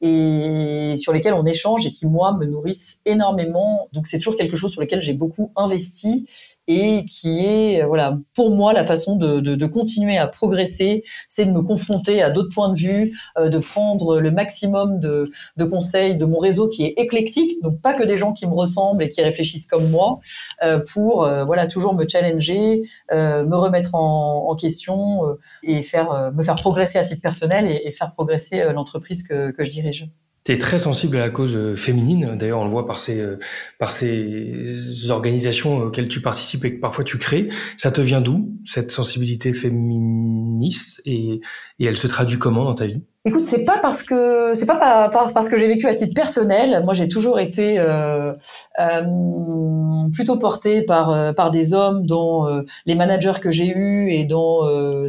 et 0.00 0.96
sur 0.98 1.12
lesquels 1.12 1.34
on 1.34 1.46
échange 1.46 1.86
et 1.86 1.92
qui 1.92 2.06
moi 2.06 2.36
me 2.36 2.46
nourrissent 2.46 3.00
énormément. 3.04 3.88
Donc 3.92 4.06
c'est 4.06 4.18
toujours 4.18 4.36
quelque 4.36 4.56
chose 4.56 4.72
sur 4.72 4.80
lequel 4.80 5.02
j'ai 5.02 5.14
beaucoup 5.14 5.52
investi 5.56 6.26
et 6.68 7.04
qui 7.04 7.44
est 7.44 7.84
voilà 7.84 8.18
pour 8.34 8.50
moi 8.50 8.72
la 8.72 8.84
façon 8.84 9.16
de, 9.16 9.40
de, 9.40 9.54
de 9.54 9.66
continuer 9.66 10.18
à 10.18 10.26
progresser, 10.26 11.04
c'est 11.28 11.46
de 11.46 11.52
me 11.52 11.62
confronter 11.62 12.22
à 12.22 12.30
d'autres 12.30 12.54
points 12.54 12.70
de 12.70 12.78
vue, 12.78 13.18
euh, 13.38 13.48
de 13.48 13.58
prendre 13.58 14.20
le 14.20 14.30
maximum 14.30 15.00
de, 15.00 15.30
de, 15.56 15.64
conseils 15.64 16.16
de 16.16 16.24
mon 16.24 16.38
réseau 16.38 16.68
qui 16.68 16.84
est 16.84 16.94
éclectique, 16.96 17.60
donc 17.62 17.80
pas 17.80 17.94
que 17.94 18.04
des 18.04 18.16
gens 18.16 18.32
qui 18.32 18.46
me 18.46 18.54
ressemblent 18.54 19.02
et 19.02 19.10
qui 19.10 19.22
réfléchissent 19.22 19.66
comme 19.66 19.88
moi, 19.90 20.20
euh, 20.62 20.80
pour 20.92 21.24
euh, 21.24 21.44
voilà 21.44 21.66
toujours 21.66 21.94
me 21.94 22.06
challenger, 22.08 22.82
euh, 23.12 23.44
me 23.44 23.56
remettre 23.56 23.94
en, 23.94 24.48
en 24.48 24.54
question 24.56 25.36
et 25.62 25.82
faire 25.82 26.32
me 26.34 26.42
faire 26.42 26.56
progresser 26.56 26.98
à 26.98 27.04
titre 27.04 27.22
personnel 27.22 27.66
et, 27.66 27.82
et 27.86 27.92
faire 27.92 28.12
progresser 28.12 28.72
l'entreprise 28.72 29.22
que, 29.22 29.50
que 29.50 29.64
je 29.64 29.70
dirige. 29.70 30.08
Tu 30.46 30.52
es 30.52 30.58
très 30.58 30.78
sensible 30.78 31.16
à 31.16 31.20
la 31.20 31.30
cause 31.30 31.56
euh, 31.56 31.74
féminine. 31.74 32.36
D'ailleurs, 32.38 32.60
on 32.60 32.64
le 32.64 32.70
voit 32.70 32.86
par 32.86 33.00
ces, 33.00 33.20
euh, 33.20 33.36
par 33.80 33.90
ces 33.90 35.10
organisations 35.10 35.78
auxquelles 35.78 36.08
tu 36.08 36.20
participes 36.20 36.64
et 36.64 36.76
que 36.76 36.80
parfois 36.80 37.02
tu 37.02 37.18
crées. 37.18 37.48
Ça 37.76 37.90
te 37.90 38.00
vient 38.00 38.20
d'où, 38.20 38.55
cette 38.66 38.90
sensibilité 38.90 39.52
féministe 39.52 41.00
et, 41.04 41.40
et 41.78 41.84
elle 41.86 41.96
se 41.96 42.06
traduit 42.06 42.38
comment 42.38 42.64
dans 42.64 42.74
ta 42.74 42.86
vie? 42.86 43.04
Écoute, 43.28 43.42
c'est 43.44 43.64
pas 43.64 43.78
parce 43.78 44.04
que 44.04 44.54
c'est 44.54 44.66
pas 44.66 45.10
parce 45.10 45.48
que 45.48 45.58
j'ai 45.58 45.66
vécu 45.66 45.88
à 45.88 45.96
titre 45.96 46.14
personnel. 46.14 46.80
Moi, 46.84 46.94
j'ai 46.94 47.08
toujours 47.08 47.40
été 47.40 47.76
euh, 47.76 48.32
euh, 48.78 50.08
plutôt 50.12 50.38
portée 50.38 50.82
par 50.82 51.10
euh, 51.10 51.32
par 51.32 51.50
des 51.50 51.74
hommes, 51.74 52.06
dont 52.06 52.46
euh, 52.46 52.62
les 52.84 52.94
managers 52.94 53.40
que 53.42 53.50
j'ai 53.50 53.66
eus 53.66 54.12
et 54.12 54.24
dont 54.24 54.60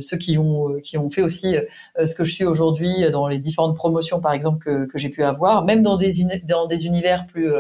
ceux 0.01 0.17
qui 0.17 0.39
ont 0.39 0.79
qui 0.83 0.97
ont 0.97 1.11
fait 1.11 1.21
aussi 1.21 1.57
ce 2.03 2.15
que 2.15 2.23
je 2.23 2.33
suis 2.33 2.45
aujourd'hui 2.45 2.89
dans 3.11 3.27
les 3.27 3.37
différentes 3.37 3.75
promotions, 3.75 4.19
par 4.19 4.33
exemple 4.33 4.65
que, 4.65 4.87
que 4.87 4.97
j'ai 4.97 5.09
pu 5.09 5.23
avoir, 5.23 5.63
même 5.63 5.83
dans 5.83 5.97
des 5.97 6.13
dans 6.43 6.65
des 6.65 6.87
univers 6.87 7.27
plus 7.27 7.51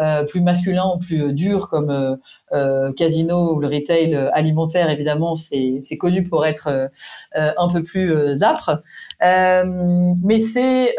euh, 0.00 0.24
plus 0.24 0.40
masculin, 0.40 0.96
plus 0.98 1.34
dur 1.34 1.68
comme 1.68 1.90
euh, 1.90 2.16
euh, 2.52 2.90
casino 2.92 3.54
ou 3.54 3.60
le 3.60 3.66
retail 3.66 4.14
alimentaire, 4.32 4.88
évidemment, 4.88 5.34
c'est 5.34 5.98
connu 5.98 6.26
pour 6.26 6.46
être 6.46 6.90
un 7.34 7.68
peu 7.68 7.82
plus 7.82 8.42
âpre. 8.42 8.82
mais 9.20 10.38
c'est 10.38 10.94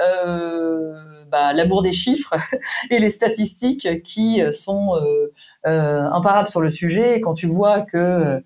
bah, 1.32 1.54
l'amour 1.54 1.82
des 1.82 1.94
chiffres 1.94 2.36
et 2.92 3.00
les 3.00 3.10
statistiques 3.10 4.04
qui 4.04 4.42
sont 4.52 4.94
imparables 5.64 6.50
sur 6.50 6.62
le 6.62 6.70
sujet. 6.70 7.22
quand 7.22 7.34
tu 7.34 7.48
vois 7.48 7.82
que 7.82 8.44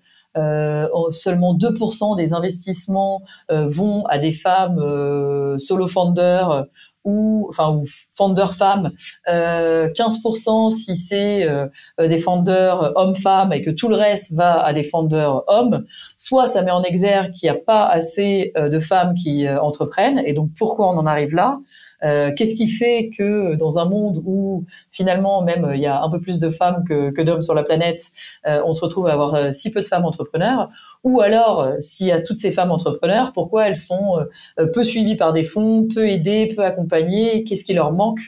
seulement 1.10 1.54
2% 1.54 2.16
des 2.16 2.32
investissements 2.32 3.22
vont 3.50 4.06
à 4.06 4.18
des 4.18 4.32
femmes 4.32 5.58
solo 5.58 5.86
founders 5.86 6.66
ou 7.06 7.46
enfin 7.48 7.70
ou 7.70 7.84
founder 8.12 8.48
femmes, 8.52 8.90
euh, 9.28 9.88
15% 9.94 10.70
si 10.70 10.96
c'est 10.96 11.48
euh, 11.48 11.68
des 11.98 12.18
founders 12.18 12.92
hommes-femmes 12.96 13.52
et 13.52 13.62
que 13.62 13.70
tout 13.70 13.88
le 13.88 13.96
reste 13.96 14.32
va 14.32 14.62
à 14.62 14.72
des 14.72 14.82
founders 14.82 15.42
hommes, 15.46 15.86
soit 16.16 16.46
ça 16.46 16.62
met 16.62 16.72
en 16.72 16.82
exergue 16.82 17.32
qu'il 17.32 17.50
n'y 17.50 17.56
a 17.56 17.60
pas 17.60 17.86
assez 17.86 18.52
euh, 18.58 18.68
de 18.68 18.80
femmes 18.80 19.14
qui 19.14 19.46
euh, 19.46 19.60
entreprennent. 19.60 20.22
Et 20.26 20.32
donc 20.32 20.50
pourquoi 20.58 20.88
on 20.88 20.98
en 20.98 21.06
arrive 21.06 21.34
là? 21.34 21.58
Euh, 22.04 22.32
Qu'est-ce 22.36 22.54
qui 22.54 22.68
fait 22.68 23.10
que 23.16 23.54
dans 23.54 23.78
un 23.78 23.86
monde 23.86 24.22
où 24.24 24.64
finalement 24.90 25.42
même 25.42 25.72
il 25.74 25.80
y 25.80 25.86
a 25.86 26.02
un 26.02 26.10
peu 26.10 26.20
plus 26.20 26.40
de 26.40 26.50
femmes 26.50 26.84
que, 26.86 27.10
que 27.10 27.22
d'hommes 27.22 27.42
sur 27.42 27.54
la 27.54 27.62
planète, 27.62 28.10
euh, 28.46 28.60
on 28.64 28.74
se 28.74 28.84
retrouve 28.84 29.06
à 29.06 29.12
avoir 29.12 29.34
euh, 29.34 29.52
si 29.52 29.70
peu 29.70 29.80
de 29.80 29.86
femmes 29.86 30.04
entrepreneurs? 30.04 30.68
Ou 31.04 31.20
alors, 31.20 31.68
s'il 31.80 32.08
y 32.08 32.12
a 32.12 32.20
toutes 32.20 32.38
ces 32.38 32.50
femmes 32.50 32.72
entrepreneurs, 32.72 33.32
pourquoi 33.32 33.68
elles 33.68 33.76
sont 33.76 34.26
peu 34.74 34.82
suivies 34.82 35.14
par 35.14 35.32
des 35.32 35.44
fonds, 35.44 35.86
peu 35.92 36.08
aidées, 36.08 36.52
peu 36.54 36.64
accompagnées? 36.64 37.44
Qu'est-ce 37.44 37.64
qui 37.64 37.74
leur 37.74 37.92
manque? 37.92 38.18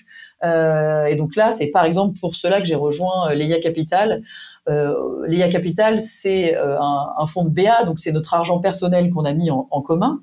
Et 0.45 1.17
donc 1.17 1.35
là, 1.35 1.51
c'est 1.51 1.71
par 1.71 1.85
exemple 1.85 2.17
pour 2.21 2.37
cela 2.37 2.61
que 2.61 2.67
j'ai 2.67 2.77
rejoint 2.77 3.35
Leia 3.35 3.59
Capital. 3.59 4.23
Euh, 4.69 4.95
Leia 5.27 5.49
Capital, 5.49 5.99
c'est 5.99 6.57
un, 6.57 7.09
un, 7.19 7.27
fonds 7.27 7.45
de 7.45 7.51
BA, 7.51 7.83
donc 7.83 7.99
c'est 7.99 8.13
notre 8.13 8.35
argent 8.35 8.61
personnel 8.61 9.11
qu'on 9.11 9.25
a 9.25 9.33
mis 9.33 9.51
en 9.51 9.83
commun 9.83 10.21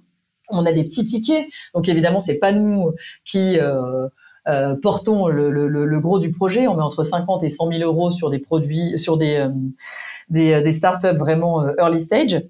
on 0.50 0.66
a 0.66 0.72
des 0.72 0.84
petits 0.84 1.06
tickets, 1.06 1.48
donc 1.74 1.90
évidemment 1.90 2.22
c'est 2.22 2.40
pas 2.40 2.52
nous 2.52 2.94
qui 3.26 3.60
euh, 3.60 4.08
euh, 4.48 4.76
portons 4.76 5.28
le, 5.28 6.00
gros 6.00 6.20
du 6.20 6.32
projet. 6.32 6.68
On 6.68 6.76
met 6.76 6.84
entre 6.84 7.04
50 7.04 7.44
et 7.44 7.50
100 7.50 7.72
000 7.72 7.84
euros 7.84 8.12
sur 8.12 8.30
des 8.30 8.40
produits, 8.40 8.98
sur 8.98 9.18
des 9.18 9.38
euh, 9.38 9.50
des, 10.30 10.62
des 10.62 10.72
startups 10.72 11.18
vraiment 11.18 11.66
early 11.78 12.00
stage, 12.00 12.44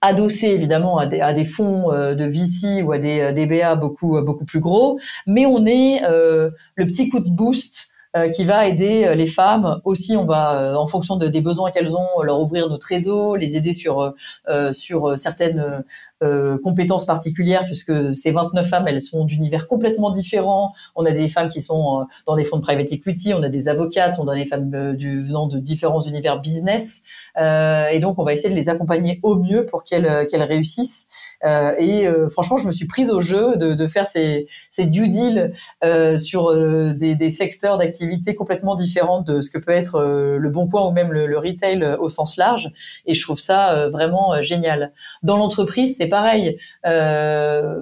adossés 0.00 0.48
évidemment 0.48 0.98
à 0.98 1.06
des, 1.06 1.44
fonds 1.44 1.90
de 1.90 2.24
VC 2.24 2.82
ou 2.82 2.92
à 2.92 2.98
des, 2.98 3.32
des 3.32 3.46
BA 3.46 3.76
beaucoup 3.76 4.20
beaucoup 4.22 4.44
plus 4.44 4.60
gros. 4.60 4.98
Mais 5.26 5.46
on 5.46 5.66
est 5.66 6.00
le 6.02 6.86
petit 6.86 7.08
coup 7.10 7.20
de 7.20 7.30
boost 7.30 7.89
qui 8.32 8.44
va 8.44 8.66
aider 8.66 9.14
les 9.14 9.26
femmes 9.26 9.80
aussi. 9.84 10.16
On 10.16 10.26
va, 10.26 10.76
en 10.76 10.86
fonction 10.86 11.16
de, 11.16 11.28
des 11.28 11.40
besoins 11.40 11.70
qu'elles 11.70 11.96
ont, 11.96 12.22
leur 12.22 12.40
ouvrir 12.40 12.68
notre 12.68 12.86
réseau, 12.86 13.36
les 13.36 13.56
aider 13.56 13.72
sur 13.72 14.14
sur 14.72 15.18
certaines 15.18 15.84
compétences 16.62 17.06
particulières 17.06 17.64
puisque 17.64 18.16
ces 18.16 18.32
29 18.32 18.68
femmes, 18.68 18.88
elles 18.88 19.00
sont 19.00 19.24
d'univers 19.24 19.68
complètement 19.68 20.10
différents. 20.10 20.72
On 20.96 21.04
a 21.04 21.12
des 21.12 21.28
femmes 21.28 21.48
qui 21.48 21.60
sont 21.60 22.06
dans 22.26 22.36
des 22.36 22.44
fonds 22.44 22.56
de 22.56 22.62
private 22.62 22.90
equity, 22.92 23.32
on 23.32 23.42
a 23.42 23.48
des 23.48 23.68
avocates, 23.68 24.18
on 24.18 24.26
a 24.28 24.34
des 24.34 24.46
femmes 24.46 24.96
du, 24.96 25.22
venant 25.22 25.46
de 25.46 25.58
différents 25.58 26.02
univers 26.02 26.40
business. 26.40 27.02
et 27.36 27.98
donc, 28.00 28.18
on 28.18 28.24
va 28.24 28.32
essayer 28.32 28.50
de 28.50 28.56
les 28.56 28.68
accompagner 28.68 29.20
au 29.22 29.36
mieux 29.36 29.66
pour 29.66 29.84
qu'elles 29.84 30.26
qu'elles 30.26 30.42
réussissent. 30.42 31.08
Euh, 31.44 31.74
et 31.78 32.06
euh, 32.06 32.28
franchement, 32.28 32.56
je 32.56 32.66
me 32.66 32.72
suis 32.72 32.86
prise 32.86 33.10
au 33.10 33.20
jeu 33.20 33.56
de, 33.56 33.74
de 33.74 33.86
faire 33.86 34.06
ces, 34.06 34.46
ces 34.70 34.86
due 34.86 35.08
deals 35.08 35.52
euh, 35.84 36.18
sur 36.18 36.54
des, 36.94 37.14
des, 37.14 37.30
secteurs 37.30 37.78
d'activité 37.78 38.34
complètement 38.34 38.74
différents 38.74 39.22
de 39.22 39.40
ce 39.40 39.50
que 39.50 39.58
peut 39.58 39.72
être 39.72 40.02
le 40.02 40.50
bon 40.50 40.68
coin 40.68 40.86
ou 40.86 40.90
même 40.90 41.12
le, 41.12 41.26
le, 41.26 41.38
retail 41.38 41.96
au 42.00 42.08
sens 42.08 42.36
large. 42.36 42.70
Et 43.06 43.14
je 43.14 43.22
trouve 43.22 43.38
ça 43.38 43.88
vraiment 43.88 44.42
génial. 44.42 44.92
Dans 45.22 45.36
l'entreprise, 45.36 45.96
c'est 45.96 46.08
pareil. 46.08 46.58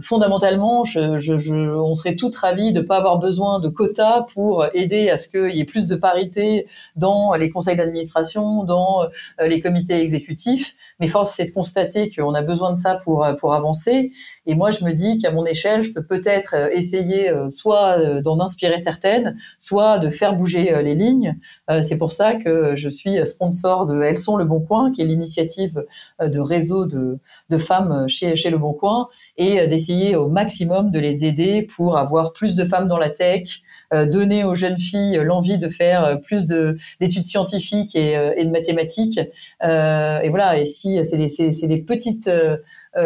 fondamentalement, 0.01 0.85
je, 0.85 1.19
je, 1.19 1.39
je, 1.39 1.55
on 1.55 1.95
serait 1.95 2.15
toutes 2.15 2.37
ravis 2.37 2.73
de 2.73 2.81
pas 2.81 2.99
avoir 2.99 3.19
besoin 3.19 3.59
de 3.59 3.69
quotas 3.69 4.23
pour 4.35 4.67
aider 4.75 5.11
à 5.11 5.19
ce 5.19 5.29
qu'il 5.29 5.57
y 5.57 5.61
ait 5.61 5.65
plus 5.65 5.89
de 5.89 5.97
parité 5.97 6.67
dans 6.97 7.35
les 7.35 7.51
conseils 7.51 7.77
d'administration, 7.77 8.65
dans 8.65 9.09
les 9.41 9.61
comités 9.61 10.01
exécutifs. 10.01 10.77
Mais 11.01 11.09
force, 11.09 11.35
c'est 11.35 11.47
de 11.47 11.53
constater 11.53 12.11
qu'on 12.11 12.35
a 12.35 12.43
besoin 12.43 12.73
de 12.73 12.79
ça 12.79 12.97
pour, 13.05 13.27
pour 13.41 13.48
avancer. 13.55 14.13
Et 14.47 14.55
moi, 14.55 14.71
je 14.71 14.85
me 14.85 14.93
dis 14.93 15.19
qu'à 15.19 15.31
mon 15.31 15.45
échelle, 15.45 15.83
je 15.83 15.93
peux 15.93 16.05
peut-être 16.05 16.55
euh, 16.55 16.69
essayer 16.73 17.31
euh, 17.31 17.51
soit 17.51 17.99
euh, 17.99 18.21
d'en 18.23 18.41
inspirer 18.41 18.79
certaines, 18.79 19.37
soit 19.59 19.99
de 19.99 20.11
faire 20.11 20.35
bouger 20.35 20.83
les 20.83 20.95
lignes. 20.95 21.37
C'est 21.83 21.99
pour 21.99 22.13
ça 22.13 22.35
que 22.35 22.77
je 22.77 22.89
suis 22.89 23.25
sponsor 23.27 23.87
de 23.87 24.01
Elles 24.01 24.17
sont 24.17 24.37
le 24.37 24.45
Bon 24.45 24.61
Coin, 24.61 24.91
qui 24.91 25.03
est 25.03 25.05
l'initiative 25.05 25.85
de 26.21 26.41
réseau 26.41 26.87
de, 26.87 27.19
de 27.51 27.59
femmes 27.59 28.09
chez, 28.09 28.37
chez 28.37 28.51
le 28.51 28.59
Bon 28.59 28.73
Coin, 28.73 29.09
et 29.37 29.67
d'essayer 29.67 30.17
au 30.17 30.29
maximum 30.29 30.91
de 30.91 30.99
les 30.99 31.25
aider 31.25 31.63
pour 31.63 31.99
avoir 31.99 32.33
plus 32.33 32.57
de 32.57 32.65
femmes 32.65 32.89
dans 32.89 32.99
la 32.99 33.11
tech, 33.11 33.63
donner 33.93 34.45
aux 34.45 34.55
jeunes 34.55 34.79
filles 34.79 35.21
l'envie 35.23 35.59
de 35.59 35.69
faire 35.69 36.21
plus 36.23 36.47
de 36.47 36.77
d'études 37.01 37.27
scientifiques 37.27 37.95
et, 37.95 38.17
de 38.17 38.51
mathématiques. 38.51 39.19
et 39.19 40.29
voilà. 40.29 40.59
Et 40.59 40.67
si 40.67 40.99
c'est 41.05 41.17
des, 41.19 41.67
des 41.67 41.83
petites 41.83 42.31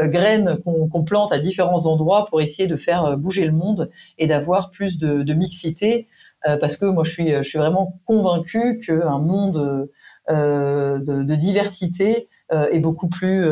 graines 0.06 0.58
qu'on 0.64 1.04
plante 1.04 1.32
à 1.32 1.38
différents 1.38 1.86
endroits 1.86 2.26
pour 2.26 2.40
essayer 2.40 2.68
de 2.68 2.76
faire 2.76 3.04
euh, 3.04 3.16
bouger 3.16 3.44
le 3.44 3.52
monde 3.52 3.90
et 4.18 4.26
d'avoir 4.26 4.70
plus 4.70 4.98
de, 4.98 5.22
de 5.22 5.34
mixité. 5.34 6.06
Euh, 6.48 6.56
parce 6.56 6.76
que 6.76 6.86
moi, 6.86 7.04
je 7.04 7.10
suis, 7.10 7.30
je 7.30 7.42
suis 7.42 7.58
vraiment 7.58 8.00
convaincue 8.04 8.80
qu'un 8.84 9.18
monde 9.18 9.88
de, 10.28 11.22
de, 11.22 11.34
diversité 11.34 12.28
est 12.50 12.80
beaucoup 12.80 13.08
plus 13.08 13.46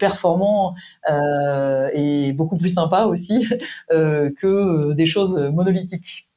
performant 0.00 0.74
et 1.08 2.32
beaucoup 2.32 2.56
plus 2.56 2.70
sympa 2.70 3.04
aussi 3.04 3.46
que 3.90 4.92
des 4.92 5.06
choses 5.06 5.36
monolithiques. 5.36 6.28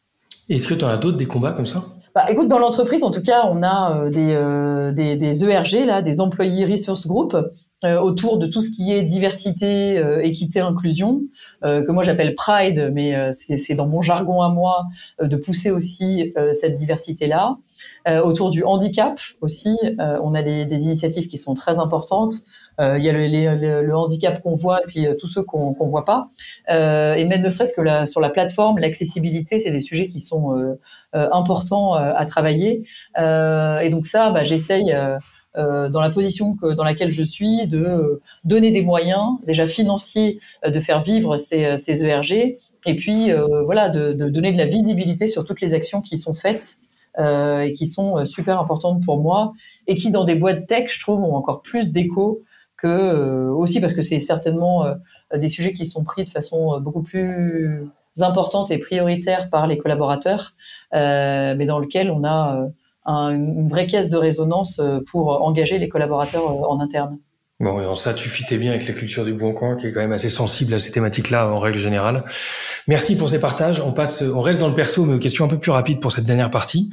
Est-ce 0.50 0.68
que 0.68 0.74
tu 0.76 0.86
en 0.86 0.90
as 0.90 0.98
d'autres 0.98 1.18
des 1.18 1.26
combats 1.26 1.54
comme 1.54 1.66
ça? 1.66 1.86
Bah, 2.14 2.26
écoute, 2.30 2.48
dans 2.48 2.60
l'entreprise, 2.60 3.04
en 3.04 3.10
tout 3.10 3.24
cas, 3.24 3.46
on 3.48 3.64
a 3.64 4.10
des, 4.10 4.92
des, 4.94 5.16
des, 5.16 5.46
ERG, 5.46 5.86
là, 5.86 6.02
des 6.04 6.22
employés 6.22 6.66
resource 6.66 7.08
group, 7.08 7.34
euh, 7.34 7.44
autour 7.84 8.38
de 8.38 8.47
tout 8.47 8.61
ce 8.61 8.69
qui 8.69 8.91
est 8.91 9.03
diversité, 9.03 9.97
euh, 9.97 10.22
équité, 10.22 10.60
inclusion, 10.60 11.22
euh, 11.64 11.84
que 11.84 11.91
moi 11.91 12.03
j'appelle 12.03 12.35
Pride, 12.35 12.91
mais 12.93 13.14
c'est 13.31 13.76
dans 13.76 13.88
mon 13.88 14.01
jargon 14.01 14.41
à 14.41 14.49
moi 14.49 14.85
de 15.22 15.35
pousser 15.35 15.72
aussi 15.72 16.34
cette 16.53 16.76
diversité-là. 16.76 17.57
autour 18.23 18.49
du 18.49 18.64
handicap 18.64 19.19
aussi, 19.41 19.76
on 19.99 20.34
a 20.34 20.41
des, 20.41 20.65
des, 20.65 20.85
initiatives 20.85 21.27
qui 21.27 21.38
sont 21.38 21.53
très 21.53 21.80
importantes. 21.80 22.35
Il 22.80 23.01
y 23.03 23.10
a 23.10 23.14
le, 23.14 23.81
le, 23.81 23.95
handicap 23.95 24.41
qu'on 24.41 24.55
voit 24.55 24.81
et 24.81 24.85
puis 24.85 25.07
tous 25.19 25.27
ceux 25.27 25.43
qu'on 25.43 25.73
qu'on 25.73 25.88
voit 25.88 26.05
pas. 26.05 26.30
et 26.69 27.26
même 27.26 27.41
ne 27.41 27.49
serait-ce 27.49 27.73
que 27.73 27.81
la, 27.81 28.05
sur 28.05 28.19
la 28.19 28.30
plateforme, 28.30 28.80
l'accessibilité, 28.80 29.60
c'est 29.60 29.72
des 29.72 29.80
sujets 29.80 30.07
qui 30.07 30.19
sont 30.19 30.57
importants 31.14 31.93
à 31.93 32.26
travailler. 32.26 32.84
et 33.18 33.89
donc 33.89 34.05
ça, 34.05 34.31
bah, 34.31 34.43
j'essaye 34.43 34.93
euh, 34.93 35.18
dans 35.56 36.02
la 36.02 36.10
position 36.10 36.56
que, 36.56 36.74
dans 36.74 36.84
laquelle 36.84 37.12
je 37.12 37.24
suis, 37.24 37.68
de 37.68 37.78
euh, 37.78 38.22
donner 38.44 38.72
des 38.72 38.82
moyens 38.82 39.38
déjà 39.46 39.66
financiers 39.66 40.40
euh, 40.66 40.72
de 40.72 40.80
faire 40.80 41.00
vivre 41.00 41.38
ces, 41.38 41.78
ces 41.78 42.04
ERG, 42.04 42.58
et 42.86 42.96
puis 42.96 43.32
voilà 43.64 43.88
de, 43.90 44.12
de, 44.12 44.28
donner 44.28 44.52
de 44.52 44.58
la 44.58 44.66
visibilité 44.66 45.28
sur 45.30 45.46
toutes 45.46 45.62
les 45.62 45.74
actions 45.74 46.02
qui 46.02 46.18
sont 46.18 46.34
faites 46.34 46.76
euh, 47.18 47.62
et 47.62 47.72
qui 47.72 47.86
sont 47.86 48.26
super 48.26 48.60
importantes 48.60 49.02
pour 49.06 49.22
moi, 49.22 49.54
et 49.88 49.96
qui 49.96 50.12
dans 50.12 50.26
des 50.26 50.36
boîtes 50.36 50.68
tech, 50.68 50.94
je 50.94 51.00
trouve, 51.00 51.24
ont 51.24 51.36
encore 51.36 51.62
plus 51.62 51.92
d'écho 51.92 52.42
que 52.76 53.48
aussi 53.50 53.80
parce 53.80 53.94
que 53.94 54.02
c'est 54.02 54.20
certainement 54.20 54.86
des 55.34 55.48
sujets 55.48 55.72
qui 55.72 55.86
sont 55.86 56.04
pris 56.04 56.26
de 56.26 56.30
façon 56.30 56.82
beaucoup 56.82 57.04
plus 57.04 57.88
importante 58.20 58.70
et 58.72 58.78
prioritaire 58.78 59.50
par 59.50 59.68
les 59.68 59.78
collaborateurs, 59.78 60.54
mais 60.92 61.66
dans 61.66 61.80
lequel 61.80 62.12
on 62.12 62.26
a 62.26 62.68
une 63.06 63.68
vraie 63.68 63.88
caisse 63.88 64.10
de 64.10 64.18
résonance 64.18 64.80
euh, 64.80 65.00
pour 65.12 65.42
engager 65.44 65.78
les 65.78 65.90
collaborateurs 65.90 66.46
euh, 66.46 66.68
en 66.68 66.80
interne. 66.80 67.18
Bon, 67.60 67.96
ça, 67.96 68.14
tu 68.14 68.28
fitais 68.28 68.58
bien 68.58 68.72
avec 68.72 68.86
la 68.88 68.94
culture 68.94 69.24
du 69.24 69.34
bon 69.34 69.54
coin, 69.54 69.78
qui 69.78 69.88
est 69.88 69.94
quand 69.94 70.02
même 70.02 70.12
assez 70.12 70.30
sensible 70.30 70.74
à 70.74 70.80
ces 70.80 70.92
thématiques-là 70.92 71.48
en 71.48 71.60
règle 71.60 71.78
générale. 71.78 72.26
Merci 72.88 73.16
pour 73.16 73.30
ces 73.30 73.40
partages. 73.40 73.80
On 73.80 73.94
passe, 73.94 74.22
on 74.22 74.42
reste 74.42 74.60
dans 74.60 74.68
le 74.68 74.76
perso, 74.76 75.06
mais 75.06 75.14
aux 75.14 75.20
questions 75.20 75.46
un 75.46 75.48
peu 75.48 75.60
plus 75.60 75.72
rapides 75.72 76.02
pour 76.02 76.12
cette 76.12 76.26
dernière 76.26 76.52
partie. 76.52 76.90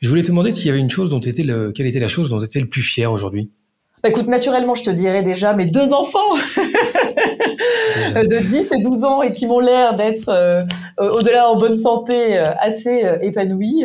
Je 0.00 0.08
voulais 0.08 0.22
te 0.22 0.28
demander 0.28 0.52
s'il 0.52 0.66
y 0.66 0.70
avait 0.70 0.78
une 0.78 0.90
chose 0.90 1.10
dont 1.10 1.20
était 1.20 1.42
le, 1.42 1.70
quelle 1.72 1.86
était 1.86 2.00
la 2.00 2.08
chose 2.08 2.30
dont 2.30 2.38
tu 2.38 2.46
étais 2.46 2.60
le 2.60 2.68
plus 2.68 2.80
fier 2.80 3.12
aujourd'hui. 3.12 3.50
Bah, 4.02 4.08
écoute, 4.08 4.28
naturellement, 4.28 4.74
je 4.74 4.84
te 4.84 4.90
dirais 4.90 5.22
déjà 5.22 5.52
mes 5.52 5.66
deux 5.66 5.92
enfants 5.92 6.36
de 8.14 8.48
10 8.48 8.72
et 8.72 8.82
12 8.82 9.04
ans 9.04 9.22
et 9.22 9.32
qui 9.32 9.44
m'ont 9.46 9.60
l'air 9.60 9.96
d'être 9.96 10.28
euh, 10.28 10.64
au-delà 10.98 11.50
en 11.50 11.56
bonne 11.56 11.76
santé, 11.76 12.38
assez 12.38 13.04
épanouis. 13.20 13.84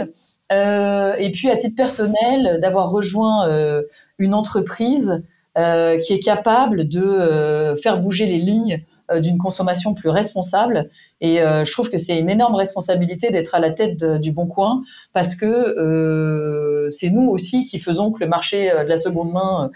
Euh, 0.52 1.16
et 1.18 1.32
puis 1.32 1.50
à 1.50 1.56
titre 1.56 1.76
personnel, 1.76 2.60
d'avoir 2.62 2.90
rejoint 2.92 3.48
euh, 3.48 3.84
une 4.18 4.34
entreprise 4.34 5.24
euh, 5.58 6.00
qui 6.00 6.14
est 6.14 6.20
capable 6.20 6.88
de 6.88 7.76
faire 7.82 8.00
bouger 8.00 8.26
les 8.26 8.38
lignes 8.38 8.84
d'une 9.20 9.38
consommation 9.38 9.94
plus 9.94 10.08
responsable. 10.08 10.90
Et 11.20 11.40
je 11.40 11.70
trouve 11.74 11.90
que 11.90 11.98
c'est 11.98 12.18
une 12.18 12.30
énorme 12.30 12.56
responsabilité 12.56 13.30
d'être 13.30 13.54
à 13.54 13.60
la 13.60 13.72
tête 13.72 14.06
du 14.06 14.32
Bon 14.32 14.48
Coin 14.48 14.84
parce 15.12 15.36
que 15.36 16.88
c'est 16.92 17.10
nous 17.10 17.28
aussi 17.28 17.66
qui 17.66 17.78
faisons 17.78 18.14
que 18.14 18.24
le 18.24 18.30
marché 18.30 18.70
de 18.70 18.88
la 18.88 18.96
seconde 18.96 19.34
main 19.34 19.70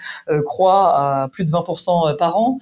croît 0.45 1.23
à 1.23 1.27
plus 1.27 1.43
de 1.43 1.52
20% 1.52 2.15
par 2.15 2.38
an. 2.38 2.60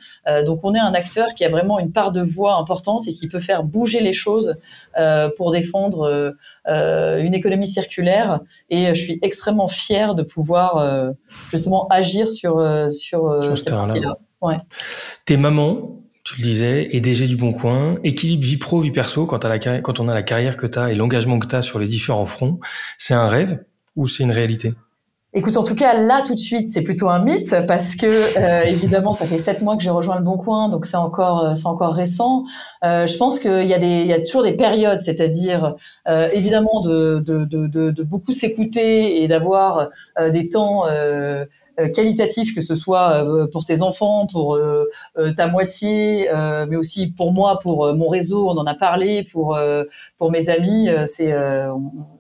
donc 0.48 0.62
on 0.64 0.74
est 0.74 0.80
un 0.80 0.96
acteur 0.96 1.36
qui 1.36 1.46
a 1.46 1.50
vraiment 1.50 1.78
une 1.78 1.92
part 1.92 2.12
de 2.12 2.22
voix 2.22 2.56
importante 2.56 3.08
et 3.08 3.14
qui 3.14 3.28
peut 3.28 3.40
faire 3.40 3.62
bouger 3.62 4.00
les 4.00 4.14
choses 4.14 4.56
pour 5.38 5.52
défendre 5.52 6.34
une 6.68 7.34
économie 7.34 7.68
circulaire 7.68 8.40
et 8.70 8.88
je 8.96 9.02
suis 9.02 9.20
extrêmement 9.22 9.68
fière 9.68 10.16
de 10.16 10.24
pouvoir 10.24 10.78
euh, 10.78 11.12
justement 11.52 11.88
agir 11.90 12.30
sur 12.30 12.60
euh, 12.60 12.90
sur, 12.90 13.44
sur 13.44 13.58
cette 13.58 13.70
partie-là. 13.70 14.18
Ouais. 14.42 14.58
T'es 15.26 15.38
maman, 15.38 16.02
tu 16.24 16.38
le 16.38 16.44
disais, 16.44 16.90
et 16.92 17.02
DG 17.02 17.28
du 17.28 17.38
Bon 17.38 17.54
Coin, 17.54 17.98
équilibre 18.04 18.44
vie 18.44 18.58
pro, 18.58 18.82
vie 18.82 18.92
perso, 18.92 19.26
quand, 19.26 19.44
la, 19.44 19.60
quand 19.60 20.00
on 20.00 20.10
a 20.10 20.14
la 20.14 20.24
carrière 20.24 20.58
que 20.58 20.68
tu 20.68 20.80
as 20.80 20.92
et 20.92 20.96
l'engagement 20.96 21.40
que 21.40 21.48
tu 21.48 21.56
as 21.56 21.62
sur 21.62 21.80
les 21.80 21.88
différents 21.88 22.26
fronts, 22.26 22.60
c'est 22.98 23.14
un 23.14 23.28
rêve 23.28 23.64
ou 23.96 24.08
c'est 24.08 24.24
une 24.24 24.32
réalité? 24.32 24.74
Écoute, 25.36 25.58
en 25.58 25.64
tout 25.64 25.74
cas, 25.74 25.98
là, 26.00 26.22
tout 26.24 26.36
de 26.36 26.40
suite, 26.40 26.70
c'est 26.70 26.84
plutôt 26.84 27.10
un 27.10 27.18
mythe 27.18 27.56
parce 27.68 27.96
que, 27.96 28.06
euh, 28.06 28.64
évidemment, 28.66 29.14
ça 29.14 29.26
fait 29.26 29.40
sept 29.40 29.64
mois 29.64 29.76
que 29.76 29.82
j'ai 29.82 29.90
rejoint 29.90 30.18
le 30.18 30.24
Bon 30.24 30.38
Coin, 30.38 30.70
donc 30.70 30.86
c'est 30.86 30.96
encore, 30.96 31.44
euh, 31.44 31.56
c'est 31.56 31.66
encore 31.66 31.96
récent. 31.96 32.46
Euh, 32.84 33.08
je 33.08 33.18
pense 33.18 33.40
qu'il 33.40 33.66
y 33.66 33.74
a 33.74 33.80
des, 33.80 34.02
il 34.02 34.06
y 34.06 34.14
a 34.14 34.22
toujours 34.22 34.44
des 34.44 34.54
périodes, 34.54 35.02
c'est-à-dire, 35.02 35.74
euh, 36.08 36.30
évidemment, 36.34 36.82
de, 36.82 37.18
de, 37.26 37.46
de, 37.46 37.90
de 37.90 38.04
beaucoup 38.04 38.32
s'écouter 38.32 39.24
et 39.24 39.28
d'avoir 39.28 39.90
des 40.32 40.50
temps 40.50 40.86
euh, 40.88 41.46
qualitatif, 41.94 42.54
que 42.54 42.62
ce 42.62 42.76
soit 42.76 43.14
euh, 43.14 43.48
pour 43.48 43.66
tes 43.66 43.82
enfants, 43.82 44.28
pour 44.28 44.56
euh, 44.56 44.86
ta 45.36 45.48
moitié, 45.48 46.30
mais 46.70 46.76
aussi 46.76 47.08
pour 47.08 47.34
moi, 47.34 47.60
pour 47.60 47.94
mon 47.96 48.08
réseau. 48.08 48.50
On 48.50 48.58
en 48.58 48.66
a 48.66 48.76
parlé 48.76 49.24
pour 49.32 49.58
pour 50.18 50.32
mes 50.32 50.50
amis. 50.50 50.90
C'est 51.06 51.34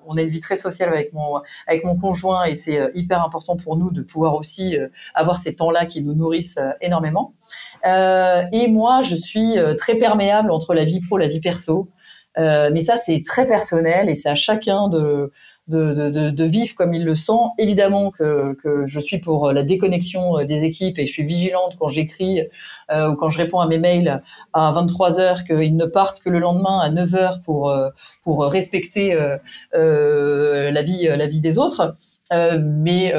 on, 0.05 0.17
a 0.17 0.21
une 0.21 0.29
vie 0.29 0.39
très 0.39 0.55
sociale 0.55 0.89
avec 0.89 1.13
mon 1.13 1.41
avec 1.67 1.83
mon 1.83 1.97
conjoint 1.97 2.45
et 2.45 2.55
c'est 2.55 2.91
hyper 2.93 3.23
important 3.23 3.55
pour 3.55 3.77
nous 3.77 3.91
de 3.91 4.01
pouvoir 4.01 4.35
aussi 4.35 4.77
avoir 5.13 5.37
ces 5.37 5.55
temps-là 5.55 5.85
qui 5.85 6.01
nous 6.01 6.13
nourrissent 6.13 6.59
énormément. 6.81 7.33
et 7.85 8.67
moi, 8.69 9.01
je 9.03 9.15
suis 9.15 9.55
très 9.77 9.95
perméable 9.95 10.51
entre 10.51 10.73
la 10.73 10.83
vie 10.83 11.01
pro, 11.01 11.17
la 11.17 11.27
vie 11.27 11.41
perso. 11.41 11.89
mais 12.37 12.81
ça, 12.81 12.97
c'est 12.97 13.23
très 13.25 13.47
personnel 13.47 14.09
et 14.09 14.15
c'est 14.15 14.29
à 14.29 14.35
chacun 14.35 14.89
de 14.89 15.31
de, 15.67 16.09
de, 16.09 16.29
de, 16.29 16.43
vivre 16.43 16.75
comme 16.75 16.93
il 16.93 17.05
le 17.05 17.15
sent. 17.15 17.31
Évidemment 17.57 18.11
que, 18.11 18.53
que, 18.61 18.85
je 18.85 18.99
suis 18.99 19.19
pour 19.19 19.53
la 19.53 19.63
déconnexion 19.63 20.39
euh, 20.39 20.45
des 20.45 20.65
équipes 20.65 20.99
et 20.99 21.07
je 21.07 21.11
suis 21.11 21.23
vigilante 21.23 21.77
quand 21.79 21.87
j'écris 21.87 22.41
euh, 22.91 23.11
ou 23.11 23.15
quand 23.15 23.29
je 23.29 23.37
réponds 23.37 23.59
à 23.59 23.67
mes 23.67 23.77
mails 23.77 24.21
à 24.51 24.71
23 24.71 25.19
heures 25.19 25.43
qu'ils 25.45 25.77
ne 25.77 25.85
partent 25.85 26.19
que 26.19 26.29
le 26.29 26.39
lendemain 26.39 26.79
à 26.79 26.89
9 26.89 27.15
heures 27.15 27.41
pour 27.41 27.69
euh, 27.69 27.89
pour 28.21 28.43
respecter 28.43 29.13
euh, 29.73 30.71
la 30.71 30.81
vie 30.81 31.07
la 31.07 31.27
vie 31.27 31.39
des 31.39 31.57
autres. 31.57 31.95
mais 32.31 33.13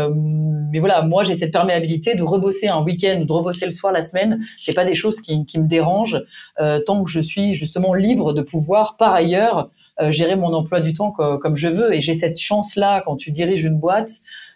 mais 0.70 0.80
voilà, 0.80 1.02
moi 1.02 1.22
j'ai 1.24 1.34
cette 1.34 1.52
perméabilité 1.52 2.14
de 2.14 2.22
rebosser 2.22 2.68
un 2.68 2.82
week-end 2.82 3.20
ou 3.22 3.24
de 3.24 3.32
rebosser 3.32 3.64
le 3.66 3.72
soir 3.72 3.92
la 3.92 4.02
semaine. 4.02 4.40
C'est 4.58 4.74
pas 4.74 4.84
des 4.84 4.94
choses 4.94 5.20
qui, 5.20 5.46
qui 5.46 5.58
me 5.58 5.66
dérangent 5.66 6.22
tant 6.86 7.04
que 7.04 7.10
je 7.10 7.20
suis 7.20 7.54
justement 7.54 7.94
libre 7.94 8.32
de 8.32 8.42
pouvoir 8.42 8.96
par 8.96 9.14
ailleurs 9.14 9.70
gérer 10.10 10.36
mon 10.36 10.52
emploi 10.54 10.80
du 10.80 10.92
temps 10.92 11.10
comme 11.12 11.56
je 11.56 11.68
veux. 11.68 11.94
Et 11.94 12.00
j'ai 12.00 12.14
cette 12.14 12.38
chance 12.38 12.76
là 12.76 13.02
quand 13.04 13.16
tu 13.16 13.30
diriges 13.30 13.64
une 13.64 13.78
boîte 13.78 14.10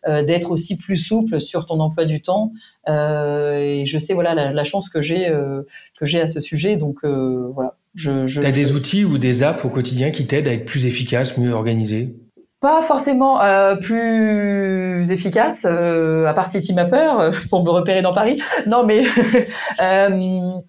euh, 0.07 0.23
d'être 0.23 0.53
aussi 0.53 0.77
plus 0.77 0.97
souple 0.97 1.41
sur 1.41 1.67
ton 1.67 1.81
emploi 1.81 2.05
du 2.05 2.23
temps. 2.23 2.53
Euh, 2.89 3.59
et 3.59 3.87
je 3.87 3.99
sais 3.99 4.15
voilà 4.15 4.35
la, 4.35 4.65
chance 4.65 4.89
que 4.89 5.01
j'ai 5.01 5.29
euh, 5.29 5.63
que 5.99 6.07
j'ai 6.07 6.21
à 6.21 6.29
ce 6.29 6.41
sujet. 6.41 6.77
Donc 6.77 7.05
voilà. 7.05 7.77
Je, 7.95 8.27
je, 8.27 8.41
as 8.41 8.53
des 8.53 8.73
outils 8.73 9.05
ou 9.05 9.19
des 9.19 9.43
apps 9.43 9.65
au 9.65 9.71
quotidien 9.71 10.11
qui 10.11 10.27
t'aident 10.27 10.47
à 10.47 10.53
être 10.53 10.67
plus 10.67 10.87
efficace, 10.87 11.37
mieux 11.37 11.53
organisé? 11.53 12.15
Pas 12.61 12.83
forcément 12.83 13.41
euh, 13.41 13.77
plus 13.77 15.13
efficace, 15.13 15.65
euh, 15.65 16.27
à 16.27 16.35
part 16.35 16.49
Citymapper 16.49 17.31
pour 17.51 17.65
me 17.65 17.71
repérer 17.71 18.03
dans 18.03 18.13
Paris. 18.13 18.43
Non, 18.67 18.85
mais 18.85 19.05
euh, 19.83 20.61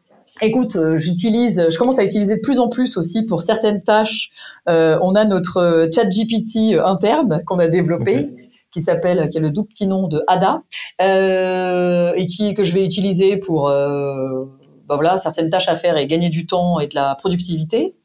écoute, 0.42 0.78
j'utilise, 0.96 1.68
je 1.70 1.78
commence 1.78 2.00
à 2.00 2.04
utiliser 2.04 2.38
de 2.38 2.42
plus 2.42 2.60
en 2.60 2.70
plus 2.70 2.98
aussi 2.98 3.26
pour 3.26 3.42
certaines 3.42 3.82
tâches. 3.82 4.32
on 4.68 5.16
a 5.16 5.26
notre 5.26 5.90
Chat 5.94 6.06
GPT 6.06 6.80
interne 6.84 7.42
qu'on 7.46 7.60
a 7.60 7.68
développé 7.68 8.30
qui 8.72 8.82
s'appelle, 8.82 9.30
qui 9.30 9.38
est 9.38 9.42
le 9.42 9.52
doux 9.52 9.64
petit 9.64 9.88
nom 9.88 10.08
de 10.08 10.24
Ada, 10.28 10.64
euh, 11.02 12.14
et 12.16 12.28
qui 12.28 12.54
que 12.54 12.64
je 12.64 12.74
vais 12.74 12.86
utiliser 12.86 13.38
pour 13.38 13.70
euh, 13.70 14.46
bah 14.88 14.96
voilà 14.96 15.18
certaines 15.18 15.50
tâches 15.50 15.70
à 15.70 15.76
faire 15.76 15.98
et 15.98 16.08
gagner 16.08 16.30
du 16.30 16.46
temps 16.46 16.80
et 16.80 16.88
de 16.88 16.96
la 16.96 17.16
productivité. 17.16 17.96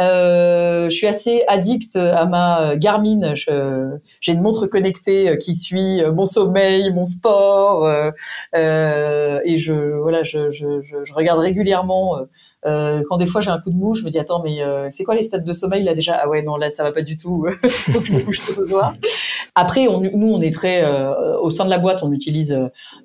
Euh, 0.00 0.88
je 0.88 0.94
suis 0.94 1.06
assez 1.06 1.44
addict 1.48 1.96
à 1.96 2.26
ma 2.26 2.76
Garmin. 2.76 3.34
J'ai 3.34 4.32
une 4.32 4.42
montre 4.42 4.66
connectée 4.66 5.36
qui 5.38 5.54
suit 5.54 6.02
mon 6.14 6.24
sommeil, 6.24 6.92
mon 6.92 7.04
sport, 7.04 7.86
euh, 7.86 8.10
euh, 8.54 9.40
et 9.44 9.58
je 9.58 9.72
voilà, 9.72 10.22
je, 10.22 10.50
je, 10.50 10.80
je, 10.82 11.12
regarde 11.14 11.40
régulièrement 11.40 12.16
euh, 12.64 13.02
quand 13.08 13.16
des 13.16 13.26
fois 13.26 13.40
j'ai 13.40 13.50
un 13.50 13.58
coup 13.58 13.70
de 13.70 13.76
mou, 13.76 13.94
je 13.94 14.04
me 14.04 14.10
dis 14.10 14.18
attends 14.18 14.42
mais 14.42 14.62
euh, 14.62 14.86
c'est 14.90 15.02
quoi 15.02 15.16
les 15.16 15.22
stades 15.22 15.44
de 15.44 15.52
sommeil 15.52 15.82
là 15.82 15.94
déjà? 15.94 16.14
Ah 16.14 16.28
ouais 16.28 16.42
non 16.42 16.56
là 16.56 16.70
ça 16.70 16.84
va 16.84 16.92
pas 16.92 17.02
du 17.02 17.16
tout. 17.16 17.46
Faut 17.64 18.00
que 18.00 18.06
je 18.06 18.12
me 18.12 18.20
couche 18.20 18.40
ce 18.48 18.64
soir. 18.64 18.94
Après 19.54 19.88
on, 19.88 20.00
nous 20.00 20.32
on 20.32 20.40
est 20.40 20.52
très 20.52 20.84
euh, 20.84 21.38
au 21.40 21.50
sein 21.50 21.64
de 21.64 21.70
la 21.70 21.78
boîte 21.78 22.02
on 22.02 22.12
utilise 22.12 22.58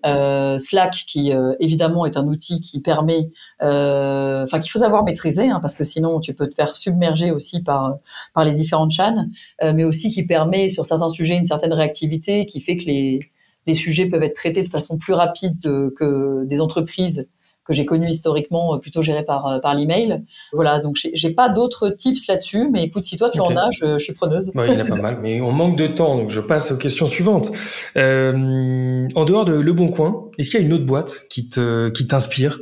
euh, 0.06 0.60
Slack 0.60 0.94
qui 1.08 1.32
évidemment 1.60 2.06
est 2.06 2.18
un 2.18 2.28
outil 2.28 2.62
qui 2.62 2.82
permet 2.82 3.32
enfin 3.60 4.60
qu'il 4.60 4.72
faut 4.72 4.80
savoir 4.80 5.04
maîtriser 5.04 5.50
hein, 5.50 5.60
parce 5.60 5.74
que 5.74 5.84
sinon 5.84 6.20
tu 6.20 6.34
peux 6.34 6.48
te 6.48 6.56
faire 6.56 6.76
submerger 6.76 7.32
aussi 7.32 7.64
par 7.64 7.98
par 8.34 8.46
les 8.46 8.54
différentes 8.54 8.92
chaînes, 8.92 9.32
mais 9.62 9.84
aussi 9.84 10.12
qui 10.12 10.26
permet 10.26 10.70
sur 10.70 10.86
certains 10.86 11.10
sujets 11.10 11.36
une 11.36 11.46
certaine 11.46 11.74
réactivité 11.74 12.46
qui 12.46 12.62
fait 12.62 12.78
que 12.78 12.86
les 12.86 13.20
les 13.66 13.74
sujets 13.74 14.06
peuvent 14.06 14.24
être 14.24 14.36
traités 14.36 14.64
de 14.64 14.70
façon 14.70 14.98
plus 14.98 15.14
rapide 15.14 15.60
que 15.98 16.46
des 16.46 16.62
entreprises 16.62 17.28
que 17.68 17.74
j'ai 17.74 17.86
connu 17.86 18.10
historiquement 18.10 18.76
euh, 18.76 18.78
plutôt 18.78 19.02
géré 19.02 19.24
par 19.24 19.46
euh, 19.48 19.60
par 19.60 19.76
l'email. 19.76 20.24
Voilà, 20.54 20.80
donc 20.80 20.96
j'ai 20.96 21.30
pas 21.32 21.50
d'autres 21.50 21.90
tips 21.90 22.28
là-dessus, 22.28 22.70
mais 22.72 22.84
écoute, 22.84 23.04
si 23.04 23.18
toi 23.18 23.30
tu 23.30 23.40
en 23.40 23.56
as, 23.56 23.70
je, 23.72 23.98
je, 23.98 24.04
suis 24.04 24.14
preneuse. 24.14 24.52
Oui, 24.56 24.66
il 24.68 24.74
y 24.74 24.78
en 24.78 24.86
a 24.86 24.86
pas 24.86 24.96
mal, 24.96 25.20
mais 25.22 25.42
on 25.42 25.52
manque 25.52 25.78
de 25.78 25.88
temps, 25.88 26.16
donc 26.18 26.30
je 26.30 26.42
passe 26.42 26.72
aux 26.72 26.78
questions 26.78 27.08
suivantes. 27.08 27.52
Euh, 27.98 29.08
en 29.16 29.26
dehors 29.26 29.46
de 29.46 29.54
Le 29.54 29.74
Bon 29.74 29.90
Coin, 29.90 30.32
est-ce 30.38 30.50
qu'il 30.50 30.60
y 30.60 30.64
a 30.64 30.66
une 30.66 30.74
autre 30.74 30.86
boîte 30.86 31.28
qui 31.30 31.50
te 31.50 31.90
qui 31.90 32.08
t'inspire 32.08 32.60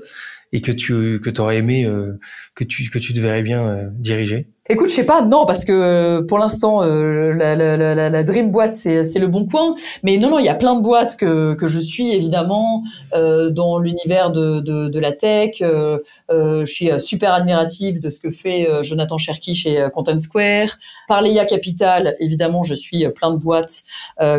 et 0.52 0.62
que 0.62 0.72
tu 0.72 1.20
que 1.22 1.42
aurais 1.42 1.58
aimé 1.58 1.86
euh, 1.86 2.20
que 2.56 2.64
tu 2.64 2.90
que 2.90 3.00
tu 3.00 3.14
devrais 3.14 3.44
bien 3.44 3.90
diriger? 3.94 4.48
Écoute, 4.68 4.90
je 4.90 4.96
sais 4.96 5.06
pas, 5.06 5.22
non, 5.22 5.46
parce 5.46 5.64
que 5.64 5.72
euh, 5.72 6.24
pour 6.24 6.40
l'instant, 6.40 6.82
euh, 6.82 7.34
la, 7.34 7.56
la, 7.56 7.78
la, 7.78 8.10
la, 8.10 8.24
Dream 8.24 8.50
boîte, 8.50 8.74
c'est, 8.74 9.04
le 9.20 9.28
bon 9.28 9.46
coin. 9.46 9.76
Mais 10.02 10.18
non, 10.18 10.32
non, 10.32 10.40
il 10.40 10.46
y 10.46 10.50
a 10.50 10.56
plein 10.56 10.76
de 10.76 10.82
boîtes 10.82 11.18
que, 11.18 11.54
que 11.54 11.68
je 11.68 11.80
suis 11.80 12.12
évidemment 12.16 12.82
euh, 13.14 13.52
dans 13.52 13.78
l'univers 13.78 14.32
de, 14.32 14.62
de, 14.62 14.88
de, 14.88 15.00
la 15.00 15.12
tech. 15.12 15.62
Euh, 15.62 16.00
je 16.30 16.66
suis 16.66 16.90
super 17.00 17.32
admirative 17.34 18.00
de 18.00 18.10
ce 18.10 18.20
que 18.20 18.32
fait 18.32 18.68
Jonathan 18.84 19.20
Cherky 19.20 19.54
chez 19.54 19.88
Content 19.94 20.18
Square. 20.18 20.70
Par 21.08 21.22
Leia 21.22 21.46
Capital, 21.46 22.16
évidemment, 22.20 22.64
je 22.64 22.74
suis 22.74 23.08
plein 23.10 23.32
de 23.32 23.38
boîtes 23.38 23.84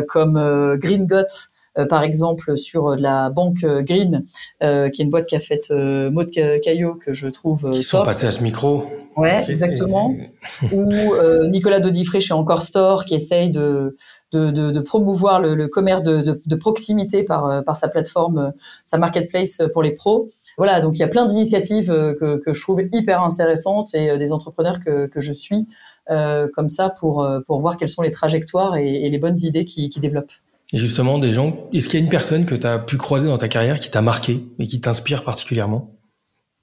comme 0.09 0.77
Green 0.77 1.07
Got. 1.07 1.85
par 1.89 2.03
exemple 2.03 2.57
sur 2.57 2.97
la 2.97 3.29
banque 3.29 3.63
Green, 3.63 4.25
euh, 4.61 4.89
qui 4.89 5.01
est 5.01 5.05
une 5.05 5.11
boîte 5.11 5.27
qui 5.27 5.35
a 5.37 5.39
fait 5.39 5.71
euh, 5.71 6.11
Maud 6.11 6.29
Caillot 6.61 6.95
que 6.95 7.13
je 7.13 7.27
trouve 7.27 7.69
Ils 7.73 7.83
sont 7.83 8.03
passés 8.03 8.25
à 8.25 8.31
ce 8.31 8.43
micro. 8.43 8.87
Ouais, 9.17 9.43
exactement. 9.49 10.15
Ou 10.71 10.91
euh, 10.91 11.47
Nicolas 11.47 11.79
Dodifré 11.79 12.21
chez 12.21 12.33
Encore 12.33 12.61
Store 12.61 13.03
qui 13.03 13.15
essaye 13.15 13.49
de, 13.49 13.97
de, 14.31 14.51
de, 14.51 14.69
de 14.69 14.79
promouvoir 14.79 15.41
le, 15.41 15.55
le 15.55 15.67
commerce 15.67 16.03
de, 16.03 16.39
de, 16.45 16.55
proximité 16.55 17.23
par, 17.23 17.45
euh, 17.45 17.61
par 17.61 17.75
sa 17.75 17.87
plateforme, 17.87 18.37
euh, 18.37 18.51
sa 18.85 18.99
marketplace 18.99 19.61
pour 19.73 19.81
les 19.81 19.91
pros. 19.91 20.29
Voilà, 20.57 20.81
donc 20.81 20.97
il 20.97 20.99
y 20.99 21.03
a 21.03 21.07
plein 21.07 21.25
d'initiatives 21.25 21.87
que, 21.87 22.37
que 22.37 22.53
je 22.53 22.61
trouve 22.61 22.81
hyper 22.91 23.21
intéressantes 23.21 23.93
et 23.93 24.17
des 24.17 24.31
entrepreneurs 24.31 24.79
que, 24.79 25.07
que 25.07 25.21
je 25.21 25.31
suis 25.31 25.67
euh, 26.09 26.47
comme 26.53 26.69
ça 26.69 26.89
pour, 26.89 27.27
pour 27.45 27.61
voir 27.61 27.77
quelles 27.77 27.89
sont 27.89 28.01
les 28.01 28.11
trajectoires 28.11 28.75
et, 28.75 28.87
et 28.87 29.09
les 29.09 29.17
bonnes 29.19 29.37
idées 29.37 29.65
qui, 29.65 29.89
qui 29.89 29.99
développent. 29.99 30.31
Et 30.73 30.77
justement, 30.77 31.17
des 31.17 31.31
gens, 31.31 31.69
est-ce 31.73 31.87
qu'il 31.87 31.99
y 31.99 32.01
a 32.01 32.03
une 32.03 32.09
personne 32.09 32.45
que 32.45 32.55
tu 32.55 32.67
as 32.67 32.79
pu 32.79 32.97
croiser 32.97 33.27
dans 33.27 33.37
ta 33.37 33.47
carrière 33.47 33.79
qui 33.79 33.89
t'a 33.89 34.01
marqué 34.01 34.45
et 34.59 34.67
qui 34.67 34.81
t'inspire 34.81 35.23
particulièrement? 35.23 35.96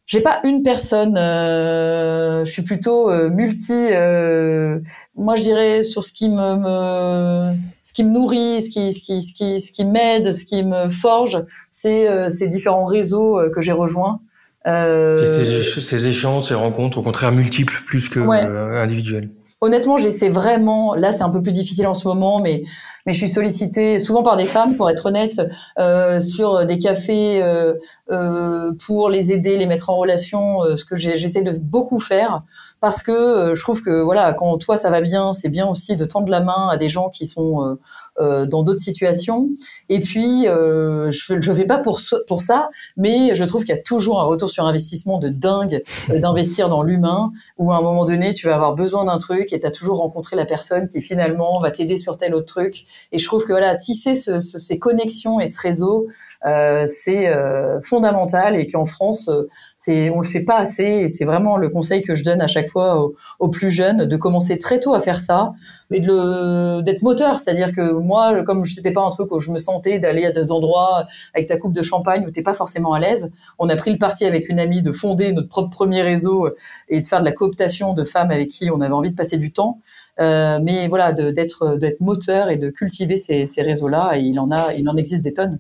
J'ai 0.07 0.21
pas 0.21 0.41
une 0.45 0.63
personne. 0.63 1.17
Euh, 1.17 2.45
je 2.45 2.51
suis 2.51 2.63
plutôt 2.63 3.11
euh, 3.11 3.31
multi. 3.31 3.73
Euh, 3.73 4.79
moi, 5.17 5.37
je 5.37 5.43
dirais 5.43 5.83
sur 5.83 6.05
ce 6.05 6.13
qui 6.13 6.29
me, 6.29 6.57
me, 6.57 7.55
ce 7.83 7.93
qui 7.93 8.05
me 8.05 8.11
nourrit, 8.11 8.61
ce 8.61 8.69
qui, 8.69 8.93
ce 8.93 9.03
qui, 9.03 9.23
ce 9.23 9.33
qui, 9.33 9.61
ce 9.61 9.73
qui 9.73 9.85
m'aide, 9.85 10.33
ce 10.33 10.45
qui 10.45 10.63
me 10.63 10.91
forge, 10.91 11.43
c'est 11.71 12.09
euh, 12.09 12.29
ces 12.29 12.49
différents 12.49 12.85
réseaux 12.85 13.41
que 13.55 13.61
j'ai 13.61 13.73
rejoints. 13.73 14.21
Ces, 14.67 15.81
ces, 15.83 16.07
échanges, 16.07 16.49
ces 16.49 16.55
rencontres, 16.55 16.97
au 16.97 17.03
contraire 17.03 17.33
multiples 17.33 17.83
plus 17.87 18.09
que 18.09 18.19
ouais. 18.19 18.41
individuelles. 18.41 19.29
Honnêtement, 19.61 19.99
j'essaie 19.99 20.31
vraiment. 20.31 20.95
Là, 20.95 21.13
c'est 21.13 21.23
un 21.23 21.29
peu 21.29 21.43
plus 21.43 21.53
difficile 21.53 21.87
en 21.87 21.93
ce 21.93 22.09
moment, 22.09 22.41
mais 22.41 22.65
mais 23.07 23.13
je 23.13 23.19
suis 23.19 23.29
sollicitée 23.29 24.01
souvent 24.01 24.23
par 24.23 24.37
des 24.37 24.45
femmes, 24.47 24.77
pour 24.77 24.89
être 24.91 25.07
honnête, 25.07 25.41
euh, 25.79 26.21
sur 26.21 26.67
des 26.67 26.79
cafés 26.79 27.43
euh, 27.43 27.75
euh, 28.11 28.73
pour 28.87 29.09
les 29.11 29.33
aider, 29.33 29.57
les 29.57 29.67
mettre 29.67 29.91
en 29.91 29.97
relation, 29.97 30.63
euh, 30.63 30.77
ce 30.77 30.85
que 30.85 30.97
j'essaie 30.97 31.43
de 31.43 31.53
beaucoup 31.53 31.99
faire. 31.99 32.43
Parce 32.81 33.03
que 33.03 33.13
euh, 33.13 33.55
je 33.55 33.61
trouve 33.63 33.83
que 33.83 34.03
voilà, 34.03 34.33
quand 34.35 34.57
toi 34.59 34.77
ça 34.77 34.91
va 34.91 35.01
bien, 35.01 35.33
c'est 35.33 35.49
bien 35.49 35.67
aussi 35.67 35.97
de 35.97 36.05
tendre 36.05 36.29
la 36.29 36.41
main 36.41 36.69
à 36.71 36.77
des 36.77 36.89
gens 36.89 37.09
qui 37.09 37.27
sont 37.27 37.79
dans 38.21 38.63
d'autres 38.63 38.81
situations. 38.81 39.51
Et 39.89 40.01
puis, 40.01 40.49
euh, 40.49 41.11
je 41.11 41.41
je 41.41 41.53
vais 41.53 41.67
pas 41.67 41.79
pour 41.79 42.01
pour 42.27 42.41
ça, 42.41 42.71
mais 42.97 43.35
je 43.35 43.45
trouve 43.45 43.65
qu'il 43.65 43.75
y 43.75 43.79
a 43.79 43.83
toujours 43.83 44.21
un 44.21 44.25
retour 44.25 44.51
sur 44.51 44.65
investissement 44.65 45.19
de 45.19 45.29
dingue 45.29 45.83
d'investir 46.09 46.69
dans 46.69 46.83
l'humain, 46.83 47.33
où 47.59 47.73
à 47.73 47.77
un 47.77 47.83
moment 47.83 48.05
donné 48.05 48.35
tu 48.35 48.47
vas 48.47 48.55
avoir 48.55 48.75
besoin 48.75 49.05
d'un 49.05 49.19
truc 49.19 49.53
et 49.53 49.61
tu 49.61 49.67
as 49.67 49.71
toujours 49.71 49.99
rencontré 49.99 50.37
la 50.37 50.47
personne 50.47 50.89
qui 50.89 51.01
finalement 51.01 51.59
va 51.61 51.71
t'aider 51.71 51.97
sur 51.97 52.17
tel 52.17 52.35
autre 52.35 52.47
truc. 52.47 52.85
Et 53.13 53.19
je 53.19 53.27
trouve 53.27 53.45
que 53.45 53.53
voilà, 53.53 53.75
tisser 53.77 54.15
ce, 54.15 54.41
ces 54.41 54.79
connexions 54.79 55.41
et 55.41 55.47
ce 55.47 55.61
réseau, 55.61 56.07
euh, 56.47 56.85
c'est 56.87 57.35
euh, 57.35 57.81
fondamental 57.81 58.57
et 58.57 58.67
qu'en 58.67 58.87
France, 58.87 59.29
euh, 59.29 59.49
c'est 59.85 60.09
on 60.11 60.21
le 60.21 60.27
fait 60.27 60.41
pas 60.41 60.57
assez 60.57 60.83
et 60.83 61.09
c'est 61.09 61.27
vraiment 61.27 61.59
le 61.59 61.69
conseil 61.69 62.01
que 62.01 62.15
je 62.15 62.25
donne 62.25 62.41
à 62.41 62.47
chaque 62.47 62.71
fois 62.71 63.13
aux, 63.39 63.49
plus 63.49 63.71
jeunes 63.71 64.07
de 64.07 64.17
commencer 64.17 64.59
très 64.59 64.81
tôt 64.81 64.95
à 64.95 65.01
faire 65.01 65.21
ça 65.21 65.53
et 65.91 66.01
de 66.01 66.81
d'être 66.81 67.03
moteur, 67.03 67.39
c'est-à-dire 67.39 67.73
que 67.73 67.93
moi, 67.93 68.43
comme 68.45 68.65
je 68.65 68.77
n'étais 68.77 68.93
pas 68.93 69.03
un 69.03 69.11
truc 69.11 69.31
où 69.31 69.41
je 69.41 69.51
me 69.53 69.59
sentais 69.59 69.99
d'aller 69.99 70.25
à 70.25 70.33
des 70.33 70.51
endroits 70.51 71.07
avec 71.35 71.49
ta 71.49 71.59
coupe 71.59 71.75
de 71.75 71.83
champagne 71.83 72.25
où 72.27 72.31
t'es 72.31 72.43
pas 72.43 72.55
forcément 72.55 72.95
à 72.95 73.01
l'aise, 73.01 73.31
on 73.59 73.69
a 73.69 73.77
pris 73.77 73.93
le 73.93 73.99
parti 73.99 74.25
avec 74.25 74.49
une 74.49 74.59
amie 74.59 74.81
de 74.81 74.93
fonder 74.93 75.33
notre 75.33 75.49
propre 75.49 75.71
premier 75.71 76.01
réseau 76.01 76.49
et 76.89 77.03
de 77.03 77.07
faire 77.07 77.21
de 77.21 77.27
la 77.27 77.33
cooptation 77.33 77.93
de 77.93 78.05
femmes 78.05 78.31
avec 78.31 78.49
qui 78.49 78.71
on 78.71 78.81
avait 78.81 78.95
envie 78.95 79.11
de 79.11 79.17
passer 79.17 79.37
du 79.37 79.53
temps. 79.53 79.81
Euh, 80.21 80.59
mais 80.63 80.89
voilà, 80.89 81.13
d'être 81.13 81.77
d'être 81.77 82.01
moteur 82.01 82.49
et 82.49 82.57
de 82.57 82.71
cultiver 82.71 83.17
ces, 83.17 83.47
ces 83.47 83.63
réseaux-là, 83.63 84.17
et 84.17 84.21
il 84.21 84.39
en 84.39 84.51
a, 84.51 84.73
il 84.75 84.89
en 84.89 84.97
existe 84.97 85.25
des 85.25 85.33
tonnes. 85.35 85.59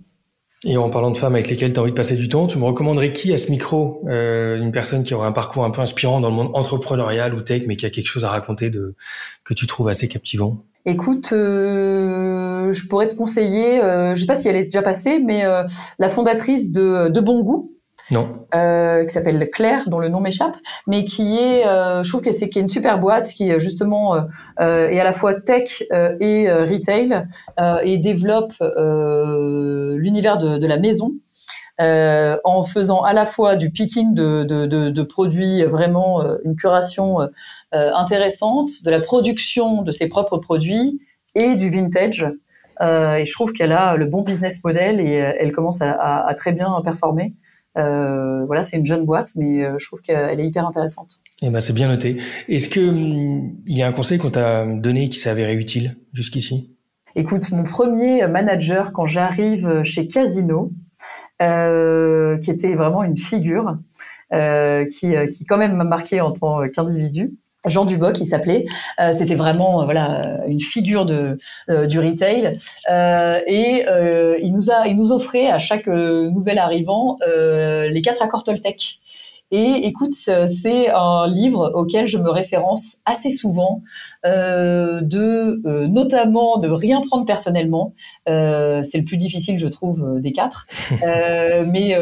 Et 0.66 0.76
en 0.76 0.88
parlant 0.88 1.10
de 1.10 1.18
femmes 1.18 1.34
avec 1.34 1.48
lesquelles 1.48 1.72
tu 1.72 1.78
as 1.78 1.82
envie 1.82 1.90
de 1.90 1.96
passer 1.96 2.16
du 2.16 2.28
temps, 2.28 2.46
tu 2.46 2.58
me 2.58 2.64
recommanderais 2.64 3.12
qui 3.12 3.32
à 3.32 3.36
ce 3.36 3.50
micro 3.50 4.02
euh, 4.08 4.56
Une 4.56 4.72
personne 4.72 5.04
qui 5.04 5.12
aurait 5.12 5.28
un 5.28 5.32
parcours 5.32 5.64
un 5.64 5.70
peu 5.70 5.82
inspirant 5.82 6.20
dans 6.20 6.30
le 6.30 6.34
monde 6.34 6.50
entrepreneurial 6.54 7.34
ou 7.34 7.42
tech, 7.42 7.64
mais 7.66 7.76
qui 7.76 7.84
a 7.86 7.90
quelque 7.90 8.06
chose 8.06 8.24
à 8.24 8.30
raconter 8.30 8.70
de 8.70 8.94
que 9.44 9.52
tu 9.52 9.66
trouves 9.66 9.88
assez 9.88 10.08
captivant? 10.08 10.64
Écoute, 10.86 11.30
euh, 11.32 12.70
je 12.72 12.86
pourrais 12.88 13.08
te 13.08 13.14
conseiller, 13.14 13.82
euh, 13.82 14.14
je 14.14 14.20
sais 14.20 14.26
pas 14.26 14.34
si 14.34 14.48
elle 14.48 14.56
est 14.56 14.64
déjà 14.64 14.82
passée, 14.82 15.18
mais 15.18 15.44
euh, 15.46 15.62
la 15.98 16.10
fondatrice 16.10 16.72
de, 16.72 17.08
de 17.08 17.20
Bon 17.20 17.40
Goût, 17.40 17.72
non. 18.10 18.46
Euh, 18.54 19.04
qui 19.04 19.14
s'appelle 19.14 19.48
Claire, 19.50 19.88
dont 19.88 19.98
le 19.98 20.08
nom 20.08 20.20
m'échappe, 20.20 20.56
mais 20.86 21.04
qui 21.04 21.38
est, 21.38 21.66
euh, 21.66 22.04
je 22.04 22.08
trouve 22.08 22.20
que 22.20 22.32
c'est 22.32 22.48
qui 22.48 22.58
est 22.58 22.62
une 22.62 22.68
super 22.68 22.98
boîte 22.98 23.28
qui 23.28 23.58
justement 23.58 24.14
euh, 24.60 24.88
est 24.88 25.00
à 25.00 25.04
la 25.04 25.12
fois 25.12 25.34
tech 25.40 25.82
et 26.20 26.50
retail 26.52 27.26
et 27.82 27.98
développe 27.98 28.54
l'univers 29.96 30.38
de, 30.38 30.58
de, 30.58 30.66
la 30.66 30.78
maison. 30.78 31.12
en 31.78 32.62
faisant 32.62 33.02
à 33.02 33.12
la 33.12 33.26
fois 33.26 33.56
du 33.56 33.70
picking 33.70 34.14
de, 34.14 34.44
de, 34.44 34.66
de 34.66 35.02
produits, 35.02 35.62
vraiment 35.64 36.22
une 36.44 36.56
curation 36.56 37.18
intéressante, 37.72 38.70
de 38.84 38.90
la 38.90 39.00
production 39.00 39.82
de 39.82 39.92
ses 39.92 40.08
propres 40.08 40.38
produits 40.38 41.00
et 41.34 41.54
du 41.54 41.70
vintage 41.70 42.26
et 42.80 43.24
je 43.24 43.32
trouve 43.32 43.52
qu'elle 43.52 43.72
a 43.72 43.96
le 43.96 44.06
bon 44.06 44.22
business 44.22 44.62
model 44.64 45.00
et 45.00 45.12
elle 45.12 45.52
commence 45.52 45.80
à, 45.80 45.92
à, 45.92 46.28
à 46.28 46.34
très 46.34 46.52
bien 46.52 46.80
performer. 46.82 47.34
Voilà, 47.74 48.62
c'est 48.62 48.76
une 48.76 48.86
jeune 48.86 49.04
boîte, 49.04 49.32
mais 49.36 49.64
je 49.78 49.86
trouve 49.86 50.00
qu'elle 50.00 50.40
est 50.40 50.46
hyper 50.46 50.66
intéressante. 50.66 51.20
Eh 51.42 51.50
ben, 51.50 51.60
c'est 51.60 51.72
bien 51.72 51.88
noté. 51.88 52.18
Est-ce 52.48 52.68
que 52.68 52.80
hum, 52.80 53.52
il 53.66 53.76
y 53.76 53.82
a 53.82 53.86
un 53.86 53.92
conseil 53.92 54.18
qu'on 54.18 54.30
t'a 54.30 54.64
donné 54.66 55.08
qui 55.08 55.18
s'est 55.18 55.30
avéré 55.30 55.54
utile 55.54 55.96
jusqu'ici? 56.12 56.70
Écoute, 57.16 57.52
mon 57.52 57.62
premier 57.62 58.26
manager 58.26 58.92
quand 58.92 59.06
j'arrive 59.06 59.82
chez 59.84 60.08
Casino, 60.08 60.72
euh, 61.42 62.38
qui 62.38 62.50
était 62.50 62.74
vraiment 62.74 63.02
une 63.02 63.16
figure, 63.16 63.76
euh, 64.32 64.84
qui, 64.86 65.16
euh, 65.16 65.26
qui 65.26 65.44
quand 65.44 65.58
même 65.58 65.74
m'a 65.74 65.84
marqué 65.84 66.20
en 66.20 66.32
tant 66.32 66.68
qu'individu. 66.68 67.34
Jean 67.66 67.84
Duboc, 67.84 68.14
qui 68.14 68.26
s'appelait. 68.26 68.64
Euh, 69.00 69.12
c'était 69.12 69.34
vraiment 69.34 69.82
euh, 69.82 69.84
voilà 69.84 70.40
une 70.46 70.60
figure 70.60 71.06
de 71.06 71.38
du 71.68 71.98
retail 71.98 72.56
et 73.46 73.84
il 74.42 74.52
nous 74.52 74.70
a 74.70 74.86
il 74.86 74.96
nous 74.96 75.12
offrait 75.12 75.48
à 75.48 75.58
chaque 75.58 75.86
nouvel 75.86 76.58
arrivant 76.58 77.18
les 77.26 78.02
quatre 78.02 78.22
accords 78.22 78.44
Toltec. 78.44 79.00
Et 79.50 79.86
écoute, 79.86 80.14
c'est 80.14 80.90
un 80.90 81.28
livre 81.28 81.70
auquel 81.74 82.08
je 82.08 82.18
me 82.18 82.30
référence 82.30 82.96
assez 83.04 83.30
souvent, 83.30 83.82
euh, 84.26 85.02
de 85.02 85.60
euh, 85.66 85.86
notamment 85.86 86.56
de 86.56 86.68
rien 86.68 87.02
prendre 87.02 87.26
personnellement. 87.26 87.92
Euh, 88.26 88.82
c'est 88.82 88.96
le 88.96 89.04
plus 89.04 89.18
difficile, 89.18 89.58
je 89.58 89.68
trouve, 89.68 90.18
des 90.20 90.32
quatre. 90.32 90.66
mais 91.66 91.96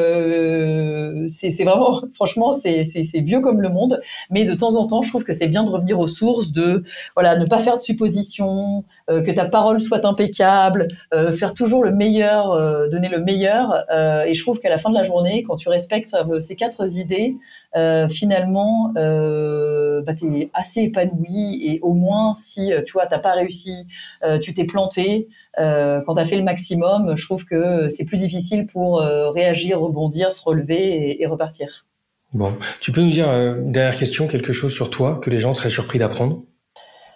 c'est 1.27 1.65
vraiment, 1.65 2.01
franchement, 2.15 2.53
c'est 2.53 2.85
vieux 3.21 3.41
comme 3.41 3.61
le 3.61 3.69
monde. 3.69 4.01
Mais 4.31 4.45
de 4.45 4.55
temps 4.55 4.77
en 4.77 4.87
temps, 4.87 5.03
je 5.03 5.09
trouve 5.09 5.25
que 5.25 5.33
c'est 5.33 5.49
bien 5.49 5.65
de 5.65 5.71
revenir 5.71 5.99
aux 5.99 6.09
sources, 6.09 6.53
de 6.53 6.85
voilà, 7.17 7.37
ne 7.37 7.47
pas 7.47 7.59
faire 7.59 7.77
de 7.77 7.83
suppositions, 7.83 8.85
que 9.09 9.31
ta 9.31 9.47
parole 9.47 9.81
soit 9.81 10.05
impeccable, 10.05 10.89
faire 11.33 11.55
toujours 11.55 11.83
le 11.83 11.93
meilleur, 11.93 12.89
donner 12.89 13.09
le 13.09 13.21
meilleur. 13.21 13.85
et 14.27 14.35
je 14.35 14.43
trouve 14.43 14.61
qu'à 14.61 14.71
la 14.71 14.79
fin 14.79 14.91
de 14.91 14.95
la 14.95 15.05
journée, 15.05 15.43
quand 15.43 15.57
tu 15.57 15.69
respectes 15.69 16.17
ces 16.41 16.57
quatre 16.57 16.97
idées, 16.97 17.37
euh, 17.77 18.09
finalement, 18.09 18.93
euh, 18.97 20.03
bah, 20.03 20.15
tu 20.15 20.51
assez 20.53 20.83
épanoui 20.83 21.61
et 21.65 21.81
au 21.83 21.95
moins 21.95 22.35
si 22.35 22.73
euh, 22.73 22.83
tu 22.83 22.93
vois, 22.93 23.07
t'as 23.07 23.19
pas 23.19 23.33
réussi, 23.33 23.87
euh, 24.25 24.39
tu 24.39 24.53
t'es 24.55 24.65
planté, 24.65 25.29
quand 25.57 26.15
tu 26.15 26.21
as 26.21 26.25
fait 26.25 26.37
le 26.37 26.43
maximum, 26.43 27.17
je 27.17 27.25
trouve 27.25 27.45
que 27.45 27.89
c'est 27.89 28.05
plus 28.05 28.17
difficile 28.17 28.67
pour 28.67 29.01
réagir, 29.01 29.81
rebondir, 29.81 30.33
se 30.33 30.43
relever 30.43 31.11
et, 31.11 31.23
et, 31.23 31.27
repartir. 31.27 31.87
Bon, 32.33 32.55
tu 32.81 32.91
peux 32.91 33.03
nous 33.03 33.11
dire, 33.11 33.27
dernière 33.59 33.99
question, 33.99 34.27
quelque 34.27 34.55
chose 34.55 34.73
sur 34.73 34.89
toi 34.89 35.21
que 35.23 35.29
les 35.29 35.39
gens 35.39 35.53
seraient 35.53 35.69
surpris 35.69 35.99
d'apprendre? 35.99 36.45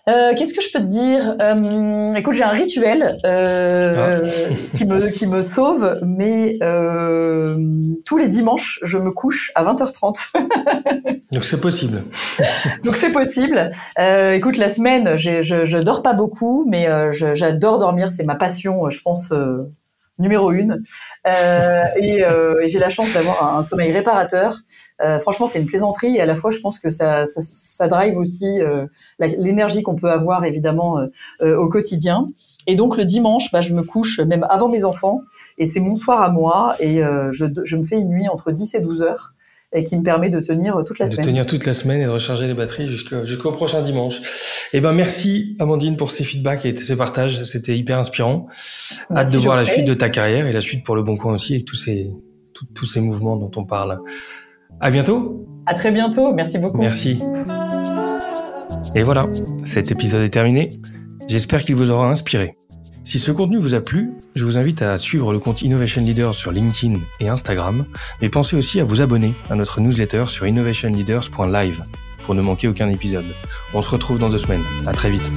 Euh, 0.09 0.35
qu'est-ce 0.37 0.55
que 0.55 0.63
je 0.63 0.71
peux 0.73 0.79
te 0.79 0.85
dire? 0.85 1.37
Euh, 1.43 2.15
Écoute, 2.15 2.35
j'ai 2.35 2.45
un 2.45 2.51
rituel 2.51 3.19
euh, 3.27 3.93
ah. 3.97 4.55
qui 4.73 4.85
me 4.85 5.09
qui 5.09 5.27
me 5.27 5.43
sauve, 5.43 5.99
mais 6.05 6.59
euh, 6.63 7.57
tous 8.05 8.17
les 8.17 8.29
dimanches, 8.29 8.79
je 8.83 8.99
me 8.99 9.11
couche 9.11 9.51
à 9.55 9.65
20h30. 9.65 10.33
Donc 11.33 11.45
c'est 11.45 11.61
possible. 11.61 12.05
Donc 12.85 12.97
c'est 12.97 13.11
possible. 13.11 13.71
Euh, 13.99 14.33
écoute, 14.33 14.57
la 14.57 14.69
semaine, 14.69 15.17
je, 15.17 15.43
je 15.43 15.79
dors 15.79 16.03
pas 16.03 16.15
beaucoup, 16.15 16.65
mais 16.69 16.89
j'adore 17.13 17.79
dormir, 17.79 18.11
c'est 18.11 18.25
ma 18.25 18.37
passion. 18.37 18.89
Je 18.91 19.01
pense 19.03 19.33
numéro 20.19 20.51
une. 20.53 20.83
Euh, 21.27 21.85
et, 21.97 22.25
euh, 22.25 22.67
j'ai 22.67 22.79
la 22.79 22.91
chance 22.91 23.13
d'avoir 23.13 23.57
un, 23.57 23.63
sommeil 23.63 23.93
réparateur. 23.93 24.59
Euh, 25.03 25.19
franchement, 25.19 25.47
c'est 25.47 25.61
une 25.61 25.67
plaisanterie 25.67 26.17
et 26.17 26.21
à 26.21 26.27
la 26.27 26.35
fois, 26.35 26.51
je 26.51 26.59
pense 26.59 26.79
que 26.79 26.91
ça, 26.91 27.27
ça, 27.27 27.41
ça 27.43 27.89
drive 27.89 28.17
aussi 28.17 28.61
euh, 28.61 28.87
l'énergie 29.19 29.83
qu'on 29.83 29.97
peut 29.97 30.11
avoir 30.11 30.45
évidemment 30.45 30.99
euh, 31.43 31.57
au 31.57 31.69
quotidien. 31.69 32.29
Et 32.67 32.75
donc 32.75 32.97
le 32.97 33.05
dimanche, 33.05 33.51
bah, 33.53 33.61
je 33.61 33.75
me 33.75 33.83
couche 33.83 34.21
même 34.21 34.47
avant 34.49 34.69
mes 34.69 34.85
enfants 34.85 35.21
et 35.59 35.67
c'est 35.67 35.81
mon 35.81 35.95
soir 35.95 36.23
à 36.23 36.31
moi 36.31 36.75
et 36.81 37.01
je, 37.31 37.47
je 37.65 37.77
me 37.77 37.83
fais 37.83 37.97
une 37.97 38.09
nuit 38.09 38.29
entre 38.29 38.51
10 38.51 38.75
et 38.75 38.81
12 38.81 39.03
heures 39.03 39.36
et 39.77 39.85
qui 39.85 39.97
me 39.97 40.03
permet 40.03 40.31
de 40.31 40.41
tenir 40.41 40.83
toute 40.85 40.99
la 40.99 41.07
semaine. 41.07 41.25
De 41.25 41.31
tenir 41.31 41.47
toute 41.47 41.67
la 41.67 41.75
semaine 41.75 42.01
et 42.01 42.05
de 42.07 42.11
recharger 42.11 42.47
les 42.47 42.55
batteries 42.55 42.89
jusqu'au 42.89 43.53
prochain 43.53 43.83
dimanche. 43.83 44.21
Eh 44.73 44.81
ben 44.81 44.93
merci 44.93 45.57
Amandine 45.61 45.97
pour 45.97 46.11
ces 46.11 46.25
feedbacks 46.25 46.65
et 46.65 46.75
ces 46.77 46.97
partages, 46.97 47.45
c'était 47.45 47.77
hyper 47.77 47.99
inspirant. 47.99 48.49
Hâte 49.15 49.33
de 49.33 49.39
voir 49.39 49.57
la 49.57 49.67
suite 49.67 49.87
de 49.87 49.95
ta 49.95 50.09
carrière 50.09 50.47
et 50.47 50.53
la 50.53 50.63
suite 50.63 50.85
pour 50.85 50.97
le 50.97 51.03
Bon 51.03 51.17
Coin 51.17 51.35
aussi 51.35 51.55
avec 51.55 51.67
tous 51.67 51.77
ces 51.77 52.11
tous 52.75 52.87
ces 52.87 53.01
mouvements 53.01 53.37
dont 53.37 53.51
on 53.57 53.65
parle. 53.65 53.99
À 54.81 54.91
bientôt. 54.91 55.47
À 55.67 55.75
très 55.75 55.93
bientôt. 55.93 56.33
Merci 56.33 56.59
beaucoup. 56.59 56.79
Merci. 56.79 57.21
Et 58.95 59.03
voilà, 59.03 59.27
cet 59.65 59.91
épisode 59.91 60.23
est 60.23 60.31
terminé. 60.31 60.71
J'espère 61.29 61.63
qu'il 61.63 61.75
vous 61.75 61.91
aura 61.91 62.09
inspiré. 62.09 62.57
Si 63.07 63.21
ce 63.21 63.31
contenu 63.31 63.59
vous 63.59 63.77
a 63.77 63.81
plu, 63.81 64.11
je 64.35 64.45
vous 64.45 64.59
invite 64.59 64.83
à 64.83 64.99
suivre 64.99 65.33
le 65.33 65.39
compte 65.39 65.63
Innovation 65.63 66.03
Leaders 66.03 66.35
sur 66.35 66.51
LinkedIn 66.51 66.99
et 67.21 67.29
Instagram, 67.29 67.87
mais 68.21 68.29
pensez 68.29 68.57
aussi 68.57 68.81
à 68.81 68.85
vous 68.85 69.01
abonner 69.01 69.33
à 69.49 69.55
notre 69.55 69.81
newsletter 69.81 70.25
sur 70.27 70.45
innovationleaders.live 70.45 71.85
pour 72.25 72.35
ne 72.35 72.43
manquer 72.43 72.67
aucun 72.67 72.91
épisode. 72.91 73.25
On 73.75 73.81
se 73.81 73.91
retrouve 73.91 74.19
dans 74.19 74.29
deux 74.29 74.39
semaines. 74.39 74.65
À 74.87 74.93
très 74.93 75.11
vite. 75.11 75.31